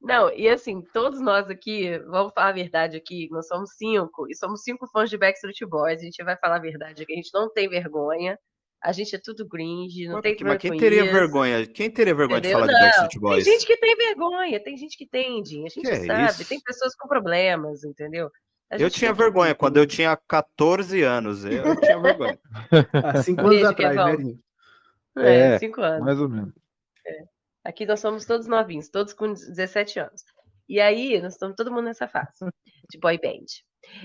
Não, 0.00 0.30
e 0.32 0.48
assim, 0.48 0.80
todos 0.92 1.20
nós 1.20 1.50
aqui, 1.50 1.98
vamos 2.06 2.32
falar 2.32 2.48
a 2.50 2.52
verdade 2.52 2.96
aqui, 2.96 3.28
nós 3.32 3.46
somos 3.48 3.70
cinco, 3.76 4.26
e 4.30 4.34
somos 4.36 4.62
cinco 4.62 4.86
fãs 4.86 5.10
de 5.10 5.18
Backstreet 5.18 5.60
Boys, 5.68 6.00
a 6.00 6.04
gente 6.04 6.22
vai 6.22 6.36
falar 6.36 6.56
a 6.56 6.60
verdade 6.60 7.02
aqui, 7.02 7.12
a 7.12 7.16
gente 7.16 7.30
não 7.34 7.50
tem 7.52 7.68
vergonha, 7.68 8.38
a 8.82 8.92
gente 8.92 9.14
é 9.16 9.18
tudo 9.22 9.48
cringe, 9.48 10.06
não 10.08 10.20
tem 10.20 10.36
Mas 10.42 10.58
quem 10.58 10.72
com 10.72 10.76
teria 10.78 11.02
isso, 11.04 11.12
vergonha? 11.12 11.66
Quem 11.66 11.90
teria 11.90 12.14
vergonha 12.14 12.40
de 12.40 12.48
entendeu? 12.48 12.66
falar 12.66 12.72
de 12.72 12.80
Não, 12.80 12.86
Backstreet 12.90 13.20
Boys? 13.20 13.44
Tem 13.44 13.52
gente 13.54 13.66
que 13.66 13.76
tem 13.76 13.96
vergonha, 13.96 14.62
tem 14.62 14.76
gente 14.76 14.96
que 14.96 15.06
tem, 15.06 15.44
Jim, 15.44 15.64
a 15.66 15.68
gente 15.68 15.80
Que 15.82 15.90
é 15.90 16.04
sabe, 16.06 16.30
isso? 16.30 16.48
tem 16.48 16.60
pessoas 16.60 16.94
com 16.94 17.08
problemas, 17.08 17.82
entendeu? 17.84 18.30
Eu 18.70 18.90
tinha 18.90 19.08
tem 19.10 19.16
que- 19.16 19.22
vergonha 19.22 19.54
quando 19.54 19.78
eu 19.78 19.86
tinha 19.86 20.14
14 20.28 21.02
anos. 21.02 21.44
Eu, 21.44 21.52
eu 21.64 21.80
tinha 21.80 21.98
vergonha. 22.00 22.38
há 22.92 23.22
cinco 23.22 23.40
anos 23.40 23.50
Beijo, 23.50 23.66
atrás, 23.68 23.96
Kevão. 23.96 24.18
né? 24.18 24.34
É, 25.18 25.54
É. 25.54 25.58
cinco 25.58 25.80
anos. 25.80 26.04
Mais 26.04 26.20
ou 26.20 26.28
menos. 26.28 26.52
Aqui 27.64 27.84
nós 27.86 27.98
somos 28.00 28.24
todos 28.24 28.46
novinhos, 28.46 28.88
todos 28.88 29.12
com 29.12 29.32
17 29.32 29.98
anos. 30.00 30.22
E 30.68 30.80
aí, 30.80 31.20
nós 31.20 31.32
estamos 31.32 31.56
todo 31.56 31.70
mundo 31.72 31.84
nessa 31.84 32.06
fase 32.06 32.44
de 32.90 32.98
boy 33.00 33.18
band. 33.18 33.46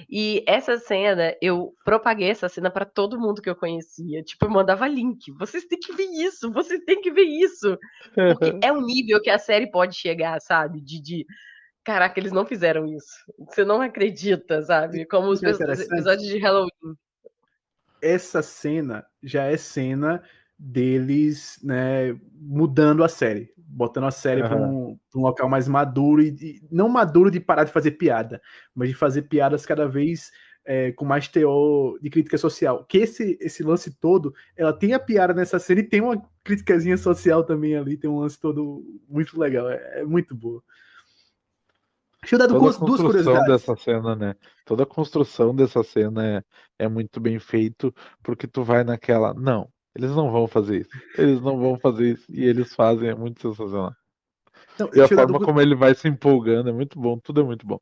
E 0.09 0.43
essa 0.47 0.77
cena, 0.77 1.35
eu 1.41 1.73
propaguei 1.83 2.29
essa 2.29 2.49
cena 2.49 2.69
para 2.69 2.85
todo 2.85 3.19
mundo 3.19 3.41
que 3.41 3.49
eu 3.49 3.55
conhecia. 3.55 4.23
Tipo, 4.23 4.45
eu 4.45 4.49
mandava 4.49 4.87
link. 4.87 5.31
Vocês 5.33 5.65
têm 5.65 5.79
que 5.79 5.93
ver 5.93 6.05
isso, 6.05 6.51
vocês 6.51 6.81
têm 6.85 7.01
que 7.01 7.11
ver 7.11 7.23
isso. 7.23 7.77
Porque 8.13 8.57
é 8.63 8.71
um 8.71 8.81
nível 8.81 9.21
que 9.21 9.29
a 9.29 9.37
série 9.37 9.69
pode 9.69 9.95
chegar, 9.95 10.39
sabe? 10.41 10.81
De, 10.81 11.01
de 11.01 11.25
caraca, 11.83 12.19
eles 12.19 12.31
não 12.31 12.45
fizeram 12.45 12.85
isso. 12.85 13.13
Você 13.39 13.63
não 13.63 13.81
acredita, 13.81 14.61
sabe? 14.61 15.05
Como 15.05 15.29
os, 15.29 15.43
é 15.43 15.49
episódios 15.49 16.27
de 16.27 16.37
Halloween. 16.39 16.69
Essa 18.01 18.41
cena 18.41 19.05
já 19.21 19.45
é 19.45 19.57
cena 19.57 20.21
deles, 20.57 21.59
né, 21.63 22.17
mudando 22.33 23.03
a 23.03 23.09
série, 23.09 23.52
botando 23.73 24.05
a 24.05 24.11
série 24.11 24.41
para 24.41 24.55
um, 24.55 24.97
um 25.15 25.21
local 25.21 25.49
mais 25.49 25.67
maduro 25.67 26.21
e, 26.21 26.29
e 26.29 26.61
não 26.71 26.87
maduro 26.87 27.31
de 27.31 27.39
parar 27.39 27.63
de 27.63 27.71
fazer 27.71 27.91
piada, 27.91 28.41
mas 28.73 28.89
de 28.89 28.95
fazer 28.95 29.23
piadas 29.23 29.65
cada 29.65 29.87
vez 29.87 30.31
é, 30.65 30.91
com 30.91 31.05
mais 31.05 31.27
teor 31.27 31.99
de 31.99 32.09
crítica 32.09 32.37
social. 32.37 32.85
Que 32.85 32.99
esse, 32.99 33.37
esse 33.41 33.63
lance 33.63 33.91
todo, 33.99 34.33
ela 34.55 34.71
tem 34.71 34.93
a 34.93 34.99
piada 34.99 35.33
nessa 35.33 35.59
cena 35.59 35.81
e 35.81 35.87
tem 35.87 36.01
uma 36.01 36.21
criticazinha 36.43 36.97
social 36.97 37.43
também 37.43 37.75
ali, 37.75 37.97
tem 37.97 38.09
um 38.09 38.19
lance 38.19 38.39
todo 38.39 38.83
muito 39.09 39.39
legal, 39.39 39.69
é, 39.69 40.01
é 40.01 40.03
muito 40.03 40.35
boa. 40.35 40.63
Deixa 42.21 42.35
eu 42.35 42.39
dar 42.39 42.47
Toda 42.47 42.59
duas, 42.59 42.77
duas 42.77 43.01
curiosidades. 43.01 43.47
dessa 43.47 43.75
cena, 43.75 44.15
né? 44.15 44.35
Toda 44.63 44.83
a 44.83 44.85
construção 44.85 45.53
dessa 45.53 45.83
cena 45.83 46.25
é, 46.25 46.43
é 46.85 46.87
muito 46.87 47.19
bem 47.19 47.37
feito, 47.37 47.93
porque 48.21 48.47
tu 48.47 48.63
vai 48.63 48.85
naquela, 48.85 49.33
não, 49.33 49.69
eles 49.95 50.11
não 50.11 50.31
vão 50.31 50.47
fazer 50.47 50.81
isso, 50.81 50.89
eles 51.17 51.41
não 51.41 51.59
vão 51.59 51.77
fazer 51.79 52.13
isso, 52.13 52.25
e 52.29 52.43
eles 52.43 52.73
fazem, 52.73 53.09
é 53.09 53.15
muito 53.15 53.41
sensacional. 53.41 53.93
Não, 54.79 54.89
E 54.93 55.01
a 55.01 55.07
forma 55.07 55.39
como 55.39 55.61
ele 55.61 55.75
vai 55.75 55.93
se 55.93 56.07
empolgando 56.07 56.69
é 56.69 56.73
muito 56.73 56.99
bom, 56.99 57.19
tudo 57.19 57.41
é 57.41 57.43
muito 57.43 57.65
bom. 57.65 57.79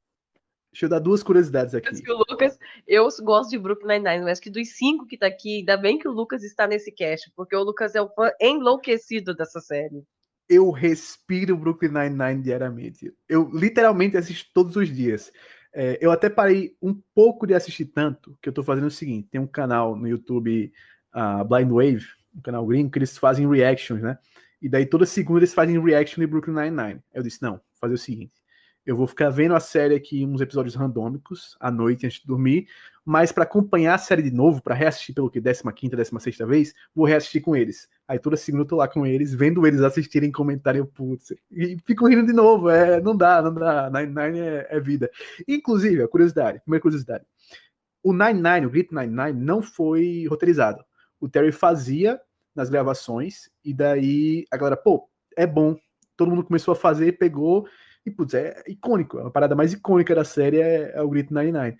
deixa 0.73 0.85
eu 0.85 0.89
dar 0.89 0.99
duas 0.99 1.23
curiosidades 1.23 1.73
aqui. 1.73 2.01
Que 2.01 2.11
o 2.11 2.17
Lucas, 2.17 2.57
eu 2.87 3.07
gosto 3.23 3.49
de 3.49 3.57
Brooklyn 3.57 3.99
Nine-Nine, 3.99 4.25
mas 4.25 4.39
que 4.39 4.49
dos 4.49 4.69
cinco 4.75 5.05
que 5.05 5.17
tá 5.17 5.27
aqui, 5.27 5.59
ainda 5.59 5.77
bem 5.77 5.97
que 5.97 6.07
o 6.07 6.11
Lucas 6.11 6.43
está 6.43 6.67
nesse 6.67 6.91
cast, 6.91 7.31
porque 7.35 7.55
o 7.55 7.63
Lucas 7.63 7.95
é 7.95 8.01
o 8.01 8.09
fã 8.09 8.29
enlouquecido 8.41 9.33
dessa 9.33 9.59
série. 9.61 10.03
eu 10.49 10.69
respiro 10.69 11.55
Brooklyn 11.55 11.91
Nine-Nine 11.91 12.41
diariamente. 12.43 13.13
Eu 13.27 13.49
literalmente 13.53 14.17
assisto 14.17 14.49
todos 14.53 14.75
os 14.75 14.89
dias. 14.93 15.31
É, 15.73 15.97
eu 16.01 16.11
até 16.11 16.29
parei 16.29 16.75
um 16.81 16.93
pouco 17.15 17.47
de 17.47 17.53
assistir 17.53 17.85
tanto 17.85 18.37
que 18.41 18.49
eu 18.49 18.53
tô 18.53 18.61
fazendo 18.61 18.87
o 18.87 18.91
seguinte: 18.91 19.29
tem 19.31 19.39
um 19.39 19.47
canal 19.47 19.95
no 19.95 20.05
YouTube, 20.05 20.73
uh, 21.15 21.43
Blind 21.45 21.69
Wave, 21.69 22.05
um 22.35 22.41
canal 22.41 22.65
gringo, 22.65 22.91
que 22.91 22.99
eles 22.99 23.17
fazem 23.17 23.49
reactions, 23.49 24.01
né? 24.01 24.17
E 24.61 24.69
daí 24.69 24.85
toda 24.85 25.05
segunda 25.05 25.39
eles 25.39 25.53
fazem 25.53 25.81
reaction 25.81 26.21
de 26.21 26.27
Brooklyn 26.27 26.53
Nine-Nine. 26.53 27.01
Eu 27.13 27.23
disse: 27.23 27.41
não, 27.41 27.59
fazer 27.75 27.93
o 27.93 27.97
seguinte. 27.97 28.33
Eu 28.85 28.95
vou 28.95 29.05
ficar 29.05 29.29
vendo 29.29 29.53
a 29.53 29.59
série 29.59 29.93
aqui, 29.93 30.25
uns 30.25 30.41
episódios 30.41 30.73
randômicos, 30.73 31.55
à 31.59 31.69
noite, 31.69 32.07
antes 32.07 32.19
de 32.19 32.25
dormir, 32.25 32.67
mas 33.05 33.31
para 33.31 33.43
acompanhar 33.43 33.93
a 33.93 33.97
série 33.99 34.23
de 34.23 34.31
novo, 34.31 34.61
para 34.61 34.73
reassistir 34.73 35.13
pelo 35.13 35.29
que 35.29 35.39
15, 35.39 35.95
16 35.95 36.37
vez, 36.47 36.73
vou 36.93 37.05
reassistir 37.05 37.43
com 37.43 37.55
eles. 37.55 37.87
Aí 38.07 38.17
toda 38.17 38.35
segunda 38.35 38.63
eu 38.63 38.67
tô 38.67 38.77
lá 38.77 38.87
com 38.87 39.05
eles, 39.05 39.35
vendo 39.35 39.65
eles 39.67 39.81
assistirem, 39.81 40.31
comentarem, 40.31 40.83
putz, 40.83 41.31
e 41.51 41.77
fico 41.85 42.07
rindo 42.07 42.25
de 42.25 42.33
novo, 42.33 42.69
é, 42.69 42.99
não 42.99 43.15
dá, 43.15 43.39
não 43.41 43.53
dá, 43.53 43.87
Nine 43.89 44.13
Nine 44.13 44.39
é, 44.39 44.67
é 44.71 44.79
vida. 44.79 45.11
Inclusive, 45.47 46.01
a 46.01 46.07
curiosidade, 46.07 46.59
primeira 46.61 46.81
curiosidade, 46.81 47.23
o 48.03 48.13
Nine 48.13 48.41
Nine, 48.41 48.65
o 48.65 48.69
Grit 48.71 48.91
Nine 48.91 49.15
Nine, 49.15 49.39
não 49.39 49.61
foi 49.61 50.25
roteirizado. 50.27 50.83
O 51.21 51.29
Terry 51.29 51.53
fazia 51.53 52.19
nas 52.53 52.69
gravações, 52.69 53.49
e 53.63 53.73
daí 53.73 54.45
a 54.51 54.57
galera, 54.57 54.75
pô, 54.75 55.07
é 55.37 55.47
bom. 55.47 55.77
Todo 56.17 56.31
mundo 56.31 56.43
começou 56.43 56.73
a 56.73 56.75
fazer, 56.75 57.13
pegou, 57.13 57.65
e 58.05 58.11
putz, 58.11 58.33
é 58.33 58.61
icônico, 58.67 59.19
a 59.19 59.31
parada 59.31 59.55
mais 59.55 59.71
icônica 59.71 60.13
da 60.13 60.25
série 60.25 60.59
é, 60.59 60.91
é 60.95 61.01
o 61.01 61.07
Grit 61.07 61.33
Nine 61.33 61.51
Nine. 61.51 61.77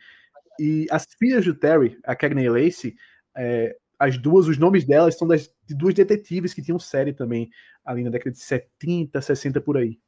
E 0.60 0.88
as 0.92 1.06
filhas 1.18 1.44
do 1.44 1.56
Terry, 1.56 1.98
a 2.06 2.16
Cagney 2.16 2.46
e 2.46 2.50
Lacey, 2.50 2.96
é, 3.36 3.76
as 4.00 4.18
duas, 4.18 4.48
os 4.48 4.58
nomes 4.58 4.86
delas 4.86 5.18
são 5.18 5.28
das, 5.28 5.52
de 5.66 5.76
duas 5.76 5.94
detetives 5.94 6.54
que 6.54 6.62
tinham 6.62 6.80
série 6.80 7.14
também, 7.14 7.50
ali 7.84 8.04
na 8.04 8.10
década 8.10 8.32
de 8.32 8.40
70, 8.40 9.22
60 9.22 9.60
por 9.62 9.78
aí. 9.78 10.00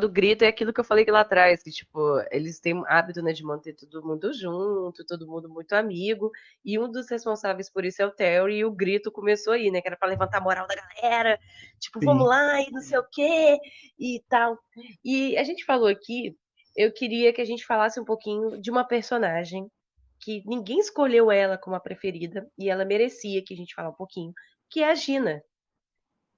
Do 0.00 0.08
grito 0.08 0.42
é 0.42 0.48
aquilo 0.48 0.72
que 0.72 0.80
eu 0.80 0.84
falei 0.84 1.04
lá 1.06 1.20
atrás, 1.20 1.62
que, 1.62 1.70
tipo, 1.70 2.00
eles 2.30 2.58
têm 2.58 2.74
um 2.74 2.84
hábito, 2.86 3.22
né, 3.22 3.32
de 3.32 3.44
manter 3.44 3.74
todo 3.74 4.04
mundo 4.04 4.32
junto, 4.32 5.04
todo 5.06 5.26
mundo 5.26 5.48
muito 5.48 5.72
amigo, 5.74 6.30
e 6.64 6.78
um 6.78 6.90
dos 6.90 7.10
responsáveis 7.10 7.70
por 7.70 7.84
isso 7.84 8.00
é 8.02 8.06
o 8.06 8.10
Terry, 8.10 8.58
e 8.58 8.64
o 8.64 8.72
grito 8.72 9.12
começou 9.12 9.52
aí, 9.52 9.70
né, 9.70 9.80
que 9.80 9.88
era 9.88 9.96
pra 9.96 10.08
levantar 10.08 10.38
a 10.38 10.40
moral 10.40 10.66
da 10.66 10.74
galera, 10.74 11.38
tipo, 11.78 12.00
Sim. 12.00 12.06
vamos 12.06 12.26
lá, 12.26 12.60
e 12.60 12.70
não 12.70 12.80
sei 12.80 12.98
o 12.98 13.04
quê, 13.10 13.58
e 13.98 14.22
tal. 14.28 14.58
E 15.04 15.36
a 15.36 15.44
gente 15.44 15.64
falou 15.64 15.88
aqui, 15.88 16.36
eu 16.76 16.92
queria 16.92 17.32
que 17.32 17.40
a 17.40 17.44
gente 17.44 17.66
falasse 17.66 18.00
um 18.00 18.04
pouquinho 18.04 18.60
de 18.60 18.70
uma 18.70 18.84
personagem 18.84 19.70
que 20.20 20.42
ninguém 20.46 20.78
escolheu 20.78 21.30
ela 21.30 21.56
como 21.56 21.76
a 21.76 21.80
preferida 21.80 22.46
e 22.58 22.68
ela 22.68 22.84
merecia 22.84 23.42
que 23.44 23.54
a 23.54 23.56
gente 23.56 23.74
falasse 23.74 23.94
um 23.94 23.96
pouquinho, 23.96 24.32
que 24.68 24.82
é 24.82 24.90
a 24.90 24.94
Gina. 24.94 25.42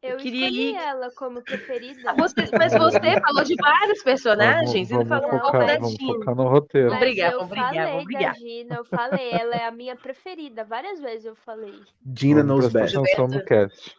Eu, 0.02 0.16
queria 0.16 0.46
escolhi 0.48 0.70
ir- 0.72 0.76
ela 0.76 1.10
como 1.14 1.42
preferida. 1.42 2.10
Ah, 2.10 2.14
você- 2.14 2.48
mas 2.58 2.72
você 2.72 3.20
falou 3.20 3.44
de 3.44 3.54
vários 3.54 4.02
personagens 4.02 4.90
e 4.90 4.92
não 4.92 5.04
vamos, 5.04 5.08
falou 5.08 5.28
vamos 5.28 5.42
pouco 5.42 5.58
da 5.58 5.66
focar, 5.66 5.80
vamos 5.80 5.96
Gina. 5.96 6.14
focar 6.14 6.34
no 6.34 6.48
roteiro. 6.48 6.90
Mas 6.90 6.98
brigar, 7.00 7.32
eu 7.32 7.46
falei 7.48 8.04
da. 8.04 8.32
Gina, 8.34 8.74
eu 8.76 8.84
falei, 8.84 9.30
ela 9.30 9.54
é 9.54 9.64
a 9.64 9.70
minha 9.70 9.94
preferida. 9.94 10.64
Várias 10.64 11.00
vezes 11.00 11.24
eu 11.26 11.36
falei. 11.36 11.74
Gina 12.18 12.42
knows 12.42 12.64
best. 12.72 12.72
prestar 12.94 13.00
atenção 13.00 13.28
no 13.28 13.44
cast. 13.44 13.96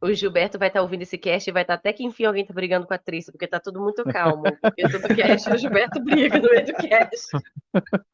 O 0.00 0.12
Gilberto 0.12 0.58
vai 0.60 0.68
estar 0.68 0.80
ouvindo 0.80 1.02
esse 1.02 1.18
cast 1.18 1.50
e 1.50 1.52
vai 1.52 1.62
estar 1.62 1.74
até 1.74 1.92
que 1.92 2.04
enfim 2.04 2.24
alguém 2.24 2.46
tá 2.46 2.54
brigando 2.54 2.86
com 2.86 2.92
a 2.92 2.96
atriz, 2.96 3.28
porque 3.30 3.48
tá 3.48 3.58
tudo 3.58 3.80
muito 3.80 4.04
calmo. 4.04 4.44
Porque 4.62 4.82
todo 4.88 5.08
cast 5.14 5.50
o 5.50 5.56
Gilberto 5.56 6.00
briga 6.04 6.38
no 6.38 6.48
meio 6.50 6.66
do 6.66 6.72
cast. 6.74 7.30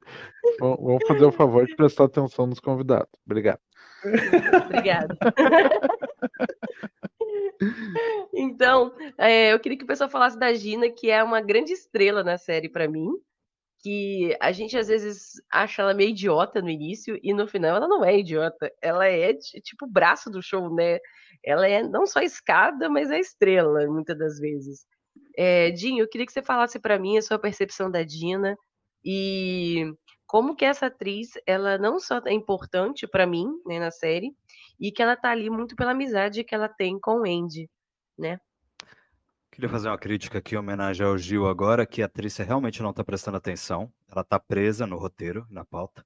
Vamos 0.61 0.79
vamos 0.81 1.07
fazer 1.07 1.25
o 1.25 1.33
favor 1.33 1.67
de 1.67 1.75
prestar 1.77 2.05
atenção 2.05 2.47
nos 2.47 2.61
convidados. 2.61 3.09
Obrigado. 3.27 3.61
Obrigada. 4.67 5.17
Então, 8.35 8.93
é, 9.19 9.53
eu 9.53 9.61
queria 9.61 9.79
que 9.79 9.85
o 9.85 9.87
pessoal 9.87 10.11
falasse 10.11 10.39
da 10.39 10.53
Gina, 10.53 10.91
que 10.91 11.11
é 11.11 11.23
uma 11.23 11.41
grande 11.41 11.73
estrela 11.73 12.25
na 12.25 12.37
série 12.39 12.69
pra 12.69 12.89
mim. 12.89 13.09
Que 13.83 14.37
a 14.41 14.51
gente 14.51 14.79
às 14.79 14.89
vezes 14.89 15.33
acha 15.51 15.83
ela 15.83 15.93
meio 15.93 16.11
idiota 16.11 16.63
no 16.63 16.71
início 16.71 17.19
e 17.23 17.35
no 17.35 17.47
final 17.47 17.77
ela 17.77 17.87
não 17.89 18.03
é 18.05 18.19
idiota. 18.19 18.73
Ela 18.81 19.07
é 19.07 19.35
ti- 19.35 19.61
tipo 19.61 19.85
o 19.85 19.91
braço 19.91 20.31
do 20.31 20.43
show, 20.43 20.75
né? 20.75 20.99
Ela 21.45 21.69
é 21.69 21.83
não 21.83 22.07
só 22.07 22.21
a 22.21 22.25
escada, 22.25 22.89
mas 22.89 23.11
a 23.11 23.19
estrela, 23.19 23.87
muitas 23.87 24.17
das 24.19 24.39
vezes. 24.39 24.87
É, 25.37 25.71
Dinho, 25.71 26.03
eu 26.03 26.09
queria 26.09 26.27
que 26.27 26.33
você 26.33 26.43
falasse 26.43 26.79
pra 26.81 26.99
mim 26.99 27.19
a 27.19 27.23
sua 27.23 27.39
percepção 27.39 27.91
da 27.91 28.03
Dina 28.03 28.57
e 29.05 29.85
como 30.35 30.57
que 30.57 30.65
essa 30.65 30.87
atriz, 30.87 31.35
ela 31.47 31.79
não 31.79 32.01
só 32.01 32.21
é 32.27 32.33
importante 32.33 33.07
pra 33.07 33.25
mim, 33.25 33.47
né, 33.65 33.79
na 33.79 33.93
série, 33.93 34.35
e 34.81 34.91
que 34.91 35.01
ela 35.01 35.15
tá 35.15 35.31
ali 35.31 35.49
muito 35.49 35.77
pela 35.77 35.93
amizade 35.93 36.43
que 36.43 36.53
ela 36.53 36.69
tem 36.69 36.99
com 36.99 37.21
o 37.21 37.25
Andy, 37.25 37.71
né? 38.19 38.41
Queria 39.53 39.69
fazer 39.69 39.87
uma 39.87 39.97
crítica 39.97 40.39
aqui 40.39 40.57
em 40.57 40.59
homenagem 40.59 41.07
ao 41.07 41.17
Gil 41.17 41.47
agora, 41.47 41.87
que 41.87 42.03
a 42.03 42.07
atriz 42.07 42.37
realmente 42.39 42.83
não 42.83 42.91
está 42.91 43.05
prestando 43.05 43.37
atenção. 43.37 43.93
Ela 44.11 44.23
está 44.23 44.41
presa 44.41 44.89
no 44.89 44.99
roteiro, 44.99 45.47
na 45.49 45.65
pauta. 45.65 46.05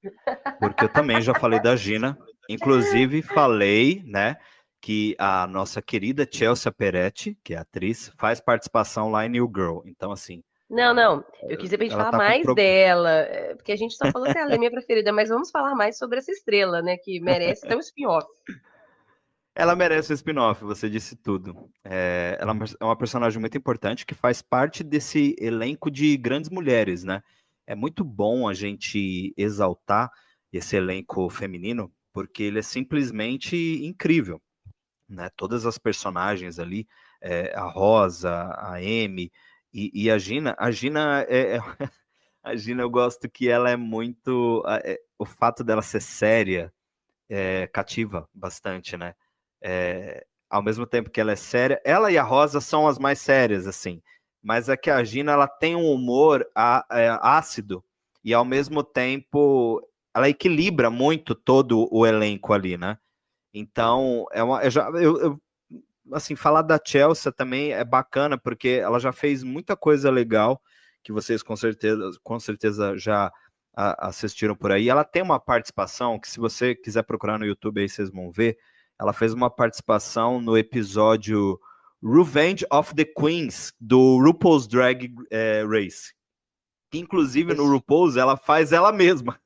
Porque 0.61 0.85
eu 0.85 0.93
também 0.93 1.23
já 1.23 1.33
falei 1.33 1.59
da 1.59 1.75
Gina. 1.75 2.15
Inclusive, 2.51 3.23
falei, 3.23 4.03
né, 4.05 4.37
que 4.79 5.17
a 5.19 5.47
nossa 5.47 5.81
querida 5.81 6.29
Chelsea 6.31 6.71
Peretti, 6.71 7.35
que 7.43 7.55
é 7.55 7.57
atriz, 7.57 8.13
faz 8.19 8.43
participação 8.43 9.11
lá 9.11 9.25
em 9.25 9.31
New 9.31 9.51
Girl. 9.57 9.81
Então, 9.87 10.13
assim, 10.13 10.43
Não, 10.71 10.93
não, 10.93 11.25
eu 11.45 11.57
quis 11.57 11.65
dizer 11.65 11.79
pra 11.79 11.87
gente 11.87 11.95
Ela 11.95 12.05
falar 12.05 12.11
tá 12.11 12.19
mais 12.19 12.43
pro- 12.43 12.55
dela, 12.55 13.11
é, 13.11 13.55
porque 13.55 13.73
a 13.73 13.77
gente 13.77 13.95
só 13.95 14.11
falou 14.13 14.31
que 14.31 14.37
ela 14.37 14.55
é 14.55 14.59
minha 14.59 14.71
preferida, 14.71 15.11
mas 15.13 15.31
vamos 15.31 15.51
falar 15.51 15.75
mais 15.75 15.97
sobre 15.97 16.19
essa 16.19 16.31
estrela, 16.31 16.83
né, 16.83 16.99
que 16.99 17.19
merece 17.21 17.65
até 17.65 17.75
um 17.75 17.81
spin-off. 17.81 18.27
ela 19.55 19.75
merece 19.75 20.13
o 20.13 20.15
spin-off, 20.15 20.63
você 20.63 20.91
disse 20.91 21.17
tudo. 21.17 21.69
É, 21.83 22.37
ela 22.39 22.55
é 22.81 22.85
uma 22.85 22.97
personagem 22.97 23.41
muito 23.41 23.57
importante 23.57 24.05
que 24.05 24.15
faz 24.15 24.43
parte 24.43 24.85
desse 24.85 25.35
elenco 25.39 25.91
de 25.91 26.17
grandes 26.17 26.51
mulheres, 26.51 27.03
né? 27.03 27.23
É 27.67 27.75
muito 27.75 28.05
bom 28.05 28.47
a 28.47 28.55
gente 28.55 29.35
exaltar 29.37 30.11
esse 30.53 30.77
elenco 30.77 31.29
feminino, 31.29 31.91
porque 32.13 32.43
ele 32.43 32.59
é 32.59 32.63
simplesmente 32.63 33.57
incrível, 33.85 34.41
né? 35.09 35.31
Todas 35.37 35.67
as 35.67 35.77
personagens 35.77 36.59
ali, 36.59 36.87
é, 37.21 37.53
a 37.57 37.65
Rosa, 37.65 38.31
a 38.31 38.77
Amy 38.77 39.33
e, 39.95 40.05
e 40.05 40.11
a 40.11 40.19
Gina. 40.19 40.55
A 40.59 40.71
Gina 40.71 41.25
é, 41.29 41.57
é- 41.57 41.61
a 42.43 42.57
Gina 42.57 42.83
eu 42.83 42.91
gosto 42.91 43.29
que 43.31 43.49
ela 43.49 43.71
é 43.71 43.77
muito, 43.77 44.65
é, 44.85 44.99
o 45.19 45.25
fato 45.27 45.65
dela 45.65 45.83
ser 45.83 46.01
séria 46.01 46.73
é, 47.29 47.67
cativa 47.69 48.29
bastante, 48.35 48.97
né? 48.97 49.15
É, 49.63 50.25
ao 50.51 50.63
mesmo 50.63 50.87
tempo 50.87 51.11
que 51.11 51.21
ela 51.21 51.33
é 51.33 51.37
séria, 51.37 51.81
ela 51.85 52.11
e 52.13 52.19
a 52.19 52.23
Rosa 52.23 52.61
são 52.61 52.89
as 52.89 52.99
mais 52.99 53.19
sérias, 53.21 53.67
assim. 53.67 54.03
Mas 54.43 54.69
é 54.69 54.77
que 54.77 54.91
a 54.91 55.03
Gina 55.05 55.33
ela 55.33 55.49
tem 55.49 55.77
um 55.77 55.93
humor 55.93 56.47
é, 56.93 57.09
ácido 57.23 57.85
e 58.25 58.33
ao 58.35 58.45
mesmo 58.45 58.83
tempo 58.85 59.83
ela 60.15 60.29
equilibra 60.29 60.91
muito 60.91 61.35
todo 61.35 61.89
o 61.93 62.07
elenco 62.07 62.53
ali, 62.53 62.77
né? 62.77 62.99
Então, 63.55 64.27
é 64.33 64.43
uma, 64.43 64.63
eu 64.65 64.71
já, 64.71 64.89
eu, 64.91 65.19
eu- 65.21 65.41
assim, 66.13 66.35
falar 66.37 66.63
da 66.63 66.81
Chelsea 66.85 67.31
também 67.33 67.73
é 67.73 67.85
bacana, 67.85 68.37
porque 68.39 68.81
ela 68.83 68.99
já 68.99 69.13
fez 69.13 69.43
muita 69.43 69.77
coisa 69.77 70.11
legal, 70.11 70.61
que 71.03 71.13
vocês 71.13 71.43
com 71.43 71.57
certeza, 71.57 72.11
com 72.23 72.39
certeza 72.41 72.97
já 72.99 73.33
a- 73.77 74.09
assistiram 74.09 74.55
por 74.57 74.73
aí. 74.73 74.89
Ela 74.89 75.05
tem 75.05 75.23
uma 75.23 75.39
participação 75.41 76.19
que, 76.19 76.29
se 76.29 76.39
você 76.41 76.75
quiser 76.75 77.03
procurar 77.03 77.39
no 77.39 77.47
YouTube 77.47 77.81
aí, 77.81 77.89
vocês 77.89 78.11
vão 78.11 78.31
ver. 78.31 78.59
Ela 79.01 79.13
fez 79.13 79.33
uma 79.33 79.49
participação 79.49 80.41
no 80.41 80.59
episódio 80.59 81.59
Revenge 82.03 82.65
of 82.73 82.95
the 82.95 83.05
Queens, 83.05 83.73
do 83.81 84.19
RuPaul's 84.19 84.67
Drag 84.67 85.13
eh, 85.31 85.65
Race. 85.67 86.13
Inclusive, 86.93 87.55
no 87.55 87.71
RuPaul's, 87.71 88.17
ela 88.17 88.37
faz 88.37 88.73
ela 88.73 88.93
mesma. 88.93 89.39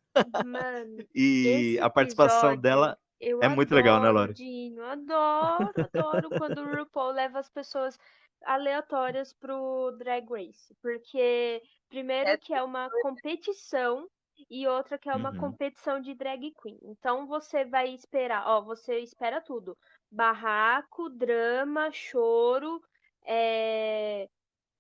Mano, 0.45 1.05
E 1.15 1.79
a 1.81 1.91
participação 1.91 2.53
episódio 2.53 2.63
dela 2.63 2.99
eu 3.23 3.41
é 3.41 3.49
muito 3.49 3.75
legal, 3.75 4.01
né, 4.01 4.11
Lore? 4.11 4.35
Dinho, 4.35 4.85
adoro, 4.85 5.85
adoro 5.85 6.33
quando 6.33 6.59
o 6.63 6.69
RuPaul 6.79 7.13
leva 7.13 7.39
as 7.41 7.49
pessoas 7.51 7.99
aleatórias 8.45 9.33
pro 9.33 9.93
Drag 9.99 10.27
Race. 10.31 10.75
Porque, 10.83 11.63
primeiro, 11.89 12.33
É 12.33 12.37
que 12.39 12.55
é 12.55 12.63
uma 12.63 12.91
competição 12.99 14.09
e 14.51 14.67
outra 14.67 14.99
que 14.99 15.09
é 15.09 15.15
uma 15.17 15.33
Uhum. 15.33 15.35
competição 15.35 16.01
de 16.01 16.15
drag 16.15 16.53
queen. 16.63 16.79
Então, 16.83 17.27
você 17.27 17.65
vai 17.65 17.91
esperar, 17.95 18.47
ó, 18.47 18.63
você 18.63 18.99
espera 19.01 19.41
tudo: 19.41 19.77
barraco, 20.11 21.09
drama, 21.11 21.91
choro, 21.93 22.81
é, 23.27 24.29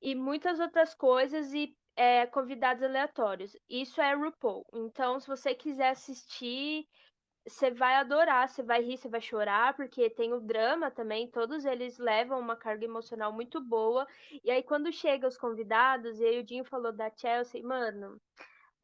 e 0.00 0.14
muitas 0.14 0.60
outras 0.60 0.94
coisas 0.94 1.52
e 1.54 1.76
é, 1.96 2.26
convidados 2.26 2.82
aleatórios. 2.82 3.56
Isso 3.68 4.00
é 4.00 4.14
RuPaul. 4.14 4.66
Então, 4.74 5.18
se 5.20 5.26
você 5.26 5.54
quiser 5.54 5.90
assistir, 5.90 6.86
você 7.46 7.70
vai 7.70 7.96
adorar, 7.96 8.48
você 8.48 8.62
vai 8.62 8.82
rir, 8.82 8.96
você 8.96 9.08
vai 9.08 9.20
chorar, 9.20 9.74
porque 9.74 10.08
tem 10.10 10.32
o 10.32 10.40
drama 10.40 10.90
também, 10.90 11.28
todos 11.28 11.64
eles 11.64 11.98
levam 11.98 12.38
uma 12.38 12.56
carga 12.56 12.84
emocional 12.84 13.32
muito 13.32 13.60
boa. 13.60 14.06
E 14.44 14.50
aí, 14.50 14.62
quando 14.62 14.92
chega 14.92 15.26
os 15.26 15.36
convidados, 15.36 16.20
e 16.20 16.24
aí 16.24 16.38
o 16.38 16.44
Dinho 16.44 16.64
falou 16.64 16.92
da 16.92 17.10
Chelsea, 17.10 17.62
mano, 17.62 18.20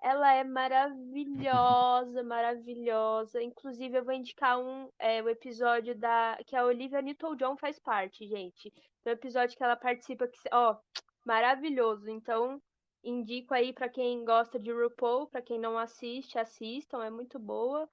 ela 0.01 0.33
é 0.33 0.45
maravilhosa, 0.45 2.23
maravilhosa. 2.23 3.43
Inclusive, 3.43 3.99
eu 3.99 4.05
vou 4.05 4.15
indicar 4.15 4.59
um, 4.59 4.91
é, 4.99 5.23
o 5.23 5.29
episódio 5.29 5.97
da 5.97 6.39
que 6.47 6.57
a 6.57 6.65
Olivia 6.65 7.03
Newton-John 7.03 7.57
faz 7.57 7.79
parte, 7.79 8.27
gente. 8.27 8.73
Um 9.07 9.11
episódio 9.11 9.57
que 9.57 9.63
ela 9.65 9.77
participa 9.77 10.29
que, 10.29 10.39
ó, 10.53 10.77
maravilhoso. 11.25 12.09
Então, 12.11 12.61
indico 13.03 13.55
aí 13.55 13.73
pra 13.73 13.89
quem 13.89 14.25
gosta 14.25 14.59
de 14.59 14.73
RuPaul, 14.73 15.29
pra 15.29 15.43
quem 15.43 15.59
não 15.59 15.79
assiste, 15.79 16.39
assistam, 16.39 17.05
é 17.05 17.11
muito 17.11 17.39
boa. 17.39 17.89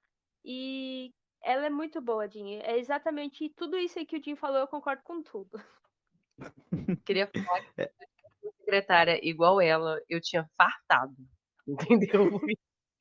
E 0.48 1.12
ela 1.42 1.66
é 1.66 1.70
muito 1.70 2.00
boa, 2.00 2.28
Dinho. 2.28 2.60
É 2.62 2.78
exatamente 2.78 3.48
tudo 3.56 3.76
isso 3.76 3.98
aí 3.98 4.06
que 4.06 4.16
o 4.16 4.20
Dinho 4.20 4.36
falou, 4.36 4.58
eu 4.60 4.68
concordo 4.68 5.02
com 5.02 5.20
tudo. 5.20 5.60
Queria 7.04 7.26
falar 7.26 7.62
que 7.62 7.90
uma 8.42 8.52
secretária 8.58 9.18
igual 9.22 9.60
ela, 9.60 10.00
eu 10.08 10.20
tinha 10.20 10.48
fartado, 10.56 11.16
entendeu? 11.66 12.30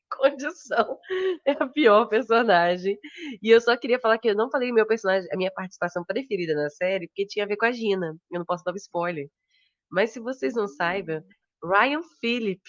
Condição 0.09 0.99
é 1.45 1.51
a 1.51 1.67
pior 1.67 2.07
personagem. 2.07 2.97
E 3.41 3.49
eu 3.49 3.59
só 3.59 3.75
queria 3.75 3.99
falar 3.99 4.17
que 4.17 4.29
eu 4.29 4.35
não 4.35 4.49
falei 4.49 4.71
meu 4.71 4.87
personagem, 4.87 5.29
a 5.31 5.37
minha 5.37 5.51
participação 5.51 6.03
preferida 6.05 6.55
na 6.55 6.69
série, 6.69 7.07
porque 7.07 7.25
tinha 7.25 7.43
a 7.43 7.47
ver 7.47 7.57
com 7.57 7.65
a 7.65 7.71
Gina. 7.71 8.15
Eu 8.31 8.39
não 8.39 8.45
posso 8.45 8.63
dar 8.63 8.73
spoiler. 8.75 9.27
Mas 9.91 10.11
se 10.11 10.19
vocês 10.19 10.53
não 10.53 10.67
saibam, 10.67 11.21
Ryan 11.63 12.01
Phillip, 12.21 12.61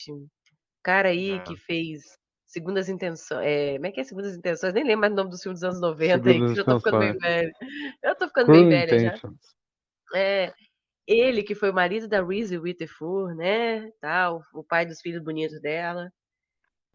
cara 0.82 1.10
aí 1.10 1.40
que 1.44 1.56
fez 1.56 2.02
Segundas 2.46 2.88
Intenções. 2.88 3.44
É, 3.44 3.74
como 3.74 3.86
é 3.86 3.92
que 3.92 4.00
é 4.00 4.04
Segundas 4.04 4.36
Intenções? 4.36 4.72
Nem 4.72 4.84
lembro 4.84 5.00
mais 5.00 5.12
o 5.12 5.16
nome 5.16 5.30
do 5.30 5.38
filme 5.38 5.54
dos 5.54 5.64
anos 5.64 5.80
90 5.80 6.30
aí, 6.30 6.38
que 6.38 6.44
eu 6.44 6.54
já 6.54 6.64
tô 6.64 6.78
ficando 6.78 6.98
bem 6.98 7.18
velha. 7.18 7.52
Eu 8.02 8.14
tô 8.14 8.28
ficando 8.28 8.52
bem 8.52 8.68
velha 8.68 8.98
já. 9.00 9.14
É, 10.14 10.54
ele 11.06 11.42
que 11.42 11.54
foi 11.54 11.70
o 11.70 11.74
marido 11.74 12.08
da 12.08 12.24
Reese 12.24 12.56
Witherspoon, 12.56 13.34
né, 13.34 13.90
tal, 14.00 14.42
o 14.54 14.62
pai 14.62 14.86
dos 14.86 15.00
filhos 15.00 15.22
bonitos 15.22 15.60
dela. 15.60 16.10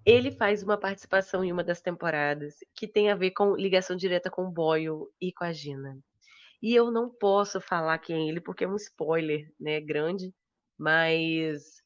Ele 0.05 0.31
faz 0.31 0.63
uma 0.63 0.79
participação 0.79 1.43
em 1.43 1.51
uma 1.51 1.63
das 1.63 1.81
temporadas 1.81 2.55
que 2.75 2.87
tem 2.87 3.11
a 3.11 3.15
ver 3.15 3.31
com 3.31 3.55
ligação 3.55 3.95
direta 3.95 4.31
com 4.31 4.45
o 4.45 4.51
Boyle 4.51 5.07
e 5.21 5.31
com 5.31 5.43
a 5.43 5.51
Gina. 5.51 5.97
E 6.61 6.73
eu 6.73 6.91
não 6.91 7.09
posso 7.09 7.59
falar 7.59 7.99
quem 7.99 8.27
é 8.27 8.29
ele 8.29 8.41
porque 8.41 8.63
é 8.63 8.67
um 8.67 8.75
spoiler, 8.75 9.51
né, 9.59 9.79
grande, 9.81 10.33
mas 10.77 11.81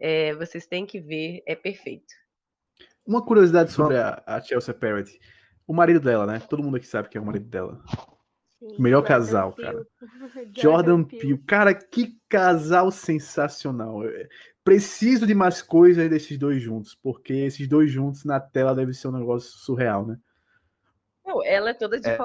é, 0.00 0.34
vocês 0.34 0.66
têm 0.66 0.86
que 0.86 1.00
ver, 1.00 1.42
é 1.46 1.54
perfeito. 1.54 2.12
Uma 3.06 3.24
curiosidade 3.24 3.72
sobre 3.72 3.96
a, 3.96 4.22
a 4.26 4.40
Chelsea 4.40 4.74
Parrott. 4.74 5.18
O 5.66 5.72
marido 5.72 6.00
dela, 6.00 6.26
né? 6.26 6.40
Todo 6.40 6.62
mundo 6.62 6.76
aqui 6.76 6.86
sabe 6.86 7.08
que 7.08 7.16
é 7.16 7.20
o 7.20 7.24
marido 7.24 7.46
dela. 7.46 7.80
Sim, 8.58 8.76
Melhor 8.78 8.98
Jordan 9.00 9.08
casal, 9.08 9.52
Peele. 9.52 9.68
cara. 9.68 9.86
Jordan 10.56 11.04
Peele. 11.04 11.22
Peele. 11.22 11.38
Cara, 11.46 11.74
que 11.74 12.18
casal 12.28 12.90
sensacional. 12.90 14.04
É, 14.04 14.28
preciso 14.62 15.26
de 15.26 15.34
mais 15.34 15.62
coisas 15.62 16.08
desses 16.10 16.38
dois 16.38 16.62
juntos, 16.62 16.94
porque 16.94 17.32
esses 17.32 17.66
dois 17.66 17.90
juntos 17.90 18.24
na 18.24 18.38
tela 18.38 18.74
deve 18.74 18.92
ser 18.92 19.08
um 19.08 19.12
negócio 19.12 19.50
surreal, 19.58 20.06
né? 20.06 20.18
Não, 21.24 21.44
ela 21.44 21.70
é 21.70 21.74
toda 21.74 21.98
de 21.98 22.08
É. 22.08 22.16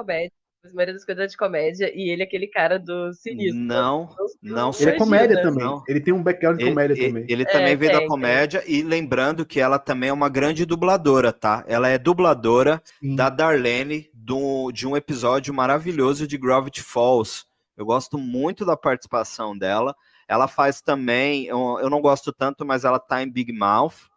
comédia. 0.66 0.68
As 0.68 0.72
maioria 0.74 0.94
das 0.94 1.04
coisas 1.04 1.24
é 1.24 1.26
de 1.26 1.36
comédia. 1.36 1.92
E 1.94 2.10
ele 2.10 2.22
é 2.22 2.24
aquele 2.24 2.46
cara 2.46 2.78
do 2.78 3.12
sinistro. 3.12 3.58
Não, 3.60 4.08
não. 4.42 4.70
Ele 4.78 4.90
é 4.90 4.96
comédia 4.98 5.42
também. 5.42 5.64
Não. 5.64 5.82
Ele 5.88 6.00
tem 6.00 6.12
um 6.14 6.22
background 6.22 6.58
de 6.58 6.64
Ele, 6.64 6.70
comédia 6.70 6.94
ele- 6.94 7.06
também. 7.08 7.26
ele 7.28 7.44
também 7.46 7.76
veio 7.76 7.90
tem, 7.90 7.92
da 7.92 7.98
tem. 8.00 8.08
comédia 8.08 8.62
e 8.66 8.82
lembrando 8.82 9.46
que 9.46 9.60
ela 9.60 9.78
também 9.78 10.10
é 10.10 10.12
uma 10.12 10.28
grande 10.28 10.64
dubladora, 10.66 11.32
tá? 11.32 11.64
Ela 11.66 11.88
é 11.88 11.98
dubladora 11.98 12.82
Sim. 13.00 13.14
da 13.16 13.28
Darlene 13.30 14.10
do, 14.14 14.70
de 14.72 14.86
um 14.86 14.96
episódio 14.96 15.52
maravilhoso 15.54 16.26
de 16.26 16.36
Gravity 16.36 16.82
Falls. 16.82 17.44
Eu 17.76 17.84
gosto 17.84 18.16
muito 18.18 18.64
da 18.64 18.76
participação 18.76 19.56
dela. 19.56 19.94
Ela 20.28 20.48
faz 20.48 20.80
também, 20.80 21.46
eu, 21.46 21.78
eu 21.80 21.88
não 21.88 22.00
gosto 22.00 22.32
tanto, 22.32 22.64
mas 22.64 22.84
ela 22.84 22.98
tá 22.98 23.22
em 23.22 23.30
Big 23.30 23.52
Mouth, 23.52 24.08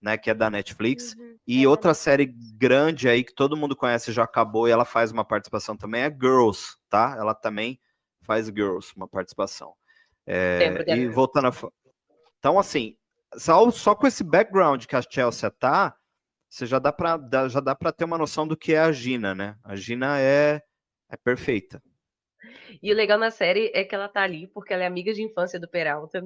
né? 0.00 0.16
Que 0.18 0.30
é 0.30 0.34
da 0.34 0.50
Netflix. 0.50 1.14
Uhum. 1.14 1.36
E 1.46 1.64
É, 1.64 1.68
outra 1.68 1.94
série 1.94 2.26
grande 2.26 3.08
aí 3.08 3.22
que 3.22 3.34
todo 3.34 3.56
mundo 3.56 3.76
conhece 3.76 4.12
já 4.12 4.24
acabou 4.24 4.66
e 4.68 4.70
ela 4.70 4.84
faz 4.84 5.12
uma 5.12 5.24
participação 5.24 5.76
também 5.76 6.02
é 6.02 6.10
Girls, 6.10 6.76
tá? 6.88 7.14
Ela 7.18 7.34
também 7.34 7.80
faz 8.22 8.46
Girls, 8.46 8.92
uma 8.96 9.06
participação. 9.08 9.74
É, 10.26 10.84
e 10.94 11.06
voltando 11.06 11.48
a. 11.48 11.52
Então, 12.38 12.58
assim, 12.58 12.96
só, 13.36 13.70
só 13.70 13.94
com 13.94 14.06
esse 14.06 14.24
background 14.24 14.84
que 14.86 14.96
a 14.96 15.02
Chelsea 15.02 15.50
tá, 15.50 15.96
você 16.48 16.66
já 16.66 16.78
dá 16.78 16.92
pra, 16.92 17.16
dá- 17.16 17.48
já 17.48 17.60
dá 17.60 17.74
pra 17.74 17.92
ter 17.92 18.04
uma 18.04 18.18
noção 18.18 18.46
do 18.46 18.56
que 18.56 18.72
é 18.74 18.80
a 18.80 18.92
Gina, 18.92 19.34
né? 19.34 19.56
A 19.62 19.76
Gina 19.76 20.18
é, 20.20 20.60
é 21.08 21.16
perfeita. 21.16 21.82
E 22.82 22.92
o 22.92 22.96
legal 22.96 23.18
na 23.18 23.30
série 23.30 23.70
é 23.74 23.84
que 23.84 23.94
ela 23.94 24.08
tá 24.08 24.22
ali 24.22 24.46
porque 24.48 24.72
ela 24.72 24.82
é 24.82 24.86
amiga 24.86 25.12
de 25.12 25.22
infância 25.22 25.58
do 25.60 25.68
Peralta. 25.68 26.22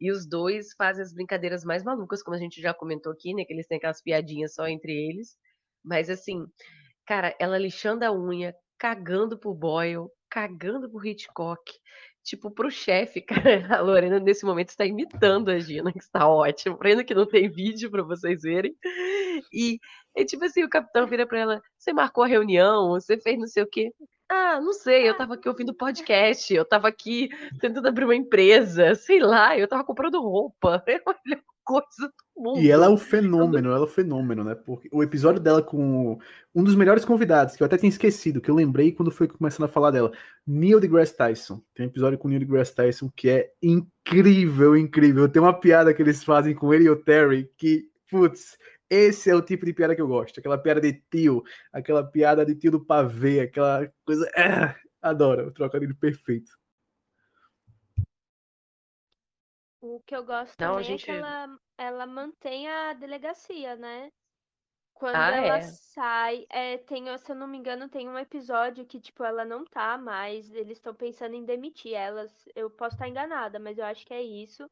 E 0.00 0.10
os 0.10 0.26
dois 0.26 0.72
fazem 0.76 1.02
as 1.02 1.12
brincadeiras 1.12 1.64
mais 1.64 1.82
malucas, 1.82 2.22
como 2.22 2.34
a 2.36 2.40
gente 2.40 2.60
já 2.60 2.72
comentou 2.72 3.12
aqui, 3.12 3.34
né? 3.34 3.44
Que 3.44 3.52
eles 3.52 3.66
têm 3.66 3.78
aquelas 3.78 4.02
piadinhas 4.02 4.54
só 4.54 4.66
entre 4.66 4.92
eles. 4.92 5.36
Mas 5.84 6.08
assim, 6.08 6.46
cara, 7.06 7.34
ela 7.38 7.58
lixando 7.58 8.04
a 8.04 8.12
unha, 8.12 8.54
cagando 8.78 9.38
pro 9.38 9.54
Boyle, 9.54 10.08
cagando 10.30 10.90
pro 10.90 11.04
Hitchcock. 11.04 11.60
Tipo, 12.22 12.50
pro 12.50 12.70
chefe, 12.70 13.20
cara, 13.66 13.76
a 13.76 13.80
Lorena 13.80 14.20
nesse 14.20 14.44
momento 14.44 14.70
está 14.70 14.84
imitando 14.84 15.50
a 15.50 15.58
Gina, 15.58 15.92
que 15.92 15.98
está 15.98 16.28
ótimo. 16.28 16.78
Pena 16.78 17.04
que 17.04 17.14
não 17.14 17.26
tem 17.26 17.50
vídeo 17.50 17.90
pra 17.90 18.02
vocês 18.02 18.42
verem. 18.42 18.74
E 19.52 19.78
é 20.16 20.24
tipo 20.24 20.44
assim, 20.44 20.62
o 20.64 20.68
capitão 20.68 21.06
vira 21.06 21.26
pra 21.26 21.40
ela, 21.40 21.62
você 21.78 21.92
marcou 21.92 22.24
a 22.24 22.26
reunião, 22.26 22.90
você 22.90 23.18
fez 23.18 23.38
não 23.38 23.46
sei 23.46 23.62
o 23.62 23.68
quê. 23.68 23.90
Ah, 24.32 24.60
não 24.60 24.72
sei, 24.72 25.08
eu 25.08 25.16
tava 25.16 25.34
aqui 25.34 25.48
ouvindo 25.48 25.74
podcast, 25.74 26.54
eu 26.54 26.64
tava 26.64 26.86
aqui 26.86 27.28
tentando 27.60 27.88
abrir 27.88 28.04
uma 28.04 28.14
empresa, 28.14 28.94
sei 28.94 29.18
lá, 29.18 29.58
eu 29.58 29.66
tava 29.66 29.82
comprando 29.82 30.22
roupa. 30.22 30.84
É 30.86 31.00
a 31.04 31.16
melhor 31.26 31.42
coisa 31.64 32.12
do 32.36 32.42
mundo. 32.42 32.60
E 32.60 32.70
ela 32.70 32.86
é 32.86 32.88
um 32.88 32.96
fenômeno, 32.96 33.70
ela 33.70 33.80
é 33.80 33.82
um 33.82 33.88
fenômeno, 33.88 34.44
né? 34.44 34.54
Porque 34.54 34.88
o 34.92 35.02
episódio 35.02 35.40
dela 35.40 35.60
com 35.60 36.16
um 36.54 36.62
dos 36.62 36.76
melhores 36.76 37.04
convidados, 37.04 37.56
que 37.56 37.62
eu 37.64 37.66
até 37.66 37.76
tinha 37.76 37.90
esquecido, 37.90 38.40
que 38.40 38.48
eu 38.48 38.54
lembrei 38.54 38.92
quando 38.92 39.10
foi 39.10 39.26
começando 39.26 39.64
a 39.64 39.68
falar 39.68 39.90
dela, 39.90 40.12
Neil 40.46 40.78
deGrasse 40.78 41.16
Tyson. 41.16 41.60
Tem 41.74 41.86
um 41.86 41.88
episódio 41.88 42.16
com 42.16 42.28
Neil 42.28 42.40
deGrasse 42.40 42.72
Tyson 42.72 43.10
que 43.16 43.28
é 43.28 43.50
incrível, 43.60 44.76
incrível. 44.76 45.28
Tem 45.28 45.42
uma 45.42 45.58
piada 45.58 45.92
que 45.92 46.00
eles 46.00 46.22
fazem 46.22 46.54
com 46.54 46.72
ele 46.72 46.84
e 46.84 46.90
o 46.90 46.94
Terry 46.94 47.50
que, 47.58 47.88
putz, 48.08 48.56
esse 48.90 49.30
é 49.30 49.34
o 49.34 49.42
tipo 49.42 49.64
de 49.64 49.72
piada 49.72 49.94
que 49.94 50.02
eu 50.02 50.08
gosto. 50.08 50.40
Aquela 50.40 50.58
piada 50.58 50.80
de 50.80 50.92
tio, 51.10 51.42
aquela 51.72 52.04
piada 52.04 52.44
de 52.44 52.54
tio 52.54 52.72
do 52.72 52.84
pavê, 52.84 53.40
aquela 53.40 53.90
coisa. 54.04 54.30
Ah, 54.36 54.76
adoro, 55.00 55.48
o 55.48 55.52
trocadilho 55.52 55.96
perfeito. 55.96 56.52
O 59.82 60.00
que 60.00 60.14
eu 60.14 60.24
gosto 60.24 60.58
Não, 60.60 60.74
também 60.74 60.84
gente- 60.84 61.02
é 61.02 61.06
que 61.06 61.10
ela, 61.10 61.58
ela 61.78 62.06
mantém 62.06 62.68
a 62.68 62.92
delegacia, 62.94 63.76
né? 63.76 64.10
Quando 64.94 65.16
Ah, 65.16 65.36
ela 65.36 65.56
é? 65.56 65.60
sai, 65.62 66.46
é, 66.50 66.78
tem, 66.78 67.04
se 67.18 67.32
eu 67.32 67.36
não 67.36 67.46
me 67.48 67.56
engano, 67.58 67.88
tem 67.88 68.08
um 68.08 68.18
episódio 68.18 68.84
que, 68.86 69.00
tipo, 69.00 69.24
ela 69.24 69.44
não 69.44 69.64
tá 69.64 69.96
mais, 69.96 70.50
eles 70.54 70.78
estão 70.78 70.94
pensando 70.94 71.34
em 71.34 71.44
demitir 71.44 71.94
elas. 71.94 72.46
Eu 72.54 72.70
posso 72.70 72.96
estar 72.96 73.08
enganada, 73.08 73.58
mas 73.58 73.78
eu 73.78 73.84
acho 73.86 74.04
que 74.06 74.12
é 74.14 74.22
isso. 74.22 74.70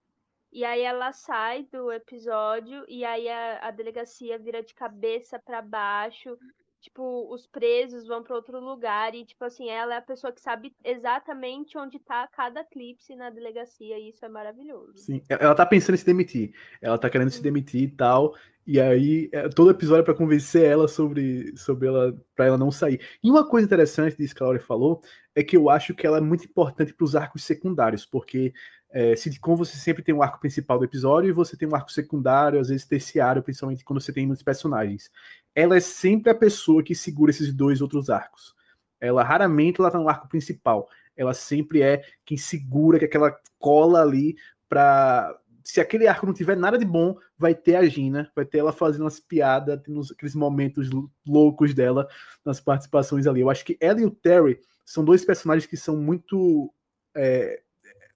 E 0.53 0.65
aí 0.65 0.83
ela 0.83 1.13
sai 1.13 1.67
do 1.71 1.93
episódio 1.93 2.85
e 2.89 3.05
aí 3.05 3.29
a, 3.29 3.69
a 3.69 3.71
delegacia 3.71 4.39
vira 4.39 4.63
de 4.63 4.75
cabeça 4.75 5.39
pra 5.39 5.61
baixo. 5.61 6.37
Tipo, 6.81 7.33
os 7.35 7.45
presos 7.45 8.07
vão 8.07 8.23
pra 8.23 8.37
outro 8.37 8.61
lugar 8.61 9.13
e, 9.13 9.25
tipo 9.25 9.45
assim, 9.45 9.69
ela 9.69 9.95
é 9.95 9.99
a 9.99 10.03
pessoa 10.03 10.33
que 10.33 10.41
sabe 10.41 10.73
exatamente 10.85 11.77
onde 11.77 11.99
tá 11.99 12.27
cada 12.29 12.63
clipe 12.65 13.17
na 13.17 13.31
delegacia 13.31 13.99
e 13.99 14.11
isso 14.11 14.25
é 14.25 14.29
maravilhoso. 14.29 14.97
Sim, 14.97 15.21
ela 15.29 15.57
tá 15.57 15.67
pensando 15.67 15.97
em 15.97 15.99
se 15.99 16.07
demitir. 16.07 16.55
Ela 16.81 16.97
tá 16.97 17.11
querendo 17.11 17.31
se 17.31 17.43
demitir 17.43 17.83
e 17.83 17.89
tal. 17.89 18.33
E 18.65 18.81
aí, 18.81 19.29
é, 19.33 19.49
todo 19.49 19.71
episódio 19.71 20.03
é 20.03 20.05
pra 20.05 20.15
convencer 20.15 20.63
ela 20.63 20.87
sobre, 20.87 21.57
sobre 21.57 21.89
ela, 21.89 22.17
para 22.37 22.47
ela 22.47 22.59
não 22.59 22.71
sair. 22.71 23.01
E 23.25 23.29
uma 23.29 23.49
coisa 23.49 23.67
interessante 23.67 24.17
disso 24.17 24.35
que 24.35 24.43
a 24.43 24.47
Laura 24.47 24.61
falou 24.61 25.01
é 25.35 25.43
que 25.43 25.57
eu 25.57 25.69
acho 25.69 25.95
que 25.95 26.07
ela 26.07 26.19
é 26.19 26.21
muito 26.21 26.45
importante 26.45 26.95
para 26.95 27.05
os 27.05 27.17
arcos 27.17 27.43
secundários, 27.43 28.07
porque 28.07 28.53
é, 28.91 29.15
sitcom 29.15 29.55
você 29.55 29.77
sempre 29.77 30.03
tem 30.03 30.15
um 30.15 30.23
arco 30.23 30.41
principal 30.41 30.79
do 30.79 30.85
episódio 30.85 31.29
e 31.29 31.33
você 31.33 31.57
tem 31.57 31.69
um 31.69 31.75
arco 31.75 31.93
secundário, 31.93 32.59
às 32.59 32.69
vezes 32.69 32.87
terciário, 32.87 33.43
principalmente 33.43 33.85
quando 33.85 34.01
você 34.01 34.13
tem 34.13 34.27
muitos 34.27 34.43
personagens. 34.43 35.11
Ela 35.55 35.77
é 35.77 35.81
sempre 35.81 36.31
a 36.31 36.35
pessoa 36.35 36.83
que 36.83 36.95
segura 36.95 37.31
esses 37.31 37.53
dois 37.53 37.83
outros 37.83 38.09
arcos. 38.09 38.55
Ela 39.01 39.23
raramente 39.23 39.81
ela 39.81 39.91
tá 39.91 39.99
no 39.99 40.09
arco 40.09 40.29
principal. 40.29 40.89
Ela 41.17 41.35
sempre 41.35 41.83
é 41.83 42.03
quem 42.25 42.37
segura 42.37 42.99
que 42.99 43.05
aquela 43.05 43.37
cola 43.59 44.03
ali 44.03 44.37
pra. 44.69 45.37
Se 45.65 45.83
aquele 45.83 46.07
arco 46.07 46.25
não 46.25 46.33
tiver 46.33 46.57
nada 46.57 46.79
de 46.79 46.85
bom, 46.87 47.15
vai 47.37 47.55
ter 47.55 47.77
a 47.77 47.85
Gina, 47.85 48.33
vai 48.35 48.47
ter 48.47 48.59
ela 48.59 48.73
fazendo 48.73 49.03
umas 49.03 49.21
piadas, 49.21 49.79
tendo 49.85 50.01
aqueles 50.11 50.35
momentos 50.35 50.89
lou- 50.91 51.11
loucos 51.27 51.75
dela 51.75 52.09
nas 52.43 52.59
participações 52.59 53.27
ali. 53.27 53.43
Eu 53.43 53.51
acho 53.51 53.67
que 53.67 53.77
ela 53.79 54.01
e 54.01 54.07
o 54.07 54.11
Terry 54.11 54.59
são 54.83 55.05
dois 55.05 55.27
personagens 55.27 55.67
que 55.67 55.77
são 55.77 55.99
muito 55.99 56.73
é, 57.15 57.61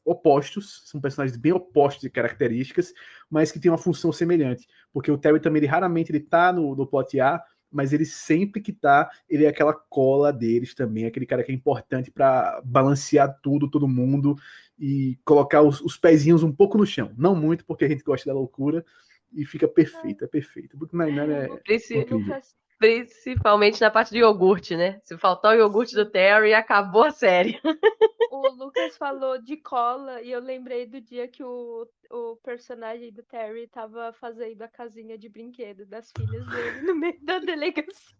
opostos, 0.04 0.82
são 0.86 1.00
personagens 1.00 1.36
bem 1.36 1.52
opostos 1.52 2.02
de 2.02 2.10
características, 2.10 2.92
mas 3.30 3.52
que 3.52 3.60
têm 3.60 3.70
uma 3.70 3.78
função 3.78 4.12
semelhante. 4.12 4.66
Porque 4.92 5.10
o 5.10 5.18
Terry 5.18 5.40
também, 5.40 5.60
ele 5.60 5.66
raramente 5.66 6.10
ele 6.10 6.20
tá 6.20 6.52
no, 6.52 6.74
no 6.74 6.86
plot 6.86 7.18
A, 7.20 7.42
mas 7.70 7.92
ele 7.92 8.04
sempre 8.04 8.60
que 8.60 8.72
tá, 8.72 9.10
ele 9.28 9.44
é 9.44 9.48
aquela 9.48 9.72
cola 9.72 10.32
deles 10.32 10.74
também, 10.74 11.06
aquele 11.06 11.24
cara 11.24 11.42
que 11.42 11.50
é 11.50 11.54
importante 11.54 12.10
para 12.10 12.60
balancear 12.64 13.38
tudo, 13.42 13.70
todo 13.70 13.88
mundo 13.88 14.36
e 14.78 15.18
colocar 15.24 15.62
os, 15.62 15.80
os 15.80 15.96
pezinhos 15.96 16.42
um 16.42 16.52
pouco 16.52 16.76
no 16.76 16.84
chão. 16.84 17.12
Não 17.16 17.34
muito, 17.34 17.64
porque 17.64 17.84
a 17.84 17.88
gente 17.88 18.04
gosta 18.04 18.28
da 18.28 18.34
loucura 18.34 18.84
e 19.32 19.44
fica 19.44 19.66
perfeito, 19.66 20.24
é 20.24 20.28
perfeito. 20.28 20.76
Brooklyn 20.76 21.06
Nine-Nine 21.06 21.32
é 21.32 21.46
incrível. 21.46 22.18
Lucas, 22.18 22.54
Principalmente 22.82 23.80
na 23.80 23.92
parte 23.92 24.10
de 24.10 24.18
iogurte, 24.18 24.76
né? 24.76 25.00
Se 25.04 25.16
faltar 25.16 25.54
o 25.54 25.56
iogurte 25.56 25.94
do 25.94 26.04
Terry, 26.04 26.52
acabou 26.52 27.04
a 27.04 27.12
série. 27.12 27.60
o 28.28 28.48
Lucas 28.56 28.96
falou 28.96 29.40
de 29.40 29.56
cola 29.56 30.20
e 30.20 30.32
eu 30.32 30.40
lembrei 30.40 30.84
do 30.84 31.00
dia 31.00 31.28
que 31.28 31.44
o, 31.44 31.86
o 32.10 32.36
personagem 32.42 33.12
do 33.12 33.22
Terry 33.22 33.68
tava 33.68 34.12
fazendo 34.14 34.62
a 34.62 34.68
casinha 34.68 35.16
de 35.16 35.28
brinquedo 35.28 35.86
das 35.86 36.10
filhas 36.10 36.44
dele 36.48 36.80
no 36.82 36.96
meio 36.96 37.20
da 37.22 37.38
delegacia. 37.38 38.16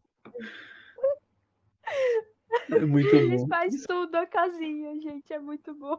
É 2.70 2.80
muito 2.80 3.10
bom. 3.28 3.48
fazem 3.48 3.80
tudo 3.86 4.14
a 4.16 4.26
casinha, 4.26 4.94
gente, 5.00 5.32
é 5.32 5.38
muito 5.38 5.74
bom. 5.74 5.98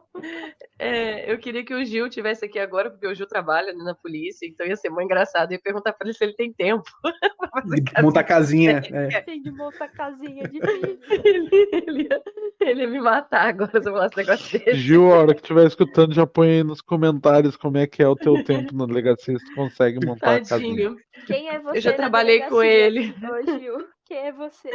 É, 0.78 1.30
eu 1.30 1.38
queria 1.38 1.64
que 1.64 1.74
o 1.74 1.84
Gil 1.84 2.08
tivesse 2.08 2.44
aqui 2.44 2.58
agora, 2.58 2.90
porque 2.90 3.06
o 3.06 3.14
Gil 3.14 3.26
trabalha 3.26 3.72
né, 3.72 3.82
na 3.82 3.94
polícia, 3.94 4.46
então 4.46 4.66
ia 4.66 4.76
ser 4.76 4.90
muito 4.90 5.04
engraçado. 5.04 5.50
Eu 5.50 5.56
ia 5.56 5.62
perguntar 5.62 5.92
pra 5.92 6.06
ele 6.06 6.14
se 6.14 6.24
ele 6.24 6.34
tem 6.34 6.52
tempo 6.52 6.84
De 7.64 8.02
montar 8.02 8.24
casinha. 8.24 8.82
é. 8.92 9.20
Tem 9.22 9.40
de 9.40 9.50
montar 9.50 9.88
casinha 9.88 10.46
de 10.48 10.60
filho. 10.60 10.98
Ele, 11.24 11.68
ele 11.72 12.02
ia, 12.02 12.22
ele 12.60 12.80
ia 12.82 12.88
me 12.88 13.00
matar 13.00 13.48
agora 13.48 13.70
se 13.70 13.88
eu 13.88 13.92
falasse 13.92 14.16
negócio 14.16 14.58
desse. 14.58 14.74
Gil, 14.74 15.12
a 15.12 15.18
hora 15.18 15.34
que 15.34 15.40
estiver 15.40 15.66
escutando, 15.66 16.14
já 16.14 16.26
põe 16.26 16.48
aí 16.48 16.64
nos 16.64 16.80
comentários 16.80 17.56
como 17.56 17.78
é 17.78 17.86
que 17.86 18.02
é 18.02 18.08
o 18.08 18.16
teu 18.16 18.42
tempo 18.44 18.74
na 18.74 18.86
delegacia, 18.86 19.38
se 19.38 19.44
tu 19.44 19.54
consegue 19.54 20.04
montar 20.04 20.36
a 20.36 20.38
casinha. 20.40 20.58
Tadinho. 20.58 20.96
Quem 21.26 21.48
é 21.48 21.58
você? 21.58 21.78
Eu 21.78 21.82
já 21.82 21.92
trabalhei 21.92 22.42
com 22.42 22.62
ele. 22.62 23.14
Ô, 23.22 23.58
Gil, 23.58 23.86
quem 24.04 24.18
é 24.18 24.32
você? 24.32 24.70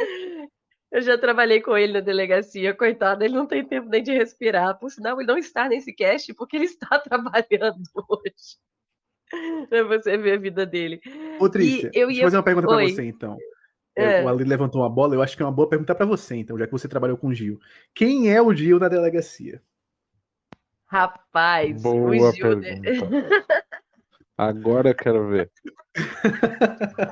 Eu 0.92 1.00
já 1.02 1.16
trabalhei 1.16 1.60
com 1.60 1.76
ele 1.76 1.92
na 1.92 2.00
delegacia, 2.00 2.74
coitado, 2.74 3.22
ele 3.24 3.34
não 3.34 3.46
tem 3.46 3.64
tempo 3.64 3.88
nem 3.88 4.02
de 4.02 4.12
respirar. 4.12 4.76
Por 4.78 4.90
sinal, 4.90 5.18
ele 5.20 5.28
não 5.28 5.38
está 5.38 5.68
nesse 5.68 5.92
cast 5.92 6.34
porque 6.34 6.56
ele 6.56 6.64
está 6.66 6.98
trabalhando 6.98 7.82
hoje. 8.08 8.58
Pra 9.68 9.84
você 9.84 10.16
ver 10.16 10.32
a 10.32 10.36
vida 10.40 10.66
dele. 10.66 11.00
Ô, 11.38 11.48
Trícia, 11.48 11.90
eu 11.94 12.08
deixa 12.08 12.20
ia- 12.20 12.22
eu 12.22 12.26
fazer 12.26 12.36
uma 12.36 12.42
pergunta 12.42 12.66
pra 12.66 12.76
você, 12.88 13.04
então. 13.04 13.38
É. 13.96 14.24
O 14.24 14.28
Ali 14.28 14.44
levantou 14.44 14.80
uma 14.82 14.88
bola, 14.90 15.14
eu 15.14 15.22
acho 15.22 15.36
que 15.36 15.42
é 15.42 15.46
uma 15.46 15.52
boa 15.52 15.68
pergunta 15.68 15.94
pra 15.94 16.06
você, 16.06 16.34
então, 16.36 16.58
já 16.58 16.66
que 16.66 16.72
você 16.72 16.88
trabalhou 16.88 17.16
com 17.16 17.28
o 17.28 17.34
Gil. 17.34 17.58
Quem 17.94 18.32
é 18.32 18.40
o 18.42 18.52
Gil 18.54 18.78
na 18.80 18.88
delegacia? 18.88 19.62
Rapaz, 20.86 21.80
Boa 21.82 22.10
o 22.10 22.32
Gil. 22.32 22.56
né? 22.58 22.80
pergunta. 22.80 23.28
Agora 24.36 24.90
eu 24.90 24.94
quero 24.94 25.28
ver. 25.28 25.50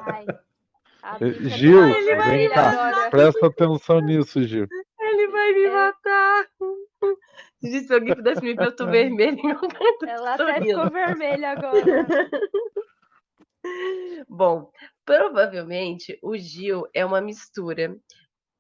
Ai, 0.07 0.25
a 0.25 0.33
Bica 0.33 0.45
Gil, 1.49 1.81
tá- 1.81 1.99
Ele 1.99 2.17
vai- 2.17 2.31
vem 2.39 2.49
cá. 2.51 3.11
Presta 3.11 3.47
atenção 3.47 4.01
nisso, 4.01 4.43
Gil. 4.43 4.67
Ele 5.01 5.29
vai 5.29 5.53
me 5.53 5.65
É. 5.65 5.71
matar. 5.71 6.47
Se 7.61 7.81
se 7.81 7.93
alguém 7.95 8.15
pudesse 8.15 8.43
me 8.43 8.55
ver, 8.55 8.67
eu 8.67 8.77
tô 8.77 8.87
vermelha. 8.91 9.37
Ela 10.07 10.35
até 10.35 10.61
ficou 10.63 10.91
vermelha 10.91 11.51
agora. 11.51 11.85
Bom, 14.29 14.71
provavelmente 15.05 16.19
o 16.23 16.37
Gil 16.37 16.85
é 16.95 17.05
uma 17.05 17.21
mistura 17.21 17.97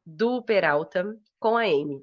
do 0.04 0.42
Peralta 0.42 1.04
com 1.38 1.56
a 1.56 1.62
Amy. 1.62 2.02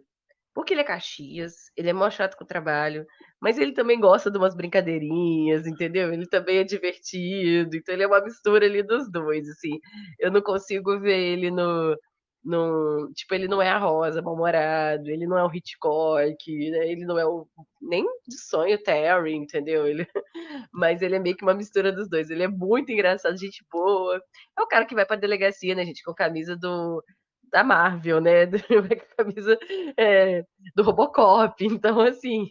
Porque 0.53 0.73
ele 0.73 0.81
é 0.81 0.85
Caxias, 0.85 1.69
ele 1.75 1.89
é 1.89 1.93
mó 1.93 2.09
chato 2.09 2.37
com 2.37 2.45
o 2.45 2.47
trabalho, 2.47 3.05
mas 3.45 3.59
ele 3.59 3.73
também 3.73 3.99
gosta 3.99 4.31
de 4.31 4.39
umas 4.39 4.55
brincadeirinhas, 4.55 5.67
entendeu? 5.67 6.11
Ele 6.11 6.25
também 6.25 6.57
é 6.57 6.63
divertido, 6.63 7.75
então 7.77 7.93
ele 7.93 8.01
é 8.01 8.07
uma 8.07 8.19
mistura 8.19 8.65
ali 8.65 8.81
dos 8.81 9.07
dois, 9.11 9.47
assim. 9.47 9.79
Eu 10.19 10.31
não 10.31 10.41
consigo 10.41 10.99
ver 10.99 11.15
ele 11.19 11.51
no, 11.51 11.95
no 12.43 13.11
tipo, 13.13 13.35
ele 13.35 13.47
não 13.47 13.61
é 13.61 13.69
a 13.69 13.77
Rosa, 13.77 14.19
mal-humorado, 14.19 15.11
ele 15.11 15.27
não 15.27 15.37
é 15.37 15.43
o 15.45 15.53
Hitchcock, 15.53 16.71
né? 16.71 16.89
ele 16.89 17.05
não 17.05 17.19
é 17.19 17.25
o 17.27 17.47
nem 17.79 18.03
de 18.27 18.35
sonho 18.35 18.81
Terry, 18.81 19.35
entendeu? 19.35 19.87
Ele, 19.87 20.07
mas 20.73 21.03
ele 21.03 21.15
é 21.15 21.19
meio 21.19 21.37
que 21.37 21.43
uma 21.43 21.53
mistura 21.53 21.91
dos 21.91 22.09
dois. 22.09 22.31
Ele 22.31 22.41
é 22.41 22.47
muito 22.47 22.91
engraçado, 22.91 23.37
gente 23.37 23.63
boa. 23.71 24.19
É 24.57 24.61
o 24.63 24.67
cara 24.67 24.85
que 24.87 24.95
vai 24.95 25.05
pra 25.05 25.17
delegacia, 25.17 25.75
né, 25.75 25.85
gente, 25.85 26.03
com 26.03 26.15
camisa 26.15 26.55
do 26.57 27.03
da 27.51 27.63
Marvel, 27.63 28.19
né? 28.21 28.47
camisa 29.17 29.57
é, 29.97 30.43
do 30.75 30.81
Robocop. 30.83 31.63
Então, 31.63 32.01
assim. 32.01 32.49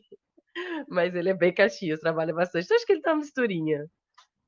Mas 0.88 1.14
ele 1.14 1.30
é 1.30 1.34
bem 1.34 1.52
Caxias, 1.52 2.00
trabalha 2.00 2.32
bastante. 2.32 2.64
Então, 2.64 2.76
acho 2.76 2.86
que 2.86 2.92
ele 2.92 3.02
tá 3.02 3.12
uma 3.12 3.18
misturinha. 3.18 3.86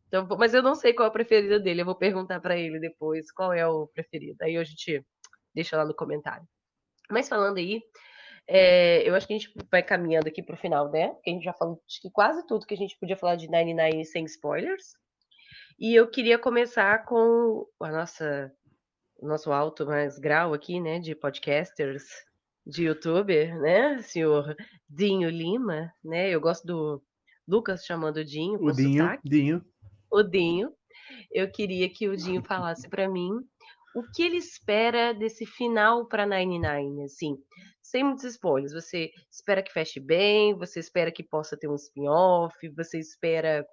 Então, 0.08 0.26
mas 0.38 0.54
eu 0.54 0.62
não 0.62 0.74
sei 0.74 0.92
qual 0.92 1.06
é 1.06 1.10
o 1.10 1.12
preferido 1.12 1.60
dele. 1.60 1.80
Eu 1.82 1.86
vou 1.86 1.96
perguntar 1.96 2.40
para 2.40 2.56
ele 2.56 2.78
depois 2.78 3.30
qual 3.32 3.52
é 3.52 3.66
o 3.66 3.88
preferido. 3.88 4.36
Aí 4.42 4.56
a 4.56 4.64
gente 4.64 5.04
deixa 5.54 5.76
lá 5.76 5.84
no 5.84 5.94
comentário. 5.94 6.46
Mas 7.10 7.28
falando 7.28 7.58
aí, 7.58 7.82
é, 8.48 9.08
eu 9.08 9.14
acho 9.14 9.26
que 9.26 9.34
a 9.34 9.38
gente 9.38 9.52
vai 9.70 9.82
caminhando 9.82 10.28
aqui 10.28 10.42
pro 10.42 10.56
final, 10.56 10.90
né? 10.90 11.08
Porque 11.08 11.30
a 11.30 11.32
gente 11.32 11.44
já 11.44 11.52
falou 11.52 11.82
quase 12.12 12.46
tudo 12.46 12.66
que 12.66 12.74
a 12.74 12.76
gente 12.76 12.96
podia 12.98 13.16
falar 13.16 13.36
de 13.36 13.46
99 13.46 14.04
sem 14.04 14.24
spoilers. 14.24 14.94
E 15.78 15.94
eu 15.94 16.08
queria 16.08 16.38
começar 16.38 17.04
com 17.04 17.66
a 17.80 17.90
nossa 17.90 18.52
o 19.18 19.26
nosso 19.26 19.50
alto 19.50 19.86
mais 19.86 20.18
grau 20.18 20.52
aqui, 20.52 20.80
né, 20.80 20.98
de 20.98 21.14
podcasters, 21.14 22.04
de 22.66 22.84
youtuber, 22.84 23.58
né, 23.60 24.02
senhor 24.02 24.56
Dinho 24.88 25.30
Lima, 25.30 25.92
né, 26.04 26.30
eu 26.30 26.40
gosto 26.40 26.66
do 26.66 27.02
Lucas 27.46 27.84
chamando 27.84 28.16
o 28.16 28.24
Dinho, 28.24 28.58
o 28.60 28.72
Dinho, 28.72 29.04
sotaque. 29.04 29.28
Dinho. 29.28 29.64
O 30.10 30.22
Dinho. 30.22 30.72
Eu 31.30 31.50
queria 31.50 31.88
que 31.88 32.08
o 32.08 32.16
Dinho 32.16 32.42
falasse 32.42 32.88
para 32.88 33.08
mim 33.08 33.30
o 33.94 34.02
que 34.12 34.22
ele 34.22 34.36
espera 34.36 35.14
desse 35.14 35.46
final 35.46 36.06
para 36.06 36.26
99, 36.26 37.02
assim, 37.04 37.36
sem 37.80 38.02
muitos 38.02 38.24
spoilers. 38.24 38.72
Você 38.72 39.10
espera 39.30 39.62
que 39.62 39.72
feche 39.72 40.00
bem, 40.00 40.54
você 40.54 40.80
espera 40.80 41.12
que 41.12 41.22
possa 41.22 41.56
ter 41.56 41.68
um 41.68 41.76
spin-off, 41.76 42.54
você 42.76 42.98
espera 42.98 43.64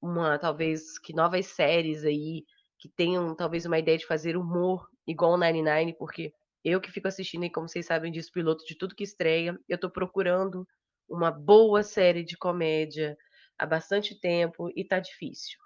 uma 0.00 0.38
talvez 0.38 0.98
que 0.98 1.14
novas 1.14 1.46
séries 1.46 2.04
aí 2.04 2.44
que 2.78 2.88
tenham 2.88 3.36
talvez 3.36 3.64
uma 3.64 3.78
ideia 3.78 3.96
de 3.96 4.06
fazer 4.06 4.36
humor 4.36 4.88
igual 5.06 5.34
o 5.34 5.36
99, 5.36 5.94
porque 5.96 6.32
eu 6.64 6.80
que 6.80 6.90
fico 6.90 7.08
assistindo, 7.08 7.44
e 7.44 7.50
como 7.50 7.68
vocês 7.68 7.86
sabem 7.86 8.12
disso, 8.12 8.32
piloto 8.32 8.64
de 8.64 8.76
tudo 8.76 8.94
que 8.94 9.04
estreia, 9.04 9.58
eu 9.68 9.78
tô 9.78 9.90
procurando 9.90 10.66
uma 11.08 11.30
boa 11.30 11.82
série 11.82 12.24
de 12.24 12.36
comédia 12.36 13.16
há 13.58 13.66
bastante 13.66 14.18
tempo 14.18 14.70
e 14.76 14.84
tá 14.84 14.98
difícil. 15.00 15.58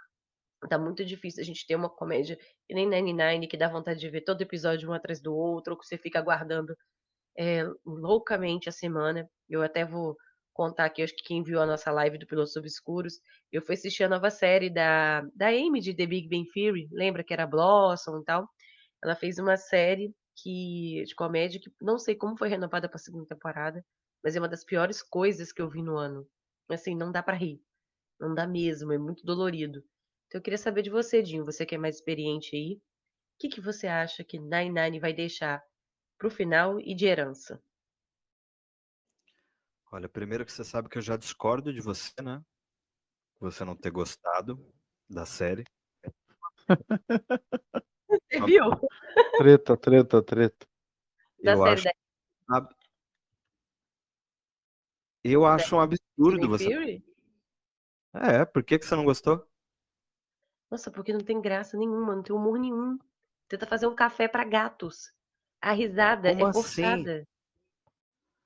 Tá 0.68 0.78
muito 0.78 1.04
difícil 1.04 1.42
a 1.42 1.44
gente 1.44 1.66
ter 1.66 1.76
uma 1.76 1.88
comédia 1.90 2.36
que 2.66 2.74
nem 2.74 2.86
99, 2.86 3.46
que 3.46 3.56
dá 3.56 3.68
vontade 3.68 4.00
de 4.00 4.10
ver 4.10 4.22
todo 4.22 4.42
episódio 4.42 4.88
um 4.90 4.92
atrás 4.92 5.20
do 5.20 5.34
outro, 5.34 5.74
ou 5.74 5.78
que 5.78 5.86
você 5.86 5.98
fica 5.98 6.18
aguardando 6.18 6.76
é, 7.38 7.62
loucamente 7.84 8.68
a 8.68 8.72
semana. 8.72 9.28
Eu 9.48 9.62
até 9.62 9.84
vou 9.84 10.16
contar 10.52 10.86
aqui, 10.86 11.02
acho 11.02 11.14
que 11.14 11.24
quem 11.24 11.42
viu 11.42 11.60
a 11.60 11.66
nossa 11.66 11.92
live 11.92 12.18
do 12.18 12.26
Pilotos 12.26 12.56
Obscuros, 12.56 13.20
eu 13.52 13.60
fui 13.60 13.74
assistir 13.74 14.04
a 14.04 14.08
nova 14.08 14.30
série 14.30 14.70
da, 14.70 15.20
da 15.34 15.48
Amy 15.48 15.80
de 15.80 15.94
The 15.94 16.06
Big 16.06 16.28
Bang 16.28 16.48
Theory, 16.50 16.88
lembra 16.90 17.22
que 17.22 17.34
era 17.34 17.46
Blossom 17.46 18.20
e 18.20 18.24
tal? 18.24 18.48
Ela 19.04 19.14
fez 19.14 19.38
uma 19.38 19.58
série 19.58 20.14
que 20.36 21.04
de 21.04 21.14
comédia 21.14 21.60
que 21.60 21.72
não 21.80 21.98
sei 21.98 22.14
como 22.14 22.36
foi 22.36 22.48
renovada 22.48 22.88
para 22.88 22.96
a 22.96 23.00
segunda 23.00 23.26
temporada, 23.26 23.84
mas 24.22 24.36
é 24.36 24.40
uma 24.40 24.48
das 24.48 24.64
piores 24.64 25.02
coisas 25.02 25.52
que 25.52 25.62
eu 25.62 25.70
vi 25.70 25.82
no 25.82 25.96
ano. 25.96 26.28
Assim, 26.68 26.94
não 26.94 27.12
dá 27.12 27.22
para 27.22 27.36
rir. 27.36 27.62
Não 28.20 28.34
dá 28.34 28.46
mesmo, 28.46 28.92
é 28.92 28.98
muito 28.98 29.24
dolorido. 29.24 29.84
Então 30.26 30.38
eu 30.38 30.42
queria 30.42 30.58
saber 30.58 30.82
de 30.82 30.90
você, 30.90 31.22
Dinho, 31.22 31.44
você 31.44 31.64
que 31.64 31.74
é 31.74 31.78
mais 31.78 31.96
experiente 31.96 32.56
aí, 32.56 32.74
o 32.74 33.38
que, 33.38 33.48
que 33.48 33.60
você 33.60 33.86
acha 33.86 34.24
que 34.24 34.38
Nine 34.38 34.70
Nine 34.70 35.00
vai 35.00 35.12
deixar 35.12 35.62
pro 36.18 36.30
final 36.30 36.80
e 36.80 36.94
de 36.94 37.06
herança? 37.06 37.62
Olha, 39.92 40.08
primeiro 40.08 40.44
que 40.44 40.52
você 40.52 40.64
sabe 40.64 40.88
que 40.88 40.98
eu 40.98 41.02
já 41.02 41.16
discordo 41.16 41.72
de 41.72 41.80
você, 41.80 42.12
né? 42.22 42.42
Você 43.40 43.64
não 43.64 43.76
ter 43.76 43.90
gostado 43.90 44.58
da 45.08 45.24
série. 45.24 45.64
Você 48.30 48.40
viu? 48.40 48.64
Treta, 49.36 49.76
treta, 49.76 50.22
treta. 50.22 50.66
Da 51.42 51.54
eu 51.54 51.62
série 51.62 51.80
acho, 51.82 51.84
da 51.84 51.92
eu 55.22 55.44
acho 55.44 55.76
um 55.76 55.80
absurdo 55.80 56.48
você. 56.48 57.02
É, 58.14 58.44
por 58.44 58.64
que, 58.64 58.78
que 58.78 58.86
você 58.86 58.96
não 58.96 59.04
gostou? 59.04 59.46
Nossa, 60.70 60.92
porque 60.92 61.12
não 61.12 61.18
tem 61.20 61.40
graça 61.40 61.76
nenhuma, 61.76 62.14
não 62.14 62.22
tem 62.22 62.34
humor 62.34 62.56
nenhum. 62.58 62.96
Tenta 63.48 63.66
fazer 63.66 63.88
um 63.88 63.96
café 63.96 64.28
para 64.28 64.44
gatos. 64.44 65.12
A 65.60 65.72
risada 65.72 66.32
Como 66.32 66.46
é 66.46 66.50
assim? 66.50 66.52
forçada. 66.52 67.26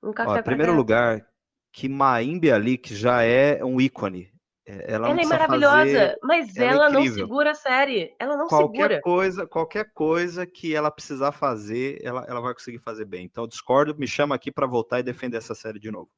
Um 0.03 0.11
Ó, 0.11 0.13
café 0.13 0.39
em 0.39 0.43
para 0.43 0.43
primeiro 0.43 0.71
gatos. 0.71 0.77
lugar, 0.77 1.27
que 1.71 1.87
Maimbe 1.89 2.51
ali, 2.51 2.77
que 2.77 2.95
já 2.95 3.21
é 3.23 3.63
um 3.63 3.79
ícone. 3.79 4.31
É, 4.65 4.93
Ela 4.93 5.07
não 5.07 5.13
Ela 5.13 5.21
é 5.21 5.25
maravilhosa, 5.25 5.75
fazer 5.75 6.17
mas 6.23 6.55
ela 6.57 6.65
é 6.65 6.73
ela 6.73 6.89
não 6.89 6.99
incrível. 7.01 7.25
segura 7.25 7.51
a 7.51 7.55
série. 7.55 8.15
Ela 8.19 8.37
não 8.37 8.47
qualquer 8.47 8.77
segura. 8.83 9.01
coisa, 9.01 9.47
qualquer 9.47 9.91
coisa 9.93 10.45
que 10.45 10.75
ela 10.75 10.91
precisar 10.91 11.31
fazer, 11.31 11.99
ela, 12.03 12.25
ela 12.27 12.39
vai 12.41 12.53
conseguir 12.53 12.79
fazer 12.79 13.05
bem. 13.05 13.25
Então, 13.25 13.43
eu 13.43 13.47
discordo, 13.47 13.95
me 13.97 14.07
chama 14.07 14.35
aqui 14.35 14.51
para 14.51 14.67
voltar 14.67 14.99
e 14.99 15.03
defender 15.03 15.37
essa 15.37 15.55
série 15.55 15.79
de 15.79 15.89
novo. 15.91 16.09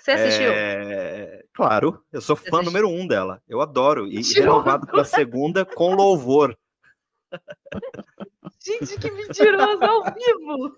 Você 0.00 0.10
assistiu? 0.12 0.50
É, 0.52 1.44
Claro, 1.54 2.04
eu 2.12 2.20
sou 2.20 2.36
Você 2.36 2.50
fã 2.50 2.58
assistiu? 2.58 2.72
número 2.72 2.88
um 2.88 3.06
dela. 3.06 3.42
Eu 3.48 3.60
adoro. 3.60 4.06
E 4.06 4.16
Mentiroso. 4.16 4.40
renovado 4.40 4.86
para 4.86 5.04
segunda 5.04 5.64
com 5.64 5.94
louvor. 5.94 6.56
Gente, 8.64 8.98
que 8.98 9.10
mentiroso, 9.10 9.82
ao 9.82 10.04
vivo! 10.04 10.74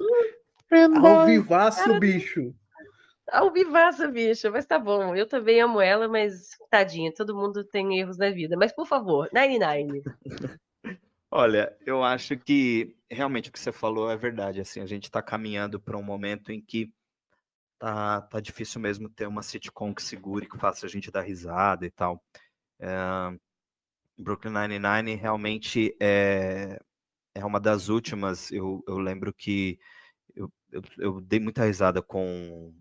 Ao 1.07 1.27
vivaço, 1.27 1.99
bicho. 1.99 2.55
Ao 3.31 3.51
vivaço, 3.51 4.11
bicha, 4.11 4.51
mas 4.51 4.67
tá 4.67 4.79
bom. 4.79 5.15
Eu 5.17 5.27
também 5.27 5.61
amo 5.61 5.81
ela, 5.81 6.07
mas 6.09 6.51
tadinha, 6.71 7.13
todo 7.13 7.35
mundo 7.35 7.65
tem 7.65 7.99
erros 7.99 8.19
na 8.19 8.31
vida. 8.31 8.57
Mas, 8.57 8.73
por 8.73 8.87
favor, 8.87 9.29
99. 9.33 10.03
Olha, 11.31 11.77
eu 11.85 12.05
acho 12.05 12.37
que 12.37 12.95
realmente 13.11 13.49
o 13.49 13.53
que 13.53 13.59
você 13.59 13.73
falou 13.73 14.11
é 14.11 14.17
verdade. 14.17 14.61
Assim, 14.61 14.81
a 14.81 14.87
gente 14.87 15.05
está 15.05 15.23
caminhando 15.23 15.81
para 15.81 15.97
um 15.97 16.03
momento 16.03 16.53
em 16.53 16.61
que 16.61 16.93
tá, 17.79 18.21
tá 18.23 18.41
difícil 18.41 18.81
mesmo 18.81 19.09
ter 19.09 19.27
uma 19.27 19.43
sitcom 19.43 19.95
que 19.95 20.03
segure, 20.03 20.49
que 20.49 20.59
faça 20.59 20.87
a 20.87 20.89
gente 20.89 21.11
dar 21.11 21.23
risada 21.23 21.85
e 21.85 21.91
tal. 21.91 22.23
É, 22.79 22.89
Brooklyn 24.19 24.53
Nine-Nine 24.53 25.15
realmente 25.17 25.97
é, 26.01 26.79
é 27.35 27.45
uma 27.45 27.59
das 27.59 27.89
últimas. 27.89 28.53
Eu, 28.53 28.85
eu 28.87 28.99
lembro 28.99 29.33
que 29.33 29.79
eu, 30.37 30.53
eu, 30.71 30.83
eu 30.99 31.21
dei 31.21 31.41
muita 31.41 31.65
risada 31.65 32.01
com, 32.03 32.75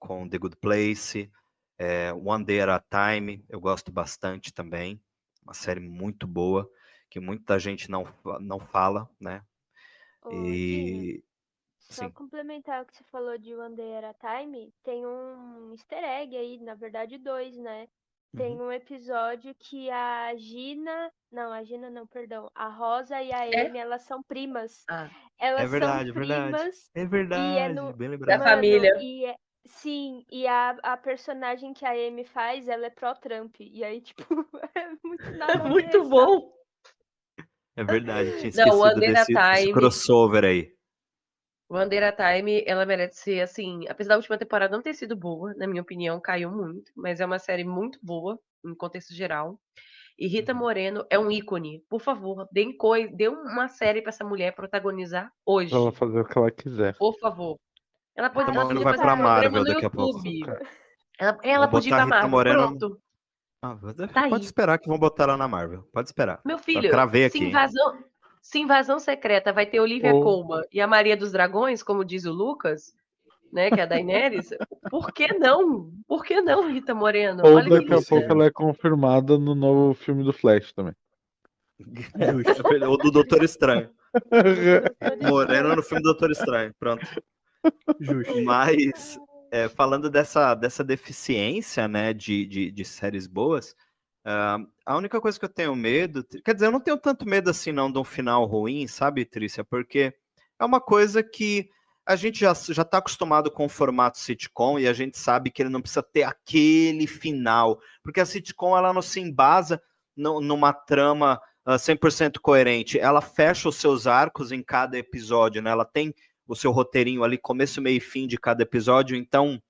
com 0.00 0.28
The 0.28 0.38
Good 0.38 0.56
Place, 0.58 1.30
é, 1.78 2.12
One 2.14 2.44
Day 2.44 2.60
at 2.62 2.70
a 2.70 2.80
Time, 2.80 3.44
eu 3.48 3.60
gosto 3.60 3.92
bastante 3.92 4.52
também. 4.52 5.00
Uma 5.44 5.54
série 5.54 5.80
muito 5.80 6.26
boa, 6.26 6.70
que 7.10 7.20
muita 7.20 7.58
gente 7.58 7.90
não, 7.90 8.04
não 8.40 8.60
fala, 8.60 9.08
né? 9.20 9.42
Ô, 10.22 10.32
E 10.32 11.24
só 11.78 12.08
sim. 12.08 12.10
complementar 12.10 12.82
o 12.82 12.86
que 12.86 12.96
você 12.96 13.04
falou 13.04 13.38
de 13.38 13.54
One 13.54 13.76
Day 13.76 13.96
at 13.96 14.04
a 14.04 14.14
Time, 14.14 14.72
tem 14.84 15.06
um 15.06 15.72
easter 15.72 16.02
egg 16.04 16.36
aí, 16.36 16.58
na 16.60 16.74
verdade 16.74 17.18
dois, 17.18 17.56
né? 17.58 17.88
Tem 18.36 18.54
Uhum. 18.54 18.60
um 18.60 18.72
episódio 18.72 19.54
que 19.58 19.90
a 19.90 20.34
Gina, 20.36 21.12
não, 21.30 21.52
a 21.52 21.62
Gina 21.64 21.90
não, 21.90 22.06
perdão, 22.06 22.50
a 22.54 22.68
Rosa 22.68 23.20
e 23.22 23.32
a 23.32 23.44
É? 23.52 23.66
Amy, 23.66 23.78
elas 23.78 24.02
são 24.02 24.22
primas. 24.22 24.88
Ah, 24.88 25.08
Elas 25.38 25.70
verdade, 25.70 26.10
é 26.10 26.12
são 26.12 26.12
verdade. 26.12 26.58
primas 26.58 26.90
é 26.94 27.04
verdade, 27.06 27.74
no- 27.74 27.92
bem 27.92 28.08
da 28.26 28.38
lembrado. 28.38 28.40
Mano, 28.40 28.64
família. 28.68 28.92
e 28.94 29.24
é- 29.26 29.36
sim, 29.64 30.24
e 30.30 30.46
a, 30.46 30.70
a 30.82 30.96
personagem 30.96 31.72
que 31.72 31.84
a 31.84 31.90
Amy 31.92 32.24
faz, 32.24 32.68
ela 32.68 32.86
é 32.86 32.90
pró-Trump. 32.90 33.56
E 33.60 33.84
aí, 33.84 34.00
tipo, 34.02 34.24
é 34.74 34.88
muito 35.04 35.30
nada 35.32 35.54
a 35.54 35.62
ver, 35.62 35.68
Muito 35.68 36.08
bom. 36.08 36.52
É 37.76 37.84
verdade, 37.84 38.30
tinha 38.38 38.50
Não, 38.66 38.86
esquecido 38.86 38.86
at 38.86 38.94
desse, 38.98 39.36
a 39.36 39.50
desse 39.52 39.62
Time. 39.62 39.72
crossover 39.72 40.44
aí. 40.44 40.74
Bandeira 41.70 42.12
Time, 42.12 42.64
ela 42.66 42.84
merece 42.84 43.20
ser 43.20 43.40
assim. 43.42 43.86
Apesar 43.88 44.10
da 44.10 44.16
última 44.16 44.36
temporada 44.36 44.74
não 44.74 44.82
ter 44.82 44.92
sido 44.94 45.16
boa, 45.16 45.54
na 45.54 45.68
minha 45.68 45.82
opinião, 45.82 46.20
caiu 46.20 46.50
muito, 46.50 46.90
mas 46.96 47.20
é 47.20 47.26
uma 47.26 47.38
série 47.38 47.62
muito 47.64 47.98
boa, 48.02 48.38
em 48.64 48.74
contexto 48.74 49.14
geral. 49.14 49.58
E 50.18 50.26
Rita 50.26 50.52
Uhum. 50.52 50.58
Moreno 50.58 51.06
é 51.08 51.18
um 51.18 51.30
ícone. 51.30 51.82
Por 51.88 52.00
favor, 52.00 52.46
deem 52.52 52.76
coi- 52.76 53.08
dê 53.08 53.28
uma 53.28 53.68
série 53.68 54.02
pra 54.02 54.10
essa 54.10 54.24
mulher 54.24 54.52
protagonizar 54.54 55.32
hoje. 55.46 55.70
Pra 55.70 55.78
ela 55.78 55.92
fazer 55.92 56.20
o 56.20 56.24
que 56.24 56.36
ela 56.36 56.50
quiser. 56.50 56.96
Por 56.98 57.16
favor. 57.18 57.56
Ela, 58.20 58.28
pode, 58.30 58.50
ela 58.50 58.66
podia 58.66 58.84
vai 58.84 58.92
fazer 58.92 59.02
pra 59.02 59.14
um 59.14 59.16
Marvel 59.22 59.64
daqui 59.64 59.84
a 59.86 59.90
pouco. 59.90 60.20
Ela, 61.18 61.38
ela 61.42 61.68
podia 61.68 61.88
ir 61.90 61.96
pra 61.96 62.06
Marvel. 62.06 62.28
Moreno- 62.30 62.78
Pronto. 62.78 63.00
Ah, 63.62 63.76
Tá 64.12 64.22
pode 64.28 64.34
aí. 64.34 64.40
esperar 64.42 64.78
que 64.78 64.88
vão 64.88 64.98
botar 64.98 65.24
ela 65.24 65.36
na 65.38 65.48
Marvel. 65.48 65.88
Pode 65.92 66.08
esperar. 66.08 66.40
Meu 66.44 66.56
Eu 66.56 66.62
filho, 66.62 66.90
cravei 66.90 67.28
se 67.30 67.36
aqui. 67.38 67.46
invasão, 67.46 67.98
se 68.42 68.58
invasão 68.58 68.98
secreta 68.98 69.52
vai 69.54 69.64
ter 69.64 69.80
Olivia 69.80 70.14
Ou- 70.14 70.22
Colman 70.22 70.62
e 70.72 70.80
a 70.82 70.86
Maria 70.86 71.16
dos 71.16 71.32
Dragões, 71.32 71.82
como 71.82 72.04
diz 72.04 72.24
o 72.26 72.32
Lucas, 72.32 72.92
né, 73.52 73.70
que 73.70 73.80
é 73.80 73.82
a 73.84 73.86
Daenerys, 73.86 74.50
por 74.90 75.12
que 75.12 75.32
não? 75.38 75.90
Por 76.06 76.24
que 76.24 76.40
não, 76.42 76.68
Rita 76.70 76.94
Moreno? 76.94 77.42
Ou 77.44 77.54
Olha 77.56 77.68
daqui 77.70 77.92
a 77.94 78.02
pouco 78.02 78.30
ela 78.32 78.44
é 78.46 78.50
confirmada 78.50 79.38
no 79.38 79.54
novo 79.54 79.94
filme 79.94 80.22
do 80.24 80.32
Flash 80.32 80.72
também. 80.72 80.94
Ou 82.88 82.98
do 82.98 83.10
Doutor 83.12 83.42
Estranho. 83.42 83.90
Moreno 85.28 85.74
no 85.76 85.82
filme 85.82 86.02
Doutor 86.02 86.30
Estranho. 86.30 86.74
Pronto. 86.78 87.06
Justo. 88.00 88.42
Mas 88.42 89.18
é, 89.50 89.68
falando 89.68 90.08
dessa, 90.08 90.54
dessa 90.54 90.84
deficiência 90.84 91.88
né, 91.88 92.12
de, 92.12 92.46
de, 92.46 92.70
de 92.70 92.84
séries 92.84 93.26
boas, 93.26 93.74
ah, 94.24 94.58
a 94.86 94.96
única 94.96 95.20
coisa 95.20 95.38
que 95.38 95.44
eu 95.44 95.48
tenho 95.48 95.74
medo, 95.74 96.24
quer 96.44 96.54
dizer, 96.54 96.66
eu 96.66 96.72
não 96.72 96.80
tenho 96.80 96.98
tanto 96.98 97.28
medo 97.28 97.50
assim 97.50 97.72
não 97.72 97.90
de 97.90 97.98
um 97.98 98.04
final 98.04 98.44
ruim, 98.44 98.86
sabe, 98.86 99.24
Trícia? 99.24 99.64
Porque 99.64 100.14
é 100.58 100.64
uma 100.64 100.80
coisa 100.80 101.22
que 101.22 101.68
a 102.06 102.16
gente 102.16 102.40
já 102.40 102.52
já 102.54 102.82
está 102.82 102.98
acostumado 102.98 103.50
com 103.50 103.66
o 103.66 103.68
formato 103.68 104.18
sitcom 104.18 104.78
e 104.78 104.88
a 104.88 104.92
gente 104.92 105.18
sabe 105.18 105.50
que 105.50 105.62
ele 105.62 105.68
não 105.70 105.80
precisa 105.80 106.02
ter 106.02 106.22
aquele 106.22 107.06
final, 107.06 107.80
porque 108.02 108.20
a 108.20 108.26
sitcom 108.26 108.76
ela 108.76 108.92
não 108.92 109.02
se 109.02 109.20
embasa 109.20 109.80
nu- 110.16 110.40
numa 110.40 110.72
trama 110.72 111.40
ah, 111.64 111.76
100% 111.78 112.40
coerente, 112.40 112.98
ela 112.98 113.20
fecha 113.20 113.68
os 113.68 113.76
seus 113.76 114.06
arcos 114.06 114.52
em 114.52 114.62
cada 114.62 114.98
episódio, 114.98 115.62
né? 115.62 115.70
Ela 115.70 115.84
tem 115.84 116.14
o 116.50 116.56
seu 116.56 116.72
roteirinho 116.72 117.22
ali, 117.22 117.38
começo, 117.38 117.80
meio 117.80 117.98
e 117.98 118.00
fim 118.00 118.26
de 118.26 118.36
cada 118.36 118.64
episódio, 118.64 119.16
então 119.16 119.62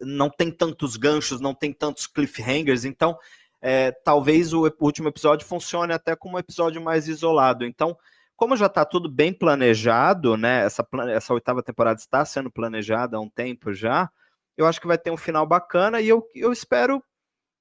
não 0.00 0.28
tem 0.28 0.50
tantos 0.50 0.96
ganchos, 0.96 1.40
não 1.40 1.54
tem 1.54 1.72
tantos 1.72 2.08
cliffhangers, 2.08 2.84
então 2.84 3.16
é, 3.60 3.92
talvez 3.92 4.52
o 4.52 4.68
último 4.80 5.08
episódio 5.08 5.46
funcione 5.46 5.92
até 5.92 6.16
como 6.16 6.34
um 6.34 6.40
episódio 6.40 6.82
mais 6.82 7.06
isolado. 7.06 7.64
Então, 7.64 7.96
como 8.36 8.56
já 8.56 8.66
está 8.66 8.84
tudo 8.84 9.08
bem 9.08 9.32
planejado, 9.32 10.36
né? 10.36 10.64
Essa, 10.64 10.84
essa 11.10 11.32
oitava 11.32 11.62
temporada 11.62 12.00
está 12.00 12.24
sendo 12.24 12.50
planejada 12.50 13.16
há 13.16 13.20
um 13.20 13.30
tempo 13.30 13.72
já, 13.72 14.10
eu 14.56 14.66
acho 14.66 14.80
que 14.80 14.88
vai 14.88 14.98
ter 14.98 15.12
um 15.12 15.16
final 15.16 15.46
bacana 15.46 16.00
e 16.00 16.08
eu, 16.08 16.28
eu 16.34 16.52
espero 16.52 17.00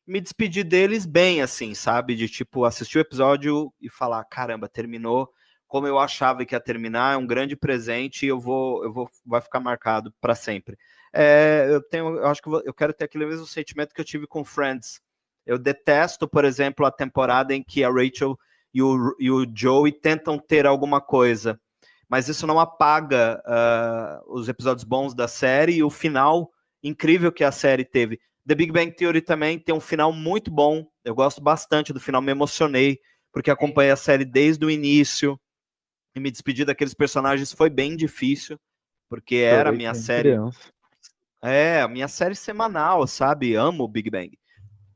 me 0.08 0.20
despedir 0.20 0.64
deles 0.64 1.06
bem, 1.06 1.44
assim, 1.44 1.76
sabe? 1.76 2.16
De 2.16 2.28
tipo, 2.28 2.66
assistir 2.66 2.98
o 2.98 3.02
episódio 3.02 3.72
e 3.80 3.88
falar: 3.88 4.26
caramba, 4.26 4.68
terminou 4.68 5.32
como 5.72 5.88
eu 5.88 5.98
achava 5.98 6.44
que 6.44 6.54
ia 6.54 6.60
terminar, 6.60 7.14
é 7.14 7.18
um 7.18 7.26
grande 7.26 7.56
presente 7.56 8.26
e 8.26 8.30
eu 8.30 8.38
vou, 8.38 8.84
eu 8.84 8.92
vou, 8.92 9.10
vai 9.26 9.40
ficar 9.40 9.62
marcado 9.62 10.14
para 10.20 10.36
sempre. 10.36 10.78
É, 11.14 11.66
eu 11.70 11.82
tenho, 11.82 12.18
eu 12.18 12.28
acho 12.28 12.42
que 12.42 12.50
eu 12.50 12.74
quero 12.74 12.92
ter 12.92 13.06
aquele 13.06 13.26
mesmo 13.26 13.48
sentimento 13.48 13.94
que 13.96 14.02
eu 14.02 14.06
tive 14.06 14.28
com 14.28 14.44
Friends. 14.44 15.00
Eu 15.46 15.58
detesto, 15.58 16.28
por 16.28 16.44
exemplo, 16.44 16.86
a 16.86 16.92
temporada 16.92 17.56
em 17.56 17.64
que 17.64 17.86
a 17.86 17.90
Rachel 17.90 18.38
e 18.74 18.84
o, 18.84 19.16
e 19.18 19.32
o 19.32 19.46
Joey 19.56 19.94
tentam 19.94 20.38
ter 20.38 20.68
alguma 20.68 21.00
coisa, 21.00 21.58
mas 22.10 22.28
isso 22.28 22.46
não 22.46 22.60
apaga 22.60 23.42
ah, 23.46 24.22
os 24.28 24.50
episódios 24.50 24.84
bons 24.84 25.14
da 25.14 25.30
série 25.30 25.76
e 25.76 25.84
o 25.84 25.90
final 25.90 26.52
incrível 26.84 27.32
que 27.32 27.46
a 27.46 27.52
série 27.52 27.86
teve. 27.86 28.20
The 28.46 28.56
Big 28.56 28.74
Bang 28.74 28.92
Theory 28.92 29.22
também 29.22 29.58
tem 29.58 29.74
um 29.74 29.80
final 29.80 30.12
muito 30.12 30.52
bom. 30.52 30.86
Eu 31.06 31.16
gosto 31.16 31.42
bastante 31.42 31.94
do 31.94 32.00
final, 32.02 32.22
me 32.22 32.32
emocionei 32.32 33.00
porque 33.32 33.50
acompanhei 33.50 33.92
a 33.92 33.96
série 33.96 34.26
desde 34.26 34.66
o 34.66 34.70
início 34.70 35.40
e 36.16 36.20
me 36.20 36.32
despedir 36.32 36.66
daqueles 36.66 36.94
personagens 36.94 37.52
foi 37.54 37.70
bem 37.70 37.96
difícil, 37.96 38.60
porque 39.10 39.36
era 39.36 39.70
a 39.70 39.74
minha 39.74 39.94
série 39.94 40.30
criança. 40.30 40.60
é, 41.42 41.82
a 41.82 41.88
minha 41.88 42.08
série 42.08 42.36
semanal, 42.36 43.06
sabe? 43.08 43.56
Amo 43.56 43.84
o 43.84 43.88
Big 43.88 44.10
Bang. 44.10 44.38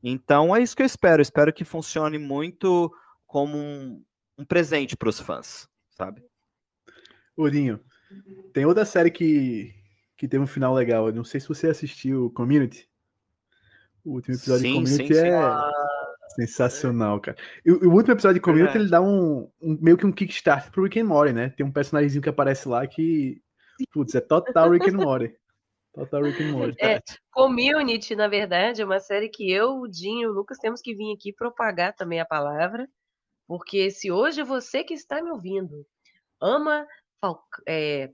Então 0.02 0.54
é 0.54 0.62
isso 0.62 0.76
que 0.76 0.82
eu 0.82 0.86
espero. 0.86 1.20
Espero 1.22 1.52
que 1.52 1.64
funcione 1.64 2.18
muito 2.18 2.92
como 3.26 3.56
um, 3.56 4.04
um 4.38 4.44
presente 4.44 4.96
para 4.96 5.08
os 5.08 5.18
fãs, 5.18 5.68
sabe? 5.90 6.22
Ourinho, 7.36 7.80
tem 8.52 8.64
outra 8.64 8.84
série 8.84 9.10
que, 9.10 9.74
que 10.16 10.28
teve 10.28 10.42
um 10.42 10.46
final 10.46 10.72
legal. 10.74 11.08
Eu 11.08 11.14
não 11.14 11.24
sei 11.24 11.40
se 11.40 11.48
você 11.48 11.68
assistiu 11.68 12.30
Community. 12.30 12.88
O 14.04 14.12
último 14.12 14.36
episódio 14.36 14.62
Sim, 14.62 14.68
de 14.68 14.90
Community 14.90 15.14
sim, 15.14 15.20
sim. 15.20 15.30
É 16.38 16.46
sensacional, 16.46 17.20
cara. 17.20 17.36
E, 17.64 17.70
o 17.70 17.88
o 17.88 17.94
último 17.94 18.12
episódio 18.14 18.34
de 18.34 18.40
Community 18.40 18.72
Verdade. 18.78 18.84
ele 18.84 18.90
dá 18.90 19.00
um, 19.00 19.50
um- 19.60 19.78
meio 19.80 19.96
que 19.96 20.06
um 20.06 20.12
kickstart 20.12 20.70
pro 20.70 20.84
Rick 20.84 21.00
and 21.00 21.04
Morty, 21.04 21.32
né? 21.32 21.50
Tem 21.50 21.64
um 21.64 21.72
personagemzinho 21.72 22.22
que 22.22 22.28
aparece 22.28 22.68
lá 22.68 22.86
que, 22.86 23.40
putz, 23.92 24.14
é 24.14 24.20
total 24.20 24.70
Rick 24.70 24.88
and 24.90 24.94
Morty. 24.96 25.34
Total 25.94 26.22
Rick 26.22 26.42
and 26.42 26.52
Morty. 26.52 26.76
É, 26.78 27.00
Community, 27.32 28.14
na 28.14 28.28
verdade, 28.28 28.82
é 28.82 28.84
uma 28.84 29.00
série 29.00 29.28
que 29.28 29.50
eu, 29.50 29.78
o 29.80 29.88
Dinho 29.88 30.22
e 30.22 30.26
o 30.26 30.32
Lucas 30.32 30.58
temos 30.58 30.80
que 30.82 30.94
vir 30.94 31.14
aqui 31.14 31.32
propagar 31.32 31.94
também 31.94 32.20
a 32.20 32.24
palavra, 32.26 32.86
porque 33.46 33.90
se 33.90 34.10
hoje 34.10 34.42
você 34.42 34.84
que 34.84 34.92
está 34.94 35.22
me 35.22 35.30
ouvindo 35.30 35.86
ama 36.40 36.86
Fal- 37.20 37.42
é, 37.66 38.10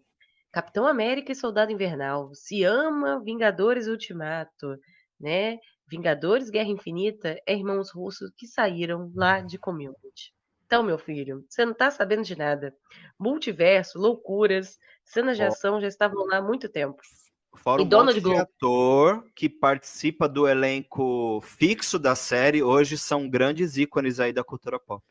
Capitão 0.52 0.86
América 0.86 1.32
e 1.32 1.34
Soldado 1.34 1.72
Invernal, 1.72 2.32
se 2.34 2.62
ama 2.62 3.20
Vingadores 3.24 3.88
Ultimato, 3.88 4.78
né? 5.18 5.58
Vingadores 5.86 6.50
Guerra 6.50 6.70
Infinita, 6.70 7.40
é 7.46 7.54
irmãos 7.54 7.90
russos 7.90 8.30
que 8.36 8.46
saíram 8.46 9.12
lá 9.14 9.40
de 9.40 9.58
Community. 9.58 10.32
Então, 10.64 10.82
meu 10.82 10.96
filho, 10.96 11.44
você 11.48 11.66
não 11.66 11.74
tá 11.74 11.90
sabendo 11.90 12.22
de 12.22 12.36
nada. 12.36 12.74
Multiverso, 13.18 13.98
loucuras, 13.98 14.78
cenas 15.04 15.36
de 15.36 15.42
ação 15.42 15.80
já 15.80 15.86
estavam 15.86 16.24
lá 16.26 16.38
há 16.38 16.42
muito 16.42 16.68
tempo. 16.68 17.02
Fora 17.54 17.82
E 17.82 17.84
um 17.84 17.88
Donald 17.88 18.18
monte 18.22 18.38
ator 18.38 19.30
que 19.34 19.50
participa 19.50 20.26
do 20.26 20.48
elenco 20.48 21.42
fixo 21.42 21.98
da 21.98 22.14
série, 22.14 22.62
hoje 22.62 22.96
são 22.96 23.28
grandes 23.28 23.76
ícones 23.76 24.18
aí 24.18 24.32
da 24.32 24.42
cultura 24.42 24.80
pop. 24.80 25.04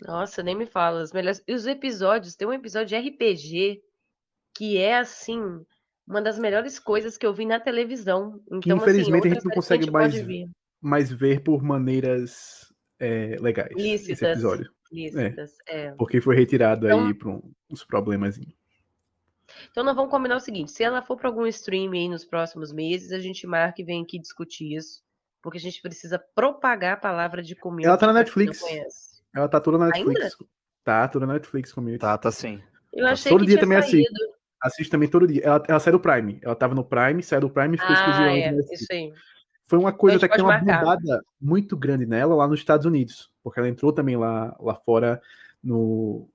Nossa, 0.00 0.42
nem 0.42 0.54
me 0.54 0.64
fala. 0.64 1.02
Os 1.02 1.12
melhores... 1.12 1.42
E 1.46 1.52
os 1.52 1.66
episódios, 1.66 2.34
tem 2.34 2.48
um 2.48 2.52
episódio 2.52 2.88
de 2.88 2.96
RPG 2.96 3.82
que 4.54 4.78
é 4.78 4.96
assim, 4.96 5.64
uma 6.10 6.20
das 6.20 6.38
melhores 6.38 6.78
coisas 6.78 7.16
que 7.16 7.24
eu 7.24 7.32
vi 7.32 7.46
na 7.46 7.60
televisão. 7.60 8.40
Então, 8.50 8.76
assim, 8.76 8.82
infelizmente, 8.82 9.12
a 9.12 9.16
outra 9.16 9.30
gente 9.30 9.44
não 9.44 9.50
que 9.50 9.54
consegue 9.56 9.84
gente 9.84 9.92
mais 9.92 10.12
pode 10.14 11.14
ver. 11.14 11.40
Por 11.40 11.62
maneiras 11.62 12.72
é, 12.98 13.36
legais 13.40 13.70
esse 13.76 13.82
Lícitas. 14.08 14.22
episódio. 14.32 14.70
Lícitas, 14.92 15.52
é. 15.68 15.92
Porque 15.92 16.20
foi 16.20 16.34
retirado 16.36 16.86
Então- 16.86 17.06
aí 17.06 17.14
por 17.14 17.28
um- 17.28 17.52
uns 17.70 17.84
problemas. 17.84 18.38
Então, 19.70 19.84
nós 19.84 19.94
vamos 19.94 20.10
combinar 20.10 20.36
o 20.36 20.40
seguinte: 20.40 20.70
se 20.72 20.82
ela 20.82 21.00
for 21.02 21.16
para 21.16 21.28
algum 21.28 21.46
stream 21.46 21.92
aí 21.92 22.08
nos 22.08 22.24
próximos 22.24 22.72
meses, 22.72 23.12
a 23.12 23.18
gente 23.20 23.46
marca 23.46 23.80
e 23.80 23.84
vem 23.84 24.02
aqui 24.02 24.18
discutir 24.18 24.74
isso. 24.76 25.00
Porque 25.42 25.58
a 25.58 25.60
gente 25.60 25.80
precisa 25.80 26.18
propagar 26.34 26.94
a 26.94 26.96
palavra 26.96 27.42
de 27.42 27.54
community. 27.54 27.86
Ela 27.88 27.96
tá 27.96 28.06
na 28.08 28.12
Netflix. 28.14 28.60
Ela 29.34 29.48
tá 29.48 29.60
toda 29.60 29.78
na 29.78 29.86
Ainda? 29.94 30.10
Netflix. 30.10 30.36
Tá, 30.84 31.06
toda 31.08 31.26
na 31.26 31.34
Netflix 31.34 31.72
Community. 31.72 32.00
Tá, 32.00 32.18
tá 32.18 32.30
sim. 32.30 32.60
Eu 32.92 33.06
achei 33.06 33.30
todo 33.30 33.40
que 33.42 33.46
dia 33.46 33.56
tinha 33.56 33.62
também 33.62 33.76
é 33.76 33.80
assim. 33.80 34.02
Assiste 34.60 34.90
também 34.90 35.08
todo 35.08 35.26
dia. 35.26 35.42
Ela, 35.42 35.62
ela 35.68 35.80
saiu 35.80 35.98
do 35.98 36.00
Prime. 36.00 36.38
Ela 36.42 36.54
tava 36.54 36.74
no 36.74 36.84
Prime, 36.84 37.22
saiu 37.22 37.40
do 37.40 37.50
Prime 37.50 37.74
e 37.74 37.78
ficou 37.78 37.94
Ah, 37.94 37.98
exclusivamente 37.98 38.72
é, 38.72 38.74
isso 38.74 38.86
aí. 38.90 39.12
Foi 39.64 39.78
uma 39.78 39.92
coisa 39.92 40.16
Então 40.16 40.26
até 40.26 40.36
que 40.36 40.42
tem 40.42 40.44
uma 40.44 40.58
mudada 40.58 41.22
muito 41.40 41.76
grande 41.76 42.04
nela 42.04 42.34
lá 42.34 42.48
nos 42.48 42.58
Estados 42.58 42.84
Unidos. 42.84 43.30
Porque 43.42 43.58
ela 43.60 43.68
entrou 43.68 43.92
também 43.92 44.16
lá, 44.16 44.56
lá 44.60 44.74
fora 44.74 45.22
no, 45.62 46.28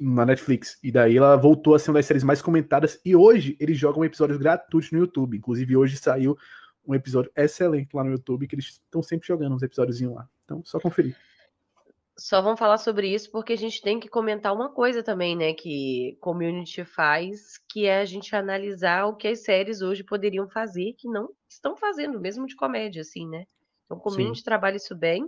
na 0.00 0.26
Netflix. 0.26 0.78
E 0.82 0.90
daí 0.90 1.16
ela 1.16 1.36
voltou 1.36 1.74
a 1.74 1.78
ser 1.78 1.90
uma 1.90 1.98
das 1.98 2.06
séries 2.06 2.24
mais 2.24 2.42
comentadas. 2.42 3.00
E 3.04 3.14
hoje 3.14 3.56
eles 3.60 3.78
jogam 3.78 4.04
episódios 4.04 4.38
gratuitos 4.38 4.90
no 4.90 4.98
YouTube. 4.98 5.36
Inclusive 5.36 5.76
hoje 5.76 5.96
saiu 5.96 6.36
um 6.86 6.94
episódio 6.94 7.30
excelente 7.36 7.94
lá 7.94 8.02
no 8.02 8.10
YouTube, 8.10 8.46
que 8.46 8.54
eles 8.54 8.66
estão 8.66 9.02
sempre 9.02 9.26
jogando 9.28 9.54
uns 9.54 9.62
episódios 9.62 10.00
lá. 10.00 10.28
Então, 10.44 10.62
só 10.64 10.80
conferir. 10.80 11.16
Só 12.22 12.40
vamos 12.40 12.60
falar 12.60 12.78
sobre 12.78 13.12
isso 13.12 13.32
porque 13.32 13.52
a 13.52 13.56
gente 13.56 13.82
tem 13.82 13.98
que 13.98 14.08
comentar 14.08 14.54
uma 14.54 14.72
coisa 14.72 15.02
também, 15.02 15.34
né, 15.36 15.54
que 15.54 16.16
community 16.20 16.84
faz, 16.84 17.58
que 17.68 17.84
é 17.86 17.98
a 17.98 18.04
gente 18.04 18.36
analisar 18.36 19.06
o 19.06 19.16
que 19.16 19.26
as 19.26 19.42
séries 19.42 19.82
hoje 19.82 20.04
poderiam 20.04 20.48
fazer 20.48 20.94
que 20.96 21.08
não 21.08 21.30
estão 21.50 21.76
fazendo, 21.76 22.20
mesmo 22.20 22.46
de 22.46 22.54
comédia, 22.54 23.02
assim, 23.02 23.28
né? 23.28 23.44
Então, 23.84 23.98
community 23.98 24.44
trabalha 24.44 24.76
isso 24.76 24.94
bem. 24.94 25.26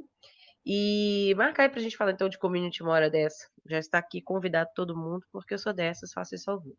E 0.64 1.34
marca 1.36 1.64
aí 1.64 1.68
pra 1.68 1.80
gente 1.80 1.96
falar 1.96 2.12
então 2.12 2.28
de 2.28 2.38
community 2.38 2.80
uma 2.80 2.92
hora 2.92 3.10
dessa. 3.10 3.48
Já 3.68 3.80
está 3.80 3.98
aqui 3.98 4.22
convidado 4.22 4.70
todo 4.72 4.96
mundo, 4.96 5.26
porque 5.32 5.54
eu 5.54 5.58
sou 5.58 5.72
dessas, 5.72 6.12
faço 6.12 6.36
isso 6.36 6.48
ao 6.48 6.60
vivo. 6.60 6.78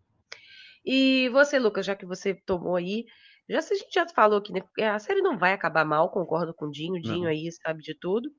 E 0.86 1.28
você, 1.28 1.60
Lucas, 1.60 1.86
já 1.86 1.94
que 1.94 2.06
você 2.06 2.34
tomou 2.34 2.78
aí, 2.78 3.04
já 3.50 3.62
se 3.62 3.74
a 3.74 3.78
gente 3.78 3.94
já 3.94 4.08
falou 4.08 4.40
aqui, 4.40 4.54
né? 4.54 4.62
A 4.90 4.98
série 4.98 5.22
não 5.22 5.38
vai 5.38 5.52
acabar 5.52 5.84
mal, 5.84 6.10
concordo 6.10 6.54
com 6.54 6.68
o 6.68 6.72
Dinho. 6.72 6.94
O 6.94 7.02
Dinho 7.02 7.24
Não. 7.24 7.30
aí 7.30 7.52
sabe 7.52 7.84
de 7.84 7.94
tudo 8.00 8.32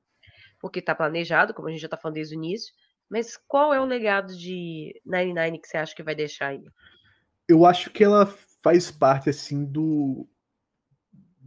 porque 0.59 0.81
tá 0.81 0.95
planejado, 0.95 1.53
como 1.53 1.67
a 1.67 1.71
gente 1.71 1.81
já 1.81 1.89
tá 1.89 1.97
falando 1.97 2.15
desde 2.15 2.35
o 2.35 2.37
início. 2.37 2.73
Mas 3.09 3.37
qual 3.47 3.73
é 3.73 3.79
o 3.79 3.85
legado 3.85 4.35
de 4.35 4.99
99 5.05 5.59
que 5.59 5.67
você 5.67 5.77
acha 5.77 5.95
que 5.95 6.03
vai 6.03 6.15
deixar 6.15 6.47
aí? 6.47 6.63
eu 7.47 7.65
acho 7.65 7.89
que 7.89 8.03
ela 8.03 8.25
faz 8.61 8.91
parte 8.91 9.29
assim 9.29 9.63
do 9.63 10.27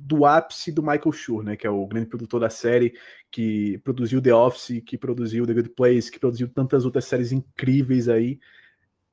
do 0.03 0.25
ápice 0.25 0.73
do 0.73 0.83
Michael 0.83 1.13
Schur, 1.13 1.43
né, 1.43 1.57
que 1.57 1.67
é 1.67 1.71
o 1.71 1.87
grande 1.87 2.07
produtor 2.07 2.41
da 2.41 2.49
série, 2.49 2.95
que 3.31 3.77
produziu 3.85 4.21
The 4.21 4.35
Office, 4.35 4.81
que 4.81 4.97
produziu 4.97 5.47
The 5.47 5.53
Good 5.53 5.69
Place, 5.71 6.11
que 6.11 6.19
produziu 6.19 6.49
tantas 6.49 6.87
outras 6.87 7.05
séries 7.05 7.33
incríveis 7.33 8.09
aí. 8.09 8.41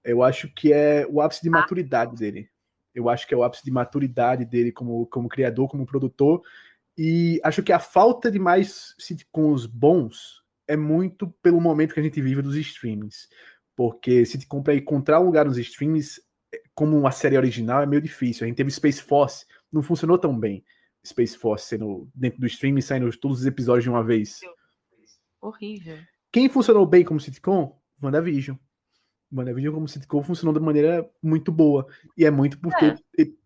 Eu 0.02 0.24
acho 0.24 0.48
que 0.48 0.72
é 0.72 1.06
o 1.10 1.20
ápice 1.20 1.44
de 1.44 1.50
maturidade 1.50 2.16
dele. 2.16 2.50
Eu 2.96 3.10
acho 3.10 3.28
que 3.28 3.34
é 3.34 3.38
o 3.38 3.44
ápice 3.44 3.66
de 3.66 3.70
maturidade 3.70 4.46
dele 4.46 4.72
como, 4.72 5.06
como 5.08 5.28
criador, 5.28 5.68
como 5.68 5.86
produtor. 5.86 6.42
E 6.98 7.40
acho 7.44 7.62
que 7.62 7.72
a 7.72 7.80
falta 7.80 8.32
de 8.32 8.40
mais 8.40 8.96
sitcoms 8.98 9.66
bons 9.66 10.42
é 10.68 10.76
muito 10.76 11.28
pelo 11.42 11.62
momento 11.62 11.94
que 11.94 12.00
a 12.00 12.04
gente 12.04 12.22
vive 12.22 12.42
dos 12.42 12.56
streamings. 12.56 13.28
Porque 13.76 14.26
sitcom 14.26 14.64
para 14.64 14.76
encontrar 14.76 15.20
um 15.20 15.26
lugar 15.26 15.46
nos 15.46 15.58
streamings 15.58 16.20
como 16.74 16.98
uma 16.98 17.12
série 17.12 17.38
original 17.38 17.84
é 17.84 17.86
meio 17.86 18.02
difícil. 18.02 18.46
A 18.46 18.48
gente 18.48 18.58
teve 18.58 18.72
Space 18.72 19.02
Force, 19.02 19.46
não 19.72 19.84
funcionou 19.84 20.18
tão 20.18 20.38
bem. 20.38 20.64
Space 21.06 21.38
Force 21.38 21.68
sendo 21.68 22.10
dentro 22.14 22.40
do 22.40 22.48
streaming, 22.48 22.82
saindo 22.82 23.10
todos 23.18 23.40
os 23.40 23.46
episódios 23.46 23.84
de 23.84 23.90
uma 23.90 24.04
vez. 24.04 24.42
Horrível. 25.40 25.98
Quem 26.32 26.50
funcionou 26.50 26.86
bem 26.86 27.06
como 27.06 27.20
sitcom? 27.20 27.80
WandaVision. 28.02 28.58
WandaVision 29.32 29.74
como 29.74 29.88
sitcom 29.88 30.24
funcionou 30.24 30.54
de 30.54 30.60
maneira 30.60 31.10
muito 31.22 31.52
boa. 31.52 31.88
E 32.18 32.26
é 32.26 32.32
muito 32.32 32.60
por 32.60 32.74
ter 32.74 32.96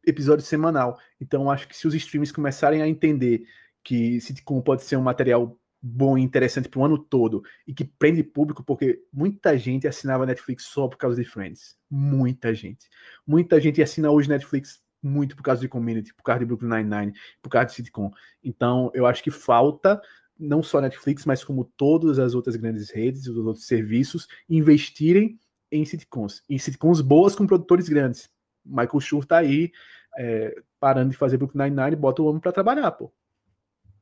episódio 0.05 0.45
semanal. 0.45 0.97
Então 1.19 1.49
acho 1.49 1.67
que 1.67 1.75
se 1.75 1.87
os 1.87 1.93
streams 1.93 2.31
começarem 2.31 2.81
a 2.81 2.87
entender 2.87 3.43
que 3.83 4.19
sitcom 4.21 4.61
pode 4.61 4.83
ser 4.83 4.95
um 4.95 5.01
material 5.01 5.57
bom 5.81 6.17
e 6.17 6.21
interessante 6.21 6.69
para 6.69 6.79
o 6.79 6.85
ano 6.85 6.97
todo 6.97 7.43
e 7.67 7.73
que 7.73 7.83
prende 7.83 8.23
público, 8.23 8.63
porque 8.63 9.01
muita 9.11 9.57
gente 9.57 9.87
assinava 9.87 10.25
Netflix 10.25 10.65
só 10.65 10.87
por 10.87 10.97
causa 10.97 11.21
de 11.21 11.27
Friends. 11.27 11.75
Muita 11.89 12.53
gente. 12.53 12.87
Muita 13.25 13.59
gente 13.59 13.81
assina 13.81 14.11
hoje 14.11 14.29
Netflix 14.29 14.79
muito 15.01 15.35
por 15.35 15.41
causa 15.41 15.61
de 15.61 15.67
Community, 15.67 16.13
por 16.13 16.21
causa 16.21 16.39
de 16.39 16.45
Brooklyn 16.45 16.69
Nine-Nine, 16.69 17.13
por 17.41 17.49
causa 17.49 17.67
de 17.67 17.73
sitcom. 17.73 18.11
Então, 18.43 18.91
eu 18.93 19.07
acho 19.07 19.23
que 19.23 19.31
falta 19.31 19.99
não 20.37 20.61
só 20.61 20.79
Netflix, 20.79 21.25
mas 21.25 21.43
como 21.43 21.65
todas 21.75 22.19
as 22.19 22.35
outras 22.35 22.55
grandes 22.55 22.91
redes, 22.91 23.27
os 23.27 23.37
outros 23.37 23.65
serviços, 23.65 24.27
investirem 24.47 25.39
em 25.71 25.85
sitcoms. 25.85 26.43
Em 26.49 26.57
sitcoms 26.57 27.01
boas 27.01 27.35
com 27.35 27.47
produtores 27.47 27.87
grandes. 27.87 28.29
Michael 28.65 28.99
Schur 28.99 29.25
tá 29.25 29.37
aí, 29.37 29.71
é, 30.17 30.61
parando 30.79 31.11
de 31.11 31.17
fazer 31.17 31.37
Brooklyn 31.37 31.63
Nine-Nine, 31.63 31.95
bota 31.95 32.21
o 32.21 32.25
homem 32.25 32.41
para 32.41 32.51
trabalhar, 32.51 32.91
pô. 32.91 33.11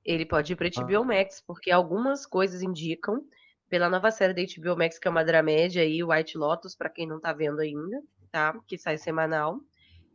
Ele 0.03 0.25
pode 0.25 0.53
ir 0.53 0.55
para 0.55 0.69
HBO 0.69 1.01
ah. 1.01 1.05
Max, 1.05 1.43
porque 1.45 1.71
algumas 1.71 2.25
coisas 2.25 2.61
indicam, 2.61 3.23
pela 3.69 3.89
nova 3.89 4.09
série 4.09 4.33
da 4.33 4.41
HBO 4.41 4.77
Max, 4.77 4.97
que 4.97 5.07
é 5.07 5.11
uma 5.11 5.23
dramédia 5.23 5.83
aí, 5.83 6.03
White 6.03 6.37
Lotus, 6.37 6.75
para 6.75 6.89
quem 6.89 7.05
não 7.07 7.19
tá 7.19 7.31
vendo 7.31 7.59
ainda, 7.59 8.01
tá? 8.31 8.59
Que 8.67 8.77
sai 8.77 8.97
semanal. 8.97 9.59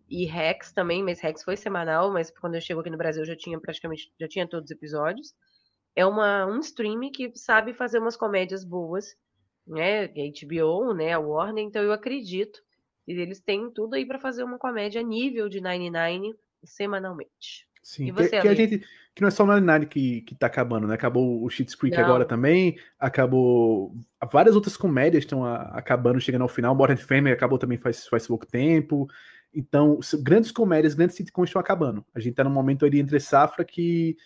E 0.09 0.27
Rex 0.27 0.73
também, 0.73 1.03
mas 1.03 1.21
Rex 1.21 1.43
foi 1.43 1.57
semanal, 1.57 2.13
mas 2.13 2.31
quando 2.31 2.57
eu 2.57 2.61
chego 2.61 2.81
aqui 2.81 2.91
no 2.91 2.99
Brasil 2.99 3.25
já 3.25 3.37
tinha 3.37 3.59
praticamente, 3.59 4.13
já 4.19 4.29
tinha 4.29 4.47
todos 4.47 4.67
os 4.67 4.77
episódios. 4.77 5.35
É 5.97 6.05
uma, 6.05 6.45
um 6.47 6.59
stream 6.59 7.11
que 7.13 7.31
sabe 7.37 7.73
fazer 7.73 8.01
umas 8.01 8.17
comédias 8.17 8.65
boas, 8.65 9.17
né? 9.67 10.09
HBO, 10.09 10.95
né? 10.95 11.13
A 11.13 11.19
Warner, 11.19 11.65
então 11.65 11.83
eu 11.83 11.93
acredito. 11.93 12.61
E 13.07 13.13
eles 13.13 13.41
têm 13.41 13.71
tudo 13.71 13.95
aí 13.95 14.07
para 14.07 14.19
fazer 14.19 14.43
uma 14.45 14.59
comédia 14.59 15.03
nível 15.03 15.49
de 15.49 15.61
99 15.61 16.35
semanalmente. 16.65 17.69
Sim, 17.83 18.11
você, 18.13 18.31
que, 18.31 18.41
que, 18.41 18.49
a 18.49 18.55
gente. 18.55 18.79
Que 19.15 19.21
não 19.21 19.29
é 19.29 19.31
só 19.31 19.45
o 19.45 19.47
99 19.47 19.87
que, 19.87 20.23
que 20.23 20.35
tá 20.35 20.47
acabando, 20.47 20.87
né? 20.87 20.95
Acabou 20.95 21.45
o 21.45 21.51
Cheats 21.51 21.75
Creek 21.75 21.97
não. 21.97 22.05
agora 22.05 22.25
também. 22.25 22.79
Acabou. 22.99 23.95
Várias 24.33 24.57
outras 24.57 24.77
comédias 24.77 25.25
estão 25.25 25.45
acabando, 25.45 26.19
chegando 26.21 26.43
ao 26.43 26.49
final. 26.49 26.75
Modern 26.75 26.99
Family 26.99 27.33
acabou 27.33 27.59
também 27.59 27.77
faz, 27.77 28.07
faz 28.09 28.27
pouco 28.27 28.47
tempo. 28.47 29.07
Então, 29.55 30.01
grandes 30.23 30.51
comédias, 30.51 30.95
grandes 30.95 31.15
sitcoms 31.15 31.51
estão 31.51 31.61
acabando. 31.61 32.05
A 32.15 32.19
gente 32.19 32.35
tá 32.35 32.43
num 32.43 32.51
momento 32.51 32.87
ali 32.87 32.99
entre 32.99 33.21
safra 33.21 33.65
que 33.65 34.17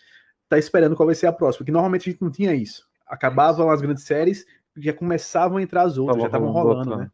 tá 0.47 0.57
esperando 0.57 0.95
qual 0.95 1.05
vai 1.05 1.15
ser 1.15 1.27
a 1.27 1.33
próxima. 1.33 1.59
Porque 1.59 1.71
normalmente 1.71 2.09
a 2.09 2.11
gente 2.11 2.21
não 2.21 2.31
tinha 2.31 2.55
isso. 2.55 2.87
Acabavam 3.05 3.69
as 3.69 3.81
grandes 3.81 4.05
séries, 4.05 4.45
já 4.81 4.93
começavam 4.93 5.57
a 5.57 5.61
entrar 5.61 5.83
as 5.83 5.97
outras, 5.97 6.17
tá 6.17 6.21
já 6.21 6.27
estavam 6.27 6.51
rolando, 6.51 6.97
né? 6.97 7.11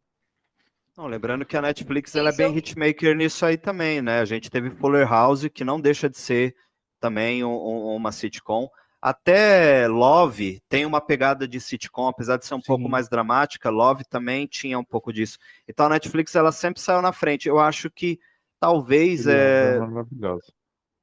Não, 0.98 1.08
lembrando 1.08 1.46
que 1.46 1.58
a 1.58 1.62
Netflix 1.62 2.16
ela 2.16 2.30
é 2.30 2.36
bem 2.36 2.56
hitmaker 2.56 3.16
nisso 3.16 3.46
aí 3.46 3.58
também, 3.58 4.02
né? 4.02 4.22
A 4.22 4.26
gente 4.26 4.50
teve 4.50 4.70
Fuller 4.70 5.08
House, 5.08 5.48
que 5.54 5.64
não 5.66 5.80
deixa 5.80 6.10
de 6.10 6.18
ser 6.18 6.56
também 7.02 7.44
um, 7.44 7.50
um, 7.50 7.96
uma 7.96 8.14
sitcom. 8.14 8.70
Até 9.02 9.88
Love 9.88 10.62
tem 10.70 10.86
uma 10.86 11.02
pegada 11.02 11.48
de 11.48 11.60
sitcom, 11.60 12.08
apesar 12.08 12.38
de 12.38 12.46
ser 12.46 12.56
um 12.56 12.62
Sim. 12.62 12.68
pouco 12.68 12.90
mais 12.90 13.10
dramática, 13.10 13.70
Love 13.70 14.06
também 14.06 14.48
tinha 14.48 14.80
um 14.80 14.84
pouco 14.84 15.12
disso. 15.12 15.38
Então 15.68 15.86
a 15.86 15.90
Netflix 15.90 16.34
ela 16.34 16.52
sempre 16.52 16.82
saiu 16.82 17.02
na 17.02 17.12
frente. 17.12 17.48
Eu 17.48 17.60
acho 17.60 17.92
que 17.92 18.18
talvez 18.60 19.28
é, 19.28 19.76
é 19.76 19.80
maravilhosa. 19.80 20.54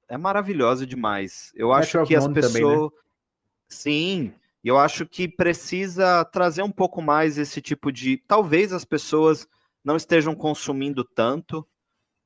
É 0.08 0.16
maravilhosa 0.16 0.86
demais. 0.86 1.52
Eu 1.54 1.72
acho 1.72 2.04
que 2.04 2.16
as 2.16 2.26
pessoas 2.26 2.52
também, 2.52 2.82
né? 2.82 2.88
Sim, 3.68 4.34
eu 4.68 4.78
acho 4.78 5.06
que 5.06 5.28
precisa 5.28 6.24
trazer 6.24 6.62
um 6.62 6.70
pouco 6.70 7.02
mais 7.02 7.36
esse 7.36 7.60
tipo 7.60 7.90
de, 7.90 8.16
talvez 8.16 8.72
as 8.72 8.84
pessoas 8.84 9.48
não 9.84 9.96
estejam 9.96 10.34
consumindo 10.34 11.04
tanto. 11.04 11.66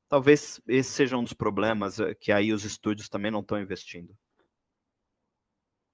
Talvez 0.07 0.61
esse 0.67 0.91
seja 0.91 1.17
um 1.17 1.23
dos 1.23 1.33
problemas 1.33 1.99
eh, 1.99 2.13
que 2.13 2.31
aí 2.31 2.53
os 2.53 2.63
estúdios 2.63 3.09
também 3.09 3.31
não 3.31 3.41
estão 3.41 3.59
investindo. 3.59 4.15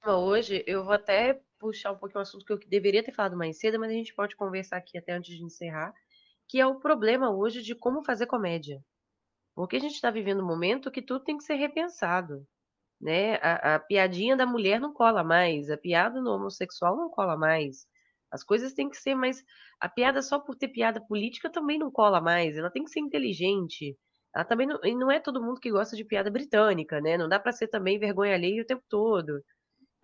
Hoje 0.05 0.63
eu 0.67 0.83
vou 0.83 0.93
até 0.93 1.41
puxar 1.57 1.93
um 1.93 1.97
pouquinho 1.97 2.19
um 2.19 2.23
assunto 2.23 2.45
que 2.45 2.51
eu 2.51 2.59
deveria 2.67 3.01
ter 3.01 3.13
falado 3.13 3.37
mais 3.37 3.57
cedo, 3.57 3.79
mas 3.79 3.89
a 3.89 3.93
gente 3.93 4.13
pode 4.13 4.35
conversar 4.35 4.75
aqui 4.75 4.97
até 4.97 5.13
antes 5.13 5.35
de 5.35 5.43
encerrar, 5.43 5.93
que 6.47 6.59
é 6.59 6.67
o 6.67 6.75
problema 6.75 7.33
hoje 7.33 7.61
de 7.61 7.73
como 7.73 8.03
fazer 8.03 8.27
comédia. 8.27 8.83
Porque 9.55 9.77
a 9.77 9.79
gente 9.79 9.93
está 9.93 10.11
vivendo 10.11 10.43
um 10.43 10.47
momento 10.47 10.91
que 10.91 11.01
tudo 11.01 11.23
tem 11.23 11.37
que 11.37 11.43
ser 11.45 11.55
repensado. 11.55 12.45
Né? 13.01 13.35
A, 13.37 13.75
a 13.75 13.79
piadinha 13.79 14.35
da 14.37 14.45
mulher 14.45 14.79
não 14.79 14.93
cola 14.93 15.23
mais, 15.23 15.69
a 15.69 15.77
piada 15.77 16.21
no 16.21 16.31
homossexual 16.31 16.95
não 16.97 17.09
cola 17.09 17.37
mais. 17.37 17.85
As 18.31 18.43
coisas 18.43 18.73
têm 18.73 18.89
que 18.89 18.97
ser 18.97 19.15
mais. 19.15 19.43
A 19.79 19.89
piada 19.89 20.21
só 20.21 20.39
por 20.39 20.55
ter 20.55 20.69
piada 20.69 21.05
política 21.05 21.51
também 21.51 21.77
não 21.79 21.91
cola 21.91 22.21
mais. 22.21 22.57
Ela 22.57 22.71
tem 22.71 22.83
que 22.83 22.91
ser 22.91 22.99
inteligente. 23.01 23.97
Ela 24.35 24.45
também 24.45 24.65
não, 24.67 24.79
e 24.83 24.95
não 24.95 25.11
é 25.11 25.19
todo 25.19 25.43
mundo 25.43 25.59
que 25.59 25.69
gosta 25.71 25.95
de 25.95 26.03
piada 26.05 26.31
britânica, 26.31 26.99
né? 27.01 27.17
Não 27.17 27.29
dá 27.29 27.39
para 27.39 27.51
ser 27.51 27.67
também 27.67 27.99
vergonha 27.99 28.33
alheia 28.35 28.61
o 28.63 28.65
tempo 28.65 28.83
todo. 28.89 29.43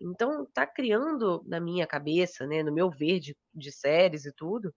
Então, 0.01 0.45
tá 0.53 0.65
criando 0.65 1.43
na 1.47 1.59
minha 1.59 1.85
cabeça, 1.87 2.47
né, 2.47 2.63
no 2.63 2.73
meu 2.73 2.89
ver 2.89 3.19
de, 3.19 3.35
de 3.53 3.71
séries 3.71 4.25
e 4.25 4.33
tudo, 4.33 4.73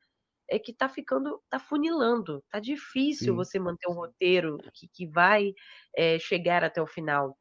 é 0.50 0.58
que 0.58 0.74
tá 0.74 0.88
ficando, 0.88 1.42
tá 1.50 1.58
funilando. 1.60 2.44
Tá 2.50 2.60
difícil 2.60 3.34
Sim. 3.34 3.36
você 3.36 3.58
manter 3.58 3.88
um 3.90 3.94
roteiro 3.94 4.62
que, 4.74 4.88
que 4.88 5.08
vai 5.08 5.52
é, 5.96 6.18
chegar 6.18 6.64
até 6.64 6.82
o 6.82 6.86
final. 6.86 7.38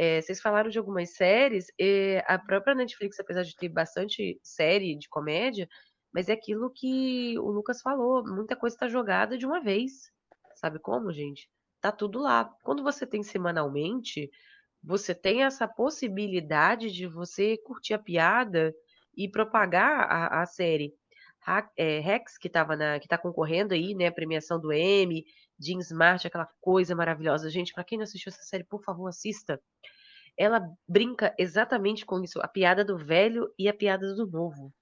É, 0.00 0.22
vocês 0.22 0.40
falaram 0.40 0.70
de 0.70 0.78
algumas 0.78 1.10
séries, 1.16 1.66
é, 1.76 2.24
a 2.28 2.38
própria 2.38 2.72
Netflix, 2.72 3.18
apesar 3.18 3.42
de 3.42 3.56
ter 3.56 3.68
bastante 3.68 4.38
série 4.44 4.96
de 4.96 5.08
comédia, 5.08 5.68
mas 6.14 6.28
é 6.28 6.34
aquilo 6.34 6.70
que 6.70 7.36
o 7.40 7.50
Lucas 7.50 7.82
falou, 7.82 8.24
muita 8.24 8.54
coisa 8.54 8.76
está 8.76 8.88
jogada 8.88 9.36
de 9.36 9.44
uma 9.44 9.60
vez. 9.60 10.12
Sabe 10.54 10.78
como, 10.78 11.12
gente? 11.12 11.50
Tá 11.80 11.90
tudo 11.90 12.20
lá. 12.20 12.48
Quando 12.62 12.84
você 12.84 13.04
tem 13.04 13.24
semanalmente, 13.24 14.30
você 14.82 15.12
tem 15.12 15.42
essa 15.42 15.66
possibilidade 15.66 16.92
de 16.92 17.08
você 17.08 17.58
curtir 17.58 17.94
a 17.94 17.98
piada 17.98 18.72
e 19.16 19.28
propagar 19.28 20.00
a, 20.08 20.42
a 20.42 20.46
série. 20.46 20.94
Rex, 22.02 22.36
que 22.36 22.46
estava 22.46 22.76
na, 22.76 23.00
que 23.00 23.08
tá 23.08 23.16
concorrendo 23.16 23.72
aí, 23.72 23.94
né, 23.94 24.08
a 24.08 24.12
premiação 24.12 24.60
do 24.60 24.72
Emmy, 24.72 25.24
Jean 25.58 25.80
Smart, 25.80 26.26
aquela 26.26 26.48
coisa 26.60 26.94
maravilhosa. 26.94 27.50
Gente, 27.50 27.72
para 27.72 27.84
quem 27.84 27.98
não 27.98 28.04
assistiu 28.04 28.30
essa 28.30 28.42
série, 28.42 28.64
por 28.64 28.82
favor, 28.82 29.08
assista. 29.08 29.60
Ela 30.36 30.70
brinca 30.88 31.34
exatamente 31.36 32.06
com 32.06 32.22
isso, 32.22 32.40
a 32.40 32.46
piada 32.46 32.84
do 32.84 32.96
velho 32.96 33.52
e 33.58 33.68
a 33.68 33.74
piada 33.74 34.14
do 34.14 34.26
novo. 34.26 34.72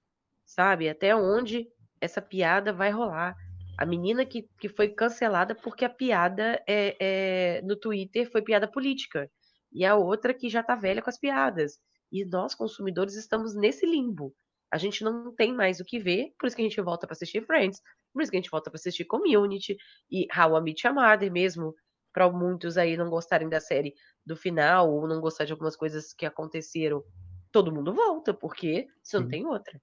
Sabe? 0.45 0.87
Até 0.87 1.15
onde 1.15 1.67
essa 1.99 2.21
piada 2.21 2.71
vai 2.71 2.91
rolar. 2.91 3.35
A 3.77 3.85
menina 3.85 4.25
que, 4.25 4.47
que 4.59 4.69
foi 4.69 4.89
cancelada 4.89 5.55
porque 5.55 5.85
a 5.85 5.89
piada 5.89 6.63
é, 6.67 6.95
é, 6.99 7.61
no 7.63 7.75
Twitter 7.75 8.29
foi 8.31 8.41
piada 8.41 8.67
política. 8.67 9.29
E 9.71 9.85
a 9.85 9.95
outra 9.95 10.33
que 10.33 10.49
já 10.49 10.63
tá 10.63 10.75
velha 10.75 11.01
com 11.01 11.09
as 11.09 11.19
piadas. 11.19 11.79
E 12.11 12.23
nós, 12.25 12.55
consumidores, 12.55 13.15
estamos 13.15 13.55
nesse 13.55 13.85
limbo. 13.85 14.33
A 14.71 14.77
gente 14.77 15.03
não 15.03 15.33
tem 15.33 15.53
mais 15.53 15.79
o 15.79 15.85
que 15.85 15.99
ver, 15.99 16.33
por 16.37 16.47
isso 16.47 16.55
que 16.55 16.61
a 16.61 16.65
gente 16.65 16.81
volta 16.81 17.07
para 17.07 17.13
assistir 17.13 17.45
Friends, 17.45 17.81
por 18.17 18.23
isso 18.23 18.31
que 18.31 18.37
a 18.37 18.41
gente 18.41 18.51
volta 18.51 18.69
para 18.69 18.77
assistir 18.77 19.05
Community 19.05 19.77
e 20.11 20.27
How 20.35 20.57
I 20.57 20.61
Met 20.61 20.85
Your 20.85 20.95
Mother 20.95 21.31
mesmo, 21.31 21.75
para 22.11 22.29
muitos 22.31 22.77
aí 22.77 22.97
não 22.97 23.09
gostarem 23.09 23.47
da 23.47 23.61
série 23.61 23.93
do 24.25 24.35
final 24.35 24.91
ou 24.91 25.07
não 25.07 25.21
gostar 25.21 25.45
de 25.45 25.51
algumas 25.51 25.75
coisas 25.75 26.13
que 26.13 26.25
aconteceram, 26.25 27.03
todo 27.51 27.71
mundo 27.71 27.93
volta, 27.93 28.33
porque 28.33 28.87
você 29.03 29.19
não 29.19 29.27
tem 29.27 29.45
outra. 29.45 29.79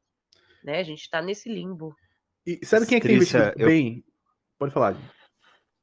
Né? 0.65 0.81
A 0.81 0.83
gente 0.83 1.09
tá 1.09 1.23
nesse 1.23 1.49
limbo. 1.49 1.95
E 2.45 2.65
sabe 2.67 2.87
quem 2.87 2.99
é 2.99 3.01
que 3.01 3.07
tem 3.07 3.17
investido 3.17 3.53
eu... 3.57 3.67
bem? 3.69 4.05
Pode 4.59 4.73
falar. 4.73 4.97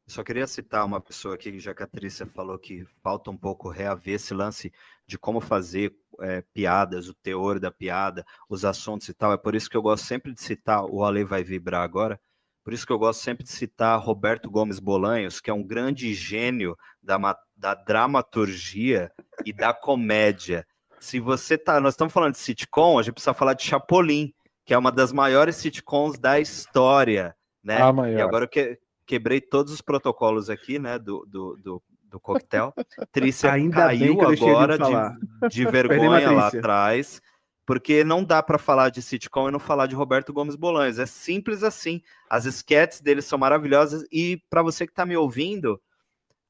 Só 0.08 0.24
queria 0.26 0.46
citar 0.46 0.86
uma 0.86 1.00
pessoa 1.00 1.36
aqui, 1.36 1.58
já 1.58 1.74
que 1.74 1.84
a 1.84 1.88
Trícia 1.88 2.26
falou 2.26 2.60
que 2.60 2.84
falta 3.02 3.32
um 3.32 3.38
pouco 3.38 3.70
reaver 3.70 4.16
esse 4.16 4.34
lance 4.34 4.70
de 5.08 5.18
como 5.18 5.40
fazer 5.40 5.96
é, 6.20 6.42
piadas, 6.54 7.08
o 7.08 7.14
teor 7.14 7.62
da 7.62 7.72
piada, 7.72 8.26
os 8.50 8.66
assuntos 8.66 9.08
e 9.08 9.14
tal. 9.14 9.32
É 9.32 9.38
por 9.38 9.56
isso 9.56 9.70
que 9.70 9.78
eu 9.78 9.82
gosto 9.82 10.06
sempre 10.06 10.34
de 10.34 10.42
citar, 10.42 10.84
o 10.84 11.04
Ale 11.06 11.24
vai 11.24 11.46
vibrar 11.46 11.82
agora, 11.82 12.20
por 12.64 12.74
isso 12.74 12.86
que 12.86 12.94
eu 12.94 13.00
gosto 13.00 13.22
sempre 13.22 13.44
de 13.44 13.52
citar 13.52 14.00
Roberto 14.00 14.50
Gomes 14.50 14.80
Bolanhos, 14.80 15.40
que 15.40 15.50
é 15.50 15.54
um 15.54 15.64
grande 15.64 16.14
gênio 16.14 16.78
da, 17.02 17.18
da 17.56 17.74
dramaturgia 17.74 19.12
e 19.46 19.52
da 19.52 19.74
comédia. 19.74 20.66
Se 21.00 21.20
você 21.20 21.58
tá. 21.58 21.80
Nós 21.80 21.94
estamos 21.94 22.14
falando 22.14 22.34
de 22.34 22.40
sitcom, 22.40 23.00
a 23.00 23.02
gente 23.02 23.14
precisa 23.14 23.34
falar 23.34 23.54
de 23.54 23.64
Chapolin, 23.64 24.32
que 24.64 24.74
é 24.74 24.78
uma 24.78 24.92
das 24.92 25.12
maiores 25.12 25.56
sitcoms 25.56 26.20
da 26.20 26.40
história. 26.40 27.36
Né? 27.64 27.82
A 27.82 27.92
maior. 27.92 28.20
E 28.20 28.22
agora 28.22 28.46
eu 28.46 28.50
que, 28.50 28.78
quebrei 29.06 29.42
todos 29.42 29.74
os 29.74 29.82
protocolos 29.82 30.50
aqui, 30.50 30.80
né, 30.80 30.98
do, 30.98 31.26
do, 31.28 31.58
do, 31.58 31.84
do 32.04 32.20
coquetel. 32.20 32.74
Trícia 33.12 33.52
Ainda 33.54 33.88
caiu 33.88 34.16
bem 34.16 34.18
que 34.18 34.24
eu 34.24 34.28
deixei 34.30 34.48
ele 34.48 34.56
agora 34.56 34.78
de, 34.78 35.50
de 35.50 35.66
a 35.68 35.72
vergonha 35.72 36.32
lá 36.32 36.48
atrás, 36.48 37.22
porque 37.66 38.04
não 38.04 38.24
dá 38.24 38.42
para 38.42 38.58
falar 38.58 38.90
de 38.90 39.02
sitcom 39.02 39.50
e 39.50 39.52
não 39.52 39.60
falar 39.60 39.88
de 39.88 39.96
Roberto 39.96 40.34
Gomes 40.34 40.56
Bolanhos. 40.56 41.00
É 41.00 41.06
simples 41.06 41.64
assim. 41.64 42.02
As 42.30 42.46
sketches 42.46 43.02
dele 43.02 43.22
são 43.22 43.38
maravilhosas 43.38 44.06
e 44.12 44.42
para 44.50 44.64
você 44.64 44.86
que 44.86 44.92
está 44.92 45.06
me 45.06 45.16
ouvindo, 45.16 45.82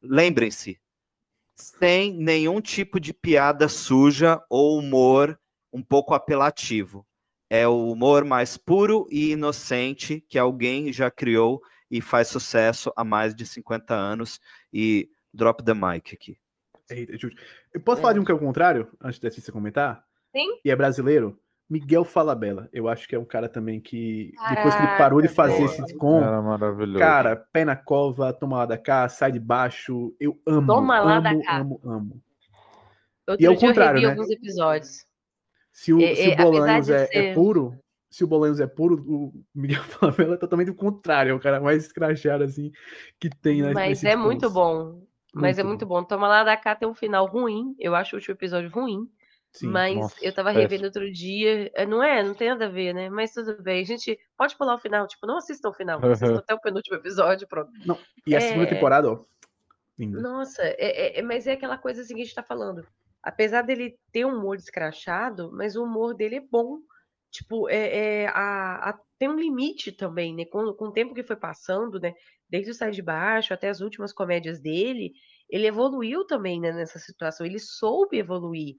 lembrem-se, 0.02 0.80
sem 1.56 2.14
nenhum 2.14 2.62
tipo 2.62 3.00
de 3.00 3.14
piada 3.14 3.68
suja 3.68 4.42
ou 4.50 4.78
humor 4.78 5.40
um 5.72 5.82
pouco 5.82 6.14
apelativo. 6.14 7.06
É 7.50 7.68
o 7.68 7.92
humor 7.92 8.24
mais 8.24 8.56
puro 8.58 9.08
e 9.12 9.32
inocente 9.32 10.24
que 10.30 10.40
alguém 10.40 10.92
já 10.94 11.12
criou 11.12 11.62
e 11.90 12.00
faz 12.00 12.30
sucesso 12.30 12.92
há 12.96 13.04
mais 13.04 13.36
de 13.36 13.46
50 13.46 13.94
anos. 13.94 14.40
E 14.72 15.10
drop 15.34 15.64
the 15.64 15.74
mic 15.74 16.14
aqui. 16.14 16.38
Eita. 16.90 17.14
Eu 17.74 17.82
posso 17.82 18.02
falar 18.02 18.14
de 18.14 18.20
um 18.20 18.26
que 18.26 18.32
é 18.32 18.36
o 18.36 18.40
contrário, 18.40 18.90
antes 19.02 19.20
da 19.20 19.30
Cissa 19.30 19.52
comentar? 19.52 20.04
Sim. 20.36 20.60
E 20.64 20.72
é 20.72 20.76
brasileiro? 20.76 21.38
Miguel 21.70 22.04
Falabella. 22.04 22.68
Eu 22.74 22.90
acho 22.90 23.08
que 23.08 23.16
é 23.16 23.20
um 23.20 23.24
cara 23.26 23.48
também 23.48 23.80
que, 23.80 24.34
depois 24.50 24.74
que 24.76 24.80
ele 24.82 24.88
Caraca, 24.88 24.98
parou 24.98 25.22
de 25.22 25.30
fazer 25.30 25.58
boa. 25.58 25.68
sitcom, 25.70 26.22
Era 26.22 26.42
maravilhoso. 26.42 27.00
cara, 27.00 27.36
pé 27.54 27.64
na 27.64 27.78
cova, 27.78 28.34
toma 28.34 28.58
lá 28.58 28.66
da 28.66 28.78
cá, 28.78 29.08
sai 29.08 29.32
de 29.32 29.40
baixo. 29.40 30.14
Eu 30.20 30.38
amo, 30.46 30.68
Toma 30.68 31.00
lá 31.00 31.20
da 31.22 31.30
amo, 31.32 31.44
cá. 31.44 31.58
amo, 31.58 31.82
amo. 31.84 32.22
Outro 33.28 33.42
E 33.44 33.48
ao 33.48 33.56
dia 33.56 33.68
contrário, 33.70 33.98
eu 34.00 34.02
revi 34.02 34.06
né? 34.06 34.12
alguns 34.12 34.30
episódios. 34.30 35.06
Se 35.72 35.94
o, 35.94 36.02
É, 36.02 36.14
se 36.16 36.32
é, 36.32 36.34
o 36.34 36.38
Bolanhos 36.38 36.90
é, 36.90 37.04
é 37.04 37.06
ser- 37.08 37.34
puro, 37.36 37.74
se 38.10 38.24
o 38.26 38.28
Bolanhos 38.28 38.60
é 38.60 38.68
puro, 38.68 38.96
o 39.08 39.32
Miguel 39.56 39.82
Falabella 39.88 40.34
é 40.34 40.38
totalmente 40.38 40.72
o 40.72 40.76
contrário. 40.76 41.32
É 41.32 41.34
o 41.34 41.40
cara 41.40 41.62
mais 41.62 41.86
escrachado, 41.86 42.44
assim, 42.44 42.70
que 43.18 43.30
tem 43.30 43.62
nas 43.62 43.74
Mas 43.74 44.04
é 44.04 44.16
muito 44.18 44.50
bom. 44.50 45.02
Mas 45.34 45.58
é 45.58 45.64
Muito 45.64 45.86
muito 45.86 45.86
bom. 45.86 46.04
Toma 46.04 46.28
lá 46.28 46.44
da 46.44 46.58
cá 46.58 46.76
tem 46.76 46.86
um 46.86 46.94
final 46.94 47.26
ruim. 47.26 47.74
Eu 47.80 47.96
acho 47.96 48.14
o 48.14 48.20
último 48.20 48.34
episódio 48.36 48.70
ruim. 48.70 49.08
Sim. 49.54 49.68
mas 49.68 49.96
nossa, 49.96 50.16
eu 50.22 50.34
tava 50.34 50.50
péssimo. 50.50 50.62
revendo 50.62 50.86
outro 50.86 51.12
dia. 51.12 51.70
é, 51.76 51.86
Não 51.86 52.02
é? 52.02 52.24
Não 52.24 52.34
tem 52.34 52.50
nada 52.50 52.66
a 52.66 52.70
ver, 52.70 52.94
né? 52.94 53.10
Mas 53.10 53.34
tudo 53.34 53.62
bem. 53.62 53.82
A 53.82 53.86
gente 53.86 54.18
pode 54.38 54.56
pular 54.56 54.76
o 54.76 54.80
final. 54.80 55.08
Tipo, 55.08 55.28
não 55.28 55.38
assistam 55.38 55.70
o 55.70 55.74
final. 55.74 56.00
Aham. 56.00 56.12
Assistam 56.12 56.38
até 56.38 56.54
o 56.54 56.60
penúltimo 56.62 56.96
episódio, 56.98 57.48
pronto. 57.48 57.72
E 58.26 58.36
a 58.36 58.40
segunda 58.42 58.64
É. 58.66 58.70
temporada, 58.70 59.12
ó. 59.12 59.24
Linda. 60.00 60.22
Nossa, 60.22 60.62
é, 60.64 60.76
é- 60.80 61.20
é- 61.20 61.22
mas 61.22 61.46
é 61.48 61.52
aquela 61.52 61.78
coisa 61.78 62.02
assim 62.02 62.16
que 62.16 62.22
a 62.22 62.26
gente 62.26 62.34
tá 62.36 62.44
falando. 62.44 62.86
Apesar 63.22 63.62
dele 63.62 63.98
ter 64.12 64.26
um 64.26 64.36
humor 64.38 64.56
escrachado, 64.56 65.52
mas 65.54 65.76
o 65.76 65.84
humor 65.84 66.16
dele 66.16 66.38
é 66.38 66.42
bom. 66.42 66.80
Tipo, 67.30 67.70
é, 67.70 68.24
é, 68.24 68.28
a, 68.28 68.90
a- 68.90 69.00
tem 69.20 69.30
um 69.30 69.36
limite 69.36 69.92
também, 69.92 70.34
né? 70.36 70.46
Com, 70.46 70.74
com 70.74 70.86
o 70.86 70.92
tempo 70.92 71.14
que 71.14 71.24
foi 71.24 71.36
passando, 71.36 72.00
né? 72.00 72.14
Desde 72.50 72.72
o 72.72 72.74
Sai 72.74 72.92
de 72.92 73.02
Baixo 73.02 73.54
até 73.54 73.70
as 73.70 73.80
últimas 73.82 74.12
comédias 74.12 74.60
dele, 74.60 75.12
ele 75.50 75.68
evoluiu 75.68 76.26
também, 76.26 76.60
né, 76.60 76.72
nessa 76.72 76.98
situação. 77.00 77.46
Ele 77.46 77.60
soube 77.60 78.18
evoluir. 78.18 78.76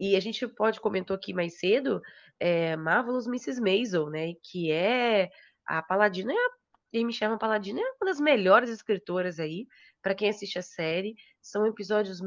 E 0.00 0.16
a 0.16 0.20
gente 0.20 0.48
pode 0.48 0.80
comentou 0.80 1.14
aqui 1.14 1.34
mais 1.34 1.58
cedo, 1.58 2.00
é, 2.40 2.74
Marvelous 2.74 3.26
Mrs. 3.26 3.60
Maisel, 3.60 4.08
né? 4.08 4.32
Que 4.42 4.72
é 4.72 5.28
a 5.66 5.82
Paladina, 5.82 6.32
é 6.32 6.98
a, 6.98 7.04
me 7.04 7.12
chama 7.12 7.38
Paladina, 7.38 7.78
é 7.78 7.84
uma 8.00 8.10
das 8.10 8.18
melhores 8.18 8.70
escritoras 8.70 9.38
aí 9.38 9.66
para 10.02 10.14
quem 10.14 10.30
assiste 10.30 10.58
a 10.58 10.62
série. 10.62 11.14
São 11.42 11.66
episódios. 11.66 12.22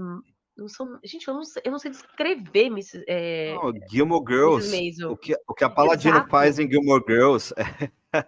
Não 0.56 0.68
são, 0.68 1.00
gente, 1.04 1.28
eu 1.28 1.34
não 1.34 1.44
sei, 1.44 1.64
eu 1.66 1.72
não 1.72 1.80
sei 1.80 1.90
descrever 1.90 2.68
Mrs. 2.68 3.04
É, 3.08 3.56
Não, 3.56 3.74
Gilmore 3.90 4.24
Girls, 4.24 5.04
o 5.06 5.18
que, 5.18 5.36
o 5.48 5.54
que 5.56 5.64
a 5.64 5.70
Paladino 5.70 6.18
Exato. 6.18 6.30
faz 6.30 6.60
em 6.60 6.70
Gilmore 6.70 7.04
Girls 7.08 7.52
é 8.14 8.28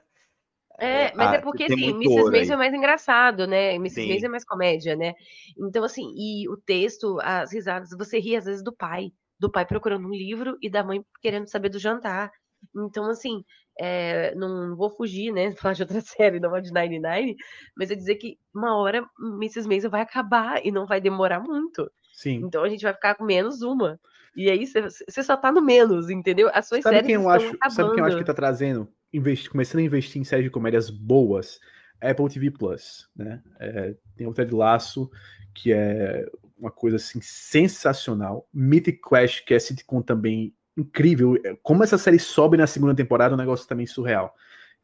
É, 0.80 1.14
mas 1.16 1.30
Ah, 1.30 1.36
é 1.36 1.42
porque, 1.42 1.66
assim, 1.66 1.92
Mrs. 1.92 2.32
Maisel 2.32 2.56
é 2.56 2.58
mais 2.58 2.74
engraçado, 2.74 3.46
né? 3.46 3.76
Mrs. 3.76 4.02
Sim. 4.02 4.10
Maisel 4.10 4.28
é 4.28 4.32
mais 4.32 4.44
comédia, 4.44 4.96
né? 4.96 5.14
Então, 5.56 5.84
assim, 5.84 6.12
e 6.18 6.50
o 6.50 6.58
texto, 6.58 7.20
as 7.22 7.54
risadas, 7.54 7.92
você 7.96 8.18
ri 8.18 8.36
às 8.36 8.46
vezes 8.46 8.64
do 8.64 8.74
pai, 8.74 9.12
do 9.40 9.52
pai 9.52 9.66
procurando 9.66 10.08
um 10.08 10.14
livro 10.14 10.58
e 10.62 10.70
da 10.70 10.84
mãe 10.84 11.04
querendo 11.22 11.48
saber 11.50 11.70
do 11.70 11.80
jantar. 11.80 12.32
Então, 12.76 13.06
assim, 13.10 13.44
é, 13.80 14.34
não 14.36 14.76
vou 14.76 14.90
fugir, 14.90 15.32
né? 15.32 15.52
Falar 15.72 15.74
de 15.74 15.84
outra 15.84 16.02
série, 16.02 16.40
não 16.40 16.50
de 16.62 16.72
99, 16.72 17.36
mas 17.76 17.92
é 17.92 17.96
dizer 17.96 18.16
que 18.16 18.38
uma 18.54 18.78
hora 18.78 19.06
Mrs. 19.20 19.68
Maisel 19.68 19.92
vai 19.92 20.02
acabar 20.02 20.66
e 20.66 20.72
não 20.72 20.86
vai 20.86 21.00
demorar 21.02 21.40
muito. 21.40 21.92
Sim. 22.14 22.42
Então 22.46 22.64
a 22.64 22.70
gente 22.70 22.82
vai 22.84 22.94
ficar 22.94 23.16
com 23.16 23.26
menos 23.26 23.62
uma. 23.62 24.00
E 24.36 24.50
aí 24.50 24.66
você- 24.66 25.24
só 25.24 25.38
tá 25.38 25.52
no 25.52 25.62
menos, 25.62 26.10
entendeu? 26.10 26.50
As 26.54 26.68
suas 26.68 26.82
Sabe 26.82 26.96
séries 26.96 27.08
quem 27.08 27.16
eu 27.16 27.30
acho? 27.30 27.46
acabando. 27.48 27.74
Sabe 27.74 27.90
quem 27.92 28.00
eu 28.00 28.06
acho 28.06 28.18
que 28.18 28.24
tá 28.24 28.34
trazendo? 28.34 28.88
Investi- 29.14 29.50
começando 29.50 29.80
a 29.80 29.84
investir 29.84 30.22
em 30.22 30.26
séries 30.26 30.46
de 30.46 30.52
comédias 30.52 30.90
boas. 30.90 31.60
Apple 32.02 32.28
TV 32.30 32.52
Plus, 32.52 33.10
né? 33.16 33.42
É, 33.60 33.96
tem 34.18 34.28
o 34.28 34.34
Ted 34.34 34.54
Laço, 34.54 35.10
que 35.54 35.72
é 35.72 36.26
uma 36.58 36.72
coisa 36.72 36.98
assim 36.98 37.20
sensacional. 37.22 38.48
Mythic 38.54 39.02
Quest, 39.08 39.44
que 39.46 39.54
é 39.54 39.60
sitcom 39.60 40.02
também 40.02 40.54
incrível. 40.78 41.36
É, 41.44 41.56
Como 41.62 41.84
essa 41.84 41.98
série 41.98 42.20
sobe 42.20 42.58
na 42.58 42.68
segunda 42.68 42.94
temporada, 42.96 43.34
é 43.34 43.36
um 43.36 43.40
negócio 43.40 43.68
também 43.68 43.86
surreal. 43.86 44.34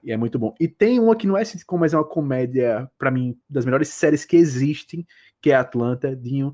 E 0.03 0.11
é 0.11 0.18
muito 0.18 0.39
bom. 0.39 0.56
E 0.60 0.68
tem 0.68 0.99
uma 0.99 1.15
que 1.15 1.27
não 1.27 1.38
é 1.38 1.45
sitcom, 1.45 1.77
mas 1.77 1.93
é 1.93 1.98
uma 1.98 2.03
comédia, 2.07 2.89
pra 2.98 3.11
mim, 3.11 3.38
das 3.49 3.65
melhores 3.65 3.89
séries 3.89 4.26
que 4.26 4.35
existem, 4.35 5.06
que 5.39 5.52
é 5.52 5.56
Atlanta. 5.56 6.15
Dinho, 6.15 6.53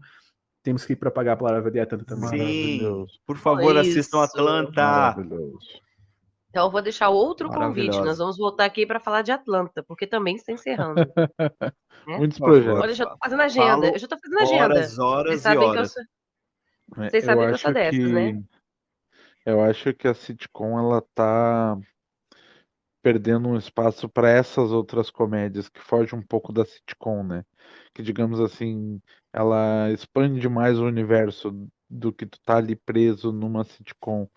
temos 0.61 0.83
que 0.85 0.93
ir 0.93 0.97
pra 0.97 1.09
pagar 1.09 1.33
a 1.33 1.37
palavra 1.37 1.71
de 1.71 1.79
Atlanta 1.79 2.03
também. 2.03 2.29
Sim, 2.29 2.37
Maravilhoso. 2.37 3.19
por 3.25 3.37
favor, 3.37 3.63
Olha 3.63 3.81
assistam 3.81 4.23
isso. 4.23 4.35
Atlanta. 4.35 4.81
Maravilhoso. 4.81 5.86
Então 6.57 6.65
eu 6.65 6.71
vou 6.71 6.81
deixar 6.81 7.09
outro 7.09 7.51
convite. 7.51 8.01
Nós 8.01 8.17
vamos 8.17 8.35
voltar 8.35 8.65
aqui 8.65 8.83
para 8.83 8.99
falar 8.99 9.21
de 9.21 9.31
Atlanta, 9.31 9.83
porque 9.83 10.07
também 10.07 10.37
está 10.37 10.51
encerrando. 10.51 10.95
né? 12.07 12.17
Muitos 12.17 12.39
projetos. 12.39 12.81
Olha, 12.81 12.89
eu 12.89 12.95
já 12.95 13.05
tô 13.05 13.17
fazendo 13.23 13.41
agenda. 13.43 13.69
Falo 13.69 13.85
Eu 13.85 13.99
já 13.99 14.07
tô 14.07 14.17
fazendo 14.17 14.39
agenda. 14.39 14.63
Horas, 14.63 14.95
Vocês 14.95 14.99
horas 14.99 15.35
e 15.35 15.37
sabem 15.37 15.59
que 15.59 15.65
eu 15.65 15.69
horas. 15.69 15.93
sou. 15.93 16.03
É, 17.03 17.09
Vocês 17.11 17.25
sabem 17.25 17.43
que 17.43 17.49
eu 17.51 17.53
acho 17.53 17.63
sou 17.63 17.73
dessas, 17.73 18.11
né? 18.11 18.43
Eu 19.45 19.61
acho 19.61 19.93
que 19.93 20.07
a 20.07 20.15
sitcom 20.15 20.79
ela 20.79 20.99
tá 21.13 21.77
perdendo 23.03 23.49
um 23.49 23.55
espaço 23.55 24.09
para 24.09 24.31
essas 24.31 24.71
outras 24.71 25.11
comédias 25.11 25.69
que 25.69 25.79
fogem 25.79 26.17
um 26.17 26.23
pouco 26.23 26.51
da 26.51 26.65
sitcom, 26.65 27.21
né? 27.21 27.45
Que 27.93 28.01
digamos 28.01 28.39
assim, 28.39 28.99
ela 29.31 29.91
expande 29.91 30.49
mais 30.49 30.79
o 30.79 30.87
universo 30.87 31.69
do 31.87 32.11
que 32.11 32.25
tu 32.25 32.39
tá 32.41 32.57
ali 32.57 32.75
preso 32.75 33.31
numa 33.31 33.63
sitcom, 33.63 34.27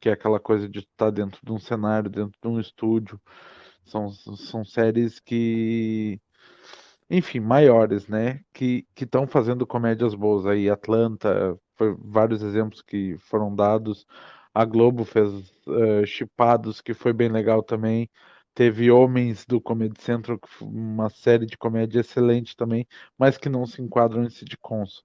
que 0.00 0.08
é 0.08 0.12
aquela 0.12 0.40
coisa 0.40 0.68
de 0.68 0.80
estar 0.80 1.10
dentro 1.10 1.40
de 1.44 1.52
um 1.52 1.58
cenário, 1.58 2.10
dentro 2.10 2.38
de 2.40 2.48
um 2.48 2.60
estúdio. 2.60 3.20
São, 3.84 4.10
são 4.10 4.64
séries 4.64 5.20
que 5.20 6.20
enfim, 7.08 7.40
maiores, 7.40 8.08
né? 8.08 8.40
Que 8.52 8.86
que 8.94 9.04
estão 9.04 9.26
fazendo 9.26 9.66
comédias 9.66 10.14
boas 10.14 10.46
aí. 10.46 10.68
Atlanta, 10.68 11.56
foi 11.76 11.94
vários 11.98 12.42
exemplos 12.42 12.82
que 12.82 13.16
foram 13.18 13.54
dados. 13.54 14.06
A 14.54 14.64
Globo 14.64 15.04
fez 15.04 15.30
eh, 15.68 16.06
Chipados, 16.06 16.80
que 16.80 16.94
foi 16.94 17.12
bem 17.12 17.28
legal 17.28 17.62
também. 17.62 18.10
Teve 18.54 18.90
Homens 18.90 19.44
do 19.46 19.60
Comedy 19.60 20.00
Central, 20.00 20.40
uma 20.62 21.10
série 21.10 21.44
de 21.44 21.58
comédia 21.58 22.00
excelente 22.00 22.56
também, 22.56 22.86
mas 23.18 23.36
que 23.36 23.50
não 23.50 23.66
se 23.66 23.82
enquadram 23.82 24.24
em 24.24 24.30
sitcoms. 24.30 25.02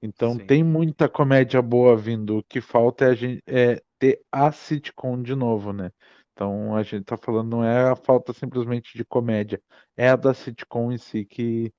Então 0.00 0.34
Sim. 0.34 0.46
tem 0.46 0.62
muita 0.64 1.08
comédia 1.08 1.60
boa 1.60 1.96
vindo. 1.96 2.38
O 2.38 2.44
que 2.44 2.60
falta 2.60 3.06
é, 3.06 3.08
a 3.08 3.14
gente, 3.14 3.42
é 3.46 3.82
ter 4.02 4.20
a 4.32 4.50
sitcom 4.50 5.22
de 5.22 5.32
novo, 5.36 5.72
né? 5.72 5.92
Então 6.32 6.74
a 6.74 6.82
gente 6.82 7.04
tá 7.04 7.16
falando, 7.16 7.50
não 7.50 7.64
é 7.64 7.90
a 7.90 7.94
falta 7.96 8.32
simplesmente 8.32 8.96
de 8.98 9.04
comédia, 9.04 9.62
é 9.96 10.08
a 10.08 10.16
da 10.16 10.34
sitcom 10.34 10.90
em 10.90 10.98
si 10.98 11.24
que, 11.24 11.72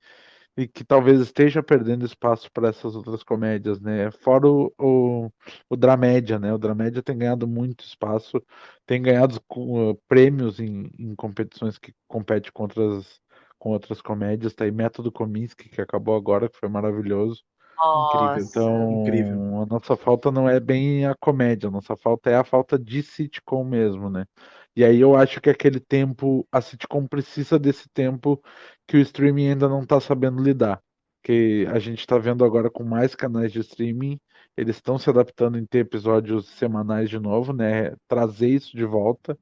e 0.56 0.66
que 0.66 0.84
talvez 0.84 1.20
esteja 1.20 1.62
perdendo 1.62 2.06
espaço 2.06 2.50
para 2.52 2.68
essas 2.70 2.96
outras 2.96 3.22
comédias, 3.22 3.78
né? 3.80 4.10
Fora 4.10 4.48
o, 4.48 4.72
o, 4.80 5.30
o 5.68 5.76
Dramédia, 5.76 6.38
né? 6.38 6.54
O 6.54 6.58
Dramédia 6.58 7.02
tem 7.02 7.18
ganhado 7.18 7.46
muito 7.46 7.84
espaço, 7.84 8.42
tem 8.86 9.02
ganhado 9.02 9.38
uh, 9.56 9.94
prêmios 10.08 10.60
em, 10.60 10.90
em 10.98 11.14
competições 11.14 11.76
que 11.78 11.94
compete 12.08 12.50
com 12.52 12.62
outras, 12.62 13.20
com 13.58 13.70
outras 13.70 14.00
comédias. 14.00 14.54
Tá 14.54 14.64
aí 14.64 14.70
Método 14.72 15.12
Kominsky, 15.12 15.68
que 15.68 15.80
acabou 15.82 16.16
agora, 16.16 16.48
que 16.48 16.58
foi 16.58 16.70
maravilhoso. 16.70 17.44
Nossa. 17.76 18.40
Então, 18.40 19.02
incrível. 19.02 19.62
a 19.62 19.66
nossa 19.66 19.96
falta 19.96 20.30
não 20.30 20.48
é 20.48 20.60
bem 20.60 21.06
a 21.06 21.14
comédia, 21.14 21.68
a 21.68 21.72
nossa 21.72 21.96
falta 21.96 22.30
é 22.30 22.36
a 22.36 22.44
falta 22.44 22.78
de 22.78 23.02
sitcom 23.02 23.64
mesmo, 23.64 24.08
né? 24.08 24.26
E 24.76 24.84
aí 24.84 25.00
eu 25.00 25.14
acho 25.16 25.40
que 25.40 25.50
aquele 25.50 25.78
tempo, 25.80 26.46
a 26.50 26.60
sitcom 26.60 27.06
precisa 27.06 27.58
desse 27.58 27.88
tempo 27.88 28.42
que 28.86 28.96
o 28.96 29.00
streaming 29.00 29.50
ainda 29.50 29.68
não 29.68 29.82
está 29.82 30.00
sabendo 30.00 30.42
lidar. 30.42 30.82
Que 31.22 31.66
a 31.72 31.78
gente 31.78 32.00
está 32.00 32.18
vendo 32.18 32.44
agora 32.44 32.70
com 32.70 32.84
mais 32.84 33.14
canais 33.14 33.52
de 33.52 33.60
streaming, 33.60 34.18
eles 34.56 34.76
estão 34.76 34.98
se 34.98 35.08
adaptando 35.08 35.58
em 35.58 35.66
ter 35.66 35.78
episódios 35.80 36.48
semanais 36.50 37.08
de 37.08 37.18
novo, 37.18 37.52
né? 37.52 37.94
Trazer 38.08 38.48
isso 38.48 38.76
de 38.76 38.84
volta. 38.84 39.38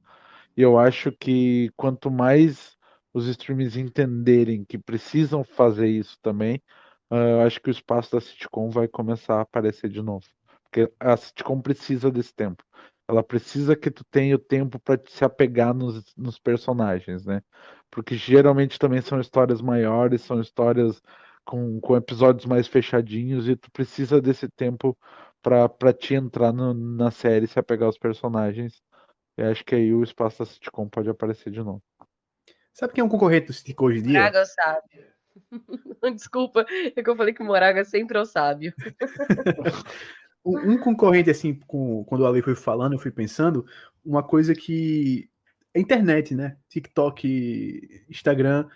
E 0.56 0.62
eu 0.62 0.78
acho 0.78 1.12
que 1.12 1.70
quanto 1.76 2.10
mais 2.10 2.76
os 3.12 3.26
streamings 3.26 3.76
entenderem 3.76 4.64
que 4.64 4.78
precisam 4.78 5.44
fazer 5.44 5.88
isso 5.88 6.18
também, 6.22 6.62
eu 7.16 7.42
acho 7.42 7.60
que 7.60 7.68
o 7.68 7.70
espaço 7.70 8.12
da 8.12 8.20
sitcom 8.20 8.70
vai 8.70 8.88
começar 8.88 9.36
a 9.36 9.40
aparecer 9.42 9.90
de 9.90 10.00
novo. 10.02 10.24
Porque 10.64 10.90
a 10.98 11.16
sitcom 11.16 11.60
precisa 11.60 12.10
desse 12.10 12.34
tempo. 12.34 12.64
Ela 13.08 13.22
precisa 13.22 13.76
que 13.76 13.90
tu 13.90 14.04
tenha 14.04 14.36
o 14.36 14.38
tempo 14.38 14.78
para 14.78 15.00
se 15.08 15.24
apegar 15.24 15.74
nos, 15.74 16.14
nos 16.16 16.38
personagens, 16.38 17.26
né? 17.26 17.42
Porque 17.90 18.16
geralmente 18.16 18.78
também 18.78 19.02
são 19.02 19.20
histórias 19.20 19.60
maiores, 19.60 20.22
são 20.22 20.40
histórias 20.40 21.02
com, 21.44 21.80
com 21.80 21.96
episódios 21.96 22.46
mais 22.46 22.66
fechadinhos 22.66 23.48
e 23.48 23.56
tu 23.56 23.70
precisa 23.70 24.20
desse 24.20 24.48
tempo 24.48 24.96
para 25.42 25.92
te 25.92 26.14
entrar 26.14 26.52
no, 26.52 26.72
na 26.72 27.10
série 27.10 27.44
e 27.44 27.48
se 27.48 27.58
apegar 27.58 27.86
aos 27.86 27.98
personagens. 27.98 28.80
Eu 29.36 29.50
acho 29.50 29.64
que 29.64 29.74
aí 29.74 29.92
o 29.92 30.02
espaço 30.02 30.38
da 30.38 30.46
sitcom 30.46 30.88
pode 30.88 31.10
aparecer 31.10 31.50
de 31.50 31.62
novo. 31.62 31.82
Sabe 32.72 32.94
quem 32.94 33.02
é 33.02 33.04
um 33.04 33.08
concorrente 33.08 33.48
do 33.48 33.52
sitcom 33.52 33.86
hoje 33.86 33.98
em 33.98 34.04
dia? 34.04 34.30
O 34.30 34.46
sábio. 34.46 35.12
Desculpa, 36.14 36.66
é 36.70 37.02
que 37.02 37.08
eu 37.08 37.16
falei 37.16 37.32
que 37.32 37.42
Moraga 37.42 37.84
sempre 37.84 38.18
é 38.18 38.20
o 38.20 38.26
sábio. 38.26 38.72
um, 40.44 40.78
concorrente, 40.78 41.30
assim, 41.30 41.54
com, 41.66 42.04
quando 42.04 42.22
o 42.22 42.26
Ale 42.26 42.42
foi 42.42 42.54
falando, 42.54 42.94
eu 42.94 42.98
fui 42.98 43.10
pensando, 43.10 43.64
uma 44.04 44.22
coisa 44.22 44.54
que. 44.54 45.28
A 45.74 45.78
internet, 45.78 46.34
né? 46.34 46.58
TikTok, 46.68 48.04
Instagram, 48.10 48.68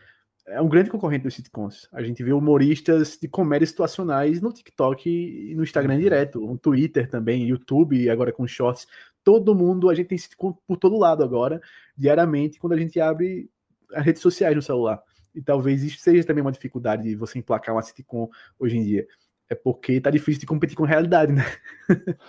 é 0.47 0.61
um 0.63 0.69
grande 0.69 0.89
concorrente 0.89 1.25
dos 1.25 1.35
sitcoms. 1.35 1.89
A 1.93 2.03
gente 2.03 2.23
vê 2.23 2.33
humoristas 2.33 3.19
de 3.21 3.29
comédia 3.29 3.67
situacionais 3.67 4.41
no 4.41 4.53
TikTok 4.53 5.11
e 5.11 5.55
no 5.55 5.63
Instagram 5.63 5.99
direto, 5.99 6.41
no 6.41 6.57
Twitter 6.57 7.09
também, 7.09 7.49
YouTube, 7.49 8.09
agora 8.09 8.33
com 8.33 8.47
shorts. 8.47 8.87
Todo 9.25 9.57
mundo, 9.57 9.91
a 9.91 9.95
gente 9.95 10.07
tem 10.07 10.17
sitcom 10.17 10.57
por 10.67 10.77
todo 10.77 10.97
lado 10.97 11.25
agora, 11.25 11.61
diariamente, 11.97 12.61
quando 12.61 12.75
a 12.75 12.79
gente 12.79 13.01
abre 13.01 13.51
as 13.93 14.05
redes 14.05 14.23
sociais 14.23 14.55
no 14.55 14.63
celular. 14.63 15.03
E 15.37 15.43
talvez 15.43 15.83
isso 15.83 15.99
seja 15.99 16.25
também 16.25 16.41
uma 16.41 16.51
dificuldade 16.51 17.03
de 17.03 17.15
você 17.15 17.39
emplacar 17.39 17.75
uma 17.75 17.83
sitcom 17.83 18.31
hoje 18.59 18.79
em 18.79 18.83
dia. 18.83 19.07
É 19.49 19.55
porque 19.55 20.01
tá 20.01 20.11
difícil 20.11 20.41
de 20.41 20.47
competir 20.47 20.75
com 20.75 20.85
a 20.85 20.89
realidade, 20.89 21.33
né? 21.33 21.45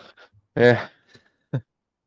É. 0.60 0.90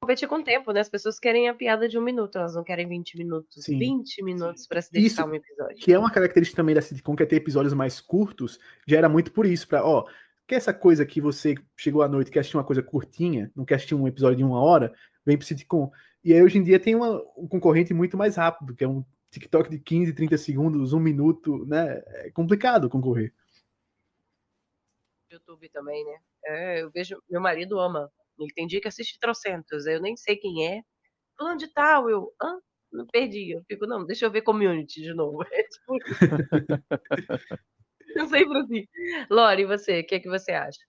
Competir 0.03 0.27
com 0.27 0.41
o 0.41 0.43
tempo, 0.43 0.73
né? 0.73 0.81
As 0.81 0.89
pessoas 0.89 1.21
querem 1.21 1.49
a 1.49 1.55
piada 1.55 1.89
de 1.89 1.97
um 1.97 2.03
minuto, 2.03 2.37
elas 2.37 2.57
não 2.57 2.65
querem 2.65 2.89
20 2.89 3.17
minutos. 3.17 3.65
Sim. 3.65 3.79
20 3.79 4.25
minutos 4.25 4.67
para 4.67 4.83
se 4.83 4.91
dedicar 4.91 5.13
Isso 5.13 5.23
a 5.23 5.25
um 5.25 5.35
episódio. 5.37 5.77
que 5.77 5.93
é 5.93 5.97
uma 5.97 6.11
característica 6.11 6.57
também 6.57 6.75
da 6.75 6.83
sitcom, 6.83 7.15
que 7.15 7.23
é 7.23 7.27
ter 7.27 7.37
episódios 7.37 7.73
mais 7.73 8.01
curtos, 8.01 8.59
já 8.89 8.99
era 8.99 9.09
muito 9.09 9.31
por 9.31 9.47
isso, 9.47 9.69
pra, 9.69 9.87
ó, 9.87 10.05
quer 10.49 10.57
essa 10.57 10.75
coisa 10.75 11.07
que 11.07 11.21
você 11.21 11.55
chegou 11.77 12.03
à 12.03 12.09
noite, 12.09 12.29
quer 12.29 12.41
assistir 12.41 12.57
uma 12.57 12.65
coisa 12.65 12.83
curtinha, 12.83 13.53
não 13.55 13.65
quer 13.65 13.77
assistir 13.77 13.95
um 13.95 14.09
episódio 14.09 14.39
de 14.39 14.43
uma 14.45 14.61
hora, 14.61 14.93
vem 15.25 15.39
pro 15.39 15.47
sitcom. 15.47 15.93
E 16.25 16.33
aí 16.33 16.43
hoje 16.43 16.59
em 16.59 16.65
dia 16.65 16.81
tem 16.81 16.97
uma, 16.97 17.23
um 17.37 17.47
concorrente 17.47 17.95
muito 17.95 18.17
mais 18.17 18.35
rápido, 18.35 18.75
que 18.75 18.83
é 18.83 18.89
um 18.89 19.05
TikTok 19.31 19.71
de 19.71 19.79
15, 19.79 20.13
30 20.13 20.37
segundos, 20.37 20.93
um 20.93 21.01
minuto, 21.01 21.65
né? 21.67 22.03
É 22.07 22.31
complicado 22.31 22.89
concorrer. 22.89 23.33
YouTube 25.31 25.69
também, 25.69 26.05
né? 26.05 26.21
É, 26.45 26.83
eu 26.83 26.91
vejo, 26.91 27.23
meu 27.29 27.41
marido 27.41 27.79
ama. 27.79 28.11
Ele 28.39 28.53
tem 28.53 28.67
dia 28.67 28.81
que 28.81 28.89
assiste 28.89 29.19
trocentos, 29.21 29.87
eu 29.87 30.01
nem 30.01 30.17
sei 30.17 30.37
quem 30.37 30.67
é. 30.67 30.83
Fulano 31.39 31.59
de 31.59 31.69
tal, 31.69 32.11
eu, 32.11 32.35
hã? 32.43 32.59
Não 32.91 33.07
perdi. 33.07 33.53
Eu 33.53 33.63
fico, 33.65 33.87
não, 33.87 34.05
deixa 34.05 34.27
eu 34.27 34.31
ver 34.31 34.43
community 34.43 35.03
de 35.03 35.15
novo. 35.15 35.39
É 35.53 35.63
tipo 35.63 35.97
isso. 35.97 36.15
Eu 38.17 38.27
sempre 38.27 38.59
assim. 38.59 38.89
Lori, 39.31 39.63
e 39.63 39.67
você, 39.67 40.01
o 40.01 40.07
que, 40.07 40.17
é 40.17 40.21
que 40.21 40.29
você 40.29 40.53
acha? 40.53 40.81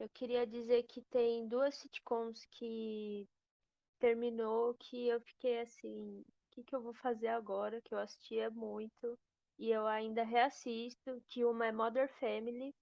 Eu 0.00 0.08
queria 0.08 0.46
dizer 0.46 0.84
que 0.84 1.02
tem 1.02 1.46
duas 1.46 1.74
sitcoms 1.74 2.46
que 2.50 3.28
terminou 3.98 4.74
que 4.74 5.08
eu 5.08 5.20
fiquei 5.20 5.60
assim, 5.60 6.24
que, 6.52 6.62
que 6.62 6.74
eu 6.74 6.82
vou 6.82 6.94
fazer 6.94 7.28
agora? 7.28 7.80
Que 7.82 7.94
eu 7.94 7.98
assistia 7.98 8.50
muito 8.50 9.18
e 9.58 9.70
eu 9.70 9.86
ainda 9.86 10.22
reassisto, 10.22 11.22
que 11.28 11.44
uma 11.44 11.66
é 11.66 11.72
Mother 11.72 12.08
Family 12.18 12.74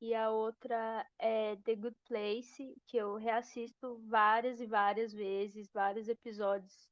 e 0.00 0.14
a 0.14 0.30
outra 0.30 1.06
é 1.18 1.56
The 1.56 1.74
Good 1.74 1.96
Place, 2.06 2.74
que 2.86 2.96
eu 2.96 3.16
reassisto 3.16 3.98
várias 4.08 4.60
e 4.60 4.66
várias 4.66 5.12
vezes, 5.12 5.70
vários 5.72 6.08
episódios 6.08 6.88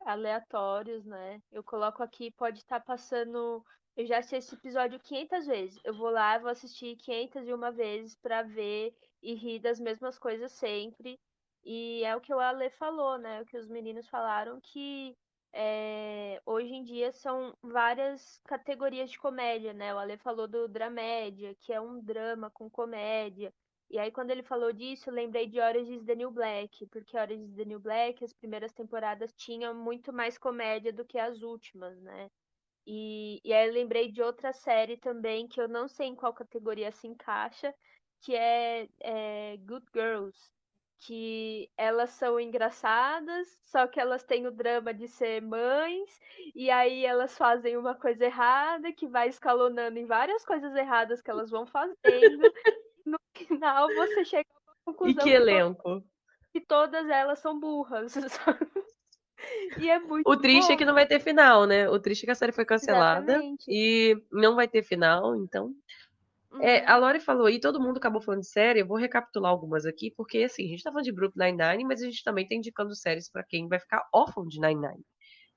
aleatórios, 0.00 1.04
né? 1.04 1.40
Eu 1.50 1.64
coloco 1.64 2.02
aqui, 2.02 2.30
pode 2.30 2.58
estar 2.58 2.80
passando. 2.80 3.64
Eu 3.96 4.06
já 4.06 4.18
assisti 4.18 4.36
esse 4.36 4.54
episódio 4.54 5.00
500 5.00 5.46
vezes. 5.46 5.80
Eu 5.84 5.94
vou 5.94 6.10
lá, 6.10 6.38
vou 6.38 6.50
assistir 6.50 6.96
501 6.96 7.72
vezes 7.72 8.16
para 8.16 8.42
ver 8.42 8.94
e 9.22 9.34
rir 9.34 9.60
das 9.60 9.80
mesmas 9.80 10.18
coisas 10.18 10.52
sempre. 10.52 11.18
E 11.64 12.02
é 12.04 12.14
o 12.16 12.20
que 12.20 12.34
o 12.34 12.40
Ale 12.40 12.70
falou, 12.70 13.18
né? 13.18 13.42
O 13.42 13.46
que 13.46 13.56
os 13.56 13.68
meninos 13.68 14.08
falaram 14.08 14.60
que 14.60 15.16
é, 15.52 16.40
hoje 16.46 16.74
em 16.74 16.82
dia 16.84 17.12
são 17.12 17.56
várias 17.62 18.40
categorias 18.46 19.10
de 19.10 19.18
comédia, 19.18 19.72
né? 19.72 19.94
O 19.94 19.98
Ale 19.98 20.16
falou 20.18 20.48
do 20.48 20.68
dramédia, 20.68 21.54
que 21.60 21.72
é 21.72 21.80
um 21.80 22.00
drama 22.00 22.50
com 22.50 22.70
comédia. 22.70 23.52
E 23.90 23.98
aí, 23.98 24.10
quando 24.10 24.30
ele 24.30 24.42
falou 24.42 24.72
disso, 24.72 25.10
eu 25.10 25.14
lembrei 25.14 25.46
de 25.46 25.60
Orange 25.60 25.94
is 25.94 26.04
the 26.04 26.14
New 26.14 26.30
Black, 26.30 26.86
porque 26.86 27.16
Orange 27.16 27.44
is 27.44 27.54
the 27.54 27.64
New 27.66 27.78
Black, 27.78 28.24
as 28.24 28.32
primeiras 28.32 28.72
temporadas 28.72 29.34
tinham 29.34 29.74
muito 29.74 30.12
mais 30.12 30.38
comédia 30.38 30.92
do 30.92 31.04
que 31.04 31.18
as 31.18 31.42
últimas, 31.42 32.00
né? 32.00 32.30
E, 32.86 33.40
e 33.44 33.52
aí 33.52 33.68
eu 33.68 33.74
lembrei 33.74 34.10
de 34.10 34.22
outra 34.22 34.52
série 34.52 34.96
também, 34.96 35.46
que 35.48 35.60
eu 35.60 35.68
não 35.68 35.88
sei 35.88 36.08
em 36.08 36.16
qual 36.16 36.32
categoria 36.34 36.90
se 36.92 37.06
encaixa, 37.06 37.74
que 38.22 38.34
é, 38.34 38.88
é 39.00 39.56
Good 39.58 39.86
Girls, 39.94 40.50
que 41.06 41.70
elas 41.76 42.10
são 42.10 42.38
engraçadas, 42.40 43.48
só 43.64 43.86
que 43.88 44.00
elas 44.00 44.22
têm 44.24 44.46
o 44.46 44.52
drama 44.52 44.94
de 44.94 45.08
ser 45.08 45.42
mães, 45.42 46.20
e 46.54 46.70
aí 46.70 47.04
elas 47.04 47.36
fazem 47.36 47.76
uma 47.76 47.94
coisa 47.96 48.24
errada, 48.26 48.92
que 48.92 49.08
vai 49.08 49.28
escalonando 49.28 49.98
em 49.98 50.06
várias 50.06 50.44
coisas 50.44 50.74
erradas 50.76 51.20
que 51.22 51.30
elas 51.30 51.50
vão 51.50 51.66
fazendo. 51.66 51.96
no 53.06 53.18
final 53.36 53.92
você 53.94 54.24
chega 54.24 54.48
a 54.50 54.60
uma 54.62 54.74
E 55.08 55.14
conclusão 55.14 55.14
que 55.14 55.28
elenco? 55.30 56.02
que 56.52 56.60
todas 56.60 57.08
elas 57.08 57.38
são 57.40 57.58
burras. 57.58 58.14
e 59.76 59.88
é 59.88 59.98
muito 59.98 60.24
O 60.24 60.36
triste 60.36 60.72
é 60.72 60.76
que 60.76 60.84
bom. 60.84 60.86
não 60.86 60.94
vai 60.94 61.06
ter 61.06 61.20
final, 61.20 61.66
né? 61.66 61.88
O 61.88 61.98
triste 61.98 62.22
é 62.24 62.26
que 62.26 62.30
a 62.32 62.34
série 62.34 62.52
foi 62.52 62.64
cancelada 62.64 63.44
Exatamente. 63.44 63.66
e 63.66 64.16
não 64.30 64.54
vai 64.54 64.68
ter 64.68 64.82
final, 64.82 65.34
então. 65.36 65.74
É, 66.60 66.80
Uhum. 66.80 66.86
a 66.86 66.96
Lori 66.96 67.20
falou 67.20 67.46
aí, 67.46 67.60
todo 67.60 67.80
mundo 67.80 67.96
acabou 67.98 68.20
falando 68.22 68.40
de 68.42 68.48
série, 68.48 68.80
eu 68.80 68.86
vou 68.86 68.96
recapitular 68.96 69.50
algumas 69.50 69.86
aqui, 69.86 70.12
porque 70.16 70.38
assim, 70.44 70.64
a 70.66 70.68
gente 70.68 70.82
tá 70.82 70.90
falando 70.90 71.04
de 71.04 71.12
Brooklyn 71.12 71.52
Nine-Nine, 71.52 71.84
mas 71.84 72.02
a 72.02 72.06
gente 72.06 72.22
também 72.24 72.46
tá 72.48 72.54
indicando 72.54 72.94
séries 72.94 73.30
pra 73.30 73.42
quem 73.44 73.68
vai 73.68 73.78
ficar 73.80 74.06
órfão 74.14 74.46
de 74.46 74.60
Nine-Nine, 74.60 75.04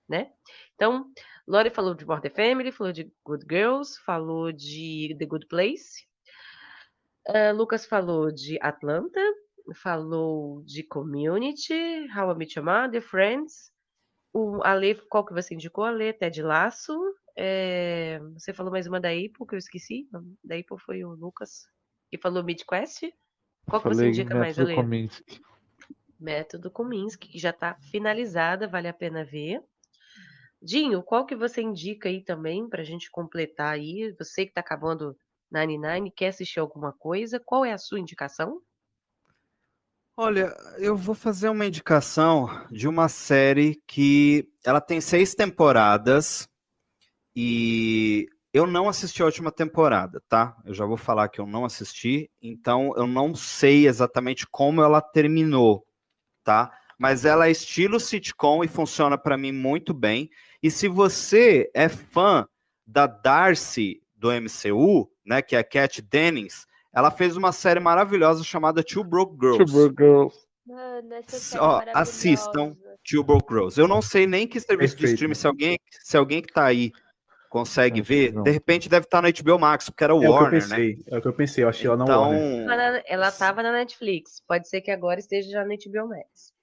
né? 0.10 0.32
Então, 0.76 1.12
Lori 1.48 1.70
falou 1.72 1.96
de 1.96 2.06
Modern 2.06 2.34
Family, 2.34 2.72
falou 2.72 2.94
de 2.94 3.12
Good 3.26 3.46
Girls, 3.50 4.00
falou 4.06 4.52
de 4.52 5.16
The 5.20 5.26
Good 5.26 5.48
Place, 5.48 6.06
ah, 7.28 7.52
Lucas 7.52 7.86
falou 7.86 8.32
de 8.32 8.58
Atlanta, 8.62 9.20
falou 9.82 10.62
de 10.64 10.84
Community, 10.84 11.74
How 12.16 12.32
I 12.32 12.36
Met 12.36 12.58
Your 12.60 12.66
Mother, 12.66 13.02
Friends, 13.02 13.72
o 14.34 14.62
Ale, 14.64 14.96
qual 15.10 15.26
que 15.26 15.34
você 15.34 15.56
indicou, 15.56 15.84
Ale? 15.86 16.14
Ted 16.14 16.42
Laço, 16.42 16.94
é, 17.36 18.20
você 18.34 18.54
falou 18.54 18.72
mais 18.72 18.88
uma 18.88 19.00
da 19.00 19.10
Apple, 19.10 19.46
que 19.48 19.56
eu 19.56 19.60
esqueci. 19.60 20.08
Da 20.44 20.56
Apple 20.56 20.80
foi 20.80 21.04
o 21.04 21.14
Lucas, 21.14 21.68
que 22.10 22.18
falou 22.18 22.44
MidQuest. 22.44 23.12
Qual 23.68 23.82
que 23.82 23.90
você 23.90 24.08
indica 24.08 24.36
mais, 24.36 24.58
Método 24.58 24.68
Ale? 24.68 24.76
Kominsky. 24.76 25.42
Método 26.20 26.72
Kominsky, 26.72 27.28
que 27.28 27.40
já 27.40 27.50
está 27.50 27.76
finalizada, 27.92 28.68
vale 28.68 28.88
a 28.88 28.94
pena 28.94 29.26
ver. 29.26 29.62
Dinho, 30.62 31.04
qual 31.04 31.26
que 31.26 31.36
você 31.36 31.62
indica 31.62 32.08
aí 32.08 32.24
também 32.24 32.68
para 32.70 32.82
a 32.82 32.86
gente 32.86 33.12
completar 33.12 33.74
aí? 33.74 34.16
Você 34.18 34.46
que 34.46 34.52
está 34.52 34.62
acabando 34.62 35.16
99, 35.52 36.12
quer 36.12 36.30
assistir 36.30 36.60
alguma 36.60 36.94
coisa? 36.94 37.40
Qual 37.40 37.66
é 37.66 37.74
a 37.74 37.78
sua 37.78 38.00
indicação? 38.00 38.62
Olha, 40.18 40.56
eu 40.78 40.96
vou 40.96 41.14
fazer 41.14 41.50
uma 41.50 41.66
indicação 41.66 42.48
de 42.72 42.88
uma 42.88 43.10
série 43.10 43.82
que 43.86 44.50
ela 44.64 44.80
tem 44.80 45.02
seis 45.02 45.36
temporadas 45.36 46.48
e 47.36 48.28
eu 48.54 48.66
não 48.66 48.88
assisti 48.88 49.22
a 49.22 49.26
última 49.26 49.52
temporada, 49.52 50.22
tá? 50.30 50.56
Eu 50.64 50.74
já 50.74 50.86
vou 50.86 50.96
falar 50.96 51.28
que 51.28 51.42
eu 51.42 51.46
não 51.46 51.66
assisti, 51.66 52.32
então 52.42 52.94
eu 52.96 53.06
não 53.06 53.36
sei 53.36 53.86
exatamente 53.86 54.48
como 54.48 54.82
ela 54.82 55.02
terminou, 55.02 55.86
tá? 56.42 56.72
Mas 56.98 57.26
ela 57.26 57.48
é 57.48 57.52
estilo 57.52 58.00
sitcom 58.00 58.64
e 58.64 58.68
funciona 58.70 59.18
para 59.18 59.38
mim 59.38 59.52
muito 59.52 59.94
bem. 59.94 60.30
E 60.64 60.72
se 60.72 60.88
você 60.88 61.70
é 61.74 61.90
fã 61.90 62.48
da 62.88 63.06
Darcy 63.06 64.02
do 64.16 64.30
MCU, 64.32 65.12
né, 65.26 65.42
que 65.42 65.58
é 65.58 65.60
a 65.60 65.64
Kat 65.64 66.02
Dennings, 66.02 66.66
ela 66.94 67.12
fez 67.12 67.36
uma 67.36 67.52
série 67.52 67.82
maravilhosa 67.82 68.42
chamada 68.42 68.82
Two 68.82 69.04
Broke 69.04 69.36
Girls. 69.40 69.66
Two 69.66 69.74
Broke 69.74 70.02
Girls. 70.02 70.38
Mano, 70.66 71.14
essa 71.16 71.38
série 71.38 71.62
ó, 71.62 71.82
é 71.82 71.92
assistam. 71.94 72.78
Two 73.04 73.24
Broke 73.24 73.54
Girls. 73.54 73.80
Eu 73.80 73.88
não 73.88 74.02
sei 74.02 74.26
nem 74.26 74.48
que 74.48 74.60
serviço 74.60 74.96
de 74.96 75.02
Perfeito. 75.02 75.14
streaming, 75.16 75.36
se 75.36 75.46
alguém, 75.46 75.80
se 76.02 76.18
alguém 76.18 76.42
que 76.42 76.52
tá 76.52 76.64
aí 76.64 76.92
consegue 77.56 78.02
que 78.02 78.08
ver, 78.08 78.34
não. 78.34 78.44
de 78.44 78.52
repente 78.52 78.90
deve 78.90 79.06
estar 79.06 79.22
no 79.22 79.30
HBO 79.32 79.58
Max, 79.58 79.90
porque 79.90 80.04
era 80.04 80.14
o 80.14 80.18
É 80.18 80.20
o 80.20 80.22
que 80.22 80.28
eu 80.28 80.34
Warner, 80.34 80.68
né? 80.68 80.96
É 81.08 81.18
o 81.18 81.22
que 81.22 81.28
eu 81.28 81.34
pensei, 81.34 81.64
eu 81.64 81.70
achei 81.70 81.88
ela 81.88 81.96
na 81.96 82.04
Então, 82.04 82.22
Warner. 82.24 82.70
Ela, 82.70 83.00
Tá 83.00 83.04
ela 83.08 83.32
tava 83.32 83.64
na 83.64 83.72
Netflix. 83.72 84.42
Pode 84.46 84.68
ser 84.68 84.82
que 84.82 84.92
agora 84.92 85.20
esteja 85.20 85.50
já 85.50 85.64
no 85.64 85.70
HBO 85.70 86.10
Max. 86.10 86.54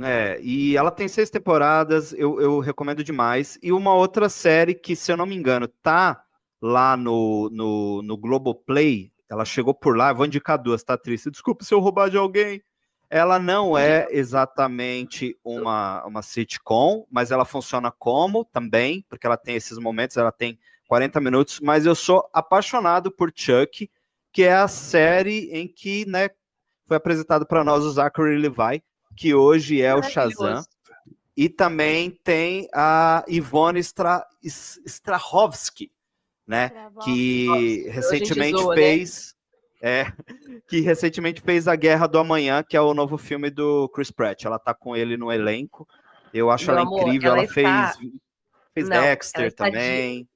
é, 0.00 0.40
e 0.40 0.76
ela 0.76 0.90
tem 0.90 1.06
seis 1.08 1.28
temporadas, 1.28 2.12
eu, 2.14 2.40
eu 2.40 2.60
recomendo 2.60 3.04
demais. 3.04 3.58
E 3.62 3.72
uma 3.72 3.92
outra 3.94 4.28
série 4.28 4.74
que, 4.74 4.96
se 4.96 5.12
eu 5.12 5.16
não 5.16 5.26
me 5.26 5.36
engano, 5.36 5.68
tá 5.82 6.22
lá 6.62 6.96
no, 6.96 7.50
no, 7.52 8.02
no 8.02 8.16
Globoplay, 8.16 9.12
ela 9.30 9.44
chegou 9.44 9.74
por 9.74 9.96
lá, 9.96 10.10
eu 10.10 10.14
vou 10.16 10.24
indicar 10.24 10.56
duas, 10.56 10.82
tá 10.82 10.96
triste. 10.96 11.30
Desculpa 11.30 11.64
se 11.64 11.74
eu 11.74 11.80
roubar 11.80 12.08
de 12.08 12.16
alguém. 12.16 12.62
Ela 13.10 13.38
não 13.38 13.76
é 13.76 14.06
exatamente 14.10 15.38
uma, 15.42 16.04
uma 16.04 16.22
sitcom, 16.22 17.06
mas 17.10 17.30
ela 17.30 17.44
funciona 17.44 17.90
como 17.90 18.44
também, 18.44 19.04
porque 19.08 19.26
ela 19.26 19.36
tem 19.36 19.56
esses 19.56 19.78
momentos, 19.78 20.16
ela 20.16 20.32
tem 20.32 20.58
40 20.86 21.20
minutos, 21.20 21.60
mas 21.60 21.86
eu 21.86 21.94
sou 21.94 22.28
apaixonado 22.32 23.10
por 23.10 23.32
Chuck, 23.34 23.90
que 24.32 24.42
é 24.42 24.54
a 24.54 24.68
série 24.68 25.50
em 25.52 25.66
que 25.66 26.06
né, 26.06 26.28
foi 26.86 26.96
apresentado 26.96 27.46
para 27.46 27.64
nós 27.64 27.84
o 27.84 27.90
Zachary 27.90 28.36
Levi, 28.36 28.82
que 29.16 29.34
hoje 29.34 29.82
é 29.82 29.94
o 29.94 30.02
Shazam. 30.02 30.62
E 31.36 31.48
também 31.48 32.10
tem 32.10 32.68
a 32.74 33.24
Ivone 33.28 33.78
Stra 33.80 34.26
Strahovski, 34.42 35.92
né? 36.46 36.72
Que 37.04 37.88
recentemente 37.90 38.58
zoa, 38.58 38.74
né? 38.74 38.80
fez. 38.80 39.26
Né? 39.26 39.37
É, 39.80 40.06
que 40.68 40.80
recentemente 40.80 41.40
fez 41.40 41.68
A 41.68 41.76
Guerra 41.76 42.06
do 42.06 42.18
Amanhã, 42.18 42.64
que 42.68 42.76
é 42.76 42.80
o 42.80 42.94
novo 42.94 43.16
filme 43.16 43.48
do 43.48 43.88
Chris 43.90 44.10
Pratt. 44.10 44.44
Ela 44.44 44.58
tá 44.58 44.74
com 44.74 44.96
ele 44.96 45.16
no 45.16 45.30
elenco. 45.30 45.86
Eu 46.34 46.50
acho 46.50 46.66
Meu 46.66 46.74
ela 46.74 46.82
amor, 46.82 47.00
incrível. 47.02 47.32
Ela, 47.32 47.38
ela 47.38 47.44
está... 47.44 47.92
fez, 47.92 48.10
fez 48.74 48.88
Não, 48.88 49.00
Dexter 49.00 49.54
também. 49.54 50.28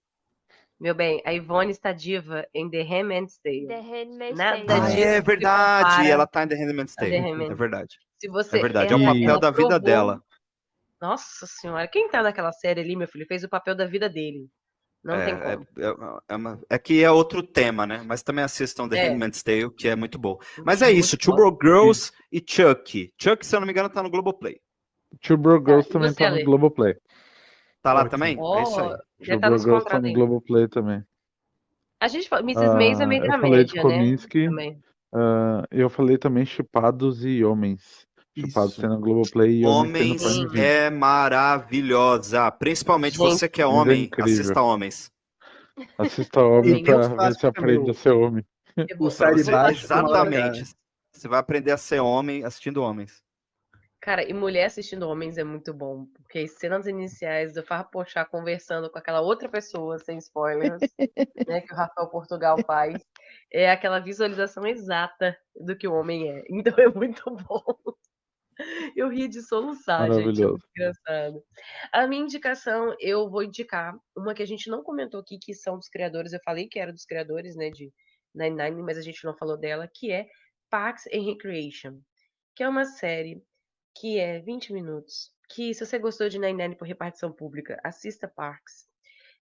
Meu 0.79 0.95
bem, 0.95 1.23
a 1.25 1.33
Ivone 1.33 1.71
está 1.71 1.93
diva 1.93 2.45
em 2.53 2.69
The 2.69 2.83
Handmaid's 2.83 3.39
Tale. 3.39 3.67
The 3.69 3.81
Handmaid's 3.81 4.37
Tale. 4.39 4.67
Ah, 4.69 5.01
é 5.01 5.21
verdade. 5.21 6.11
Ela 6.11 6.27
tá 6.27 6.43
em 6.43 6.49
The 6.49 6.57
Handmaid's 6.57 6.95
Tale. 6.95 7.15
É 7.15 7.55
verdade. 7.55 7.99
Se 8.19 8.29
você, 8.29 8.59
é 8.59 8.63
verdade. 8.63 8.93
É 8.93 8.97
o 8.97 9.05
papel 9.05 9.39
da 9.39 9.51
vida 9.51 9.79
dela. 9.79 10.23
Nossa 11.01 11.47
senhora, 11.47 11.87
quem 11.89 12.09
tá 12.09 12.23
naquela 12.23 12.53
série 12.53 12.81
ali, 12.81 12.95
meu 12.95 13.09
filho, 13.09 13.27
fez 13.27 13.43
o 13.43 13.49
papel 13.49 13.75
da 13.75 13.87
vida 13.87 14.09
dele. 14.09 14.49
Não 15.05 15.15
é, 15.15 15.25
tem 15.25 15.35
é, 15.35 15.57
como. 15.57 15.67
É, 15.79 16.33
é, 16.33 16.37
uma, 16.37 16.61
é, 16.71 16.79
que 16.79 17.03
é 17.03 17.11
outro 17.11 17.43
tema, 17.43 17.87
né? 17.87 18.03
Mas 18.07 18.23
também 18.23 18.45
assistam 18.45 18.89
The 18.89 18.97
é. 18.97 19.09
Handmaid's 19.09 19.43
Tale, 19.43 19.71
que 19.71 19.89
é 19.89 19.97
muito 19.97 20.19
bom. 20.19 20.39
Mas 20.65 20.81
é 20.81 20.91
isso, 20.91 21.17
Two 21.17 21.35
Bro 21.35 21.59
Girls 21.61 22.13
e 22.31 22.43
Chuck. 22.45 23.13
Chuck, 23.19 23.45
se 23.45 23.57
eu 23.57 23.61
não 23.61 23.67
me 23.67 23.73
engano, 23.73 23.89
tá 23.89 24.03
no 24.03 24.11
Globoplay. 24.11 24.61
Two 25.21 25.37
Bro 25.37 25.65
Girls 25.67 25.89
ah, 25.91 25.93
também 25.93 26.15
tá 26.15 26.31
no 26.31 26.45
Globoplay. 26.45 26.97
Tá 27.83 27.93
lá 27.93 28.09
também? 28.09 28.37
Oh, 28.39 28.59
é 28.59 28.63
isso 28.63 28.81
aí. 28.81 28.97
Já 29.21 29.39
tá 29.39 29.51
nos 29.51 29.63
Girls 29.63 29.85
tá 29.85 30.01
no 30.01 30.13
Globoplay 30.13 30.69
também. 30.69 31.05
A 32.01 32.09
gente 32.09 32.29
fala, 32.29 32.43
Mrs. 32.43 32.65
Ah, 32.65 32.75
Maisel 32.75 33.03
é 33.03 33.07
meio 33.07 33.27
da 33.27 33.39
média, 33.39 33.83
né? 34.51 34.77
Uh, 35.15 35.63
eu 35.71 35.91
falei 35.91 36.17
também 36.17 36.45
Chipados 36.47 37.25
e 37.25 37.45
Homens. 37.45 38.09
Chupado 38.39 38.89
na 38.89 38.97
Globoplay 38.97 39.61
e 39.61 39.67
Homens 39.67 40.23
é 40.55 40.89
maravilhosa. 40.89 42.51
Principalmente 42.51 43.19
Gente, 43.19 43.31
você 43.31 43.49
que 43.49 43.61
é, 43.61 43.65
é 43.65 43.67
homem, 43.67 44.11
é 44.17 44.23
assista 44.23 44.63
Homens. 44.63 45.11
Assista 45.99 46.41
Homem 46.41 46.83
pra 46.83 47.09
ver 47.09 47.35
se 47.35 47.47
aprende 47.47 47.91
a 47.91 47.95
ser 47.95 48.13
homem. 48.13 48.45
O 48.99 49.09
de 49.09 49.45
baixo. 49.51 49.85
Exatamente. 49.85 50.65
Você 51.13 51.29
vai 51.29 51.41
aprender 51.41 51.73
a 51.73 51.77
ser 51.77 52.01
homem 52.01 52.43
assistindo 52.43 52.83
Homens. 52.83 53.23
Cara, 54.03 54.29
e 54.29 54.33
mulher 54.33 54.65
assistindo 54.65 55.09
homens 55.09 55.39
é 55.39 55.45
muito 55.45 55.73
bom, 55.73 56.07
porque 56.17 56.41
as 56.41 56.59
cenas 56.59 56.89
iniciais 56.89 57.55
do 57.55 57.63
Farra 57.63 57.85
Pochá 57.85 58.25
conversando 58.25 58.91
com 58.91 58.99
aquela 58.99 59.21
outra 59.21 59.49
pessoa, 59.49 59.97
sem 59.97 60.19
spoilers, 60.19 60.81
né, 61.47 61.61
que 61.61 61.73
o 61.73 61.77
Rafael 61.77 62.09
Portugal 62.09 62.57
faz, 62.67 63.01
é 63.53 63.71
aquela 63.71 64.01
visualização 64.01 64.67
exata 64.67 65.39
do 65.55 65.77
que 65.77 65.87
o 65.87 65.95
homem 65.95 66.29
é. 66.33 66.43
Então 66.51 66.75
é 66.79 66.89
muito 66.89 67.23
bom. 67.31 67.63
Eu 68.97 69.09
ri 69.09 69.29
de 69.29 69.43
soluçar, 69.43 70.13
gente. 70.13 70.43
É 70.43 70.47
muito 70.47 70.67
engraçado. 70.77 71.45
A 71.93 72.07
minha 72.07 72.23
indicação, 72.23 72.95
eu 73.01 73.29
vou 73.31 73.43
indicar 73.43 73.95
uma 74.17 74.35
que 74.35 74.43
a 74.43 74.47
gente 74.47 74.71
não 74.71 74.83
comentou 74.83 75.21
aqui, 75.21 75.39
que 75.39 75.55
são 75.55 75.77
dos 75.77 75.89
criadores. 75.89 76.33
Eu 76.33 76.41
falei 76.45 76.69
que 76.69 76.79
era 76.79 76.93
dos 76.93 77.05
criadores, 77.05 77.57
né, 77.57 77.71
de 77.71 77.93
Nine 78.35 78.57
Nine, 78.57 78.83
mas 78.83 78.99
a 78.99 79.03
gente 79.03 79.25
não 79.25 79.37
falou 79.37 79.57
dela, 79.57 79.89
que 79.93 80.11
é 80.11 80.27
Parks 80.71 81.07
and 81.13 81.25
Recreation, 81.25 82.01
que 82.57 82.63
é 82.63 82.69
uma 82.69 82.85
série 82.85 83.43
que 83.99 84.19
é 84.19 84.41
20 84.41 84.73
minutos. 84.73 85.31
Que 85.49 85.75
se 85.75 85.85
você 85.85 85.99
gostou 85.99 86.29
de 86.29 86.39
Nine 86.39 86.55
Nine 86.55 86.77
por 86.77 86.87
repartição 86.87 87.33
pública, 87.33 87.79
assista 87.85 88.27
Parks, 88.27 88.87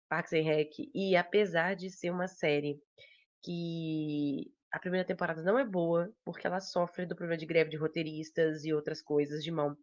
Parks 0.10 0.34
and 0.34 0.44
Rec. 0.44 0.72
E 0.94 1.16
apesar 1.16 1.76
de 1.76 1.90
ser 1.90 2.12
uma 2.12 2.28
série 2.28 2.80
que 3.44 4.52
a 4.72 4.80
primeira 4.80 5.06
temporada 5.06 5.42
não 5.42 5.58
é 5.58 5.66
boa, 5.66 6.12
porque 6.24 6.46
ela 6.46 6.60
sofre 6.60 7.06
do 7.06 7.16
problema 7.16 7.38
de 7.38 7.46
greve 7.46 7.70
de 7.70 7.78
roteiristas 7.78 8.66
e 8.66 8.74
outras 8.74 9.02
coisas 9.02 9.44
de 9.44 9.52
mão. 9.52 9.78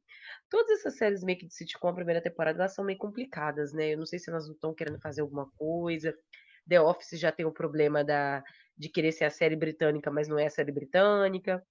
Todas 0.50 0.80
essas 0.80 0.96
séries 0.96 1.22
meio 1.24 1.38
que 1.38 1.46
de 1.46 1.54
sitcom, 1.54 1.88
a 1.88 1.94
primeira 1.94 2.20
temporada, 2.22 2.58
elas 2.58 2.74
são 2.74 2.84
meio 2.84 2.98
complicadas, 2.98 3.72
né? 3.72 3.94
Eu 3.94 3.98
não 3.98 4.06
sei 4.06 4.18
se 4.18 4.30
elas 4.30 4.46
não 4.46 4.54
estão 4.54 4.74
querendo 4.74 5.00
fazer 5.00 5.22
alguma 5.22 5.50
coisa. 5.56 6.14
The 6.68 6.80
Office 6.80 7.18
já 7.18 7.32
tem 7.32 7.46
o 7.46 7.52
problema 7.52 8.04
da, 8.04 8.42
de 8.76 8.88
querer 8.88 9.12
ser 9.12 9.24
a 9.24 9.30
série 9.30 9.56
britânica, 9.56 10.10
mas 10.10 10.28
não 10.28 10.38
é 10.38 10.46
a 10.46 10.50
série 10.50 10.72
britânica. 10.72 11.64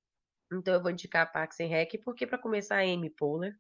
Então 0.51 0.73
eu 0.73 0.81
vou 0.81 0.91
indicar 0.91 1.31
Parks 1.31 1.59
and 1.59 1.67
Rec, 1.67 1.93
porque 2.03 2.27
para 2.27 2.37
começar 2.37 2.77
a 2.77 2.81
Amy 2.81 3.09
Poehler. 3.09 3.55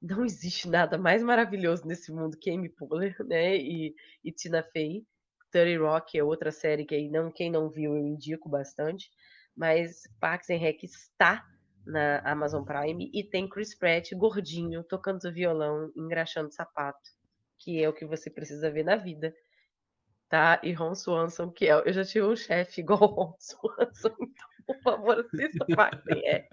Não 0.00 0.24
existe 0.26 0.68
nada 0.68 0.96
mais 0.98 1.22
maravilhoso 1.22 1.86
nesse 1.86 2.12
mundo 2.12 2.38
que 2.38 2.50
Amy 2.50 2.68
Poehler, 2.68 3.16
né? 3.26 3.56
E, 3.56 3.94
e 4.24 4.32
Tina 4.32 4.62
Fey. 4.62 5.04
30 5.50 5.82
Rock 5.82 6.18
é 6.18 6.24
outra 6.24 6.50
série 6.52 6.84
que 6.84 6.94
aí 6.94 7.08
não, 7.08 7.30
quem 7.30 7.50
não 7.50 7.68
viu 7.68 7.96
eu 7.96 8.06
indico 8.06 8.48
bastante, 8.48 9.10
mas 9.56 10.02
Parks 10.20 10.50
and 10.50 10.58
Rec 10.58 10.82
está 10.84 11.44
na 11.86 12.20
Amazon 12.20 12.64
Prime 12.64 13.10
e 13.12 13.24
tem 13.24 13.48
Chris 13.48 13.74
Pratt 13.74 14.12
gordinho 14.14 14.84
tocando 14.84 15.32
violão, 15.32 15.90
engraxando 15.96 16.52
sapato, 16.52 17.10
que 17.58 17.82
é 17.82 17.88
o 17.88 17.92
que 17.92 18.06
você 18.06 18.30
precisa 18.30 18.70
ver 18.70 18.84
na 18.84 18.96
vida. 18.96 19.34
Tá? 20.28 20.60
E 20.62 20.72
Ron 20.72 20.94
Swanson, 20.94 21.50
que 21.50 21.66
é. 21.66 21.72
Eu 21.72 21.92
já 21.92 22.04
tive 22.04 22.26
um 22.26 22.36
chefe 22.36 22.82
igual 22.82 23.06
Ron 23.06 23.34
Swanson, 23.40 24.14
então, 24.20 24.48
por 24.68 24.82
favor, 24.82 25.18
assista 25.18 25.64
and 25.66 26.02
Rec. 26.06 26.46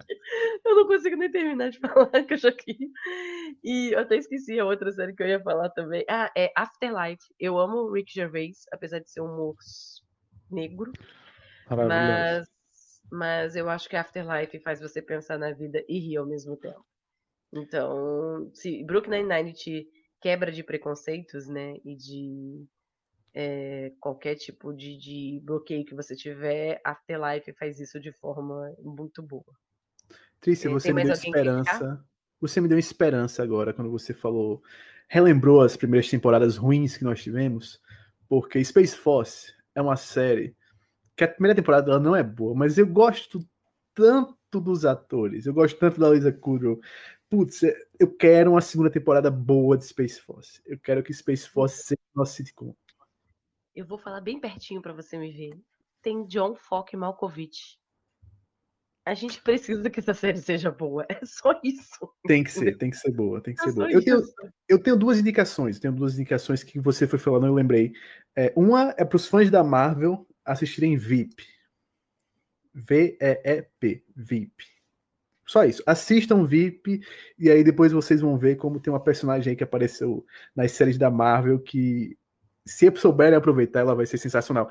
Eu 0.64 0.74
não 0.74 0.86
consigo 0.86 1.16
nem 1.16 1.30
terminar 1.30 1.68
de 1.68 1.78
falar 2.10 2.24
que 2.24 2.32
eu 2.32 2.38
já 2.38 2.50
quis. 2.50 2.90
E 3.62 3.92
eu 3.92 3.98
até 3.98 4.16
esqueci 4.16 4.58
a 4.58 4.64
outra 4.64 4.90
série 4.90 5.14
que 5.14 5.22
eu 5.22 5.28
ia 5.28 5.42
falar 5.42 5.68
também. 5.70 6.02
Ah, 6.08 6.32
é 6.34 6.50
Afterlife. 6.56 7.22
Eu 7.38 7.58
amo 7.58 7.76
o 7.76 7.92
Rick 7.92 8.12
Gervais, 8.12 8.64
apesar 8.72 9.00
de 9.00 9.10
ser 9.10 9.20
um 9.20 9.26
humor 9.26 9.54
negro. 10.50 10.90
Mas, 11.68 12.48
mas 13.12 13.54
eu 13.54 13.68
acho 13.68 13.88
que 13.88 13.96
Afterlife 13.96 14.58
faz 14.60 14.80
você 14.80 15.02
pensar 15.02 15.38
na 15.38 15.52
vida 15.52 15.84
e 15.86 15.98
rir 15.98 16.16
ao 16.16 16.26
mesmo 16.26 16.56
tempo. 16.56 16.84
Então, 17.52 18.50
se 18.54 18.82
Brooklyn 18.84 19.24
Nine-Nine 19.24 19.52
te 19.52 19.86
quebra 20.22 20.50
de 20.50 20.64
preconceitos, 20.64 21.46
né, 21.46 21.76
e 21.84 21.94
de 21.94 22.66
é, 23.38 23.92
qualquer 24.00 24.34
tipo 24.36 24.72
de, 24.72 24.96
de 24.96 25.40
bloqueio 25.44 25.84
que 25.84 25.94
você 25.94 26.16
tiver, 26.16 26.80
Afterlife 26.82 27.52
faz 27.52 27.78
isso 27.78 28.00
de 28.00 28.10
forma 28.10 28.74
muito 28.82 29.22
boa. 29.22 29.44
Trícia, 30.40 30.70
você 30.70 30.90
me 30.90 31.04
deu 31.04 31.12
esperança. 31.12 32.02
Você 32.40 32.60
me 32.62 32.68
deu 32.68 32.78
esperança 32.78 33.42
agora 33.42 33.74
quando 33.74 33.90
você 33.90 34.14
falou, 34.14 34.62
relembrou 35.06 35.60
as 35.60 35.76
primeiras 35.76 36.08
temporadas 36.08 36.56
ruins 36.56 36.96
que 36.96 37.04
nós 37.04 37.22
tivemos, 37.22 37.78
porque 38.26 38.64
Space 38.64 38.96
Force 38.96 39.52
é 39.74 39.82
uma 39.82 39.96
série 39.96 40.56
que 41.14 41.24
a 41.24 41.28
primeira 41.28 41.54
temporada 41.54 41.90
ela 41.90 42.00
não 42.00 42.16
é 42.16 42.22
boa, 42.22 42.54
mas 42.54 42.78
eu 42.78 42.86
gosto 42.86 43.46
tanto 43.94 44.60
dos 44.60 44.86
atores, 44.86 45.44
eu 45.44 45.52
gosto 45.52 45.78
tanto 45.78 46.00
da 46.00 46.08
Lisa 46.08 46.32
Kudrow. 46.32 46.80
Putz, 47.28 47.62
eu 47.98 48.14
quero 48.16 48.52
uma 48.52 48.60
segunda 48.62 48.90
temporada 48.90 49.30
boa 49.30 49.76
de 49.76 49.84
Space 49.84 50.20
Force. 50.20 50.62
Eu 50.64 50.78
quero 50.78 51.02
que 51.02 51.12
Space 51.12 51.46
Force 51.48 51.82
seja 51.82 52.00
nosso 52.14 52.34
sitcom. 52.34 52.74
Eu 53.76 53.84
vou 53.84 53.98
falar 53.98 54.22
bem 54.22 54.40
pertinho 54.40 54.80
para 54.80 54.94
você 54.94 55.18
me 55.18 55.30
ver. 55.30 55.60
Tem 56.00 56.24
John 56.26 56.56
Fock 56.56 56.96
Malkovich. 56.96 57.78
A 59.04 59.12
gente 59.12 59.40
precisa 59.42 59.90
que 59.90 60.00
essa 60.00 60.14
série 60.14 60.38
seja 60.38 60.70
boa. 60.70 61.06
É 61.10 61.20
só 61.26 61.60
isso. 61.62 62.10
Tem 62.26 62.42
que 62.42 62.50
ser, 62.50 62.78
tem 62.78 62.90
que 62.90 62.96
ser 62.96 63.12
boa, 63.12 63.40
tem 63.40 63.54
que 63.54 63.60
é 63.60 63.64
ser 63.64 63.74
boa. 63.74 63.92
Eu 63.92 64.02
tenho, 64.02 64.22
eu 64.66 64.82
tenho, 64.82 64.96
duas 64.96 65.18
indicações, 65.18 65.78
tenho 65.78 65.94
duas 65.94 66.14
indicações 66.14 66.64
que 66.64 66.80
você 66.80 67.06
foi 67.06 67.18
falando, 67.18 67.46
eu 67.46 67.54
lembrei. 67.54 67.92
É, 68.34 68.50
uma 68.56 68.94
é 68.96 69.04
para 69.04 69.16
os 69.16 69.28
fãs 69.28 69.50
da 69.50 69.62
Marvel 69.62 70.26
assistirem 70.42 70.96
VIP. 70.96 71.44
V-E-E-P, 72.72 74.04
VIP. 74.16 74.64
Só 75.46 75.64
isso. 75.64 75.82
Assistam 75.86 76.44
VIP 76.44 77.00
e 77.38 77.50
aí 77.50 77.62
depois 77.62 77.92
vocês 77.92 78.22
vão 78.22 78.38
ver 78.38 78.56
como 78.56 78.80
tem 78.80 78.92
uma 78.92 79.02
personagem 79.02 79.50
aí 79.50 79.56
que 79.56 79.64
apareceu 79.64 80.24
nas 80.54 80.72
séries 80.72 80.98
da 80.98 81.10
Marvel 81.10 81.60
que 81.60 82.18
se 82.66 82.90
souberem 82.96 83.38
aproveitar, 83.38 83.80
ela 83.80 83.94
vai 83.94 84.06
ser 84.06 84.18
sensacional. 84.18 84.68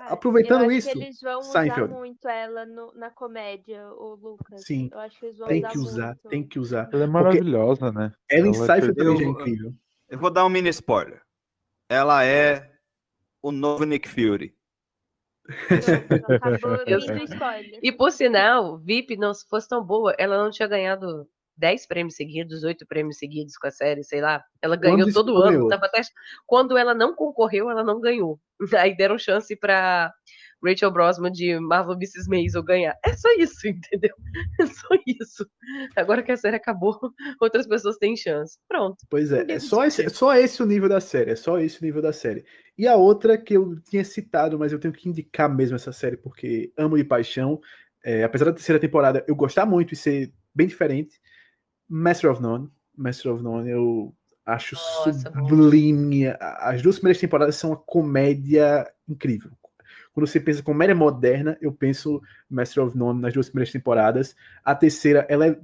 Ah, 0.00 0.12
Aproveitando 0.12 0.64
eu 0.64 0.68
acho 0.68 0.78
isso, 0.78 0.92
que 0.92 0.98
eles 0.98 1.18
vão 1.20 1.42
Seinfeld. 1.42 1.90
usar 1.90 1.98
muito 1.98 2.28
ela 2.28 2.66
no, 2.66 2.92
na 2.94 3.10
comédia, 3.10 3.88
o 3.94 4.14
Lucas. 4.14 4.64
Sim. 4.64 4.90
Eu 4.92 5.00
acho 5.00 5.18
que 5.18 5.26
eles 5.26 5.38
vão 5.38 5.48
tem 5.48 5.60
usar 5.60 5.70
que 5.70 5.78
usar, 5.78 6.06
muito. 6.06 6.28
tem 6.28 6.46
que 6.46 6.58
usar. 6.58 6.90
Ela 6.92 7.04
é 7.04 7.06
maravilhosa, 7.06 7.90
né? 7.90 8.12
Ela 8.30 8.48
em 8.48 8.54
Seinfeld 8.54 8.94
também 8.94 9.22
é 9.22 9.30
incrível. 9.30 9.72
Eu 10.10 10.18
vou 10.18 10.30
dar 10.30 10.44
um 10.44 10.50
mini 10.50 10.68
spoiler. 10.68 11.22
Ela 11.88 12.22
é 12.24 12.70
o 13.42 13.50
novo 13.50 13.84
Nick 13.84 14.08
Fury. 14.08 14.54
e 17.82 17.90
por 17.90 18.12
sinal, 18.12 18.78
VIP 18.78 19.16
não 19.16 19.32
se 19.32 19.48
fosse 19.48 19.66
tão 19.66 19.82
boa, 19.82 20.14
ela 20.18 20.36
não 20.36 20.50
tinha 20.50 20.68
ganhado 20.68 21.26
10 21.58 21.86
prêmios 21.86 22.14
seguidos, 22.14 22.62
8 22.62 22.86
prêmios 22.86 23.18
seguidos 23.18 23.56
com 23.56 23.66
a 23.66 23.70
série, 23.70 24.04
sei 24.04 24.20
lá. 24.20 24.42
Ela 24.62 24.76
ganhou 24.76 25.00
Quando 25.00 25.12
todo 25.12 25.36
ano. 25.36 25.68
Tava 25.68 25.86
até... 25.86 26.00
Quando 26.46 26.78
ela 26.78 26.94
não 26.94 27.14
concorreu, 27.14 27.70
ela 27.70 27.84
não 27.84 28.00
ganhou. 28.00 28.40
Aí 28.78 28.96
deram 28.96 29.18
chance 29.18 29.54
para 29.56 30.12
Rachel 30.64 30.90
Brosman 30.90 31.30
de 31.32 31.58
Marvel 31.58 31.94
Mrs. 31.94 32.28
Maisel 32.28 32.62
ganhar. 32.62 32.96
É 33.04 33.14
só 33.16 33.28
isso, 33.38 33.66
entendeu? 33.68 34.14
É 34.60 34.66
só 34.66 34.88
isso. 35.06 35.46
Agora 35.96 36.22
que 36.22 36.32
a 36.32 36.36
série 36.36 36.56
acabou, 36.56 36.98
outras 37.40 37.66
pessoas 37.66 37.96
têm 37.96 38.16
chance. 38.16 38.58
Pronto. 38.68 38.98
Pois 39.10 39.32
é, 39.32 39.44
é 39.48 39.58
só 39.58 39.84
esse, 39.84 40.04
é 40.04 40.08
só 40.08 40.34
esse 40.34 40.62
o 40.62 40.66
nível 40.66 40.88
da 40.88 41.00
série, 41.00 41.32
é 41.32 41.36
só 41.36 41.58
esse 41.58 41.80
o 41.80 41.84
nível 41.84 42.02
da 42.02 42.12
série. 42.12 42.44
E 42.76 42.86
a 42.86 42.96
outra 42.96 43.36
que 43.36 43.54
eu 43.54 43.80
tinha 43.82 44.04
citado, 44.04 44.58
mas 44.58 44.72
eu 44.72 44.78
tenho 44.78 44.94
que 44.94 45.08
indicar 45.08 45.52
mesmo 45.52 45.76
essa 45.76 45.92
série, 45.92 46.16
porque 46.16 46.72
amo 46.76 46.96
de 46.96 47.04
paixão. 47.04 47.60
É, 48.04 48.22
apesar 48.22 48.46
da 48.46 48.52
terceira 48.52 48.80
temporada 48.80 49.24
eu 49.26 49.34
gostar 49.34 49.66
muito 49.66 49.92
e 49.92 49.96
ser 49.96 50.32
bem 50.54 50.66
diferente, 50.66 51.20
Master 51.88 52.30
of 52.30 52.42
None. 52.42 52.70
Master 52.96 53.32
of 53.32 53.42
None 53.42 53.70
eu 53.70 54.14
acho 54.44 54.74
Nossa, 54.74 55.12
sublime. 55.12 56.26
As 56.40 56.82
duas 56.82 56.96
primeiras 56.96 57.20
temporadas 57.20 57.56
são 57.56 57.70
uma 57.70 57.76
comédia 57.76 58.90
incrível. 59.08 59.52
Quando 60.12 60.26
você 60.26 60.40
pensa 60.40 60.62
comédia 60.62 60.94
moderna, 60.94 61.56
eu 61.60 61.72
penso 61.72 62.20
Master 62.50 62.84
of 62.84 62.96
None 62.96 63.20
nas 63.20 63.32
duas 63.32 63.48
primeiras 63.48 63.72
temporadas. 63.72 64.34
A 64.64 64.74
terceira, 64.74 65.24
ela 65.28 65.46
é 65.46 65.58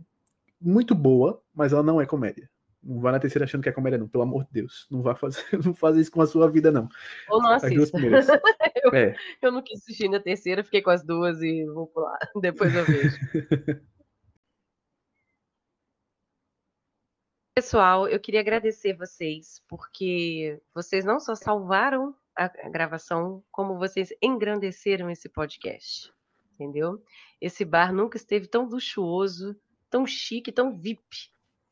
muito 0.61 0.95
boa, 0.95 1.43
mas 1.55 1.73
ela 1.73 1.83
não 1.83 2.01
é 2.01 2.07
comédia. 2.07 2.49
Não 2.83 3.01
vá 3.01 3.11
na 3.11 3.19
terceira 3.19 3.47
achando 3.47 3.63
que 3.63 3.69
é 3.69 3.73
comédia, 3.73 3.99
não. 3.99 4.07
Pelo 4.07 4.25
amor 4.25 4.45
de 4.45 4.51
Deus. 4.53 4.87
Não 4.91 5.03
vá 5.03 5.15
fazer, 5.15 5.43
não 5.65 5.73
fazer 5.75 6.01
isso 6.01 6.11
com 6.11 6.21
a 6.21 6.27
sua 6.27 6.51
vida, 6.51 6.71
não. 6.71 6.89
Ou 7.31 7.43
não 7.43 7.51
assista. 7.51 7.99
eu, 8.85 8.91
é. 8.93 9.17
eu 9.41 9.51
não 9.51 9.63
quis 9.63 9.81
assistir 9.81 10.09
na 10.09 10.21
terceira, 10.21 10.63
fiquei 10.63 10.83
com 10.83 10.91
as 10.91 11.03
duas 11.03 11.41
e 11.43 11.65
vou 11.65 11.87
pular. 11.87 12.19
Depois 12.41 12.75
eu 12.75 12.85
vejo. 12.85 13.17
Pessoal, 17.57 18.09
eu 18.09 18.19
queria 18.19 18.41
agradecer 18.41 18.95
vocês, 18.95 19.63
porque 19.69 20.61
vocês 20.75 21.05
não 21.05 21.21
só 21.21 21.37
salvaram 21.37 22.13
a 22.35 22.49
gravação, 22.69 23.45
como 23.53 23.79
vocês 23.79 24.09
engrandeceram 24.21 25.09
esse 25.09 25.29
podcast. 25.29 26.13
Entendeu? 26.53 27.01
Esse 27.41 27.65
bar 27.65 27.93
nunca 27.93 28.17
esteve 28.17 28.49
tão 28.49 28.65
luxuoso, 28.65 29.57
tão 29.89 30.05
chique, 30.05 30.51
tão 30.51 30.77
VIP. 30.77 31.31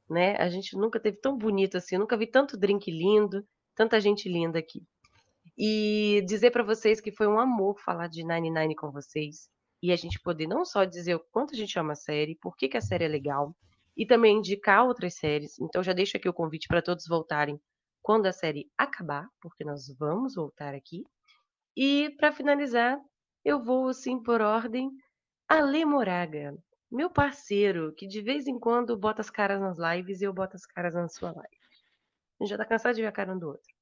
Né? 0.08 0.36
A 0.36 0.48
gente 0.48 0.76
nunca 0.76 1.00
teve 1.00 1.16
tão 1.16 1.36
bonito 1.36 1.76
assim, 1.76 1.98
nunca 1.98 2.16
vi 2.16 2.28
tanto 2.28 2.56
drink 2.56 2.88
lindo, 2.88 3.44
tanta 3.74 4.00
gente 4.00 4.28
linda 4.28 4.60
aqui. 4.60 4.86
E 5.58 6.22
dizer 6.28 6.52
para 6.52 6.62
vocês 6.62 7.00
que 7.00 7.10
foi 7.10 7.26
um 7.26 7.40
amor 7.40 7.80
falar 7.80 8.06
de 8.06 8.22
99 8.22 8.76
com 8.76 8.92
vocês 8.92 9.50
e 9.82 9.90
a 9.90 9.96
gente 9.96 10.20
poder 10.20 10.46
não 10.46 10.64
só 10.64 10.84
dizer 10.84 11.16
o 11.16 11.24
quanto 11.32 11.54
a 11.54 11.56
gente 11.56 11.76
ama 11.76 11.94
a 11.94 11.96
série, 11.96 12.36
por 12.36 12.56
que, 12.56 12.68
que 12.68 12.76
a 12.76 12.80
série 12.80 13.04
é 13.04 13.08
legal, 13.08 13.52
e 13.96 14.06
também 14.06 14.38
indicar 14.38 14.86
outras 14.86 15.14
séries. 15.14 15.58
Então 15.58 15.82
já 15.82 15.92
deixo 15.92 16.16
aqui 16.16 16.28
o 16.28 16.32
convite 16.32 16.68
para 16.68 16.82
todos 16.82 17.06
voltarem 17.06 17.60
quando 18.02 18.26
a 18.26 18.32
série 18.32 18.70
acabar, 18.76 19.28
porque 19.40 19.64
nós 19.64 19.86
vamos 19.98 20.34
voltar 20.34 20.74
aqui. 20.74 21.04
E 21.76 22.10
para 22.18 22.32
finalizar, 22.32 22.98
eu 23.44 23.62
vou 23.62 23.88
assim 23.88 24.22
por 24.22 24.40
ordem 24.40 24.90
Ale 25.48 25.84
Moraga, 25.84 26.56
meu 26.90 27.08
parceiro, 27.08 27.94
que 27.94 28.06
de 28.06 28.20
vez 28.20 28.46
em 28.46 28.58
quando 28.58 28.96
bota 28.96 29.20
as 29.20 29.30
caras 29.30 29.60
nas 29.60 29.78
lives 29.78 30.20
e 30.20 30.24
eu 30.24 30.32
boto 30.32 30.56
as 30.56 30.66
caras 30.66 30.94
na 30.94 31.08
sua 31.08 31.32
live. 31.32 31.56
A 32.40 32.44
gente 32.44 32.50
já 32.50 32.58
tá 32.58 32.64
cansado 32.64 32.94
de 32.94 33.02
ver 33.02 33.08
a 33.08 33.12
cara 33.12 33.32
um 33.32 33.38
do 33.38 33.48
outro. 33.48 33.72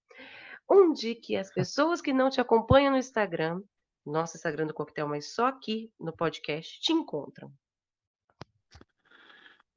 Onde 0.69 1.15
que 1.17 1.37
as 1.37 1.53
pessoas 1.53 2.01
que 2.01 2.13
não 2.13 2.31
te 2.31 2.41
acompanham 2.41 2.93
no 2.93 2.99
Instagram, 2.99 3.61
nosso 4.07 4.37
Instagram 4.37 4.67
do 4.67 4.75
Coquetel, 4.75 5.09
mas 5.09 5.35
só 5.35 5.47
aqui 5.47 5.93
no 5.99 6.15
podcast, 6.15 6.81
te 6.81 6.93
encontram? 6.93 7.53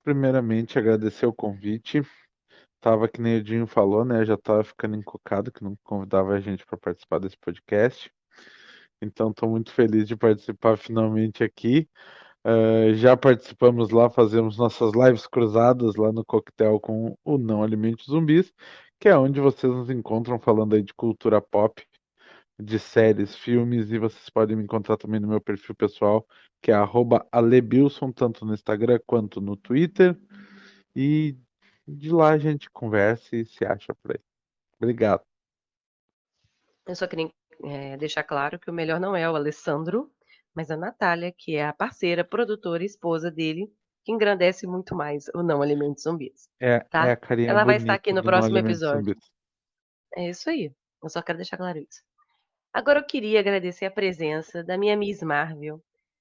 Primeiramente, 0.03 0.77
agradecer 0.77 1.25
o 1.25 1.33
convite. 1.33 2.01
Tava, 2.81 3.07
que 3.07 3.21
nem 3.21 3.37
o 3.37 3.43
Dinho 3.43 3.65
falou, 3.65 4.03
né? 4.03 4.25
Já 4.25 4.37
tava 4.37 4.63
ficando 4.63 4.97
encocado 4.97 5.51
que 5.51 5.63
não 5.63 5.77
convidava 5.83 6.33
a 6.33 6.39
gente 6.41 6.65
para 6.65 6.77
participar 6.77 7.19
desse 7.19 7.37
podcast. 7.37 8.11
Então, 9.01 9.31
estou 9.31 9.49
muito 9.49 9.71
feliz 9.71 10.07
de 10.07 10.17
participar 10.17 10.77
finalmente 10.77 11.43
aqui. 11.43 11.87
Uh, 12.45 12.93
já 12.95 13.15
participamos 13.15 13.91
lá, 13.91 14.09
fazemos 14.09 14.57
nossas 14.57 14.91
lives 14.93 15.25
cruzadas 15.25 15.95
lá 15.95 16.11
no 16.11 16.25
Coquetel 16.25 16.77
com 16.81 17.17
o 17.23 17.37
Não 17.37 17.63
Alimente 17.63 18.05
Zumbis, 18.05 18.53
que 18.99 19.07
é 19.07 19.17
onde 19.17 19.39
vocês 19.39 19.71
nos 19.71 19.89
encontram 19.89 20.37
falando 20.37 20.75
aí 20.75 20.83
de 20.83 20.93
cultura 20.93 21.41
pop, 21.41 21.81
de 22.59 22.79
séries, 22.79 23.35
filmes, 23.35 23.91
e 23.91 23.97
vocês 23.97 24.29
podem 24.29 24.55
me 24.55 24.63
encontrar 24.63 24.97
também 24.97 25.19
no 25.19 25.27
meu 25.27 25.41
perfil 25.41 25.75
pessoal, 25.75 26.27
que 26.61 26.71
é 26.71 26.75
alebilson, 27.31 28.11
tanto 28.11 28.45
no 28.45 28.53
Instagram 28.53 28.99
quanto 29.05 29.41
no 29.41 29.55
Twitter. 29.55 30.17
E 30.95 31.37
de 31.87 32.11
lá 32.11 32.29
a 32.29 32.37
gente 32.37 32.69
conversa 32.69 33.35
e 33.35 33.45
se 33.45 33.65
acha 33.65 33.93
por 33.95 34.11
aí. 34.11 34.19
Obrigado. 34.77 35.23
Eu 36.85 36.95
só 36.95 37.07
queria 37.07 37.31
é, 37.63 37.97
deixar 37.97 38.23
claro 38.23 38.59
que 38.59 38.69
o 38.69 38.73
melhor 38.73 38.99
não 38.99 39.15
é 39.15 39.29
o 39.29 39.35
Alessandro, 39.35 40.11
mas 40.53 40.69
a 40.69 40.77
Natália, 40.77 41.33
que 41.35 41.55
é 41.55 41.65
a 41.65 41.73
parceira, 41.73 42.23
produtora 42.23 42.83
e 42.83 42.85
esposa 42.85 43.31
dele, 43.31 43.71
que 44.03 44.11
engrandece 44.11 44.67
muito 44.67 44.95
mais 44.95 45.25
o 45.33 45.41
Não 45.41 45.61
Alimentos 45.61 46.03
Zumbis. 46.03 46.49
É, 46.59 46.79
tá? 46.81 47.07
é 47.07 47.11
a 47.13 47.17
carinha 47.17 47.49
Ela 47.49 47.63
vai 47.63 47.77
estar 47.77 47.93
aqui 47.93 48.11
no 48.11 48.21
próximo 48.21 48.57
episódio. 48.57 49.15
É 50.15 50.29
isso 50.29 50.49
aí. 50.49 50.71
Eu 51.01 51.09
só 51.09 51.21
quero 51.21 51.37
deixar 51.37 51.57
claro 51.57 51.79
isso. 51.79 52.03
Agora 52.73 52.99
eu 52.99 53.05
queria 53.05 53.39
agradecer 53.39 53.85
a 53.85 53.91
presença 53.91 54.63
da 54.63 54.77
minha 54.77 54.97
Miss 54.97 55.21
Marvel, 55.21 55.79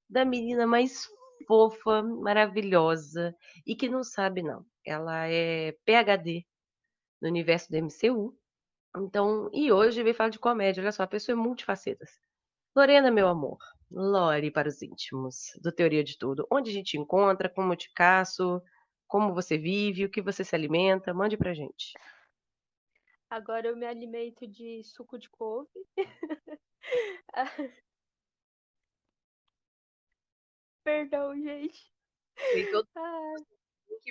da 0.09 0.23
menina 0.25 0.67
mais 0.67 1.09
fofa, 1.47 2.03
maravilhosa 2.03 3.35
e 3.67 3.75
que 3.75 3.89
não 3.89 4.05
sabe 4.05 4.43
não. 4.43 4.65
Ela 4.85 5.29
é 5.29 5.73
PhD 5.85 6.47
no 7.21 7.29
universo 7.29 7.71
do 7.71 7.77
MCU. 7.77 8.37
Então, 8.97 9.49
e 9.53 9.73
hoje 9.73 10.03
veio 10.03 10.15
falar 10.15 10.29
de 10.29 10.39
comédia. 10.39 10.83
Olha 10.83 10.93
só, 10.93 11.05
a 11.05 11.07
pessoa 11.07 11.35
é 11.35 11.37
multifacetas. 11.37 12.11
Lorena, 12.77 13.11
meu 13.11 13.29
amor, 13.29 13.59
Lore 13.91 14.51
para 14.51 14.69
os 14.69 14.83
íntimos 14.83 15.53
do 15.63 15.73
Teoria 15.73 16.05
de 16.05 16.19
Tudo. 16.19 16.47
Onde 16.51 16.71
a 16.71 16.73
gente 16.75 16.99
encontra, 16.99 17.49
como 17.49 17.73
eu 17.73 17.77
te 17.77 17.91
caço, 17.95 18.63
como 19.07 19.35
você 19.35 19.57
vive, 19.57 20.05
o 20.05 20.11
que 20.11 20.21
você 20.21 20.45
se 20.45 20.55
alimenta, 20.55 21.15
mande 21.15 21.37
pra 21.37 21.55
gente. 21.55 21.93
Agora 23.33 23.67
eu 23.67 23.75
me 23.75 23.87
alimento 23.87 24.47
de 24.47 24.85
suco 24.85 25.19
de 25.19 25.31
couve. 25.31 25.71
Perdão, 30.85 31.35
gente. 31.41 31.91
Tem 32.53 32.71
todo 32.71 32.87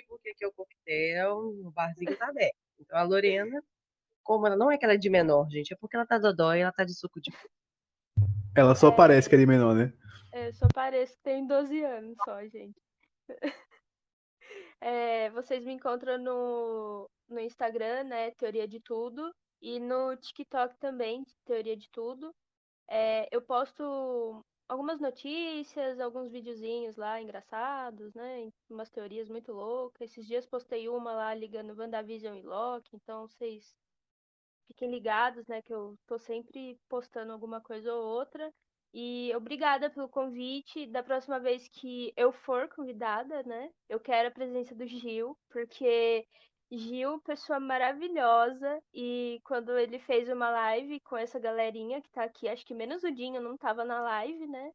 porque 0.08 0.30
aqui 0.30 0.42
é 0.44 0.48
o 0.48 0.52
coquetel, 0.52 1.38
o 1.38 1.70
barzinho 1.70 2.18
tá 2.18 2.30
aberto. 2.30 2.56
Então 2.80 2.98
a 2.98 3.04
Lorena, 3.04 3.62
como 4.24 4.44
ela 4.48 4.56
não 4.56 4.72
é 4.72 4.76
que 4.76 4.84
ela 4.84 4.94
é 4.94 4.98
de 4.98 5.08
menor, 5.08 5.48
gente, 5.48 5.72
é 5.72 5.76
porque 5.76 5.94
ela 5.94 6.04
tá 6.04 6.18
dodói 6.18 6.58
e 6.58 6.62
ela 6.62 6.72
tá 6.72 6.82
de 6.82 6.92
suco 6.92 7.20
de 7.20 7.30
couve. 7.30 7.48
Ela 8.56 8.74
só 8.74 8.88
é... 8.88 8.96
parece 8.96 9.28
que 9.28 9.36
é 9.36 9.38
de 9.38 9.46
menor, 9.46 9.76
né? 9.76 9.92
É, 10.32 10.50
só 10.50 10.66
parece 10.74 11.14
que 11.14 11.22
tem 11.22 11.46
12 11.46 11.80
anos 11.84 12.16
só, 12.24 12.42
gente. 12.48 12.74
É, 14.84 15.30
vocês 15.30 15.64
me 15.64 15.72
encontram 15.72 16.18
no, 16.18 17.08
no 17.32 17.40
Instagram, 17.40 18.04
né? 18.04 18.30
Teoria 18.32 18.68
de 18.68 18.80
Tudo. 18.80 19.34
E 19.60 19.78
no 19.80 20.16
TikTok 20.16 20.76
também, 20.78 21.24
Teoria 21.44 21.76
de 21.76 21.88
Tudo. 21.90 22.34
É, 22.88 23.28
eu 23.30 23.40
posto 23.40 24.44
algumas 24.68 25.00
notícias, 25.00 26.00
alguns 26.00 26.30
videozinhos 26.30 26.96
lá 26.96 27.20
engraçados, 27.20 28.14
né? 28.14 28.50
Umas 28.70 28.90
teorias 28.90 29.28
muito 29.28 29.52
loucas. 29.52 30.10
Esses 30.10 30.26
dias 30.26 30.46
postei 30.46 30.88
uma 30.88 31.12
lá 31.12 31.34
ligando 31.34 31.78
WandaVision 31.78 32.36
e 32.36 32.42
Loki, 32.42 32.96
então 32.96 33.28
vocês 33.28 33.74
fiquem 34.66 34.90
ligados, 34.90 35.46
né? 35.46 35.62
Que 35.62 35.74
eu 35.74 35.96
tô 36.06 36.18
sempre 36.18 36.78
postando 36.88 37.32
alguma 37.32 37.60
coisa 37.60 37.94
ou 37.94 38.02
outra. 38.02 38.52
E 38.94 39.32
obrigada 39.34 39.90
pelo 39.90 40.08
convite. 40.08 40.86
Da 40.86 41.02
próxima 41.02 41.38
vez 41.38 41.68
que 41.68 42.12
eu 42.16 42.32
for 42.32 42.68
convidada, 42.68 43.42
né? 43.44 43.70
Eu 43.88 44.00
quero 44.00 44.28
a 44.28 44.32
presença 44.32 44.74
do 44.74 44.86
Gil, 44.86 45.36
porque 45.50 46.26
Gil, 46.72 47.20
pessoa 47.20 47.60
maravilhosa. 47.60 48.82
E 48.94 49.40
quando 49.44 49.76
ele 49.78 49.98
fez 49.98 50.28
uma 50.28 50.50
live 50.50 51.00
com 51.00 51.16
essa 51.16 51.38
galerinha 51.38 52.00
que 52.00 52.10
tá 52.10 52.24
aqui, 52.24 52.48
acho 52.48 52.64
que 52.64 52.74
menos 52.74 53.04
o 53.04 53.12
Dinho 53.12 53.40
não 53.40 53.56
tava 53.56 53.84
na 53.84 54.00
live, 54.00 54.46
né? 54.46 54.72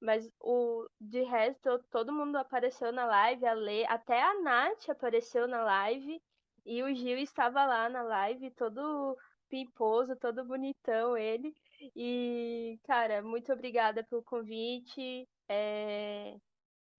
Mas 0.00 0.30
o 0.40 0.86
de 1.00 1.22
resto, 1.22 1.78
todo 1.90 2.12
mundo 2.12 2.36
apareceu 2.36 2.92
na 2.92 3.06
live, 3.06 3.46
a 3.46 3.54
Lê, 3.54 3.84
até 3.86 4.22
a 4.22 4.40
Nath 4.40 4.88
apareceu 4.90 5.48
na 5.48 5.62
live. 5.64 6.22
E 6.64 6.82
o 6.82 6.94
Gil 6.94 7.18
estava 7.18 7.64
lá 7.64 7.88
na 7.88 8.02
live, 8.02 8.50
todo 8.52 9.16
pimposo, 9.48 10.16
todo 10.16 10.44
bonitão 10.44 11.16
ele. 11.16 11.54
E, 11.96 12.78
cara, 12.84 13.22
muito 13.22 13.52
obrigada 13.52 14.04
pelo 14.04 14.22
convite. 14.22 15.26
É... 15.48 16.36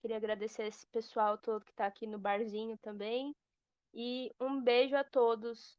Queria 0.00 0.16
agradecer 0.16 0.64
esse 0.64 0.86
pessoal 0.88 1.38
todo 1.38 1.64
que 1.64 1.70
está 1.70 1.86
aqui 1.86 2.06
no 2.06 2.18
barzinho 2.18 2.76
também. 2.78 3.32
E 3.94 4.30
um 4.40 4.62
beijo 4.62 4.96
a 4.96 5.04
todos. 5.04 5.76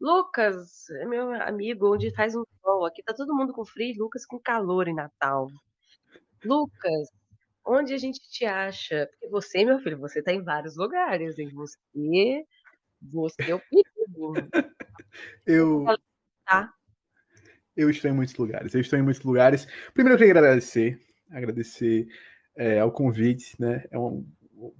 Lucas, 0.00 0.88
é 0.90 1.04
meu 1.06 1.32
amigo, 1.42 1.92
onde 1.92 2.14
faz 2.14 2.34
um 2.36 2.44
sol. 2.60 2.86
Aqui 2.86 3.02
tá 3.02 3.14
todo 3.14 3.34
mundo 3.34 3.52
com 3.52 3.64
frio, 3.64 3.96
Lucas 3.98 4.24
com 4.26 4.38
calor 4.38 4.86
em 4.86 4.94
Natal. 4.94 5.48
Lucas, 6.44 7.08
onde 7.64 7.94
a 7.94 7.98
gente 7.98 8.20
te 8.30 8.44
acha? 8.44 9.08
Porque 9.10 9.28
você, 9.28 9.64
meu 9.64 9.78
filho, 9.80 9.98
você 9.98 10.22
tá 10.22 10.32
em 10.32 10.42
vários 10.42 10.76
lugares, 10.76 11.38
hein? 11.38 11.50
Você, 11.54 12.44
você 13.02 13.50
é 13.50 13.54
o 13.54 13.60
perigo. 13.60 14.32
Eu, 15.46 15.84
tá? 16.44 16.72
Eu 17.74 17.88
estou 17.88 18.10
em 18.10 18.14
muitos 18.14 18.36
lugares. 18.36 18.74
Eu 18.74 18.80
estou 18.80 18.98
em 18.98 19.02
muitos 19.02 19.22
lugares. 19.22 19.66
Primeiro 19.94 20.14
eu 20.14 20.18
queria 20.18 20.32
agradecer, 20.32 21.00
agradecer 21.30 22.06
é, 22.56 22.80
ao 22.80 22.92
convite, 22.92 23.54
né? 23.58 23.84
É 23.90 23.98
um, 23.98 24.26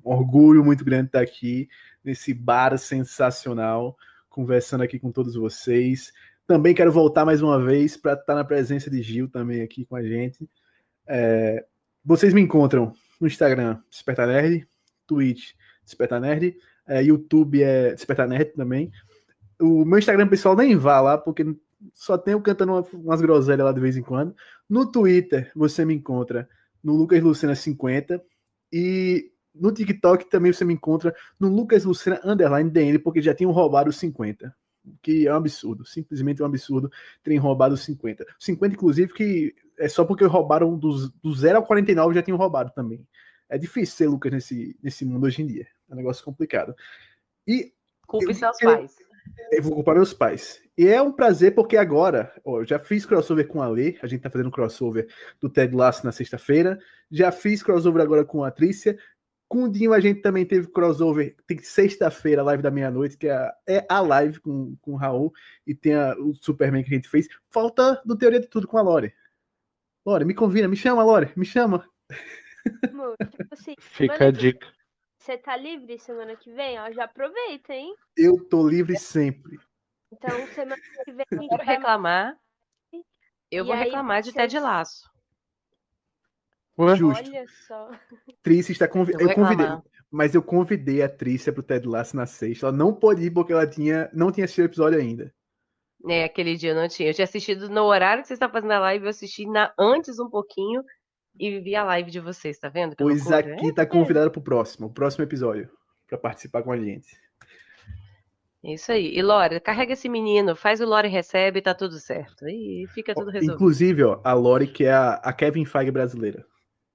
um, 0.05 0.11
orgulho 0.11 0.65
muito 0.65 0.85
grande 0.85 1.07
estar 1.07 1.21
aqui 1.21 1.69
nesse 2.05 2.33
bar 2.33 2.77
sensacional, 2.79 3.97
conversando 4.29 4.83
aqui 4.83 4.99
com 4.99 5.11
todos 5.11 5.35
vocês. 5.35 6.13
Também 6.47 6.75
quero 6.75 6.91
voltar 6.91 7.25
mais 7.25 7.43
uma 7.43 7.63
vez 7.63 7.97
para 7.97 8.15
estar 8.15 8.35
na 8.35 8.45
presença 8.45 8.91
de 8.91 9.03
Gil 9.03 9.29
também 9.29 9.63
aqui 9.63 9.85
com 9.85 9.97
a 9.97 10.03
gente. 10.03 10.49
É, 11.07 11.65
vocês 12.05 12.33
me 12.33 12.41
encontram 12.41 12.93
no 13.21 13.27
Instagram, 13.27 13.81
Despertar 13.91 14.27
Nerd, 14.27 14.67
Twitch, 15.07 15.53
Despertar 15.85 16.21
Nerd, 16.21 16.57
é, 16.87 17.03
YouTube 17.03 17.63
é 17.63 17.95
Despertar 17.95 18.29
Nerd 18.29 18.53
também. 18.55 18.91
O 19.61 19.85
meu 19.85 19.99
Instagram 19.99 20.29
pessoal 20.29 20.57
nem 20.57 20.77
vá 20.77 21.01
lá, 21.01 21.19
porque 21.19 21.45
só 21.93 22.17
tenho 22.17 22.41
cantando 22.41 22.87
umas 22.95 23.21
groselhas 23.21 23.65
lá 23.65 23.73
de 23.73 23.81
vez 23.81 23.97
em 23.97 24.03
quando. 24.03 24.35
No 24.69 24.91
Twitter, 24.91 25.51
você 25.55 25.85
me 25.85 25.95
encontra 25.95 26.49
no 26.83 26.95
Lucas 26.95 27.23
Lucena 27.23 27.55
50 27.55 28.23
e 28.73 29.33
no 29.61 29.73
TikTok 29.73 30.29
também 30.29 30.53
você 30.53 30.65
me 30.65 30.75
encontra 30.75 31.15
no 31.39 31.49
Lucas 31.49 31.85
Lucena 31.85 32.21
underline 32.25 32.71
DN, 32.71 32.99
porque 32.99 33.21
já 33.21 33.35
tinham 33.35 33.51
roubado 33.51 33.91
os 33.91 33.97
50. 33.97 34.55
Que 35.03 35.27
é 35.27 35.33
um 35.33 35.37
absurdo, 35.37 35.85
simplesmente 35.85 36.43
um 36.43 36.47
absurdo 36.47 36.91
terem 37.23 37.39
roubado 37.39 37.75
os 37.75 37.83
50. 37.85 38.25
50, 38.39 38.75
inclusive, 38.75 39.13
que 39.13 39.55
é 39.79 39.89
só 39.89 40.05
porque 40.05 40.25
roubaram 40.25 40.77
dos, 40.77 41.11
do 41.11 41.35
0 41.35 41.59
ao 41.59 41.67
49 41.67 42.15
já 42.15 42.23
tinham 42.23 42.39
roubado 42.39 42.73
também. 42.75 43.07
É 43.49 43.57
difícil 43.57 43.97
ser 43.97 44.09
Lucas 44.09 44.33
nesse, 44.33 44.77
nesse 44.83 45.05
mundo 45.05 45.25
hoje 45.25 45.43
em 45.43 45.47
dia. 45.47 45.67
É 45.89 45.95
um 45.95 45.97
negócio 45.97 46.25
complicado. 46.25 46.75
E. 47.47 47.73
Culpe 48.07 48.27
eu, 48.27 48.35
seus 48.35 48.61
eu, 48.63 48.71
pais. 48.71 48.97
Eu 49.53 49.63
vou 49.63 49.75
culpar 49.75 49.95
meus 49.95 50.13
pais. 50.13 50.61
E 50.77 50.87
é 50.87 51.01
um 51.03 51.13
prazer 51.13 51.55
porque 51.55 51.77
agora, 51.77 52.33
ó, 52.45 52.61
eu 52.61 52.65
já 52.65 52.79
fiz 52.79 53.05
crossover 53.05 53.49
com 53.49 53.61
a 53.61 53.69
Lê, 53.69 53.99
a 54.01 54.07
gente 54.07 54.21
tá 54.21 54.31
fazendo 54.31 54.51
crossover 54.51 55.09
do 55.41 55.49
Ted 55.49 55.75
Lasso 55.75 56.05
na 56.05 56.13
sexta-feira. 56.13 56.79
Já 57.11 57.33
fiz 57.33 57.63
crossover 57.63 58.03
agora 58.03 58.25
com 58.25 58.45
a 58.45 58.51
Trícia. 58.51 58.97
Com 59.49 59.65
o 59.65 59.71
Dinho 59.71 59.95
a 59.95 60.01
gente 60.01 60.21
também 60.21 60.45
teve 60.45 60.69
crossover, 60.69 61.35
tem 61.47 61.59
sexta-feira, 61.59 62.43
live 62.43 62.63
da 62.63 62.71
meia-noite, 62.71 63.17
que 63.17 63.29
é, 63.29 63.51
é 63.67 63.87
a 63.89 64.01
live 64.01 64.39
com, 64.41 64.77
com 64.83 64.93
o 64.93 64.97
Raul, 64.97 65.33
e 65.67 65.75
tem 65.75 65.95
a, 65.95 66.15
o 66.19 66.35
Superman 66.35 66.85
que 66.85 66.91
a 66.91 66.95
gente 66.95 67.09
fez. 67.09 67.27
Falta 67.51 68.01
do 68.05 68.17
Teoria 68.17 68.41
de 68.41 68.47
Tudo 68.47 68.69
com 68.69 68.77
a 68.77 68.83
Lore. 68.83 69.15
Lore, 70.05 70.25
me 70.25 70.35
convida, 70.35 70.69
me 70.69 70.77
chama, 70.77 71.03
Lore, 71.03 71.33
me 71.35 71.47
chama. 71.47 71.89
Amor, 72.91 73.17
tipo 73.31 73.55
assim, 73.55 73.75
Fica 73.79 74.27
a 74.27 74.31
dica. 74.31 74.67
Você 75.19 75.37
tá 75.37 75.57
livre 75.57 75.99
semana 75.99 76.37
que 76.37 76.53
vem? 76.53 76.79
Ó, 76.79 76.91
já 76.93 77.05
aproveita, 77.05 77.75
hein? 77.75 77.95
Eu 78.17 78.43
tô 78.49 78.67
livre 78.67 78.99
sempre. 78.99 79.59
Então, 80.13 80.47
semana 80.49 80.81
que 81.05 81.13
vem. 81.13 81.27
Eu 81.31 81.49
vou 81.49 81.59
reclamar. 81.59 82.39
Eu 83.51 83.65
vou 83.65 83.75
reclamar 83.75 84.23
de 84.23 84.33
Ted 84.33 84.59
Laço. 84.59 85.11
Justo. 86.97 87.31
Olha 87.31 87.45
só. 87.67 87.91
Trícia 88.43 88.73
está 88.73 88.87
convidada. 88.87 89.25
Eu, 89.25 89.31
eu 89.31 89.35
convidei, 89.35 89.67
mas 90.11 90.35
eu 90.35 90.43
convidei 90.43 91.03
a 91.03 91.09
Trícia 91.09 91.53
pro 91.53 91.63
Ted 91.63 91.87
Lasso 91.87 92.17
na 92.17 92.27
sexta. 92.27 92.67
Ela 92.67 92.77
não 92.77 92.95
pôde 92.95 93.25
ir 93.25 93.31
porque 93.31 93.53
ela 93.53 93.67
tinha, 93.67 94.09
não 94.13 94.31
tinha 94.31 94.45
assistido 94.45 94.65
o 94.65 94.69
episódio 94.69 94.99
ainda. 94.99 95.33
É, 96.09 96.25
aquele 96.25 96.57
dia 96.57 96.71
eu 96.71 96.77
não 96.77 96.89
tinha. 96.89 97.09
Eu 97.11 97.15
tinha 97.15 97.25
assistido 97.25 97.69
no 97.69 97.83
horário 97.83 98.23
que 98.23 98.29
você 98.29 98.35
está 98.35 98.49
fazendo 98.49 98.73
a 98.73 98.79
live, 98.79 99.05
eu 99.05 99.11
assisti 99.11 99.47
na, 99.47 99.73
antes 99.79 100.19
um 100.21 100.31
pouquinho 100.31 100.83
e 101.39 101.59
vi 101.61 101.75
a 101.75 101.85
live 101.85 102.11
de 102.11 102.21
vocês, 102.21 102.59
tá 102.59 102.69
vendo? 102.69 102.95
Pois 102.97 103.25
loucura. 103.25 103.55
aqui 103.55 103.73
tá 103.73 103.85
convidada 103.85 104.31
pro 104.31 104.41
próximo, 104.41 104.87
o 104.87 104.93
próximo 104.93 105.25
episódio, 105.25 105.69
para 106.09 106.19
participar 106.19 106.63
com 106.63 106.73
a 106.73 106.79
gente. 106.79 107.17
Isso 108.63 108.91
aí. 108.91 109.17
E 109.17 109.23
Lore, 109.23 109.61
carrega 109.61 109.93
esse 109.93 110.09
menino, 110.09 110.57
faz 110.57 110.81
o 110.81 110.87
Lore 110.87 111.09
recebe, 111.09 111.63
tá 111.63 111.75
tudo 111.75 111.99
certo. 111.99 112.47
E 112.49 112.87
fica 112.93 113.15
tudo 113.15 113.31
resolvido. 113.31 113.55
Inclusive, 113.55 114.03
ó, 114.03 114.21
a 114.25 114.33
Lore 114.33 114.67
que 114.67 114.85
é 114.85 114.93
a, 114.93 115.15
a 115.15 115.33
Kevin 115.33 115.65
Feige 115.65 115.91
brasileira. 115.91 116.45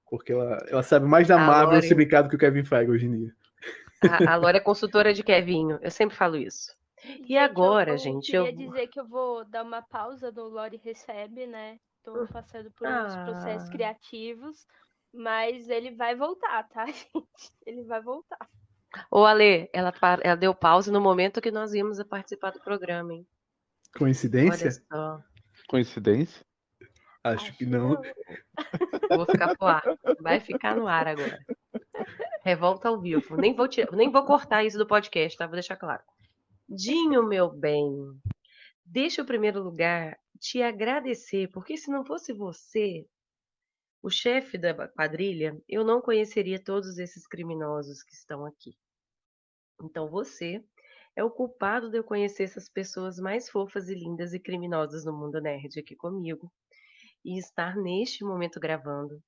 Porque 0.08 0.32
ela, 0.32 0.58
ela 0.68 0.82
sabe 0.82 1.06
mais 1.06 1.28
da 1.28 1.36
a 1.36 1.46
Marvel 1.46 1.74
Lore... 1.74 1.88
se 1.88 1.94
do 1.94 2.28
que 2.28 2.36
o 2.36 2.38
Kevin 2.38 2.64
Feige 2.64 2.90
hoje 2.90 3.06
em 3.06 3.18
dia. 3.18 3.34
A, 4.10 4.34
a 4.34 4.36
Lore 4.36 4.58
é 4.58 4.60
consultora 4.60 5.12
de 5.12 5.22
Kevinho, 5.22 5.78
eu 5.82 5.90
sempre 5.90 6.16
falo 6.16 6.36
isso. 6.36 6.72
E 7.04 7.08
gente, 7.08 7.36
agora, 7.36 7.92
eu, 7.92 7.98
gente? 7.98 8.34
Eu 8.34 8.44
queria 8.44 8.68
dizer 8.68 8.88
que 8.88 8.98
eu 8.98 9.06
vou 9.06 9.44
dar 9.44 9.62
uma 9.62 9.82
pausa 9.82 10.32
do 10.32 10.44
Lore 10.44 10.80
Recebe, 10.82 11.46
né? 11.46 11.78
Tô 12.02 12.26
passando 12.26 12.70
por 12.72 12.86
ah. 12.86 13.06
uns 13.06 13.16
processos 13.16 13.68
criativos, 13.68 14.66
mas 15.12 15.68
ele 15.68 15.90
vai 15.90 16.14
voltar, 16.14 16.68
tá, 16.68 16.86
gente? 16.86 17.52
Ele 17.66 17.82
vai 17.84 18.02
voltar. 18.02 18.48
Ô, 19.10 19.24
Ale, 19.24 19.68
ela, 19.72 19.92
ela 20.22 20.36
deu 20.36 20.54
pausa 20.54 20.92
no 20.92 21.00
momento 21.00 21.40
que 21.40 21.50
nós 21.50 21.74
íamos 21.74 22.02
participar 22.04 22.50
do 22.52 22.60
programa, 22.60 23.12
hein? 23.12 23.26
Coincidência? 23.96 24.70
Coincidência? 25.68 26.44
Acho, 27.24 27.46
Acho 27.46 27.56
que 27.56 27.64
não. 27.64 27.88
não. 27.88 28.02
Vou 29.16 29.24
ficar 29.24 29.56
pro 29.56 29.66
ar. 29.66 29.82
Vai 30.20 30.40
ficar 30.40 30.76
no 30.76 30.86
ar 30.86 31.08
agora. 31.08 31.38
Revolta 32.44 32.88
ao 32.88 33.00
vivo. 33.00 33.34
Nem 33.38 33.54
vou, 33.54 33.66
tirar, 33.66 33.90
nem 33.92 34.12
vou 34.12 34.26
cortar 34.26 34.62
isso 34.62 34.76
do 34.76 34.86
podcast, 34.86 35.38
tá? 35.38 35.46
Vou 35.46 35.54
deixar 35.54 35.76
claro. 35.76 36.02
Dinho, 36.68 37.26
meu 37.26 37.50
bem, 37.50 37.90
deixa 38.84 39.22
o 39.22 39.26
primeiro 39.26 39.62
lugar 39.62 40.18
te 40.38 40.60
agradecer, 40.62 41.48
porque 41.50 41.78
se 41.78 41.90
não 41.90 42.04
fosse 42.04 42.30
você, 42.30 43.06
o 44.02 44.10
chefe 44.10 44.58
da 44.58 44.74
quadrilha, 44.88 45.58
eu 45.66 45.82
não 45.82 46.02
conheceria 46.02 46.62
todos 46.62 46.98
esses 46.98 47.26
criminosos 47.26 48.02
que 48.02 48.12
estão 48.12 48.44
aqui. 48.44 48.76
Então 49.82 50.10
você 50.10 50.62
é 51.16 51.24
o 51.24 51.30
culpado 51.30 51.90
de 51.90 51.96
eu 51.96 52.04
conhecer 52.04 52.42
essas 52.42 52.68
pessoas 52.68 53.18
mais 53.18 53.48
fofas 53.48 53.88
e 53.88 53.94
lindas 53.94 54.34
e 54.34 54.38
criminosas 54.38 55.06
no 55.06 55.12
mundo 55.12 55.40
nerd 55.40 55.78
aqui 55.78 55.96
comigo 55.96 56.52
e 57.24 57.38
estar 57.38 57.76
neste 57.76 58.24
momento 58.24 58.60
gravando. 58.60 59.22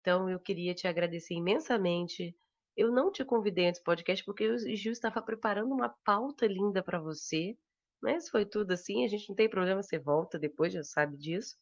Então 0.00 0.28
eu 0.28 0.40
queria 0.40 0.74
te 0.74 0.86
agradecer 0.88 1.34
imensamente. 1.34 2.36
Eu 2.76 2.90
não 2.90 3.12
te 3.12 3.24
convidei 3.24 3.68
antes 3.68 3.82
podcast 3.82 4.24
porque 4.24 4.48
o 4.48 4.58
Gil 4.58 4.92
estava 4.92 5.22
preparando 5.22 5.74
uma 5.74 5.90
pauta 6.04 6.46
linda 6.46 6.82
para 6.82 7.00
você 7.00 7.56
mas 8.02 8.28
foi 8.28 8.44
tudo 8.44 8.72
assim, 8.72 9.04
a 9.04 9.08
gente 9.08 9.28
não 9.28 9.36
tem 9.36 9.48
problema, 9.48 9.82
você 9.82 9.98
volta 9.98 10.38
depois, 10.38 10.72
já 10.72 10.82
sabe 10.82 11.16
disso. 11.16 11.56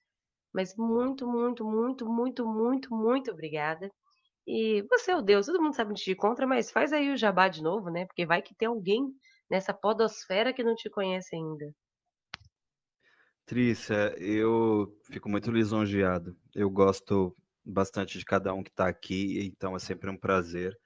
Mas 0.55 0.75
muito, 0.77 1.27
muito, 1.29 1.65
muito, 1.65 2.07
muito, 2.09 2.47
muito, 2.47 2.95
muito 2.95 3.31
obrigada. 3.31 3.91
E 4.47 4.83
você 4.91 5.13
é 5.13 5.17
o 5.17 5.23
Deus, 5.23 5.47
todo 5.47 5.63
mundo 5.63 5.77
sabe 5.77 5.91
onde 5.93 6.03
te 6.03 6.13
encontra, 6.13 6.47
mas 6.47 6.71
faz 6.71 6.93
aí 6.93 7.13
o 7.13 7.17
jabá 7.17 7.49
de 7.49 7.63
novo, 7.63 7.91
né? 7.91 8.07
Porque 8.07 8.27
vai 8.27 8.43
que 8.43 8.55
tem 8.55 8.69
alguém 8.69 9.07
nessa 9.51 9.75
podosfera 9.75 10.53
que 10.53 10.65
não 10.65 10.75
te 10.75 10.91
conhece 10.91 11.37
ainda. 11.37 11.75
Trícia, 13.51 14.15
eu 14.17 14.97
fico 15.11 15.29
muito 15.29 15.51
lisonjeado. 15.51 16.37
Eu 16.55 16.71
gosto 16.71 17.37
bastante 17.65 18.17
de 18.17 18.25
cada 18.25 18.55
um 18.55 18.63
que 18.63 18.71
está 18.71 18.87
aqui, 18.87 19.45
então 19.45 19.75
é 19.75 19.81
sempre 19.81 20.09
um 20.09 20.17
prazer. 20.17 20.79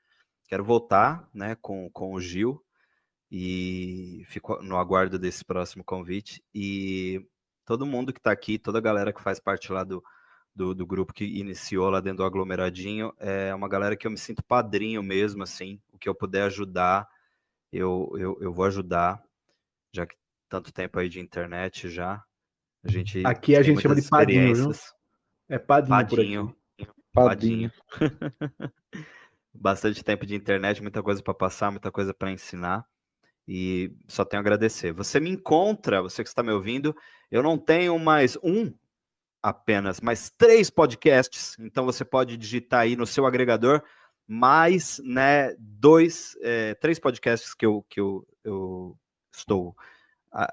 Quero 0.48 0.64
voltar 0.64 1.28
né, 1.34 1.56
com, 1.56 1.90
com 1.90 2.14
o 2.14 2.20
Gil, 2.22 2.64
e 3.30 4.24
fico 4.28 4.62
no 4.62 4.78
aguardo 4.78 5.18
desse 5.18 5.44
próximo 5.44 5.84
convite. 5.84 6.42
E 6.54 7.20
todo 7.66 7.84
mundo 7.84 8.14
que 8.14 8.18
está 8.18 8.32
aqui, 8.32 8.58
toda 8.58 8.78
a 8.78 8.80
galera 8.80 9.12
que 9.12 9.20
faz 9.20 9.38
parte 9.38 9.70
lá 9.70 9.84
do, 9.84 10.02
do, 10.56 10.74
do, 10.74 10.86
grupo 10.86 11.12
que 11.12 11.26
iniciou 11.26 11.90
lá 11.90 12.00
dentro 12.00 12.18
do 12.18 12.24
aglomeradinho, 12.24 13.12
é 13.18 13.54
uma 13.54 13.68
galera 13.68 13.94
que 13.94 14.06
eu 14.06 14.10
me 14.10 14.16
sinto 14.16 14.42
padrinho 14.42 15.02
mesmo, 15.02 15.42
assim, 15.42 15.78
o 15.92 15.98
que 15.98 16.08
eu 16.08 16.14
puder 16.14 16.44
ajudar, 16.44 17.06
eu, 17.70 18.10
eu, 18.16 18.38
eu 18.40 18.54
vou 18.54 18.64
ajudar, 18.64 19.22
já 19.92 20.06
que 20.06 20.16
tanto 20.48 20.72
tempo 20.72 20.98
aí 20.98 21.10
de 21.10 21.20
internet 21.20 21.90
já. 21.90 22.24
A 22.84 22.90
gente 22.90 23.22
aqui 23.24 23.56
a 23.56 23.62
gente 23.62 23.80
chama 23.80 23.94
de 23.94 24.08
padrinho, 24.08 24.54
viu? 24.54 24.72
É 25.48 25.58
padrinho. 25.58 25.96
Padrinho. 25.98 26.56
Padrinho. 27.12 27.72
Bastante 29.54 30.04
tempo 30.04 30.26
de 30.26 30.34
internet, 30.34 30.82
muita 30.82 31.02
coisa 31.02 31.22
para 31.22 31.32
passar, 31.32 31.70
muita 31.70 31.90
coisa 31.90 32.12
para 32.12 32.30
ensinar 32.30 32.84
e 33.46 33.94
só 34.08 34.24
tenho 34.24 34.40
a 34.40 34.42
agradecer. 34.42 34.92
Você 34.92 35.20
me 35.20 35.30
encontra, 35.30 36.02
você 36.02 36.22
que 36.22 36.28
está 36.28 36.42
me 36.42 36.52
ouvindo, 36.52 36.94
eu 37.30 37.42
não 37.42 37.56
tenho 37.56 37.98
mais 37.98 38.36
um 38.42 38.72
apenas, 39.42 40.00
mas 40.00 40.30
três 40.30 40.70
podcasts, 40.70 41.56
então 41.58 41.84
você 41.84 42.04
pode 42.04 42.36
digitar 42.36 42.80
aí 42.80 42.96
no 42.96 43.06
seu 43.06 43.26
agregador 43.26 43.82
mais, 44.26 45.00
né, 45.04 45.54
dois, 45.58 46.34
é, 46.40 46.74
três 46.76 46.98
podcasts 46.98 47.54
que 47.54 47.66
eu, 47.66 47.84
que 47.88 48.00
eu, 48.00 48.26
eu 48.42 48.98
estou 49.30 49.76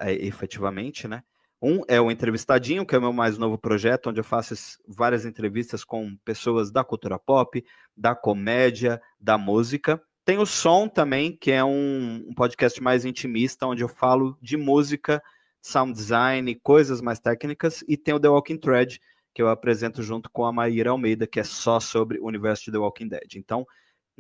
é, 0.02 0.12
efetivamente, 0.14 1.08
né, 1.08 1.24
um 1.62 1.82
é 1.88 2.02
o 2.02 2.10
Entrevistadinho, 2.10 2.86
que 2.86 2.96
é 2.96 2.98
o 2.98 3.02
meu 3.02 3.14
mais 3.14 3.38
novo 3.38 3.58
projeto, 3.58 4.10
onde 4.10 4.20
eu 4.20 4.24
faço 4.24 4.56
várias 4.88 5.26
entrevistas 5.26 5.84
com 5.84 6.16
pessoas 6.26 6.72
da 6.72 6.84
cultura 6.84 7.20
pop, 7.20 7.64
da 7.96 8.16
comédia, 8.16 9.00
da 9.20 9.38
música. 9.38 10.02
Tem 10.26 10.40
o 10.40 10.46
Som 10.46 10.88
também, 10.88 11.38
que 11.38 11.52
é 11.52 11.64
um, 11.64 12.26
um 12.28 12.34
podcast 12.34 12.82
mais 12.82 13.06
intimista, 13.06 13.68
onde 13.68 13.84
eu 13.84 13.88
falo 13.88 14.38
de 14.42 14.58
música, 14.58 15.22
sound 15.62 15.94
design, 15.94 16.56
coisas 16.56 17.00
mais 17.00 17.20
técnicas. 17.20 17.84
E 17.88 17.96
tem 17.96 18.14
o 18.14 18.20
The 18.20 18.30
Walking 18.30 18.58
Thread, 18.58 19.00
que 19.34 19.42
eu 19.42 19.50
apresento 19.50 20.02
junto 20.02 20.30
com 20.32 20.46
a 20.46 20.52
Maíra 20.52 20.90
Almeida, 20.90 21.28
que 21.28 21.40
é 21.40 21.44
só 21.44 21.80
sobre 21.80 22.20
o 22.20 22.26
universo 22.26 22.66
de 22.66 22.72
The 22.72 22.78
Walking 22.80 23.08
Dead. 23.08 23.36
Então, 23.36 23.66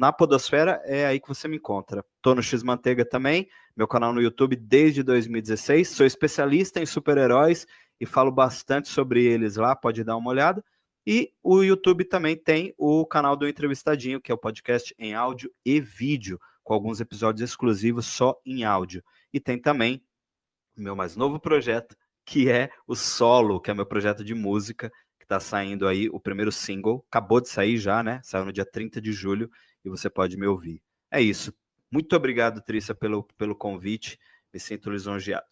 na 0.01 0.11
Podosfera 0.11 0.81
é 0.83 1.05
aí 1.05 1.19
que 1.19 1.27
você 1.27 1.47
me 1.47 1.57
encontra. 1.57 2.03
Tô 2.23 2.33
no 2.33 2.41
X 2.41 2.63
Manteiga 2.63 3.05
também, 3.05 3.47
meu 3.77 3.87
canal 3.87 4.11
no 4.11 4.19
YouTube 4.19 4.55
desde 4.55 5.03
2016. 5.03 5.89
Sou 5.89 6.07
especialista 6.07 6.81
em 6.81 6.87
super-heróis 6.87 7.67
e 7.99 8.05
falo 8.07 8.31
bastante 8.31 8.89
sobre 8.89 9.23
eles 9.23 9.57
lá, 9.57 9.75
pode 9.75 10.03
dar 10.03 10.17
uma 10.17 10.31
olhada. 10.31 10.65
E 11.05 11.31
o 11.43 11.61
YouTube 11.61 12.03
também 12.03 12.35
tem 12.35 12.73
o 12.79 13.05
canal 13.05 13.35
do 13.35 13.47
Entrevistadinho, 13.47 14.19
que 14.19 14.31
é 14.31 14.33
o 14.33 14.39
podcast 14.39 14.91
em 14.97 15.13
áudio 15.13 15.51
e 15.63 15.79
vídeo, 15.79 16.39
com 16.63 16.73
alguns 16.73 16.99
episódios 16.99 17.47
exclusivos 17.47 18.07
só 18.07 18.35
em 18.43 18.63
áudio. 18.63 19.03
E 19.31 19.39
tem 19.39 19.61
também 19.61 20.03
o 20.75 20.81
meu 20.81 20.95
mais 20.95 21.15
novo 21.15 21.39
projeto, 21.39 21.95
que 22.25 22.49
é 22.49 22.71
o 22.87 22.95
Solo, 22.95 23.61
que 23.61 23.69
é 23.69 23.73
meu 23.75 23.85
projeto 23.85 24.23
de 24.23 24.33
música, 24.33 24.89
que 25.19 25.25
está 25.25 25.39
saindo 25.39 25.87
aí, 25.87 26.09
o 26.09 26.19
primeiro 26.19 26.51
single, 26.51 27.05
acabou 27.07 27.39
de 27.39 27.49
sair 27.49 27.77
já, 27.77 28.01
né? 28.01 28.19
Saiu 28.23 28.45
no 28.45 28.51
dia 28.51 28.65
30 28.65 28.99
de 28.99 29.11
julho 29.11 29.47
e 29.83 29.89
você 29.89 30.09
pode 30.09 30.37
me 30.37 30.47
ouvir. 30.47 30.81
É 31.09 31.21
isso. 31.21 31.53
Muito 31.91 32.15
obrigado, 32.15 32.61
Trícia, 32.61 32.95
pelo, 32.95 33.23
pelo 33.37 33.55
convite. 33.55 34.19
Me 34.53 34.59
sinto 34.59 34.89
lisonjeado. 34.89 35.45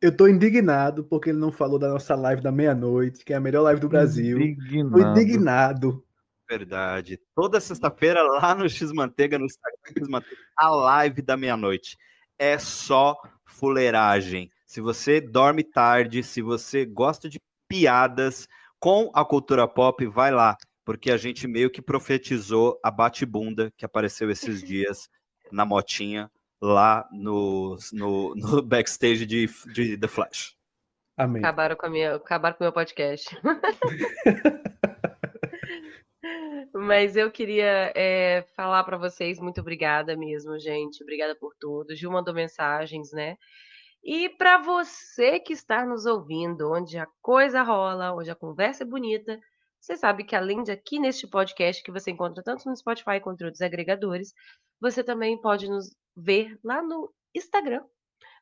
Eu 0.00 0.16
tô 0.16 0.26
indignado 0.26 1.04
porque 1.04 1.30
ele 1.30 1.38
não 1.38 1.52
falou 1.52 1.78
da 1.78 1.88
nossa 1.88 2.14
live 2.14 2.40
da 2.40 2.50
meia-noite, 2.50 3.24
que 3.24 3.32
é 3.32 3.36
a 3.36 3.40
melhor 3.40 3.62
live 3.62 3.80
do 3.80 3.88
Brasil. 3.88 4.40
Indignado. 4.40 4.90
Tô 4.90 5.10
indignado. 5.10 6.04
Verdade. 6.48 7.20
Toda 7.34 7.60
sexta-feira 7.60 8.22
lá 8.22 8.54
no 8.54 8.68
X 8.68 8.90
Manteiga, 8.92 9.38
no 9.38 9.44
Instagram 9.44 10.22
a 10.56 10.70
live 10.70 11.22
da 11.22 11.36
meia-noite. 11.36 11.96
É 12.38 12.58
só 12.58 13.16
fuleiragem. 13.44 14.50
Se 14.64 14.80
você 14.80 15.20
dorme 15.20 15.62
tarde, 15.62 16.22
se 16.22 16.40
você 16.40 16.86
gosta 16.86 17.28
de 17.28 17.38
piadas 17.68 18.48
com 18.80 19.10
a 19.14 19.24
cultura 19.24 19.68
pop, 19.68 20.04
vai 20.06 20.30
lá, 20.30 20.56
porque 20.90 21.12
a 21.12 21.16
gente 21.16 21.46
meio 21.46 21.70
que 21.70 21.80
profetizou 21.80 22.76
a 22.82 22.90
bate-bunda 22.90 23.72
que 23.76 23.84
apareceu 23.84 24.28
esses 24.28 24.60
dias 24.66 25.08
na 25.52 25.64
motinha 25.64 26.28
lá 26.60 27.08
no, 27.12 27.76
no, 27.92 28.34
no 28.58 28.60
backstage 28.60 29.24
de, 29.24 29.46
de 29.72 29.96
The 29.96 30.08
Flash. 30.08 30.56
Amém. 31.16 31.44
Acabaram 31.44 31.76
com, 31.76 31.86
a 31.86 31.90
minha, 31.90 32.16
acabaram 32.16 32.56
com 32.56 32.64
o 32.64 32.66
meu 32.66 32.72
podcast. 32.72 33.30
Mas 36.74 37.14
eu 37.14 37.30
queria 37.30 37.92
é, 37.94 38.44
falar 38.56 38.82
para 38.82 38.98
vocês, 38.98 39.38
muito 39.38 39.60
obrigada 39.60 40.16
mesmo, 40.16 40.58
gente. 40.58 41.04
Obrigada 41.04 41.36
por 41.36 41.54
tudo. 41.60 41.94
Gil 41.94 42.10
mandou 42.10 42.34
mensagens, 42.34 43.12
né? 43.12 43.36
E 44.02 44.28
para 44.28 44.58
você 44.58 45.38
que 45.38 45.52
está 45.52 45.86
nos 45.86 46.04
ouvindo, 46.04 46.72
onde 46.72 46.98
a 46.98 47.06
coisa 47.22 47.62
rola, 47.62 48.12
onde 48.12 48.28
a 48.28 48.34
conversa 48.34 48.82
é 48.82 48.86
bonita, 48.86 49.38
você 49.80 49.96
sabe 49.96 50.24
que 50.24 50.36
além 50.36 50.62
de 50.62 50.70
aqui 50.70 50.98
neste 50.98 51.26
podcast, 51.26 51.82
que 51.82 51.90
você 51.90 52.10
encontra 52.10 52.42
tanto 52.42 52.68
no 52.68 52.76
Spotify 52.76 53.18
quanto 53.20 53.44
nos 53.44 53.60
agregadores, 53.60 54.34
você 54.80 55.02
também 55.02 55.40
pode 55.40 55.68
nos 55.68 55.94
ver 56.16 56.58
lá 56.62 56.82
no 56.82 57.12
Instagram, 57.34 57.82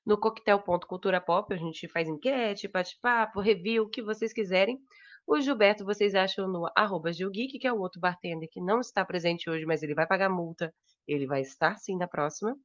no 0.05 0.19
coquetel.culturapop. 0.19 1.55
A 1.55 1.57
gente 1.57 1.87
faz 1.89 2.09
enquete, 2.09 2.69
bate-papo, 2.69 3.41
review, 3.41 3.85
o 3.85 3.89
que 3.89 4.03
vocês 4.03 4.33
quiserem. 4.33 4.81
O 5.27 5.41
Gilberto 5.41 5.85
vocês 5.85 6.15
acham 6.15 6.49
no 6.49 6.67
arroba 6.75 7.13
Gilgeek, 7.13 7.59
que 7.59 7.67
é 7.67 7.73
o 7.73 7.79
outro 7.79 8.01
bartender 8.01 8.49
que 8.51 8.61
não 8.61 8.81
está 8.81 9.05
presente 9.05 9.49
hoje, 9.49 9.67
mas 9.67 9.83
ele 9.83 9.95
vai 9.95 10.07
pagar 10.07 10.31
multa. 10.31 10.75
Ele 11.07 11.27
vai 11.27 11.43
estar 11.43 11.77
sim 11.77 11.97
na 11.97 12.09
próxima. 12.09 12.57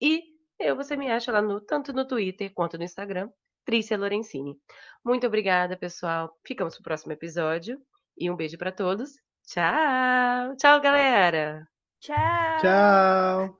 E 0.00 0.22
eu 0.58 0.76
você 0.76 0.96
me 0.96 1.10
acha 1.10 1.32
lá 1.32 1.42
no 1.42 1.60
tanto 1.60 1.92
no 1.92 2.06
Twitter 2.06 2.52
quanto 2.54 2.78
no 2.78 2.84
Instagram, 2.84 3.28
Trícia 3.64 3.98
Lorenzini. 3.98 4.56
Muito 5.04 5.26
obrigada, 5.26 5.76
pessoal. 5.76 6.32
Ficamos 6.46 6.74
pro 6.74 6.84
próximo 6.84 7.12
episódio. 7.12 7.78
E 8.18 8.30
um 8.30 8.36
beijo 8.36 8.58
para 8.58 8.72
todos. 8.72 9.10
Tchau! 9.46 10.56
Tchau, 10.56 10.80
galera! 10.80 11.66
Tchau! 12.00 12.16
Tchau! 12.60 13.58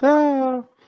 Tchau! 0.00 0.79